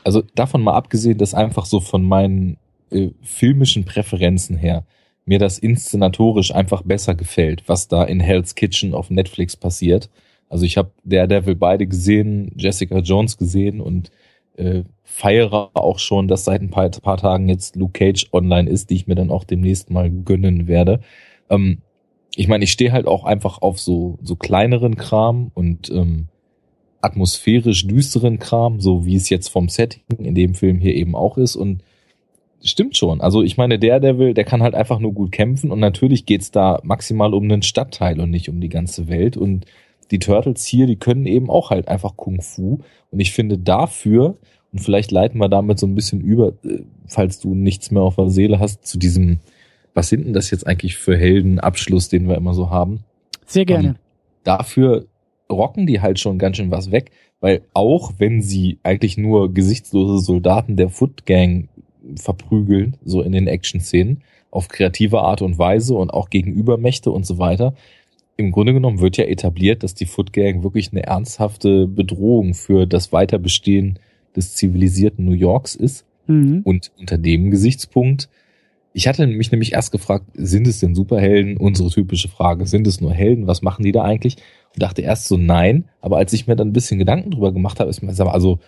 also 0.04 0.22
davon 0.34 0.62
mal 0.62 0.74
abgesehen, 0.74 1.18
dass 1.18 1.34
einfach 1.34 1.66
so 1.66 1.80
von 1.80 2.02
meinen 2.04 2.58
äh, 2.90 3.10
filmischen 3.22 3.84
Präferenzen 3.84 4.56
her 4.56 4.84
mir 5.24 5.38
das 5.38 5.58
inszenatorisch 5.58 6.54
einfach 6.54 6.82
besser 6.82 7.14
gefällt, 7.14 7.68
was 7.68 7.88
da 7.88 8.04
in 8.04 8.20
Hell's 8.20 8.54
Kitchen 8.54 8.94
auf 8.94 9.10
Netflix 9.10 9.56
passiert. 9.56 10.10
Also 10.48 10.64
ich 10.64 10.76
habe 10.76 10.90
Daredevil 11.04 11.54
beide 11.54 11.86
gesehen, 11.86 12.52
Jessica 12.56 12.98
Jones 12.98 13.36
gesehen 13.36 13.80
und 13.80 14.10
äh, 14.56 14.82
feiere 15.04 15.70
auch 15.74 15.98
schon, 15.98 16.26
dass 16.26 16.44
seit 16.44 16.62
ein 16.62 16.70
paar, 16.70 16.90
paar 16.90 17.16
Tagen 17.16 17.48
jetzt 17.48 17.76
Luke 17.76 17.92
Cage 17.92 18.26
online 18.32 18.68
ist, 18.68 18.90
die 18.90 18.96
ich 18.96 19.06
mir 19.06 19.14
dann 19.14 19.30
auch 19.30 19.44
demnächst 19.44 19.90
mal 19.90 20.10
gönnen 20.10 20.66
werde. 20.66 21.00
Ähm, 21.48 21.82
ich 22.34 22.48
meine, 22.48 22.64
ich 22.64 22.72
stehe 22.72 22.92
halt 22.92 23.06
auch 23.06 23.24
einfach 23.24 23.62
auf 23.62 23.78
so, 23.78 24.18
so 24.22 24.36
kleineren 24.36 24.96
Kram 24.96 25.50
und 25.54 25.90
ähm, 25.90 26.28
atmosphärisch 27.00 27.86
düsteren 27.86 28.38
Kram, 28.38 28.80
so 28.80 29.04
wie 29.04 29.16
es 29.16 29.30
jetzt 29.30 29.48
vom 29.48 29.68
Setting 29.68 30.02
in 30.18 30.34
dem 30.34 30.54
Film 30.54 30.78
hier 30.78 30.94
eben 30.94 31.14
auch 31.14 31.38
ist. 31.38 31.56
Und 31.56 31.82
stimmt 32.62 32.96
schon. 32.96 33.20
Also 33.20 33.42
ich 33.42 33.56
meine, 33.56 33.78
der 33.78 34.00
Devil, 34.00 34.34
der 34.34 34.44
kann 34.44 34.62
halt 34.62 34.74
einfach 34.74 34.98
nur 34.98 35.12
gut 35.12 35.32
kämpfen 35.32 35.70
und 35.70 35.80
natürlich 35.80 36.26
geht's 36.26 36.50
da 36.50 36.80
maximal 36.82 37.34
um 37.34 37.44
einen 37.44 37.62
Stadtteil 37.62 38.20
und 38.20 38.30
nicht 38.30 38.48
um 38.48 38.60
die 38.60 38.68
ganze 38.68 39.08
Welt. 39.08 39.36
Und 39.36 39.66
die 40.10 40.18
Turtles 40.18 40.64
hier, 40.66 40.86
die 40.86 40.96
können 40.96 41.26
eben 41.26 41.50
auch 41.50 41.70
halt 41.70 41.88
einfach 41.88 42.16
Kung 42.16 42.40
Fu. 42.40 42.80
Und 43.10 43.20
ich 43.20 43.32
finde 43.32 43.58
dafür, 43.58 44.36
und 44.72 44.80
vielleicht 44.80 45.10
leiten 45.10 45.38
wir 45.38 45.48
damit 45.48 45.78
so 45.78 45.86
ein 45.86 45.94
bisschen 45.94 46.20
über, 46.20 46.52
äh, 46.64 46.82
falls 47.06 47.40
du 47.40 47.54
nichts 47.54 47.90
mehr 47.90 48.02
auf 48.02 48.16
der 48.16 48.30
Seele 48.30 48.58
hast, 48.58 48.86
zu 48.86 48.98
diesem, 48.98 49.40
was 49.94 50.08
sind 50.08 50.24
denn 50.24 50.32
das 50.32 50.50
jetzt 50.50 50.66
eigentlich 50.66 50.96
für 50.96 51.16
Heldenabschluss, 51.16 52.08
den 52.08 52.28
wir 52.28 52.36
immer 52.36 52.54
so 52.54 52.70
haben? 52.70 53.04
Sehr 53.46 53.64
gerne. 53.64 53.88
Und 53.88 53.98
dafür 54.44 55.06
rocken 55.50 55.86
die 55.86 56.00
halt 56.00 56.20
schon 56.20 56.38
ganz 56.38 56.56
schön 56.56 56.70
was 56.70 56.92
weg, 56.92 57.10
weil 57.40 57.62
auch 57.74 58.12
wenn 58.18 58.42
sie 58.42 58.78
eigentlich 58.82 59.16
nur 59.16 59.52
gesichtslose 59.52 60.24
Soldaten 60.24 60.76
der 60.76 60.90
Foot 60.90 61.26
Gang 61.26 61.68
verprügeln, 62.16 62.96
so 63.04 63.22
in 63.22 63.32
den 63.32 63.46
Action-Szenen, 63.46 64.22
auf 64.50 64.68
kreative 64.68 65.20
Art 65.20 65.42
und 65.42 65.58
Weise 65.58 65.94
und 65.94 66.10
auch 66.10 66.30
gegen 66.30 66.52
Übermächte 66.52 67.10
und 67.10 67.24
so 67.24 67.38
weiter, 67.38 67.74
im 68.40 68.52
Grunde 68.52 68.72
genommen 68.72 69.00
wird 69.00 69.18
ja 69.18 69.24
etabliert, 69.24 69.82
dass 69.82 69.94
die 69.94 70.06
Foot 70.06 70.32
Gang 70.32 70.62
wirklich 70.62 70.92
eine 70.92 71.02
ernsthafte 71.02 71.86
Bedrohung 71.86 72.54
für 72.54 72.86
das 72.86 73.12
Weiterbestehen 73.12 73.98
des 74.34 74.54
zivilisierten 74.54 75.24
New 75.24 75.34
Yorks 75.34 75.74
ist. 75.74 76.06
Mhm. 76.26 76.62
Und 76.64 76.90
unter 76.98 77.18
dem 77.18 77.50
Gesichtspunkt, 77.50 78.30
ich 78.92 79.06
hatte 79.06 79.26
mich 79.26 79.52
nämlich 79.52 79.74
erst 79.74 79.92
gefragt, 79.92 80.24
sind 80.34 80.66
es 80.66 80.80
denn 80.80 80.94
Superhelden? 80.94 81.58
Unsere 81.58 81.90
typische 81.90 82.28
Frage, 82.28 82.66
sind 82.66 82.86
es 82.86 83.00
nur 83.00 83.12
Helden? 83.12 83.46
Was 83.46 83.62
machen 83.62 83.84
die 83.84 83.92
da 83.92 84.02
eigentlich? 84.02 84.36
Und 84.74 84.82
dachte 84.82 85.02
erst 85.02 85.28
so 85.28 85.36
nein, 85.36 85.84
aber 86.00 86.16
als 86.16 86.32
ich 86.32 86.46
mir 86.46 86.56
dann 86.56 86.68
ein 86.68 86.72
bisschen 86.72 86.98
Gedanken 86.98 87.30
drüber 87.30 87.52
gemacht 87.52 87.78
habe, 87.78 87.90
ist 87.90 88.02
mir 88.02 88.12
also 88.32 88.58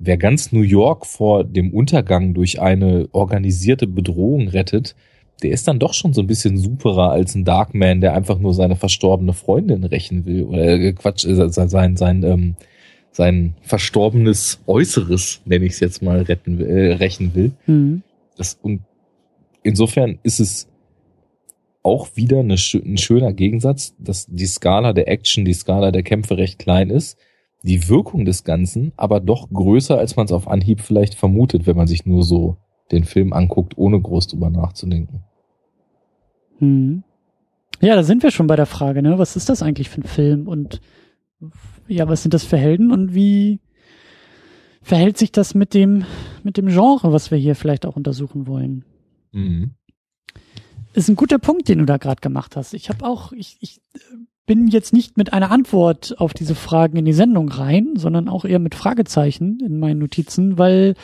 wer 0.00 0.16
ganz 0.16 0.50
New 0.50 0.62
York 0.62 1.06
vor 1.06 1.44
dem 1.44 1.72
Untergang 1.72 2.34
durch 2.34 2.60
eine 2.60 3.08
organisierte 3.12 3.86
Bedrohung 3.86 4.48
rettet, 4.48 4.96
der 5.42 5.52
ist 5.52 5.68
dann 5.68 5.78
doch 5.78 5.94
schon 5.94 6.12
so 6.12 6.22
ein 6.22 6.26
bisschen 6.26 6.56
superer 6.58 7.10
als 7.10 7.34
ein 7.34 7.44
Darkman, 7.44 8.00
der 8.00 8.14
einfach 8.14 8.38
nur 8.38 8.54
seine 8.54 8.76
verstorbene 8.76 9.32
Freundin 9.32 9.84
rächen 9.84 10.26
will 10.26 10.44
oder 10.44 10.64
äh, 10.64 10.92
Quatsch, 10.92 11.24
äh, 11.24 11.48
sein 11.50 11.96
sein 11.96 12.22
ähm, 12.24 12.56
sein 13.12 13.54
verstorbenes 13.62 14.60
Äußeres, 14.66 15.42
nenne 15.44 15.66
ich 15.66 15.72
es 15.72 15.80
jetzt 15.80 16.02
mal, 16.02 16.22
retten 16.22 16.60
äh, 16.60 16.92
rächen 16.92 17.34
will. 17.34 17.52
Mhm. 17.66 18.02
Das 18.36 18.58
und 18.62 18.82
insofern 19.62 20.18
ist 20.22 20.40
es 20.40 20.68
auch 21.82 22.08
wieder 22.14 22.40
eine, 22.40 22.54
ein 22.54 22.98
schöner 22.98 23.32
Gegensatz, 23.32 23.94
dass 23.98 24.26
die 24.26 24.46
Skala 24.46 24.92
der 24.92 25.08
Action, 25.08 25.44
die 25.44 25.54
Skala 25.54 25.90
der 25.90 26.02
Kämpfe 26.02 26.36
recht 26.36 26.58
klein 26.58 26.90
ist, 26.90 27.18
die 27.62 27.88
Wirkung 27.88 28.24
des 28.24 28.44
Ganzen 28.44 28.92
aber 28.96 29.20
doch 29.20 29.50
größer, 29.50 29.98
als 29.98 30.16
man 30.16 30.26
es 30.26 30.32
auf 30.32 30.48
Anhieb 30.48 30.80
vielleicht 30.80 31.14
vermutet, 31.14 31.66
wenn 31.66 31.76
man 31.76 31.86
sich 31.86 32.06
nur 32.06 32.22
so 32.22 32.56
den 32.90 33.04
Film 33.04 33.32
anguckt, 33.32 33.76
ohne 33.76 34.00
groß 34.00 34.28
drüber 34.28 34.50
nachzudenken. 34.50 35.22
Hm. 36.58 37.02
Ja, 37.80 37.94
da 37.94 38.02
sind 38.02 38.22
wir 38.22 38.30
schon 38.30 38.46
bei 38.46 38.56
der 38.56 38.66
Frage, 38.66 39.02
ne? 39.02 39.18
Was 39.18 39.36
ist 39.36 39.48
das 39.48 39.62
eigentlich 39.62 39.88
für 39.88 40.00
ein 40.00 40.04
Film 40.04 40.48
und 40.48 40.80
ja, 41.88 42.08
was 42.08 42.22
sind 42.22 42.34
das 42.34 42.44
für 42.44 42.58
Helden 42.58 42.92
und 42.92 43.14
wie 43.14 43.60
verhält 44.82 45.18
sich 45.18 45.32
das 45.32 45.54
mit 45.54 45.74
dem 45.74 46.04
mit 46.42 46.56
dem 46.56 46.66
Genre, 46.66 47.12
was 47.12 47.30
wir 47.30 47.38
hier 47.38 47.54
vielleicht 47.54 47.86
auch 47.86 47.96
untersuchen 47.96 48.46
wollen? 48.46 48.84
Mhm. 49.32 49.74
Ist 50.92 51.08
ein 51.08 51.16
guter 51.16 51.38
Punkt, 51.38 51.68
den 51.68 51.78
du 51.78 51.84
da 51.84 51.98
gerade 51.98 52.20
gemacht 52.20 52.56
hast. 52.56 52.74
Ich 52.74 52.88
habe 52.88 53.06
auch, 53.06 53.32
ich, 53.32 53.56
ich 53.60 53.80
bin 54.50 54.66
jetzt 54.66 54.92
nicht 54.92 55.16
mit 55.16 55.32
einer 55.32 55.52
Antwort 55.52 56.16
auf 56.18 56.34
diese 56.34 56.56
Fragen 56.56 56.96
in 56.96 57.04
die 57.04 57.12
Sendung 57.12 57.48
rein, 57.50 57.94
sondern 57.94 58.28
auch 58.28 58.44
eher 58.44 58.58
mit 58.58 58.74
Fragezeichen 58.74 59.60
in 59.60 59.78
meinen 59.78 60.00
Notizen, 60.00 60.58
weil 60.58 60.96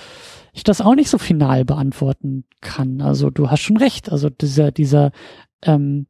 ich 0.52 0.64
das 0.64 0.81
auch 0.81 0.97
nicht 0.97 1.09
so 1.09 1.16
final 1.16 1.64
beantworten 1.64 2.43
kann. 2.60 3.01
Also 3.01 3.31
du 3.31 3.48
hast 3.48 3.60
schon 3.60 3.77
recht. 3.77 4.10
Also 4.10 4.31
dieser, 4.31 4.73
dieser, 4.73 5.12
ähm, 5.62 6.09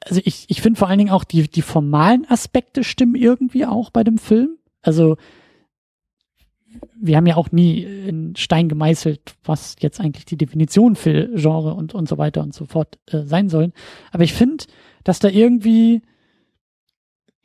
also 0.00 0.20
ich, 0.24 0.46
ich 0.48 0.60
finde 0.60 0.76
vor 0.76 0.88
allen 0.88 0.98
Dingen 0.98 1.12
auch 1.12 1.22
die, 1.22 1.48
die 1.48 1.62
formalen 1.62 2.28
Aspekte 2.28 2.82
stimmen 2.82 3.14
irgendwie 3.14 3.64
auch 3.64 3.90
bei 3.90 4.02
dem 4.02 4.18
Film. 4.18 4.58
Also 4.82 5.18
wir 7.00 7.16
haben 7.16 7.26
ja 7.26 7.36
auch 7.36 7.52
nie 7.52 7.84
in 7.84 8.34
Stein 8.34 8.68
gemeißelt, 8.68 9.36
was 9.44 9.76
jetzt 9.78 10.00
eigentlich 10.00 10.24
die 10.24 10.36
Definition 10.36 10.96
für 10.96 11.28
Genre 11.36 11.74
und, 11.74 11.94
und 11.94 12.08
so 12.08 12.18
weiter 12.18 12.42
und 12.42 12.54
so 12.54 12.64
fort 12.64 12.98
äh, 13.06 13.22
sein 13.22 13.50
sollen. 13.50 13.72
Aber 14.10 14.24
ich 14.24 14.32
finde, 14.32 14.64
dass 15.04 15.20
da 15.20 15.28
irgendwie 15.28 16.02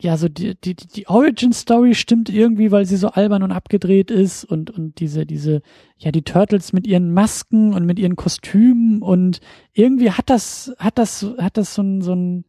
ja, 0.01 0.17
so 0.17 0.27
die, 0.27 0.55
die, 0.55 0.75
die 0.75 1.07
Origin 1.07 1.53
Story 1.53 1.93
stimmt 1.93 2.29
irgendwie, 2.29 2.71
weil 2.71 2.85
sie 2.85 2.97
so 2.97 3.09
albern 3.09 3.43
und 3.43 3.51
abgedreht 3.51 4.09
ist 4.09 4.43
und, 4.43 4.71
und 4.71 4.99
diese, 4.99 5.27
diese, 5.27 5.61
ja, 5.97 6.11
die 6.11 6.23
Turtles 6.23 6.73
mit 6.73 6.87
ihren 6.87 7.13
Masken 7.13 7.75
und 7.75 7.85
mit 7.85 7.99
ihren 7.99 8.15
Kostümen 8.15 9.03
und 9.03 9.41
irgendwie 9.73 10.09
hat 10.09 10.31
das, 10.31 10.73
hat 10.79 10.97
das, 10.97 11.23
hat 11.37 11.55
das 11.57 11.75
so 11.75 11.83
ein, 11.83 12.01
so 12.01 12.15
ein, 12.15 12.45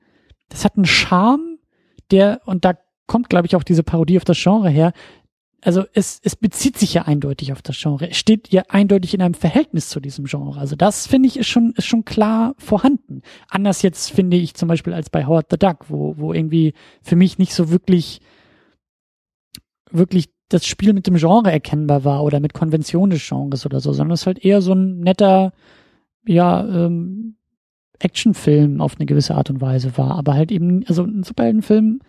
das 0.48 0.64
hat 0.64 0.76
einen 0.76 0.86
Charme, 0.86 1.58
der, 2.10 2.40
und 2.46 2.64
da 2.64 2.72
kommt, 3.06 3.28
glaube 3.28 3.46
ich, 3.46 3.54
auch 3.54 3.64
diese 3.64 3.82
Parodie 3.82 4.16
auf 4.16 4.24
das 4.24 4.42
Genre 4.42 4.70
her, 4.70 4.94
also 5.64 5.84
es, 5.92 6.20
es 6.24 6.34
bezieht 6.34 6.76
sich 6.76 6.94
ja 6.94 7.02
eindeutig 7.02 7.52
auf 7.52 7.62
das 7.62 7.80
Genre. 7.80 8.10
Es 8.10 8.16
steht 8.16 8.48
ja 8.48 8.64
eindeutig 8.68 9.14
in 9.14 9.22
einem 9.22 9.34
Verhältnis 9.34 9.88
zu 9.88 10.00
diesem 10.00 10.24
Genre. 10.24 10.58
Also 10.58 10.74
das 10.74 11.06
finde 11.06 11.28
ich 11.28 11.36
ist 11.36 11.46
schon, 11.46 11.72
ist 11.76 11.86
schon 11.86 12.04
klar 12.04 12.54
vorhanden. 12.58 13.22
Anders 13.48 13.82
jetzt 13.82 14.10
finde 14.10 14.36
ich 14.36 14.54
zum 14.54 14.68
Beispiel 14.68 14.92
als 14.92 15.08
bei 15.08 15.24
Howard 15.24 15.46
the 15.50 15.58
Duck, 15.58 15.88
wo, 15.88 16.16
wo 16.18 16.32
irgendwie 16.32 16.74
für 17.00 17.14
mich 17.14 17.38
nicht 17.38 17.54
so 17.54 17.70
wirklich, 17.70 18.20
wirklich 19.90 20.30
das 20.48 20.66
Spiel 20.66 20.92
mit 20.94 21.06
dem 21.06 21.16
Genre 21.16 21.52
erkennbar 21.52 22.04
war 22.04 22.24
oder 22.24 22.40
mit 22.40 22.54
Konvention 22.54 23.10
des 23.10 23.26
Genres 23.26 23.64
oder 23.64 23.78
so, 23.78 23.92
sondern 23.92 24.14
es 24.14 24.26
halt 24.26 24.44
eher 24.44 24.62
so 24.62 24.72
ein 24.72 24.98
netter, 24.98 25.52
ja, 26.26 26.66
ähm, 26.66 27.36
Actionfilm 28.00 28.80
auf 28.80 28.96
eine 28.96 29.06
gewisse 29.06 29.36
Art 29.36 29.48
und 29.48 29.60
Weise 29.60 29.96
war. 29.96 30.16
Aber 30.18 30.34
halt 30.34 30.50
eben, 30.50 30.84
also 30.88 31.04
ein 31.04 31.22
Superheldenfilm 31.22 32.00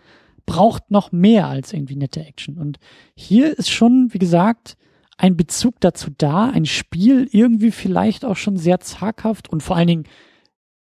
braucht 0.46 0.90
noch 0.90 1.12
mehr 1.12 1.48
als 1.48 1.72
irgendwie 1.72 1.96
nette 1.96 2.24
Action. 2.24 2.58
Und 2.58 2.78
hier 3.14 3.58
ist 3.58 3.70
schon, 3.70 4.08
wie 4.12 4.18
gesagt, 4.18 4.76
ein 5.16 5.36
Bezug 5.36 5.80
dazu 5.80 6.10
da, 6.16 6.50
ein 6.50 6.66
Spiel 6.66 7.28
irgendwie 7.30 7.70
vielleicht 7.70 8.24
auch 8.24 8.36
schon 8.36 8.56
sehr 8.56 8.80
zaghaft 8.80 9.48
und 9.48 9.62
vor 9.62 9.76
allen 9.76 9.88
Dingen 9.88 10.04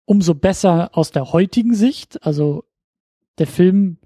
umso 0.05 0.35
besser 0.35 0.91
aus 0.97 1.11
der 1.11 1.33
heutigen 1.33 1.75
Sicht. 1.75 2.25
Also 2.25 2.65
der 3.39 3.47
Film 3.47 3.99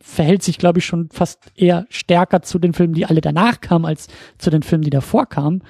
verhält 0.00 0.42
sich, 0.42 0.58
glaube 0.58 0.80
ich, 0.80 0.86
schon 0.86 1.08
fast 1.10 1.52
eher 1.54 1.86
stärker 1.88 2.42
zu 2.42 2.58
den 2.58 2.72
Filmen, 2.72 2.94
die 2.94 3.06
alle 3.06 3.20
danach 3.20 3.60
kamen, 3.60 3.86
als 3.86 4.08
zu 4.38 4.50
den 4.50 4.62
Filmen, 4.62 4.82
die 4.82 4.90
davor 4.90 5.26
kamen. 5.26 5.62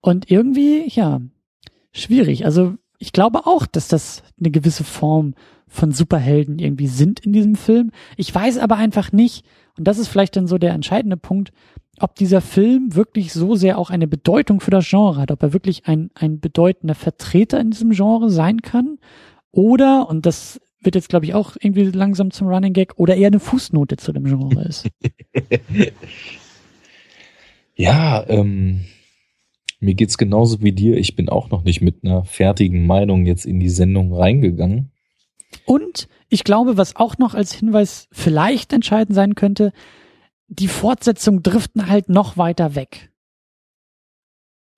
Und 0.00 0.30
irgendwie, 0.30 0.88
ja, 0.88 1.20
schwierig. 1.92 2.44
Also 2.44 2.76
ich 2.98 3.12
glaube 3.12 3.46
auch, 3.46 3.66
dass 3.66 3.88
das 3.88 4.22
eine 4.38 4.50
gewisse 4.50 4.84
Form 4.84 5.34
von 5.68 5.92
Superhelden 5.92 6.58
irgendwie 6.58 6.86
sind 6.86 7.20
in 7.20 7.32
diesem 7.32 7.54
Film. 7.54 7.90
Ich 8.16 8.34
weiß 8.34 8.58
aber 8.58 8.76
einfach 8.76 9.12
nicht, 9.12 9.44
und 9.76 9.86
das 9.86 9.98
ist 9.98 10.08
vielleicht 10.08 10.36
dann 10.36 10.46
so 10.46 10.58
der 10.58 10.72
entscheidende 10.72 11.16
Punkt, 11.16 11.52
ob 12.00 12.14
dieser 12.14 12.40
Film 12.40 12.94
wirklich 12.94 13.32
so 13.32 13.54
sehr 13.54 13.78
auch 13.78 13.90
eine 13.90 14.06
Bedeutung 14.06 14.60
für 14.60 14.70
das 14.70 14.88
Genre 14.88 15.20
hat, 15.20 15.30
ob 15.30 15.42
er 15.42 15.52
wirklich 15.52 15.86
ein, 15.86 16.10
ein 16.14 16.40
bedeutender 16.40 16.94
Vertreter 16.94 17.60
in 17.60 17.70
diesem 17.70 17.90
Genre 17.90 18.30
sein 18.30 18.62
kann 18.62 18.98
oder, 19.50 20.08
und 20.08 20.26
das 20.26 20.60
wird 20.80 20.94
jetzt 20.94 21.08
glaube 21.08 21.26
ich 21.26 21.34
auch 21.34 21.56
irgendwie 21.60 21.84
langsam 21.84 22.30
zum 22.30 22.48
Running 22.48 22.72
Gag, 22.72 22.94
oder 22.96 23.16
eher 23.16 23.28
eine 23.28 23.40
Fußnote 23.40 23.96
zu 23.96 24.12
dem 24.12 24.24
Genre 24.24 24.62
ist. 24.62 24.88
ja, 27.74 28.24
ähm, 28.28 28.84
mir 29.80 29.94
geht's 29.94 30.18
genauso 30.18 30.62
wie 30.62 30.72
dir. 30.72 30.96
Ich 30.96 31.16
bin 31.16 31.28
auch 31.28 31.50
noch 31.50 31.64
nicht 31.64 31.80
mit 31.80 32.04
einer 32.04 32.24
fertigen 32.24 32.86
Meinung 32.86 33.26
jetzt 33.26 33.46
in 33.46 33.60
die 33.60 33.68
Sendung 33.68 34.12
reingegangen. 34.12 34.92
Und 35.64 36.08
ich 36.28 36.44
glaube, 36.44 36.76
was 36.76 36.96
auch 36.96 37.18
noch 37.18 37.34
als 37.34 37.52
Hinweis 37.52 38.08
vielleicht 38.12 38.72
entscheidend 38.72 39.14
sein 39.14 39.34
könnte, 39.34 39.72
die 40.48 40.68
Fortsetzungen 40.68 41.42
driften 41.42 41.88
halt 41.88 42.08
noch 42.08 42.36
weiter 42.36 42.74
weg. 42.74 43.10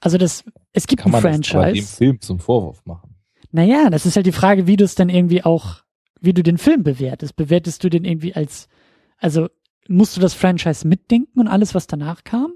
Also 0.00 0.16
das, 0.16 0.44
es 0.72 0.86
gibt 0.86 1.02
Kann 1.02 1.10
ein 1.10 1.22
man 1.22 1.22
Franchise. 1.22 1.58
Das 1.58 1.72
dem 1.72 1.84
Film 1.84 2.20
zum 2.20 2.38
Vorwurf 2.38 2.84
machen. 2.86 3.16
Naja, 3.52 3.90
das 3.90 4.06
ist 4.06 4.16
halt 4.16 4.26
die 4.26 4.32
Frage, 4.32 4.66
wie 4.66 4.76
du 4.76 4.84
es 4.84 4.94
dann 4.94 5.08
irgendwie 5.08 5.44
auch 5.44 5.82
wie 6.20 6.34
du 6.34 6.42
den 6.42 6.58
Film 6.58 6.82
bewertest. 6.82 7.36
Bewertest 7.36 7.82
du 7.82 7.88
den 7.88 8.04
irgendwie 8.04 8.34
als, 8.34 8.68
also 9.16 9.48
musst 9.88 10.16
du 10.16 10.20
das 10.20 10.34
Franchise 10.34 10.86
mitdenken 10.86 11.40
und 11.40 11.48
alles, 11.48 11.74
was 11.74 11.86
danach 11.86 12.24
kam? 12.24 12.52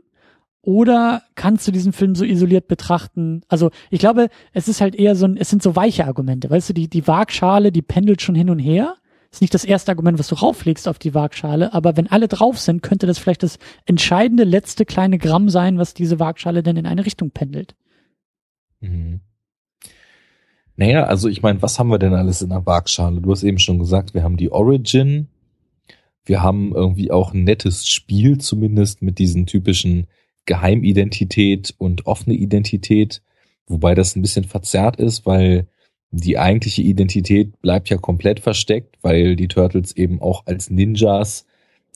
Oder 0.64 1.22
kannst 1.34 1.68
du 1.68 1.72
diesen 1.72 1.92
Film 1.92 2.14
so 2.14 2.24
isoliert 2.24 2.68
betrachten? 2.68 3.42
Also 3.48 3.70
ich 3.90 3.98
glaube, 3.98 4.28
es 4.54 4.66
ist 4.66 4.80
halt 4.80 4.94
eher 4.94 5.14
so 5.14 5.26
ein, 5.26 5.36
es 5.36 5.50
sind 5.50 5.62
so 5.62 5.76
weiche 5.76 6.06
Argumente, 6.06 6.48
weißt 6.48 6.70
du, 6.70 6.72
die, 6.72 6.88
die 6.88 7.06
Waagschale, 7.06 7.70
die 7.70 7.82
pendelt 7.82 8.22
schon 8.22 8.34
hin 8.34 8.48
und 8.48 8.58
her. 8.58 8.96
Ist 9.30 9.42
nicht 9.42 9.52
das 9.52 9.66
erste 9.66 9.92
Argument, 9.92 10.18
was 10.18 10.28
du 10.28 10.36
rauflegst 10.36 10.88
auf 10.88 10.98
die 10.98 11.12
Waagschale, 11.12 11.74
aber 11.74 11.98
wenn 11.98 12.06
alle 12.06 12.28
drauf 12.28 12.58
sind, 12.58 12.82
könnte 12.82 13.06
das 13.06 13.18
vielleicht 13.18 13.42
das 13.42 13.58
entscheidende 13.84 14.44
letzte 14.44 14.86
kleine 14.86 15.18
Gramm 15.18 15.50
sein, 15.50 15.76
was 15.76 15.92
diese 15.92 16.18
Waagschale 16.18 16.62
denn 16.62 16.78
in 16.78 16.86
eine 16.86 17.04
Richtung 17.04 17.30
pendelt. 17.30 17.74
Mhm. 18.80 19.20
Naja, 20.76 21.04
also 21.04 21.28
ich 21.28 21.42
meine, 21.42 21.60
was 21.60 21.78
haben 21.78 21.90
wir 21.90 21.98
denn 21.98 22.14
alles 22.14 22.40
in 22.40 22.48
der 22.48 22.64
Waagschale? 22.64 23.20
Du 23.20 23.30
hast 23.30 23.42
eben 23.42 23.58
schon 23.58 23.78
gesagt, 23.78 24.14
wir 24.14 24.22
haben 24.22 24.38
die 24.38 24.50
Origin, 24.50 25.28
wir 26.24 26.42
haben 26.42 26.74
irgendwie 26.74 27.10
auch 27.10 27.34
ein 27.34 27.44
nettes 27.44 27.86
Spiel, 27.86 28.38
zumindest 28.38 29.02
mit 29.02 29.18
diesen 29.18 29.44
typischen 29.44 30.06
Geheimidentität 30.46 31.74
und 31.78 32.06
offene 32.06 32.34
Identität, 32.34 33.22
wobei 33.66 33.94
das 33.94 34.14
ein 34.14 34.22
bisschen 34.22 34.44
verzerrt 34.44 34.96
ist, 34.96 35.26
weil 35.26 35.66
die 36.10 36.38
eigentliche 36.38 36.82
Identität 36.82 37.60
bleibt 37.60 37.88
ja 37.88 37.96
komplett 37.96 38.40
versteckt, 38.40 38.96
weil 39.02 39.36
die 39.36 39.48
Turtles 39.48 39.96
eben 39.96 40.20
auch 40.20 40.46
als 40.46 40.70
Ninjas 40.70 41.46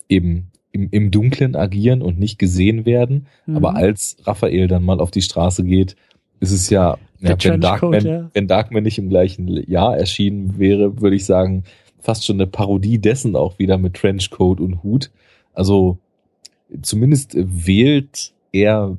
eben 0.08 0.50
im, 0.72 0.88
im 0.90 1.10
Dunklen 1.10 1.54
agieren 1.54 2.02
und 2.02 2.18
nicht 2.18 2.38
gesehen 2.38 2.84
werden. 2.84 3.26
Mhm. 3.46 3.56
Aber 3.56 3.76
als 3.76 4.16
Raphael 4.24 4.66
dann 4.66 4.84
mal 4.84 5.00
auf 5.00 5.10
die 5.10 5.22
Straße 5.22 5.62
geht, 5.64 5.96
ist 6.40 6.52
es 6.52 6.70
ja, 6.70 6.98
ja 7.20 7.36
wenn, 7.42 7.60
Darkman, 7.60 8.06
ja. 8.06 8.30
wenn 8.32 8.48
Darkman 8.48 8.82
nicht 8.82 8.98
im 8.98 9.08
gleichen 9.08 9.48
Jahr 9.70 9.96
erschienen 9.96 10.58
wäre, 10.58 11.00
würde 11.00 11.16
ich 11.16 11.24
sagen, 11.24 11.64
fast 12.00 12.24
schon 12.24 12.36
eine 12.36 12.46
Parodie 12.46 12.98
dessen 12.98 13.36
auch 13.36 13.58
wieder 13.58 13.78
mit 13.78 13.94
Trenchcoat 13.94 14.60
und 14.60 14.82
Hut. 14.82 15.10
Also 15.52 15.98
zumindest 16.82 17.34
wählt 17.36 18.32
er 18.52 18.96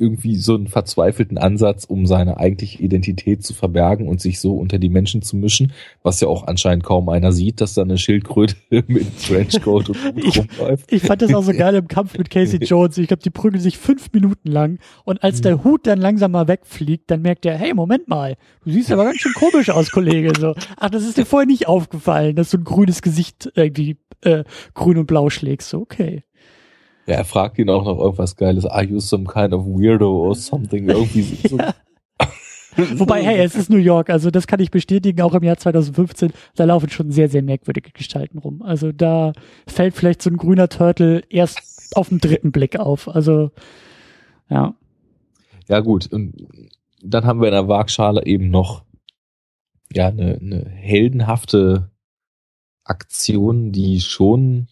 irgendwie 0.00 0.36
so 0.36 0.54
einen 0.54 0.66
verzweifelten 0.66 1.36
Ansatz, 1.36 1.84
um 1.84 2.06
seine 2.06 2.38
eigentliche 2.38 2.82
Identität 2.82 3.44
zu 3.44 3.52
verbergen 3.52 4.08
und 4.08 4.20
sich 4.20 4.40
so 4.40 4.56
unter 4.56 4.78
die 4.78 4.88
Menschen 4.88 5.20
zu 5.20 5.36
mischen, 5.36 5.72
was 6.02 6.20
ja 6.20 6.28
auch 6.28 6.46
anscheinend 6.46 6.84
kaum 6.84 7.10
einer 7.10 7.32
sieht, 7.32 7.60
dass 7.60 7.74
da 7.74 7.82
eine 7.82 7.98
Schildkröte 7.98 8.56
mit 8.70 9.06
Trenchcoat 9.22 9.90
und 9.90 10.04
Hut 10.04 10.38
rumläuft. 10.38 10.90
Ich 10.90 11.02
fand 11.02 11.20
das 11.20 11.34
auch 11.34 11.42
so 11.42 11.52
geil 11.52 11.74
im 11.74 11.86
Kampf 11.86 12.16
mit 12.16 12.30
Casey 12.30 12.58
Jones. 12.64 12.96
Ich 12.96 13.08
glaube, 13.08 13.22
die 13.22 13.30
prügeln 13.30 13.62
sich 13.62 13.76
fünf 13.76 14.10
Minuten 14.12 14.48
lang 14.48 14.78
und 15.04 15.22
als 15.22 15.42
der 15.42 15.62
Hut 15.64 15.86
dann 15.86 16.00
langsam 16.00 16.32
mal 16.32 16.48
wegfliegt, 16.48 17.10
dann 17.10 17.20
merkt 17.20 17.44
er, 17.44 17.58
hey, 17.58 17.74
Moment 17.74 18.08
mal, 18.08 18.36
du 18.64 18.70
siehst 18.70 18.90
aber 18.90 19.04
ganz 19.04 19.18
schön 19.18 19.34
komisch 19.34 19.68
aus, 19.68 19.90
Kollege. 19.90 20.32
So, 20.38 20.54
ach, 20.78 20.88
das 20.88 21.04
ist 21.04 21.18
dir 21.18 21.26
vorher 21.26 21.46
nicht 21.46 21.68
aufgefallen, 21.68 22.36
dass 22.36 22.50
du 22.50 22.56
ein 22.56 22.64
grünes 22.64 23.02
Gesicht 23.02 23.52
irgendwie 23.54 23.98
äh, 24.22 24.44
grün 24.72 24.96
und 24.96 25.06
blau 25.06 25.28
schlägst. 25.28 25.68
So, 25.68 25.80
okay. 25.80 26.24
Ja, 27.10 27.16
er 27.16 27.24
fragt 27.24 27.58
ihn 27.58 27.68
auch 27.68 27.84
noch 27.84 27.98
irgendwas 27.98 28.36
Geiles. 28.36 28.64
Are 28.66 28.84
you 28.84 29.00
some 29.00 29.24
kind 29.24 29.52
of 29.52 29.66
weirdo 29.66 30.08
or 30.08 30.36
something? 30.36 30.88
Irgendwie 30.88 31.22
so. 31.22 31.58
ja. 31.58 31.74
Wobei, 33.00 33.24
hey, 33.24 33.40
es 33.42 33.56
ist 33.56 33.68
New 33.68 33.78
York, 33.78 34.10
also 34.10 34.30
das 34.30 34.46
kann 34.46 34.60
ich 34.60 34.70
bestätigen, 34.70 35.20
auch 35.22 35.34
im 35.34 35.42
Jahr 35.42 35.56
2015, 35.56 36.32
da 36.54 36.64
laufen 36.66 36.88
schon 36.88 37.10
sehr, 37.10 37.28
sehr 37.28 37.42
merkwürdige 37.42 37.90
Gestalten 37.90 38.38
rum. 38.38 38.62
Also 38.62 38.92
da 38.92 39.32
fällt 39.66 39.96
vielleicht 39.96 40.22
so 40.22 40.30
ein 40.30 40.36
grüner 40.36 40.68
Turtle 40.68 41.24
erst 41.30 41.96
auf 41.96 42.10
den 42.10 42.20
dritten 42.20 42.52
Blick 42.52 42.78
auf. 42.78 43.08
Also, 43.08 43.50
ja. 44.48 44.76
Ja, 45.66 45.80
gut. 45.80 46.12
Und 46.12 46.46
dann 47.02 47.24
haben 47.24 47.40
wir 47.40 47.48
in 47.48 47.54
der 47.54 47.66
Waagschale 47.66 48.24
eben 48.24 48.50
noch, 48.50 48.84
ja, 49.92 50.06
eine, 50.06 50.38
eine 50.40 50.64
heldenhafte 50.68 51.90
Aktion, 52.84 53.72
die 53.72 54.00
schon 54.00 54.68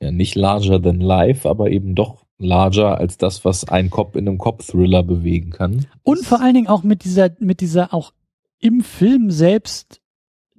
ja 0.00 0.10
nicht 0.10 0.34
larger 0.34 0.80
than 0.80 1.00
life, 1.00 1.48
aber 1.48 1.70
eben 1.70 1.94
doch 1.94 2.24
larger 2.38 2.98
als 2.98 3.18
das, 3.18 3.44
was 3.44 3.68
ein 3.68 3.90
Cop 3.90 4.14
in 4.16 4.28
einem 4.28 4.38
Cop-Thriller 4.38 5.02
bewegen 5.02 5.50
kann. 5.50 5.86
Und 6.04 6.24
vor 6.24 6.40
allen 6.40 6.54
Dingen 6.54 6.68
auch 6.68 6.82
mit 6.82 7.04
dieser, 7.04 7.30
mit 7.40 7.60
dieser 7.60 7.92
auch 7.92 8.12
im 8.60 8.82
Film 8.82 9.30
selbst 9.30 10.00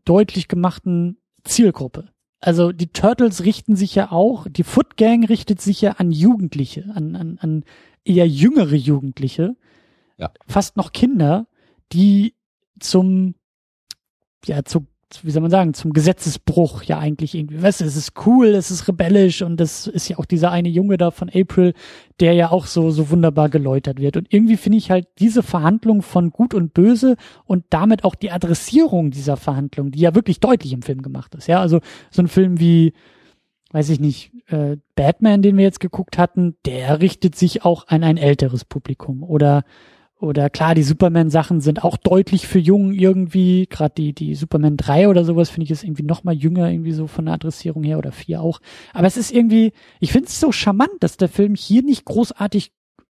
deutlich 0.05 0.47
gemachten 0.47 1.17
Zielgruppe. 1.43 2.09
Also 2.41 2.71
die 2.71 2.87
Turtles 2.87 3.43
richten 3.43 3.75
sich 3.75 3.95
ja 3.95 4.11
auch, 4.11 4.47
die 4.49 4.63
Foot 4.63 4.97
Gang 4.97 5.27
richtet 5.27 5.61
sich 5.61 5.81
ja 5.81 5.93
an 5.93 6.11
Jugendliche, 6.11 6.85
an, 6.93 7.15
an, 7.15 7.37
an 7.41 7.63
eher 8.05 8.27
jüngere 8.27 8.75
Jugendliche, 8.75 9.55
ja. 10.17 10.31
fast 10.47 10.77
noch 10.77 10.91
Kinder, 10.91 11.47
die 11.91 12.33
zum, 12.79 13.35
ja, 14.45 14.63
zu 14.63 14.85
wie 15.23 15.31
soll 15.31 15.41
man 15.41 15.49
sagen, 15.49 15.73
zum 15.73 15.91
Gesetzesbruch 15.91 16.83
ja 16.83 16.99
eigentlich 16.99 17.33
irgendwie. 17.33 17.61
Weißt 17.61 17.81
du, 17.81 17.85
es 17.85 17.95
ist 17.95 18.13
cool, 18.25 18.47
es 18.47 18.69
ist 18.69 18.87
rebellisch 18.87 19.41
und 19.41 19.57
das 19.57 19.87
ist 19.87 20.07
ja 20.07 20.19
auch 20.19 20.25
dieser 20.25 20.51
eine 20.51 20.69
Junge 20.69 20.97
da 20.97 21.09
von 21.09 21.29
April, 21.29 21.73
der 22.19 22.33
ja 22.33 22.51
auch 22.51 22.67
so, 22.67 22.91
so 22.91 23.09
wunderbar 23.09 23.49
geläutert 23.49 23.99
wird. 23.99 24.17
Und 24.17 24.31
irgendwie 24.31 24.57
finde 24.57 24.77
ich 24.77 24.91
halt 24.91 25.07
diese 25.17 25.41
Verhandlung 25.41 26.01
von 26.01 26.29
Gut 26.29 26.53
und 26.53 26.73
Böse 26.73 27.15
und 27.45 27.65
damit 27.71 28.03
auch 28.03 28.15
die 28.15 28.31
Adressierung 28.31 29.09
dieser 29.09 29.35
Verhandlung, 29.35 29.91
die 29.91 29.99
ja 29.99 30.13
wirklich 30.13 30.39
deutlich 30.39 30.73
im 30.73 30.83
Film 30.83 31.01
gemacht 31.01 31.33
ist. 31.33 31.47
Ja, 31.47 31.59
also 31.59 31.79
so 32.11 32.21
ein 32.21 32.27
Film 32.27 32.59
wie, 32.59 32.93
weiß 33.71 33.89
ich 33.89 33.99
nicht, 33.99 34.31
äh, 34.47 34.77
Batman, 34.95 35.41
den 35.41 35.57
wir 35.57 35.63
jetzt 35.63 35.79
geguckt 35.79 36.17
hatten, 36.19 36.55
der 36.65 37.01
richtet 37.01 37.35
sich 37.35 37.65
auch 37.65 37.87
an 37.87 38.03
ein 38.03 38.17
älteres 38.17 38.63
Publikum. 38.63 39.23
Oder 39.23 39.63
oder 40.19 40.49
klar, 40.49 40.75
die 40.75 40.83
Superman-Sachen 40.83 41.61
sind 41.61 41.83
auch 41.85 41.95
deutlich 41.95 42.45
für 42.45 42.59
jung 42.59 42.91
irgendwie. 42.91 43.67
Gerade 43.67 43.93
die, 43.95 44.13
die 44.13 44.35
Superman 44.35 44.75
3 44.75 45.07
oder 45.07 45.23
sowas 45.23 45.49
finde 45.49 45.63
ich 45.63 45.71
ist 45.71 45.85
irgendwie 45.85 46.03
noch 46.03 46.25
mal 46.25 46.35
jünger, 46.35 46.69
irgendwie 46.69 46.91
so 46.91 47.07
von 47.07 47.25
der 47.25 47.35
Adressierung 47.35 47.83
her 47.83 47.97
oder 47.97 48.11
4 48.11 48.41
auch. 48.41 48.59
Aber 48.93 49.07
es 49.07 49.15
ist 49.15 49.31
irgendwie, 49.31 49.71
ich 50.01 50.11
finde 50.11 50.27
es 50.27 50.37
so 50.37 50.51
charmant, 50.51 50.91
dass 50.99 51.15
der 51.15 51.29
Film 51.29 51.55
hier 51.55 51.83
nicht 51.83 52.03
großartig 52.03 52.73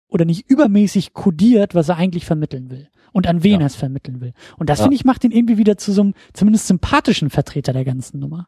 oder 0.08 0.26
nicht 0.26 0.50
übermäßig 0.50 1.14
kodiert, 1.14 1.74
was 1.74 1.88
er 1.88 1.96
eigentlich 1.96 2.26
vermitteln 2.26 2.68
will. 2.70 2.88
Und 3.12 3.26
an 3.26 3.42
wen 3.42 3.52
ja. 3.54 3.60
er 3.60 3.66
es 3.66 3.76
vermitteln 3.76 4.20
will. 4.20 4.34
Und 4.58 4.68
das 4.68 4.80
ja. 4.80 4.84
finde 4.84 4.96
ich 4.96 5.04
macht 5.06 5.24
ihn 5.24 5.32
irgendwie 5.32 5.56
wieder 5.56 5.78
zu 5.78 5.92
so 5.92 6.02
einem 6.02 6.14
zumindest 6.34 6.66
sympathischen 6.66 7.30
Vertreter 7.30 7.72
der 7.72 7.86
ganzen 7.86 8.20
Nummer. 8.20 8.46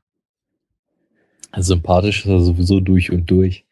Sympathisch 1.56 2.26
ist 2.26 2.30
er 2.30 2.40
sowieso 2.40 2.80
durch 2.80 3.10
und 3.10 3.30
durch. 3.30 3.64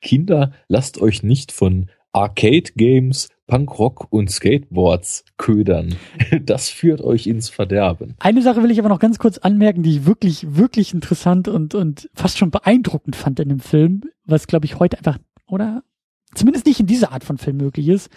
Kinder, 0.00 0.52
lasst 0.68 1.00
euch 1.00 1.24
nicht 1.24 1.50
von 1.50 1.90
Arcade 2.12 2.72
Games, 2.76 3.28
Punkrock 3.48 4.06
und 4.10 4.30
Skateboards 4.30 5.24
ködern. 5.36 5.96
Das 6.42 6.68
führt 6.68 7.00
euch 7.00 7.26
ins 7.26 7.48
Verderben. 7.48 8.14
Eine 8.18 8.42
Sache 8.42 8.62
will 8.62 8.70
ich 8.70 8.78
aber 8.78 8.90
noch 8.90 9.00
ganz 9.00 9.18
kurz 9.18 9.38
anmerken, 9.38 9.82
die 9.82 9.90
ich 9.90 10.06
wirklich, 10.06 10.56
wirklich 10.56 10.94
interessant 10.94 11.48
und, 11.48 11.74
und 11.74 12.08
fast 12.14 12.38
schon 12.38 12.50
beeindruckend 12.50 13.16
fand 13.16 13.40
in 13.40 13.48
dem 13.48 13.60
Film, 13.60 14.02
was 14.24 14.46
glaube 14.46 14.66
ich 14.66 14.78
heute 14.78 14.98
einfach, 14.98 15.18
oder 15.46 15.82
zumindest 16.34 16.66
nicht 16.66 16.80
in 16.80 16.86
dieser 16.86 17.12
Art 17.12 17.24
von 17.24 17.38
Film 17.38 17.56
möglich 17.56 17.88
ist. 17.88 18.10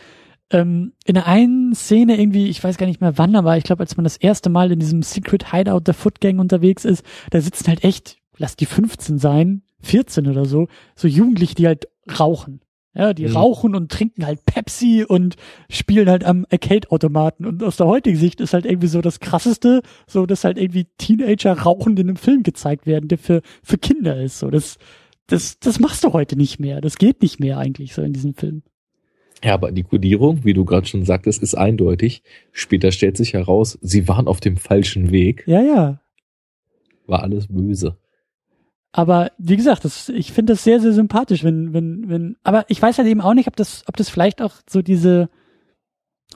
Ähm, 0.51 0.91
in 1.05 1.15
der 1.15 1.27
einen 1.27 1.73
Szene 1.73 2.19
irgendwie, 2.19 2.49
ich 2.49 2.61
weiß 2.63 2.77
gar 2.77 2.85
nicht 2.85 3.01
mehr 3.01 3.17
wann, 3.17 3.35
aber 3.35 3.57
ich 3.57 3.63
glaube, 3.63 3.81
als 3.81 3.95
man 3.95 4.03
das 4.03 4.17
erste 4.17 4.49
Mal 4.49 4.71
in 4.71 4.79
diesem 4.79 5.01
Secret 5.01 5.51
Hideout 5.51 5.81
der 5.81 5.93
Foot 5.93 6.19
Gang 6.19 6.39
unterwegs 6.39 6.83
ist, 6.83 7.05
da 7.29 7.39
sitzen 7.39 7.67
halt 7.67 7.83
echt, 7.85 8.17
lass 8.37 8.57
die 8.57 8.65
15 8.65 9.17
sein, 9.17 9.63
14 9.81 10.27
oder 10.27 10.45
so, 10.45 10.67
so 10.95 11.07
Jugendliche, 11.07 11.55
die 11.55 11.67
halt 11.67 11.87
rauchen. 12.19 12.61
Ja, 12.93 13.13
die 13.13 13.27
mhm. 13.27 13.37
rauchen 13.37 13.75
und 13.75 13.89
trinken 13.89 14.25
halt 14.25 14.45
Pepsi 14.45 15.05
und 15.07 15.37
spielen 15.69 16.09
halt 16.09 16.25
am 16.25 16.45
Arcade-Automaten. 16.51 17.45
Und 17.45 17.63
aus 17.63 17.77
der 17.77 17.87
heutigen 17.87 18.17
Sicht 18.17 18.41
ist 18.41 18.53
halt 18.53 18.65
irgendwie 18.65 18.87
so 18.87 19.01
das 19.01 19.21
krasseste, 19.21 19.81
so 20.07 20.25
dass 20.25 20.43
halt 20.43 20.57
irgendwie 20.57 20.87
Teenager 20.97 21.53
rauchend 21.53 21.99
in 21.99 22.09
einem 22.09 22.17
Film 22.17 22.43
gezeigt 22.43 22.85
werden, 22.85 23.07
der 23.07 23.17
für, 23.17 23.41
für 23.63 23.77
Kinder 23.77 24.21
ist. 24.21 24.39
So, 24.39 24.49
das, 24.49 24.77
das, 25.27 25.57
das 25.59 25.79
machst 25.79 26.03
du 26.03 26.11
heute 26.11 26.35
nicht 26.35 26.59
mehr. 26.59 26.81
Das 26.81 26.97
geht 26.97 27.21
nicht 27.21 27.39
mehr 27.39 27.57
eigentlich 27.57 27.93
so 27.93 28.01
in 28.01 28.11
diesem 28.11 28.33
Film. 28.33 28.61
Ja, 29.43 29.53
aber 29.53 29.71
die 29.71 29.83
Kodierung, 29.83 30.43
wie 30.43 30.53
du 30.53 30.65
gerade 30.65 30.85
schon 30.85 31.05
sagtest, 31.05 31.41
ist 31.41 31.55
eindeutig. 31.55 32.23
Später 32.51 32.91
stellt 32.91 33.17
sich 33.17 33.33
heraus, 33.33 33.79
sie 33.81 34.07
waren 34.07 34.27
auf 34.27 34.39
dem 34.39 34.57
falschen 34.57 35.11
Weg. 35.11 35.43
Ja, 35.47 35.61
ja. 35.61 36.01
War 37.07 37.23
alles 37.23 37.47
böse. 37.47 37.97
Aber 38.93 39.31
wie 39.37 39.55
gesagt, 39.55 39.85
das, 39.85 40.09
ich 40.09 40.33
finde 40.33 40.53
das 40.53 40.63
sehr, 40.63 40.81
sehr 40.81 40.91
sympathisch, 40.91 41.43
wenn, 41.43 41.73
wenn, 41.73 42.09
wenn, 42.09 42.35
aber 42.43 42.65
ich 42.67 42.81
weiß 42.81 42.97
halt 42.97 43.07
eben 43.07 43.21
auch 43.21 43.33
nicht, 43.33 43.47
ob 43.47 43.55
das, 43.55 43.83
ob 43.87 43.95
das 43.95 44.09
vielleicht 44.09 44.41
auch 44.41 44.53
so 44.69 44.81
diese, 44.81 45.29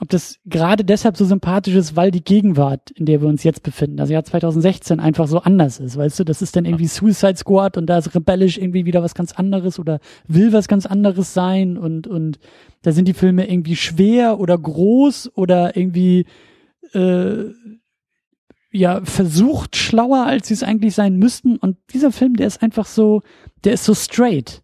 ob 0.00 0.08
das 0.08 0.38
gerade 0.46 0.84
deshalb 0.84 1.18
so 1.18 1.24
sympathisch 1.26 1.74
ist, 1.74 1.96
weil 1.96 2.10
die 2.10 2.24
Gegenwart, 2.24 2.90
in 2.92 3.04
der 3.04 3.20
wir 3.20 3.28
uns 3.28 3.44
jetzt 3.44 3.62
befinden, 3.62 3.98
das 3.98 4.08
Jahr 4.08 4.24
2016 4.24 5.00
einfach 5.00 5.26
so 5.26 5.40
anders 5.40 5.80
ist, 5.80 5.98
weißt 5.98 6.18
du, 6.18 6.24
das 6.24 6.40
ist 6.40 6.56
dann 6.56 6.64
irgendwie 6.64 6.86
Suicide 6.86 7.36
Squad 7.36 7.76
und 7.76 7.86
da 7.86 7.98
ist 7.98 8.14
rebellisch 8.14 8.56
irgendwie 8.56 8.86
wieder 8.86 9.02
was 9.02 9.14
ganz 9.14 9.32
anderes 9.32 9.78
oder 9.78 10.00
will 10.26 10.54
was 10.54 10.66
ganz 10.66 10.86
anderes 10.86 11.34
sein 11.34 11.76
und, 11.76 12.06
und 12.06 12.38
da 12.82 12.92
sind 12.92 13.06
die 13.06 13.14
Filme 13.14 13.50
irgendwie 13.50 13.76
schwer 13.76 14.40
oder 14.40 14.56
groß 14.56 15.32
oder 15.34 15.76
irgendwie, 15.76 16.24
äh, 16.92 17.44
ja 18.76 19.04
versucht 19.04 19.76
schlauer, 19.76 20.26
als 20.26 20.48
sie 20.48 20.54
es 20.54 20.62
eigentlich 20.62 20.94
sein 20.94 21.16
müssten. 21.16 21.56
Und 21.56 21.76
dieser 21.92 22.12
Film, 22.12 22.34
der 22.34 22.46
ist 22.46 22.62
einfach 22.62 22.86
so, 22.86 23.22
der 23.64 23.74
ist 23.74 23.84
so 23.84 23.94
straight. 23.94 24.62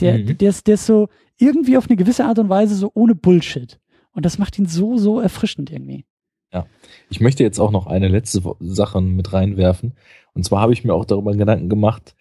Der, 0.00 0.18
mhm. 0.18 0.38
der, 0.38 0.50
ist, 0.50 0.66
der 0.66 0.74
ist 0.74 0.86
so 0.86 1.08
irgendwie 1.38 1.76
auf 1.76 1.88
eine 1.88 1.96
gewisse 1.96 2.24
Art 2.24 2.38
und 2.38 2.48
Weise 2.48 2.74
so 2.74 2.90
ohne 2.94 3.14
Bullshit. 3.14 3.80
Und 4.12 4.24
das 4.24 4.38
macht 4.38 4.58
ihn 4.58 4.66
so, 4.66 4.96
so 4.96 5.20
erfrischend 5.20 5.70
irgendwie. 5.70 6.04
Ja. 6.52 6.66
Ich 7.10 7.20
möchte 7.20 7.42
jetzt 7.42 7.58
auch 7.58 7.70
noch 7.70 7.86
eine 7.86 8.08
letzte 8.08 8.42
Sache 8.60 9.00
mit 9.00 9.32
reinwerfen. 9.32 9.94
Und 10.34 10.44
zwar 10.44 10.60
habe 10.60 10.72
ich 10.72 10.84
mir 10.84 10.94
auch 10.94 11.04
darüber 11.04 11.34
Gedanken 11.34 11.68
gemacht, 11.68 12.14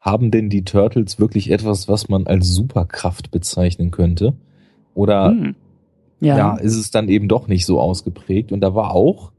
haben 0.00 0.30
denn 0.30 0.48
die 0.48 0.64
Turtles 0.64 1.18
wirklich 1.18 1.50
etwas, 1.50 1.88
was 1.88 2.08
man 2.08 2.26
als 2.26 2.48
Superkraft 2.48 3.30
bezeichnen 3.30 3.90
könnte? 3.90 4.34
Oder 4.94 5.30
hm. 5.30 5.54
ja. 6.20 6.36
ja, 6.36 6.56
ist 6.56 6.76
es 6.76 6.90
dann 6.90 7.08
eben 7.08 7.28
doch 7.28 7.46
nicht 7.46 7.66
so 7.66 7.80
ausgeprägt? 7.80 8.52
Und 8.52 8.60
da 8.60 8.74
war 8.74 8.92
auch 8.92 9.32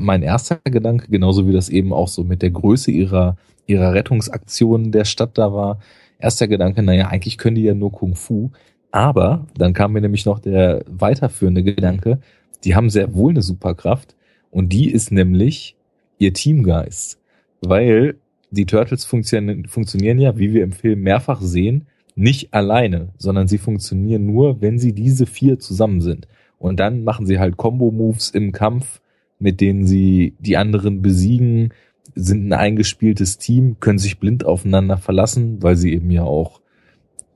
mein 0.00 0.22
erster 0.22 0.58
Gedanke, 0.64 1.10
genauso 1.10 1.46
wie 1.46 1.52
das 1.52 1.68
eben 1.68 1.92
auch 1.92 2.08
so 2.08 2.24
mit 2.24 2.42
der 2.42 2.50
Größe 2.50 2.90
ihrer, 2.90 3.36
ihrer 3.66 3.92
Rettungsaktionen 3.92 4.92
der 4.92 5.04
Stadt 5.04 5.38
da 5.38 5.52
war, 5.52 5.80
erster 6.18 6.48
Gedanke, 6.48 6.82
naja, 6.82 7.08
eigentlich 7.08 7.38
können 7.38 7.56
die 7.56 7.62
ja 7.62 7.74
nur 7.74 7.92
Kung 7.92 8.14
Fu. 8.14 8.50
Aber 8.90 9.46
dann 9.56 9.72
kam 9.72 9.92
mir 9.92 10.00
nämlich 10.00 10.26
noch 10.26 10.38
der 10.38 10.84
weiterführende 10.88 11.62
Gedanke, 11.62 12.18
die 12.64 12.74
haben 12.74 12.90
sehr 12.90 13.14
wohl 13.14 13.30
eine 13.30 13.42
Superkraft 13.42 14.16
und 14.50 14.72
die 14.72 14.90
ist 14.90 15.12
nämlich 15.12 15.76
ihr 16.18 16.32
Teamgeist. 16.32 17.18
Weil 17.60 18.16
die 18.50 18.66
Turtles 18.66 19.04
funktionieren, 19.04 19.66
funktionieren 19.66 20.18
ja, 20.18 20.38
wie 20.38 20.52
wir 20.52 20.64
im 20.64 20.72
Film 20.72 21.02
mehrfach 21.02 21.40
sehen, 21.40 21.86
nicht 22.16 22.52
alleine, 22.52 23.10
sondern 23.16 23.48
sie 23.48 23.58
funktionieren 23.58 24.26
nur, 24.26 24.60
wenn 24.60 24.78
sie 24.78 24.92
diese 24.92 25.26
vier 25.26 25.58
zusammen 25.58 26.00
sind. 26.00 26.26
Und 26.58 26.80
dann 26.80 27.04
machen 27.04 27.26
sie 27.26 27.38
halt 27.38 27.56
Combo-Moves 27.56 28.30
im 28.30 28.52
Kampf, 28.52 29.00
mit 29.40 29.60
denen 29.60 29.86
sie 29.86 30.34
die 30.38 30.56
anderen 30.56 31.02
besiegen, 31.02 31.72
sind 32.14 32.48
ein 32.48 32.52
eingespieltes 32.52 33.38
Team, 33.38 33.78
können 33.80 33.98
sich 33.98 34.18
blind 34.18 34.44
aufeinander 34.44 34.98
verlassen, 34.98 35.62
weil 35.62 35.76
sie 35.76 35.92
eben 35.92 36.10
ja 36.10 36.24
auch 36.24 36.60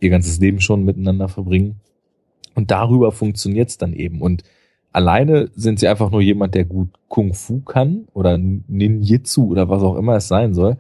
ihr 0.01 0.11
ganzes 0.11 0.39
Leben 0.39 0.61
schon 0.61 0.85
miteinander 0.85 1.29
verbringen. 1.29 1.81
Und 2.55 2.71
darüber 2.71 3.11
funktioniert's 3.11 3.79
dann 3.79 3.93
eben. 3.93 4.21
Und 4.21 4.45
alleine 4.93 5.51
sind 5.55 5.81
sie 5.81 5.89
einfach 5.89 6.11
nur 6.11 6.21
jemand, 6.21 6.55
der 6.55 6.65
gut 6.65 6.91
Kung 7.09 7.35
Fu 7.35 7.61
kann 7.61 8.07
oder 8.13 8.39
Ninjitsu 8.39 9.47
oder 9.51 9.69
was 9.69 9.83
auch 9.83 9.97
immer 9.97 10.17
es 10.17 10.29
sein 10.29 10.55
soll. 10.55 10.77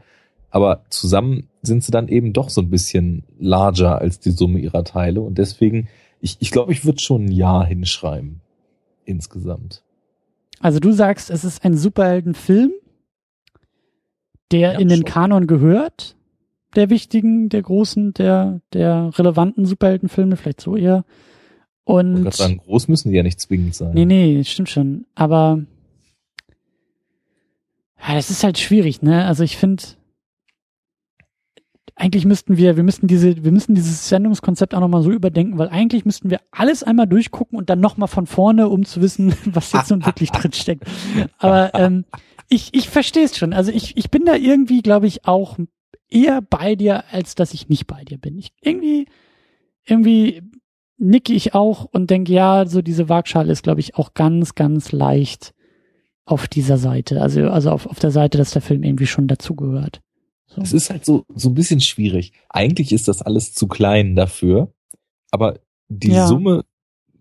Aber 0.50 0.84
zusammen 0.88 1.48
sind 1.62 1.82
sie 1.82 1.90
dann 1.90 2.06
eben 2.08 2.32
doch 2.32 2.48
so 2.48 2.60
ein 2.60 2.70
bisschen 2.70 3.24
larger 3.40 3.98
als 3.98 4.20
die 4.20 4.30
Summe 4.30 4.60
ihrer 4.60 4.84
Teile. 4.84 5.20
Und 5.20 5.38
deswegen, 5.38 5.88
ich, 6.20 6.36
ich 6.38 6.50
glaube, 6.52 6.72
ich 6.72 6.84
würde 6.84 7.00
schon 7.00 7.24
ein 7.24 7.32
Ja 7.32 7.64
hinschreiben. 7.64 8.40
Insgesamt. 9.04 9.82
Also 10.60 10.80
du 10.80 10.92
sagst, 10.92 11.30
es 11.30 11.44
ist 11.44 11.64
ein 11.64 11.76
Superheldenfilm, 11.76 12.72
der 14.50 14.72
ja, 14.72 14.78
in 14.78 14.88
den 14.88 14.98
schon. 14.98 15.04
Kanon 15.04 15.46
gehört, 15.46 16.16
der 16.76 16.90
wichtigen, 16.90 17.48
der 17.48 17.62
großen, 17.62 18.14
der, 18.14 18.60
der 18.72 19.10
relevanten 19.18 19.66
Superheldenfilme, 19.66 20.36
vielleicht 20.36 20.60
so 20.60 20.76
eher. 20.76 21.04
Und 21.84 22.26
ich 22.26 22.34
sagen, 22.34 22.58
groß 22.58 22.88
müssen 22.88 23.10
die 23.10 23.16
ja 23.16 23.22
nicht 23.22 23.40
zwingend 23.40 23.74
sein. 23.74 23.92
Nee, 23.92 24.06
nee, 24.06 24.42
stimmt 24.44 24.70
schon. 24.70 25.06
Aber 25.14 25.62
ja, 28.00 28.14
das 28.14 28.30
ist 28.30 28.44
halt 28.44 28.58
schwierig, 28.58 29.02
ne? 29.02 29.26
Also 29.26 29.44
ich 29.44 29.56
finde, 29.56 29.82
eigentlich 31.96 32.24
müssten 32.24 32.56
wir, 32.56 32.76
wir 32.76 32.82
müssten 32.82 33.06
diese, 33.06 33.44
wir 33.44 33.52
müssen 33.52 33.74
dieses 33.74 34.08
Sendungskonzept 34.08 34.74
auch 34.74 34.80
nochmal 34.80 35.02
so 35.02 35.12
überdenken, 35.12 35.58
weil 35.58 35.68
eigentlich 35.68 36.04
müssten 36.04 36.28
wir 36.28 36.40
alles 36.50 36.82
einmal 36.82 37.06
durchgucken 37.06 37.56
und 37.56 37.70
dann 37.70 37.80
nochmal 37.80 38.08
von 38.08 38.26
vorne, 38.26 38.68
um 38.68 38.84
zu 38.84 39.00
wissen, 39.00 39.34
was 39.44 39.72
jetzt 39.72 39.90
nun 39.90 40.04
wirklich 40.04 40.30
drin 40.32 40.52
steckt. 40.52 40.84
Aber 41.38 41.72
ähm, 41.74 42.04
ich, 42.48 42.74
ich 42.74 42.88
verstehe 42.88 43.24
es 43.24 43.36
schon. 43.36 43.52
Also 43.52 43.70
ich, 43.70 43.96
ich 43.96 44.10
bin 44.10 44.24
da 44.24 44.34
irgendwie, 44.34 44.82
glaube 44.82 45.06
ich, 45.06 45.26
auch 45.26 45.56
eher 46.08 46.42
bei 46.42 46.74
dir, 46.74 47.04
als 47.12 47.34
dass 47.34 47.54
ich 47.54 47.68
nicht 47.68 47.86
bei 47.86 48.04
dir 48.04 48.18
bin. 48.18 48.38
Ich 48.38 48.52
irgendwie, 48.60 49.06
irgendwie 49.84 50.42
nicke 50.98 51.32
ich 51.32 51.54
auch 51.54 51.84
und 51.84 52.10
denke, 52.10 52.32
ja, 52.32 52.66
so 52.66 52.82
diese 52.82 53.08
Waagschale 53.08 53.52
ist, 53.52 53.62
glaube 53.62 53.80
ich, 53.80 53.96
auch 53.96 54.14
ganz, 54.14 54.54
ganz 54.54 54.92
leicht 54.92 55.54
auf 56.24 56.48
dieser 56.48 56.78
Seite. 56.78 57.20
Also, 57.20 57.50
also 57.50 57.70
auf, 57.70 57.86
auf 57.86 57.98
der 58.00 58.10
Seite, 58.10 58.38
dass 58.38 58.52
der 58.52 58.62
Film 58.62 58.82
irgendwie 58.82 59.06
schon 59.06 59.28
dazugehört. 59.28 60.00
Es 60.62 60.72
ist 60.72 60.90
halt 60.90 61.04
so, 61.04 61.24
so 61.34 61.50
ein 61.50 61.54
bisschen 61.54 61.80
schwierig. 61.80 62.32
Eigentlich 62.48 62.92
ist 62.92 63.08
das 63.08 63.22
alles 63.22 63.54
zu 63.54 63.66
klein 63.66 64.16
dafür, 64.16 64.72
aber 65.30 65.58
die 65.88 66.12
ja. 66.12 66.26
Summe 66.26 66.64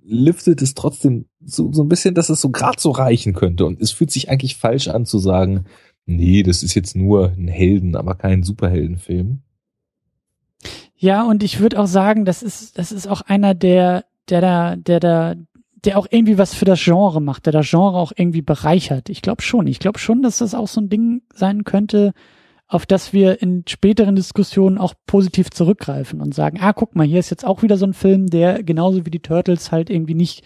liftet 0.03 0.61
es 0.61 0.73
trotzdem 0.73 1.26
so, 1.43 1.72
so 1.72 1.84
ein 1.84 1.89
bisschen, 1.89 2.15
dass 2.15 2.30
es 2.30 2.41
so 2.41 2.49
gerade 2.49 2.80
so 2.80 2.91
reichen 2.91 3.34
könnte. 3.34 3.65
Und 3.65 3.81
es 3.81 3.91
fühlt 3.91 4.11
sich 4.11 4.30
eigentlich 4.30 4.57
falsch 4.57 4.88
an 4.88 5.05
zu 5.05 5.18
sagen, 5.19 5.65
nee, 6.05 6.43
das 6.43 6.64
ist 6.64 6.76
jetzt 6.76 6.95
nur 6.95 7.34
ein 7.38 7.47
Helden, 7.47 7.95
aber 7.95 8.15
kein 8.15 8.43
Superheldenfilm. 8.43 9.41
Ja, 10.97 11.23
und 11.23 11.43
ich 11.43 11.60
würde 11.60 11.80
auch 11.80 11.88
sagen, 11.88 12.26
das 12.26 12.43
ist, 12.43 12.77
das 12.77 12.91
ist 12.91 13.07
auch 13.07 13.22
einer, 13.22 13.53
der, 13.53 14.05
der 14.30 14.41
da, 14.41 14.76
der 14.76 14.99
da, 14.99 15.35
der 15.84 15.97
auch 15.97 16.07
irgendwie 16.10 16.38
was 16.38 16.53
für 16.53 16.65
das 16.65 16.81
Genre 16.81 17.22
macht, 17.22 17.45
der 17.45 17.53
das 17.53 17.69
Genre 17.69 17.97
auch 17.97 18.14
irgendwie 18.15 18.41
bereichert. 18.41 19.10
Ich 19.10 19.22
glaube 19.22 19.41
schon. 19.41 19.68
Ich 19.68 19.80
glaube 19.80 19.99
schon, 19.99 20.22
dass 20.22 20.38
das 20.38 20.55
auch 20.55 20.68
so 20.68 20.80
ein 20.80 20.89
Ding 20.89 21.22
sein 21.34 21.65
könnte, 21.65 22.14
auf 22.73 22.85
das 22.85 23.13
wir 23.13 23.41
in 23.41 23.63
späteren 23.67 24.15
Diskussionen 24.15 24.77
auch 24.77 24.95
positiv 25.05 25.51
zurückgreifen 25.51 26.21
und 26.21 26.33
sagen, 26.33 26.57
ah, 26.59 26.73
guck 26.73 26.95
mal, 26.95 27.05
hier 27.05 27.19
ist 27.19 27.29
jetzt 27.29 27.45
auch 27.45 27.61
wieder 27.61 27.77
so 27.77 27.85
ein 27.85 27.93
Film, 27.93 28.27
der 28.27 28.63
genauso 28.63 29.05
wie 29.05 29.11
die 29.11 29.19
Turtles 29.19 29.71
halt 29.71 29.89
irgendwie 29.89 30.15
nicht 30.15 30.43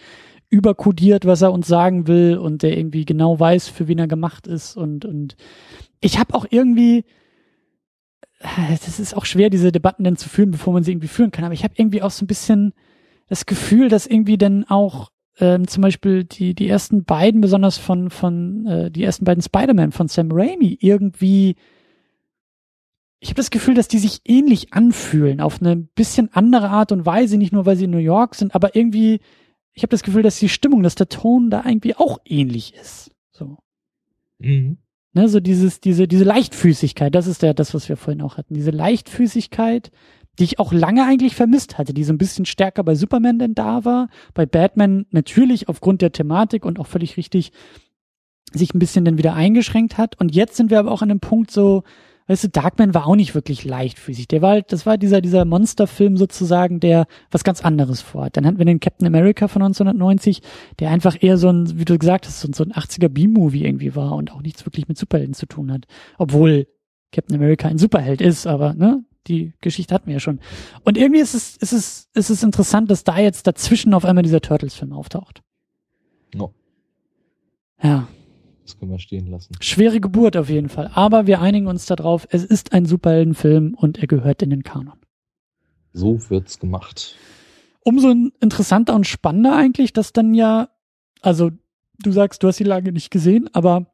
überkodiert, 0.50 1.24
was 1.24 1.42
er 1.42 1.52
uns 1.52 1.66
sagen 1.66 2.06
will 2.06 2.36
und 2.36 2.62
der 2.62 2.76
irgendwie 2.76 3.04
genau 3.04 3.38
weiß, 3.38 3.68
für 3.68 3.88
wen 3.88 3.98
er 3.98 4.08
gemacht 4.08 4.46
ist 4.46 4.76
und 4.76 5.04
und 5.04 5.36
ich 6.00 6.18
habe 6.18 6.34
auch 6.34 6.46
irgendwie 6.48 7.04
das 8.40 9.00
ist 9.00 9.16
auch 9.16 9.24
schwer, 9.24 9.50
diese 9.50 9.72
Debatten 9.72 10.04
dann 10.04 10.16
zu 10.16 10.28
führen, 10.28 10.52
bevor 10.52 10.72
man 10.72 10.84
sie 10.84 10.92
irgendwie 10.92 11.08
führen 11.08 11.32
kann. 11.32 11.44
Aber 11.44 11.54
ich 11.54 11.64
habe 11.64 11.74
irgendwie 11.76 12.02
auch 12.02 12.12
so 12.12 12.24
ein 12.24 12.28
bisschen 12.28 12.72
das 13.28 13.46
Gefühl, 13.46 13.88
dass 13.88 14.06
irgendwie 14.06 14.38
dann 14.38 14.64
auch 14.68 15.10
ähm, 15.40 15.66
zum 15.66 15.82
Beispiel 15.82 16.24
die 16.24 16.54
die 16.54 16.68
ersten 16.68 17.04
beiden, 17.04 17.40
besonders 17.40 17.78
von 17.78 18.10
von 18.10 18.66
äh, 18.66 18.90
die 18.90 19.02
ersten 19.02 19.24
beiden 19.24 19.42
Spider-Man 19.42 19.92
von 19.92 20.08
Sam 20.08 20.30
Raimi 20.30 20.78
irgendwie 20.80 21.56
ich 23.20 23.30
habe 23.30 23.36
das 23.36 23.50
Gefühl, 23.50 23.74
dass 23.74 23.88
die 23.88 23.98
sich 23.98 24.20
ähnlich 24.24 24.72
anfühlen, 24.72 25.40
auf 25.40 25.60
eine 25.60 25.76
bisschen 25.76 26.30
andere 26.32 26.70
Art 26.70 26.92
und 26.92 27.04
Weise, 27.04 27.36
nicht 27.36 27.52
nur 27.52 27.66
weil 27.66 27.76
sie 27.76 27.84
in 27.84 27.90
New 27.90 27.98
York 27.98 28.34
sind, 28.34 28.54
aber 28.54 28.76
irgendwie, 28.76 29.20
ich 29.72 29.82
habe 29.82 29.90
das 29.90 30.02
Gefühl, 30.02 30.22
dass 30.22 30.38
die 30.38 30.48
Stimmung, 30.48 30.82
dass 30.82 30.94
der 30.94 31.08
Ton 31.08 31.50
da 31.50 31.64
irgendwie 31.64 31.96
auch 31.96 32.18
ähnlich 32.24 32.74
ist. 32.74 33.10
So. 33.32 33.58
Mhm. 34.38 34.78
Ne, 35.14 35.28
so 35.28 35.40
dieses, 35.40 35.80
diese, 35.80 36.06
diese 36.06 36.24
Leichtfüßigkeit, 36.24 37.14
das 37.14 37.26
ist 37.26 37.42
ja 37.42 37.54
das, 37.54 37.74
was 37.74 37.88
wir 37.88 37.96
vorhin 37.96 38.22
auch 38.22 38.36
hatten. 38.36 38.54
Diese 38.54 38.70
Leichtfüßigkeit, 38.70 39.90
die 40.38 40.44
ich 40.44 40.60
auch 40.60 40.72
lange 40.72 41.04
eigentlich 41.04 41.34
vermisst 41.34 41.78
hatte, 41.78 41.94
die 41.94 42.04
so 42.04 42.12
ein 42.12 42.18
bisschen 42.18 42.44
stärker 42.44 42.84
bei 42.84 42.94
Superman 42.94 43.40
denn 43.40 43.54
da 43.54 43.84
war, 43.84 44.10
bei 44.34 44.46
Batman 44.46 45.06
natürlich 45.10 45.68
aufgrund 45.68 46.02
der 46.02 46.12
Thematik 46.12 46.64
und 46.64 46.78
auch 46.78 46.86
völlig 46.86 47.16
richtig 47.16 47.50
sich 48.52 48.74
ein 48.74 48.78
bisschen 48.78 49.04
dann 49.04 49.18
wieder 49.18 49.34
eingeschränkt 49.34 49.98
hat. 49.98 50.18
Und 50.20 50.34
jetzt 50.34 50.56
sind 50.56 50.70
wir 50.70 50.78
aber 50.78 50.92
auch 50.92 51.02
an 51.02 51.10
einem 51.10 51.20
Punkt 51.20 51.50
so, 51.50 51.82
weißt 52.28 52.44
du, 52.44 52.48
Darkman 52.48 52.94
war 52.94 53.06
auch 53.06 53.16
nicht 53.16 53.34
wirklich 53.34 53.64
leichtfüßig. 53.64 54.28
Der 54.28 54.42
war 54.42 54.50
halt, 54.50 54.72
das 54.72 54.86
war 54.86 54.98
dieser, 54.98 55.20
dieser 55.20 55.44
Monsterfilm 55.44 56.16
sozusagen, 56.16 56.78
der 56.78 57.06
was 57.30 57.42
ganz 57.42 57.64
anderes 57.64 58.02
vorhat. 58.02 58.36
Dann 58.36 58.46
hatten 58.46 58.58
wir 58.58 58.64
den 58.66 58.80
Captain 58.80 59.06
America 59.06 59.48
von 59.48 59.62
1990, 59.62 60.42
der 60.78 60.90
einfach 60.90 61.16
eher 61.20 61.38
so 61.38 61.48
ein, 61.48 61.78
wie 61.78 61.84
du 61.84 61.98
gesagt 61.98 62.26
hast, 62.26 62.40
so 62.40 62.64
ein 62.64 62.72
80er 62.72 63.08
B-Movie 63.08 63.64
irgendwie 63.64 63.96
war 63.96 64.12
und 64.12 64.32
auch 64.32 64.42
nichts 64.42 64.64
wirklich 64.66 64.88
mit 64.88 64.98
Superhelden 64.98 65.34
zu 65.34 65.46
tun 65.46 65.72
hat. 65.72 65.86
Obwohl 66.18 66.66
Captain 67.12 67.36
America 67.36 67.66
ein 67.66 67.78
Superheld 67.78 68.20
ist, 68.20 68.46
aber, 68.46 68.74
ne, 68.74 69.02
die 69.26 69.54
Geschichte 69.60 69.94
hatten 69.94 70.06
wir 70.06 70.14
ja 70.14 70.20
schon. 70.20 70.40
Und 70.84 70.98
irgendwie 70.98 71.20
ist 71.20 71.34
es, 71.34 71.56
ist 71.56 71.72
es, 71.72 72.08
ist 72.14 72.30
es 72.30 72.42
interessant, 72.42 72.90
dass 72.90 73.04
da 73.04 73.18
jetzt 73.18 73.46
dazwischen 73.46 73.94
auf 73.94 74.04
einmal 74.04 74.22
dieser 74.22 74.40
Turtles-Film 74.40 74.92
auftaucht. 74.92 75.42
No. 76.34 76.52
Ja. 77.82 78.08
Das 78.68 78.78
können 78.78 78.90
wir 78.90 78.98
stehen 78.98 79.28
lassen. 79.28 79.54
Schwere 79.60 79.98
Geburt 79.98 80.36
auf 80.36 80.50
jeden 80.50 80.68
Fall. 80.68 80.90
Aber 80.92 81.26
wir 81.26 81.40
einigen 81.40 81.68
uns 81.68 81.86
darauf, 81.86 82.28
es 82.30 82.44
ist 82.44 82.74
ein 82.74 82.84
Superheldenfilm 82.84 83.72
und 83.72 83.96
er 83.96 84.06
gehört 84.06 84.42
in 84.42 84.50
den 84.50 84.62
Kanon. 84.62 84.98
So 85.94 86.18
wird's 86.28 86.58
gemacht. 86.58 87.16
Umso 87.82 88.14
interessanter 88.40 88.94
und 88.94 89.06
spannender 89.06 89.56
eigentlich, 89.56 89.94
dass 89.94 90.12
dann 90.12 90.34
ja, 90.34 90.68
also 91.22 91.50
du 91.98 92.12
sagst, 92.12 92.42
du 92.42 92.48
hast 92.48 92.60
die 92.60 92.64
Lage 92.64 92.92
nicht 92.92 93.10
gesehen, 93.10 93.48
aber 93.54 93.86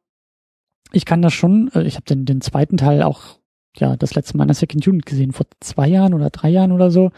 ich 0.91 1.05
kann 1.05 1.21
das 1.21 1.31
schon, 1.31 1.71
äh, 1.73 1.83
ich 1.83 1.95
habe 1.95 2.05
den, 2.05 2.25
den 2.25 2.41
zweiten 2.41 2.75
Teil 2.75 3.01
auch, 3.01 3.39
ja, 3.77 3.95
das 3.95 4.13
letzte 4.13 4.35
Mal 4.35 4.43
in 4.43 4.49
der 4.49 4.55
Second 4.55 4.85
Unit 4.85 5.05
gesehen, 5.05 5.31
vor 5.31 5.45
zwei 5.61 5.87
Jahren 5.87 6.13
oder 6.13 6.31
drei 6.31 6.49
Jahren 6.49 6.73
oder 6.73 6.91
so. 6.91 7.11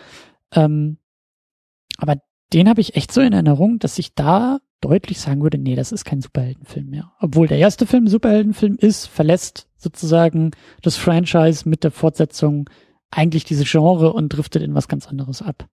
Ähm, 0.53 0.99
aber 1.97 2.21
den 2.53 2.69
habe 2.69 2.81
ich 2.81 2.95
echt 2.95 3.11
so 3.11 3.21
in 3.21 3.33
Erinnerung, 3.33 3.79
dass 3.79 3.99
ich 3.99 4.13
da 4.13 4.59
deutlich 4.81 5.19
sagen 5.19 5.41
würde, 5.41 5.57
nee, 5.57 5.75
das 5.75 5.91
ist 5.91 6.05
kein 6.05 6.21
Superheldenfilm 6.21 6.89
mehr. 6.89 7.11
Obwohl 7.19 7.47
der 7.47 7.57
erste 7.57 7.85
Film 7.85 8.07
Superheldenfilm 8.07 8.77
ist, 8.79 9.07
verlässt 9.07 9.67
sozusagen 9.77 10.51
das 10.81 10.97
Franchise 10.97 11.67
mit 11.67 11.83
der 11.83 11.91
Fortsetzung 11.91 12.69
eigentlich 13.11 13.43
diese 13.43 13.63
Genre 13.63 14.13
und 14.13 14.29
driftet 14.29 14.63
in 14.63 14.75
was 14.75 14.87
ganz 14.87 15.07
anderes 15.07 15.41
ab. 15.41 15.67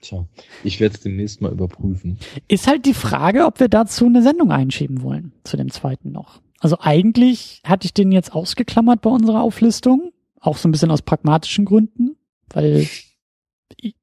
Tja, 0.00 0.26
ich 0.64 0.80
werde 0.80 0.94
es 0.94 1.02
demnächst 1.02 1.42
mal 1.42 1.52
überprüfen. 1.52 2.18
Ist 2.48 2.66
halt 2.66 2.86
die 2.86 2.94
Frage, 2.94 3.44
ob 3.44 3.60
wir 3.60 3.68
dazu 3.68 4.06
eine 4.06 4.22
Sendung 4.22 4.50
einschieben 4.50 5.02
wollen, 5.02 5.32
zu 5.44 5.56
dem 5.56 5.70
zweiten 5.70 6.10
noch. 6.10 6.40
Also 6.58 6.78
eigentlich 6.80 7.60
hatte 7.64 7.86
ich 7.86 7.94
den 7.94 8.10
jetzt 8.10 8.32
ausgeklammert 8.32 9.02
bei 9.02 9.10
unserer 9.10 9.42
Auflistung, 9.42 10.12
auch 10.40 10.56
so 10.56 10.68
ein 10.68 10.72
bisschen 10.72 10.90
aus 10.90 11.02
pragmatischen 11.02 11.66
Gründen, 11.66 12.16
weil 12.48 12.86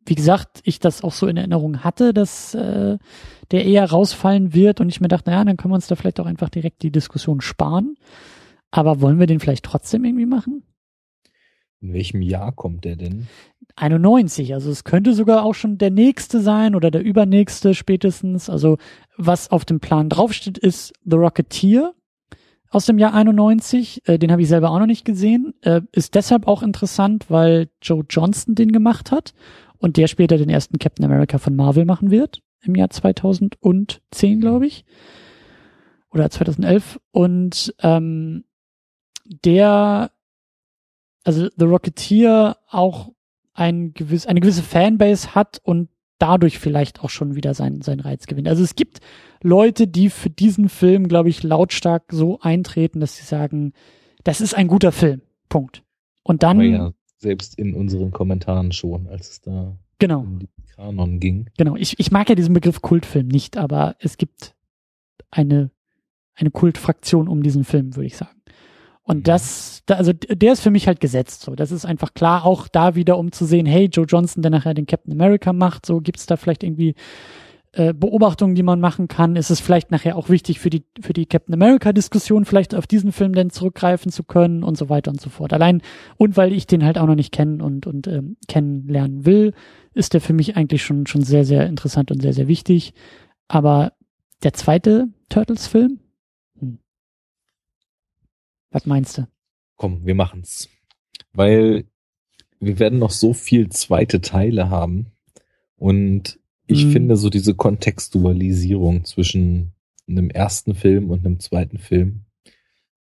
wie 0.05 0.15
gesagt, 0.15 0.61
ich 0.63 0.79
das 0.79 1.03
auch 1.03 1.13
so 1.13 1.27
in 1.27 1.37
Erinnerung 1.37 1.83
hatte, 1.83 2.13
dass 2.13 2.53
äh, 2.53 2.97
der 3.51 3.65
eher 3.65 3.89
rausfallen 3.89 4.53
wird 4.53 4.81
und 4.81 4.89
ich 4.89 5.01
mir 5.01 5.07
dachte, 5.07 5.29
naja, 5.29 5.43
dann 5.45 5.57
können 5.57 5.71
wir 5.71 5.75
uns 5.75 5.87
da 5.87 5.95
vielleicht 5.95 6.19
auch 6.19 6.25
einfach 6.25 6.49
direkt 6.49 6.83
die 6.83 6.91
Diskussion 6.91 7.41
sparen. 7.41 7.95
Aber 8.71 9.01
wollen 9.01 9.19
wir 9.19 9.27
den 9.27 9.39
vielleicht 9.39 9.65
trotzdem 9.65 10.03
irgendwie 10.03 10.25
machen? 10.25 10.63
In 11.79 11.93
welchem 11.93 12.21
Jahr 12.21 12.51
kommt 12.53 12.85
der 12.85 12.95
denn? 12.95 13.27
91, 13.75 14.53
also 14.53 14.71
es 14.71 14.83
könnte 14.83 15.13
sogar 15.13 15.43
auch 15.43 15.53
schon 15.53 15.77
der 15.77 15.91
nächste 15.91 16.41
sein 16.41 16.73
oder 16.73 16.89
der 16.89 17.03
übernächste 17.03 17.75
spätestens. 17.75 18.49
Also 18.49 18.77
was 19.15 19.51
auf 19.51 19.65
dem 19.65 19.79
Plan 19.79 20.09
draufsteht, 20.09 20.57
ist 20.57 20.93
The 21.05 21.17
Rocketeer 21.17 21.93
aus 22.69 22.85
dem 22.85 22.97
Jahr 22.97 23.13
91. 23.13 24.07
Äh, 24.07 24.19
den 24.19 24.31
habe 24.31 24.41
ich 24.41 24.47
selber 24.47 24.71
auch 24.71 24.79
noch 24.79 24.85
nicht 24.85 25.05
gesehen. 25.05 25.53
Äh, 25.61 25.81
ist 25.91 26.15
deshalb 26.15 26.47
auch 26.47 26.63
interessant, 26.63 27.25
weil 27.29 27.69
Joe 27.81 28.05
Johnston 28.09 28.55
den 28.55 28.71
gemacht 28.71 29.11
hat 29.11 29.33
und 29.77 29.97
der 29.97 30.07
später 30.07 30.37
den 30.37 30.49
ersten 30.49 30.79
Captain 30.79 31.05
America 31.05 31.37
von 31.37 31.55
Marvel 31.55 31.85
machen 31.85 32.11
wird 32.11 32.41
im 32.61 32.75
Jahr 32.75 32.89
2010, 32.89 34.41
glaube 34.41 34.67
ich. 34.67 34.85
Oder 36.11 36.29
2011. 36.29 36.99
Und 37.11 37.73
ähm, 37.81 38.45
der, 39.25 40.11
also 41.23 41.47
The 41.55 41.65
Rocketeer 41.65 42.57
auch 42.69 43.11
ein 43.53 43.93
gewiss, 43.93 44.25
eine 44.25 44.39
gewisse 44.39 44.63
Fanbase 44.63 45.35
hat 45.35 45.59
und 45.63 45.89
dadurch 46.19 46.59
vielleicht 46.59 47.01
auch 47.03 47.09
schon 47.09 47.35
wieder 47.35 47.53
seinen, 47.53 47.81
seinen 47.81 47.99
Reiz 47.99 48.25
gewinnt. 48.25 48.47
Also 48.47 48.63
es 48.63 48.75
gibt 48.75 48.99
Leute, 49.41 49.87
die 49.87 50.09
für 50.09 50.29
diesen 50.29 50.69
Film, 50.69 51.07
glaube 51.07 51.29
ich, 51.29 51.43
lautstark 51.43 52.05
so 52.11 52.39
eintreten, 52.39 52.99
dass 52.99 53.17
sie 53.17 53.25
sagen, 53.25 53.73
das 54.23 54.41
ist 54.41 54.55
ein 54.55 54.67
guter 54.67 54.91
Film. 54.91 55.21
Punkt. 55.49 55.83
Und 56.23 56.43
dann. 56.43 56.61
Ja, 56.61 56.93
selbst 57.17 57.57
in 57.57 57.73
unseren 57.73 58.11
Kommentaren 58.11 58.71
schon, 58.71 59.07
als 59.07 59.29
es 59.29 59.41
da 59.41 59.77
genau. 59.99 60.21
um 60.21 60.39
die 60.39 60.49
Kanon 60.75 61.19
ging. 61.19 61.49
Genau. 61.57 61.75
Ich, 61.75 61.99
ich 61.99 62.11
mag 62.11 62.29
ja 62.29 62.35
diesen 62.35 62.53
Begriff 62.53 62.81
Kultfilm 62.81 63.27
nicht, 63.27 63.57
aber 63.57 63.95
es 63.99 64.17
gibt 64.17 64.55
eine, 65.31 65.71
eine 66.35 66.51
Kultfraktion 66.51 67.27
um 67.27 67.41
diesen 67.41 67.63
Film, 67.63 67.95
würde 67.95 68.07
ich 68.07 68.17
sagen. 68.17 68.36
Und 69.07 69.19
mhm. 69.19 69.23
das, 69.23 69.83
da, 69.85 69.95
also 69.95 70.11
der 70.13 70.53
ist 70.53 70.59
für 70.59 70.69
mich 70.69 70.85
halt 70.87 70.99
gesetzt. 70.99 71.41
So, 71.41 71.55
das 71.55 71.71
ist 71.71 71.85
einfach 71.85 72.13
klar, 72.13 72.45
auch 72.45 72.67
da 72.67 72.95
wieder, 72.95 73.17
um 73.17 73.31
zu 73.31 73.45
sehen, 73.45 73.65
hey, 73.65 73.85
Joe 73.85 74.05
Johnson, 74.05 74.41
der 74.41 74.51
nachher 74.51 74.73
den 74.73 74.85
Captain 74.85 75.13
America 75.13 75.53
macht, 75.53 75.85
so 75.85 76.01
gibt's 76.01 76.25
da 76.25 76.35
vielleicht 76.35 76.61
irgendwie 76.61 76.93
äh, 77.71 77.93
Beobachtungen, 77.93 78.53
die 78.53 78.63
man 78.63 78.81
machen 78.81 79.07
kann. 79.07 79.37
Ist 79.37 79.49
es 79.49 79.61
vielleicht 79.61 79.91
nachher 79.91 80.17
auch 80.17 80.27
wichtig 80.27 80.59
für 80.59 80.69
die 80.69 80.83
für 80.99 81.13
die 81.13 81.25
Captain 81.25 81.53
America 81.53 81.93
Diskussion, 81.93 82.43
vielleicht 82.43 82.75
auf 82.75 82.85
diesen 82.85 83.13
Film 83.13 83.31
dann 83.31 83.49
zurückgreifen 83.49 84.11
zu 84.11 84.23
können 84.23 84.61
und 84.61 84.77
so 84.77 84.89
weiter 84.89 85.09
und 85.09 85.21
so 85.21 85.29
fort. 85.29 85.53
Allein 85.53 85.81
und 86.17 86.35
weil 86.35 86.51
ich 86.51 86.67
den 86.67 86.83
halt 86.83 86.97
auch 86.97 87.07
noch 87.07 87.15
nicht 87.15 87.31
kennen 87.31 87.61
und 87.61 87.87
und 87.87 88.07
ähm, 88.07 88.35
kennenlernen 88.49 89.25
will, 89.25 89.53
ist 89.93 90.13
der 90.13 90.21
für 90.21 90.33
mich 90.33 90.57
eigentlich 90.57 90.83
schon 90.83 91.07
schon 91.07 91.21
sehr 91.21 91.45
sehr 91.45 91.65
interessant 91.65 92.11
und 92.11 92.21
sehr 92.21 92.33
sehr 92.33 92.49
wichtig. 92.49 92.93
Aber 93.47 93.93
der 94.43 94.51
zweite 94.51 95.07
Turtles 95.29 95.67
Film, 95.67 95.99
was 98.71 98.85
meinst 98.85 99.17
du? 99.17 99.27
Komm, 99.75 100.05
wir 100.05 100.15
machen's. 100.15 100.69
Weil 101.33 101.85
wir 102.59 102.79
werden 102.79 102.99
noch 102.99 103.11
so 103.11 103.33
viel 103.33 103.69
zweite 103.69 104.21
Teile 104.21 104.69
haben. 104.69 105.07
Und 105.75 106.39
ich 106.65 106.85
mhm. 106.85 106.91
finde 106.91 107.17
so 107.17 107.29
diese 107.29 107.55
Kontextualisierung 107.55 109.05
zwischen 109.05 109.73
einem 110.07 110.29
ersten 110.29 110.73
Film 110.73 111.11
und 111.11 111.25
einem 111.25 111.39
zweiten 111.39 111.77
Film 111.77 112.25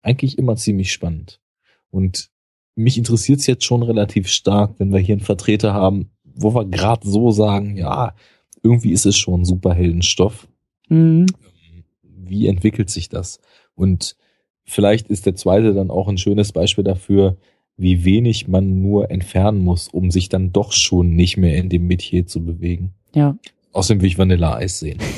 eigentlich 0.02 0.38
immer 0.38 0.56
ziemlich 0.56 0.92
spannend. 0.92 1.42
Und 1.90 2.30
mich 2.76 2.98
interessiert 2.98 3.40
es 3.40 3.48
jetzt 3.48 3.66
schon 3.66 3.84
relativ 3.84 4.28
stark, 4.28 4.76
wenn 4.80 4.92
wir 4.92 5.00
hier 5.00 5.16
einen 5.16 5.24
Vertreter 5.24 5.74
haben, 5.74 6.12
wo 6.24 6.54
wir 6.54 6.66
gerade 6.66 7.08
so 7.08 7.32
sagen, 7.32 7.78
ja, 7.78 8.14
irgendwie 8.62 8.92
ist 8.92 9.06
es 9.06 9.18
schon 9.18 9.46
Superheldenstoff. 9.46 10.48
Mhm. 10.90 11.26
Wie 12.04 12.48
entwickelt 12.48 12.90
sich 12.90 13.10
das? 13.10 13.40
Und 13.76 14.16
vielleicht 14.66 15.08
ist 15.08 15.26
der 15.26 15.36
zweite 15.36 15.74
dann 15.74 15.90
auch 15.90 16.08
ein 16.08 16.18
schönes 16.18 16.52
Beispiel 16.52 16.84
dafür, 16.84 17.38
wie 17.78 18.06
wenig 18.06 18.48
man 18.48 18.82
nur 18.82 19.12
entfernen 19.12 19.60
muss, 19.60 19.88
um 19.90 20.12
sich 20.12 20.30
dann 20.30 20.52
doch 20.52 20.72
schon 20.72 21.16
nicht 21.16 21.38
mehr 21.38 21.58
in 21.58 21.70
dem 21.70 21.88
Metier 21.88 22.26
zu 22.26 22.44
bewegen. 22.44 22.94
Ja. 23.14 23.38
Außerdem 23.74 24.02
will 24.02 24.08
ich 24.08 24.18
Vanilla-Eis 24.18 24.80
sehen. 24.80 25.00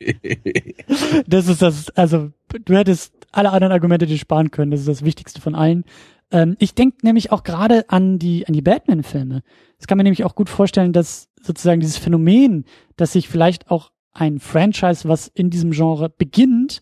das 1.26 1.48
ist 1.48 1.62
das, 1.62 1.90
also 1.90 2.30
du 2.64 2.76
hättest 2.76 3.14
alle 3.32 3.50
anderen 3.50 3.72
Argumente 3.72 4.06
dir 4.06 4.18
sparen 4.18 4.50
können. 4.50 4.70
Das 4.70 4.80
ist 4.80 4.88
das 4.88 5.04
Wichtigste 5.04 5.40
von 5.40 5.54
allen. 5.54 5.84
Ähm, 6.30 6.56
ich 6.58 6.74
denke 6.74 6.98
nämlich 7.02 7.32
auch 7.32 7.42
gerade 7.42 7.88
an 7.88 8.18
die 8.18 8.46
an 8.46 8.54
die 8.54 8.62
Batman-Filme. 8.62 9.42
Das 9.78 9.86
kann 9.86 9.98
man 9.98 10.04
nämlich 10.04 10.24
auch 10.24 10.34
gut 10.34 10.48
vorstellen, 10.48 10.92
dass 10.92 11.28
sozusagen 11.40 11.80
dieses 11.80 11.96
Phänomen, 11.96 12.64
dass 12.96 13.12
sich 13.12 13.28
vielleicht 13.28 13.70
auch 13.70 13.92
ein 14.12 14.38
Franchise, 14.40 15.08
was 15.08 15.28
in 15.28 15.50
diesem 15.50 15.70
Genre 15.70 16.08
beginnt, 16.10 16.80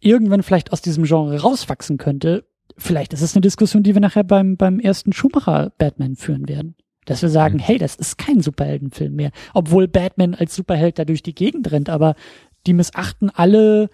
irgendwann 0.00 0.42
vielleicht 0.42 0.72
aus 0.72 0.82
diesem 0.82 1.04
Genre 1.04 1.40
rauswachsen 1.40 1.98
könnte, 1.98 2.44
vielleicht 2.76 3.12
ist 3.12 3.22
es 3.22 3.34
eine 3.34 3.40
Diskussion, 3.40 3.82
die 3.82 3.94
wir 3.94 4.00
nachher 4.00 4.24
beim, 4.24 4.56
beim 4.56 4.80
ersten 4.80 5.12
Schumacher 5.12 5.72
Batman 5.78 6.16
führen 6.16 6.48
werden. 6.48 6.74
Dass 7.04 7.22
wir 7.22 7.30
sagen, 7.30 7.56
mhm. 7.56 7.62
hey, 7.62 7.78
das 7.78 7.96
ist 7.96 8.18
kein 8.18 8.40
Superheldenfilm 8.40 9.14
mehr. 9.14 9.30
Obwohl 9.54 9.88
Batman 9.88 10.34
als 10.34 10.54
Superheld 10.54 10.98
da 10.98 11.04
durch 11.04 11.22
die 11.22 11.34
Gegend 11.34 11.70
rennt, 11.72 11.88
aber 11.88 12.14
die 12.66 12.74
missachten 12.74 13.30
alle 13.30 13.88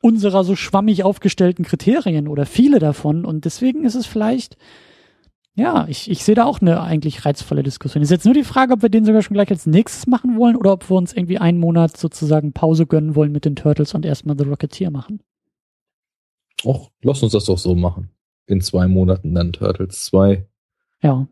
unserer 0.00 0.44
so 0.44 0.54
schwammig 0.54 1.02
aufgestellten 1.02 1.64
Kriterien 1.64 2.28
oder 2.28 2.44
viele 2.44 2.78
davon 2.78 3.24
und 3.24 3.46
deswegen 3.46 3.84
ist 3.84 3.94
es 3.94 4.04
vielleicht 4.04 4.58
ja, 5.56 5.86
ich, 5.88 6.10
ich 6.10 6.24
sehe 6.24 6.34
da 6.34 6.44
auch 6.44 6.60
eine 6.60 6.80
eigentlich 6.80 7.24
reizvolle 7.24 7.62
Diskussion. 7.62 8.02
Ist 8.02 8.10
jetzt 8.10 8.24
nur 8.24 8.34
die 8.34 8.42
Frage, 8.42 8.72
ob 8.72 8.82
wir 8.82 8.88
den 8.88 9.04
sogar 9.04 9.22
schon 9.22 9.34
gleich 9.34 9.50
als 9.50 9.66
nächstes 9.66 10.08
machen 10.08 10.36
wollen 10.36 10.56
oder 10.56 10.72
ob 10.72 10.90
wir 10.90 10.96
uns 10.96 11.12
irgendwie 11.12 11.38
einen 11.38 11.58
Monat 11.58 11.96
sozusagen 11.96 12.52
Pause 12.52 12.86
gönnen 12.86 13.14
wollen 13.14 13.30
mit 13.30 13.44
den 13.44 13.54
Turtles 13.54 13.94
und 13.94 14.04
erstmal 14.04 14.36
The 14.36 14.44
Rocketeer 14.44 14.90
machen. 14.90 15.20
Och, 16.64 16.90
lass 17.02 17.22
uns 17.22 17.32
das 17.32 17.44
doch 17.44 17.58
so 17.58 17.76
machen. 17.76 18.10
In 18.46 18.60
zwei 18.60 18.88
Monaten 18.88 19.34
dann 19.34 19.52
Turtles 19.52 20.04
2. 20.06 20.44
Ja. 21.02 21.28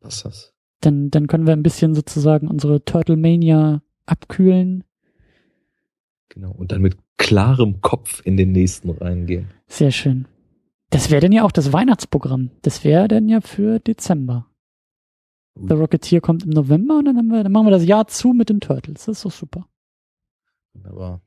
Was 0.00 0.16
ist 0.16 0.24
das? 0.24 0.54
Dann, 0.80 1.10
dann 1.10 1.26
können 1.26 1.46
wir 1.46 1.52
ein 1.52 1.64
bisschen 1.64 1.96
sozusagen 1.96 2.46
unsere 2.46 2.84
Turtle 2.84 3.16
Mania 3.16 3.82
abkühlen. 4.06 4.84
Genau. 6.28 6.52
Und 6.52 6.70
dann 6.70 6.82
mit 6.82 6.96
klarem 7.16 7.80
Kopf 7.80 8.22
in 8.24 8.36
den 8.36 8.52
nächsten 8.52 8.90
reingehen. 8.90 9.48
Sehr 9.66 9.90
schön. 9.90 10.28
Das 10.90 11.10
wäre 11.10 11.20
dann 11.20 11.32
ja 11.32 11.44
auch 11.44 11.52
das 11.52 11.72
Weihnachtsprogramm. 11.72 12.50
Das 12.62 12.84
wäre 12.84 13.08
dann 13.08 13.28
ja 13.28 13.40
für 13.40 13.78
Dezember. 13.78 14.46
The 15.54 15.74
Rocketeer 15.74 16.20
kommt 16.20 16.44
im 16.44 16.50
November 16.50 16.98
und 16.98 17.06
dann, 17.06 17.16
haben 17.16 17.28
wir, 17.28 17.42
dann 17.42 17.52
machen 17.52 17.66
wir 17.66 17.72
das 17.72 17.84
Jahr 17.84 18.06
zu 18.06 18.32
mit 18.32 18.48
den 18.48 18.60
Turtles. 18.60 19.06
Das 19.06 19.18
ist 19.18 19.24
doch 19.24 19.32
super. 19.32 19.66
Aber 20.84 21.20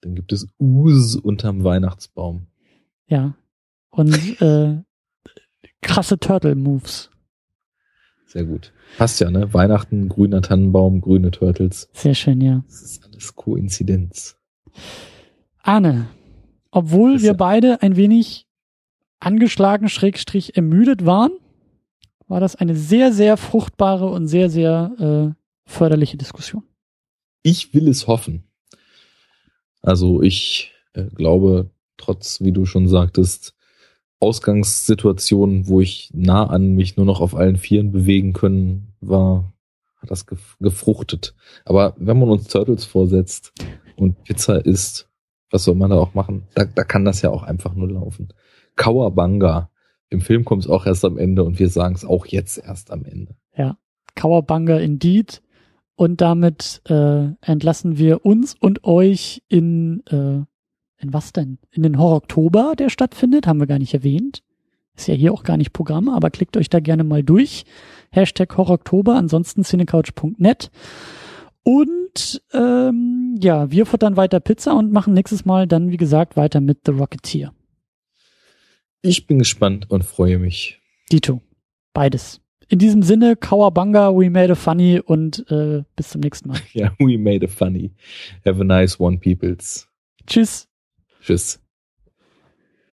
dann 0.00 0.14
gibt 0.14 0.32
es 0.32 0.46
Us 0.58 1.16
unterm 1.16 1.64
Weihnachtsbaum. 1.64 2.46
Ja. 3.06 3.34
Und 3.90 4.40
äh, 4.40 4.82
krasse 5.82 6.18
Turtle-Moves. 6.18 7.10
Sehr 8.26 8.44
gut. 8.44 8.72
Passt 8.96 9.20
ja, 9.20 9.30
ne? 9.30 9.52
Weihnachten, 9.54 10.08
grüner 10.08 10.42
Tannenbaum, 10.42 11.00
grüne 11.00 11.30
Turtles. 11.30 11.88
Sehr 11.92 12.14
schön, 12.14 12.40
ja. 12.40 12.64
Das 12.66 12.82
ist 12.82 13.04
alles 13.04 13.34
Koinzidenz. 13.34 14.36
Arne, 15.62 16.08
obwohl 16.70 17.22
wir 17.22 17.34
beide 17.34 17.80
ein 17.82 17.96
wenig 17.96 18.43
angeschlagen, 19.20 19.88
schrägstrich 19.88 20.56
ermüdet 20.56 21.06
waren, 21.06 21.32
war 22.28 22.40
das 22.40 22.56
eine 22.56 22.74
sehr, 22.74 23.12
sehr 23.12 23.36
fruchtbare 23.36 24.08
und 24.08 24.28
sehr, 24.28 24.50
sehr 24.50 25.34
äh, 25.34 25.70
förderliche 25.70 26.16
Diskussion. 26.16 26.64
Ich 27.42 27.74
will 27.74 27.88
es 27.88 28.06
hoffen. 28.06 28.44
Also 29.82 30.22
ich 30.22 30.72
äh, 30.94 31.04
glaube, 31.04 31.70
trotz, 31.96 32.40
wie 32.40 32.52
du 32.52 32.64
schon 32.64 32.88
sagtest, 32.88 33.54
Ausgangssituationen, 34.20 35.68
wo 35.68 35.80
ich 35.80 36.10
nah 36.14 36.46
an 36.46 36.74
mich 36.74 36.96
nur 36.96 37.04
noch 37.04 37.20
auf 37.20 37.34
allen 37.34 37.56
Vieren 37.56 37.92
bewegen 37.92 38.32
können, 38.32 38.94
war, 39.00 39.52
hat 39.96 40.10
das 40.10 40.24
gefruchtet. 40.60 41.34
Aber 41.66 41.94
wenn 41.98 42.18
man 42.18 42.30
uns 42.30 42.48
Turtles 42.48 42.86
vorsetzt 42.86 43.52
und 43.96 44.22
Pizza 44.24 44.64
isst, 44.64 45.10
was 45.50 45.64
soll 45.64 45.74
man 45.74 45.90
da 45.90 45.96
auch 45.96 46.14
machen? 46.14 46.44
Da, 46.54 46.64
da 46.64 46.84
kann 46.84 47.04
das 47.04 47.20
ja 47.20 47.30
auch 47.30 47.42
einfach 47.42 47.74
nur 47.74 47.90
laufen. 47.90 48.28
Kawabanga. 48.76 49.70
Im 50.10 50.20
Film 50.20 50.44
kommt 50.44 50.64
es 50.64 50.70
auch 50.70 50.86
erst 50.86 51.04
am 51.04 51.18
Ende 51.18 51.44
und 51.44 51.58
wir 51.58 51.68
sagen 51.68 51.94
es 51.94 52.04
auch 52.04 52.26
jetzt 52.26 52.58
erst 52.58 52.90
am 52.90 53.04
Ende. 53.04 53.34
Ja, 53.56 53.78
Kawabanga 54.14 54.78
indeed. 54.78 55.42
Und 55.96 56.20
damit 56.20 56.82
äh, 56.88 57.28
entlassen 57.40 57.98
wir 57.98 58.24
uns 58.26 58.54
und 58.58 58.82
euch 58.84 59.42
in, 59.48 60.02
äh, 60.06 60.42
in 60.98 61.12
was 61.12 61.32
denn? 61.32 61.58
In 61.70 61.84
den 61.84 61.98
Horror-Oktober, 61.98 62.74
der 62.76 62.90
stattfindet, 62.90 63.46
haben 63.46 63.60
wir 63.60 63.68
gar 63.68 63.78
nicht 63.78 63.94
erwähnt. 63.94 64.42
Ist 64.96 65.08
ja 65.08 65.14
hier 65.14 65.32
auch 65.32 65.44
gar 65.44 65.56
nicht 65.56 65.72
Programm, 65.72 66.08
aber 66.08 66.30
klickt 66.30 66.56
euch 66.56 66.68
da 66.68 66.80
gerne 66.80 67.04
mal 67.04 67.22
durch. 67.22 67.64
Hashtag 68.10 68.56
Horror-Oktober, 68.56 69.14
ansonsten 69.14 69.62
cinecouch.net. 69.62 70.70
Und 71.62 72.42
ähm, 72.52 73.36
ja, 73.40 73.70
wir 73.70 73.86
futtern 73.86 74.16
weiter 74.16 74.40
Pizza 74.40 74.74
und 74.74 74.92
machen 74.92 75.14
nächstes 75.14 75.44
Mal 75.44 75.66
dann, 75.66 75.90
wie 75.90 75.96
gesagt, 75.96 76.36
weiter 76.36 76.60
mit 76.60 76.80
The 76.86 76.92
Rocketeer. 76.92 77.52
Ich 79.06 79.26
bin 79.26 79.38
gespannt 79.38 79.90
und 79.90 80.02
freue 80.02 80.38
mich. 80.38 80.80
Dito. 81.12 81.42
Beides. 81.92 82.40
In 82.68 82.78
diesem 82.78 83.02
Sinne, 83.02 83.36
Kawabanga, 83.36 84.10
we 84.16 84.30
made 84.30 84.50
a 84.50 84.54
funny 84.54 84.98
und 84.98 85.44
äh, 85.50 85.82
bis 85.94 86.08
zum 86.08 86.22
nächsten 86.22 86.48
Mal. 86.48 86.58
Ja, 86.72 86.90
we 86.98 87.18
made 87.18 87.44
a 87.44 87.48
funny. 87.48 87.92
Have 88.46 88.58
a 88.62 88.64
nice 88.64 88.98
one, 88.98 89.18
peoples. 89.18 89.86
Tschüss. 90.26 90.68
Tschüss. 91.20 91.60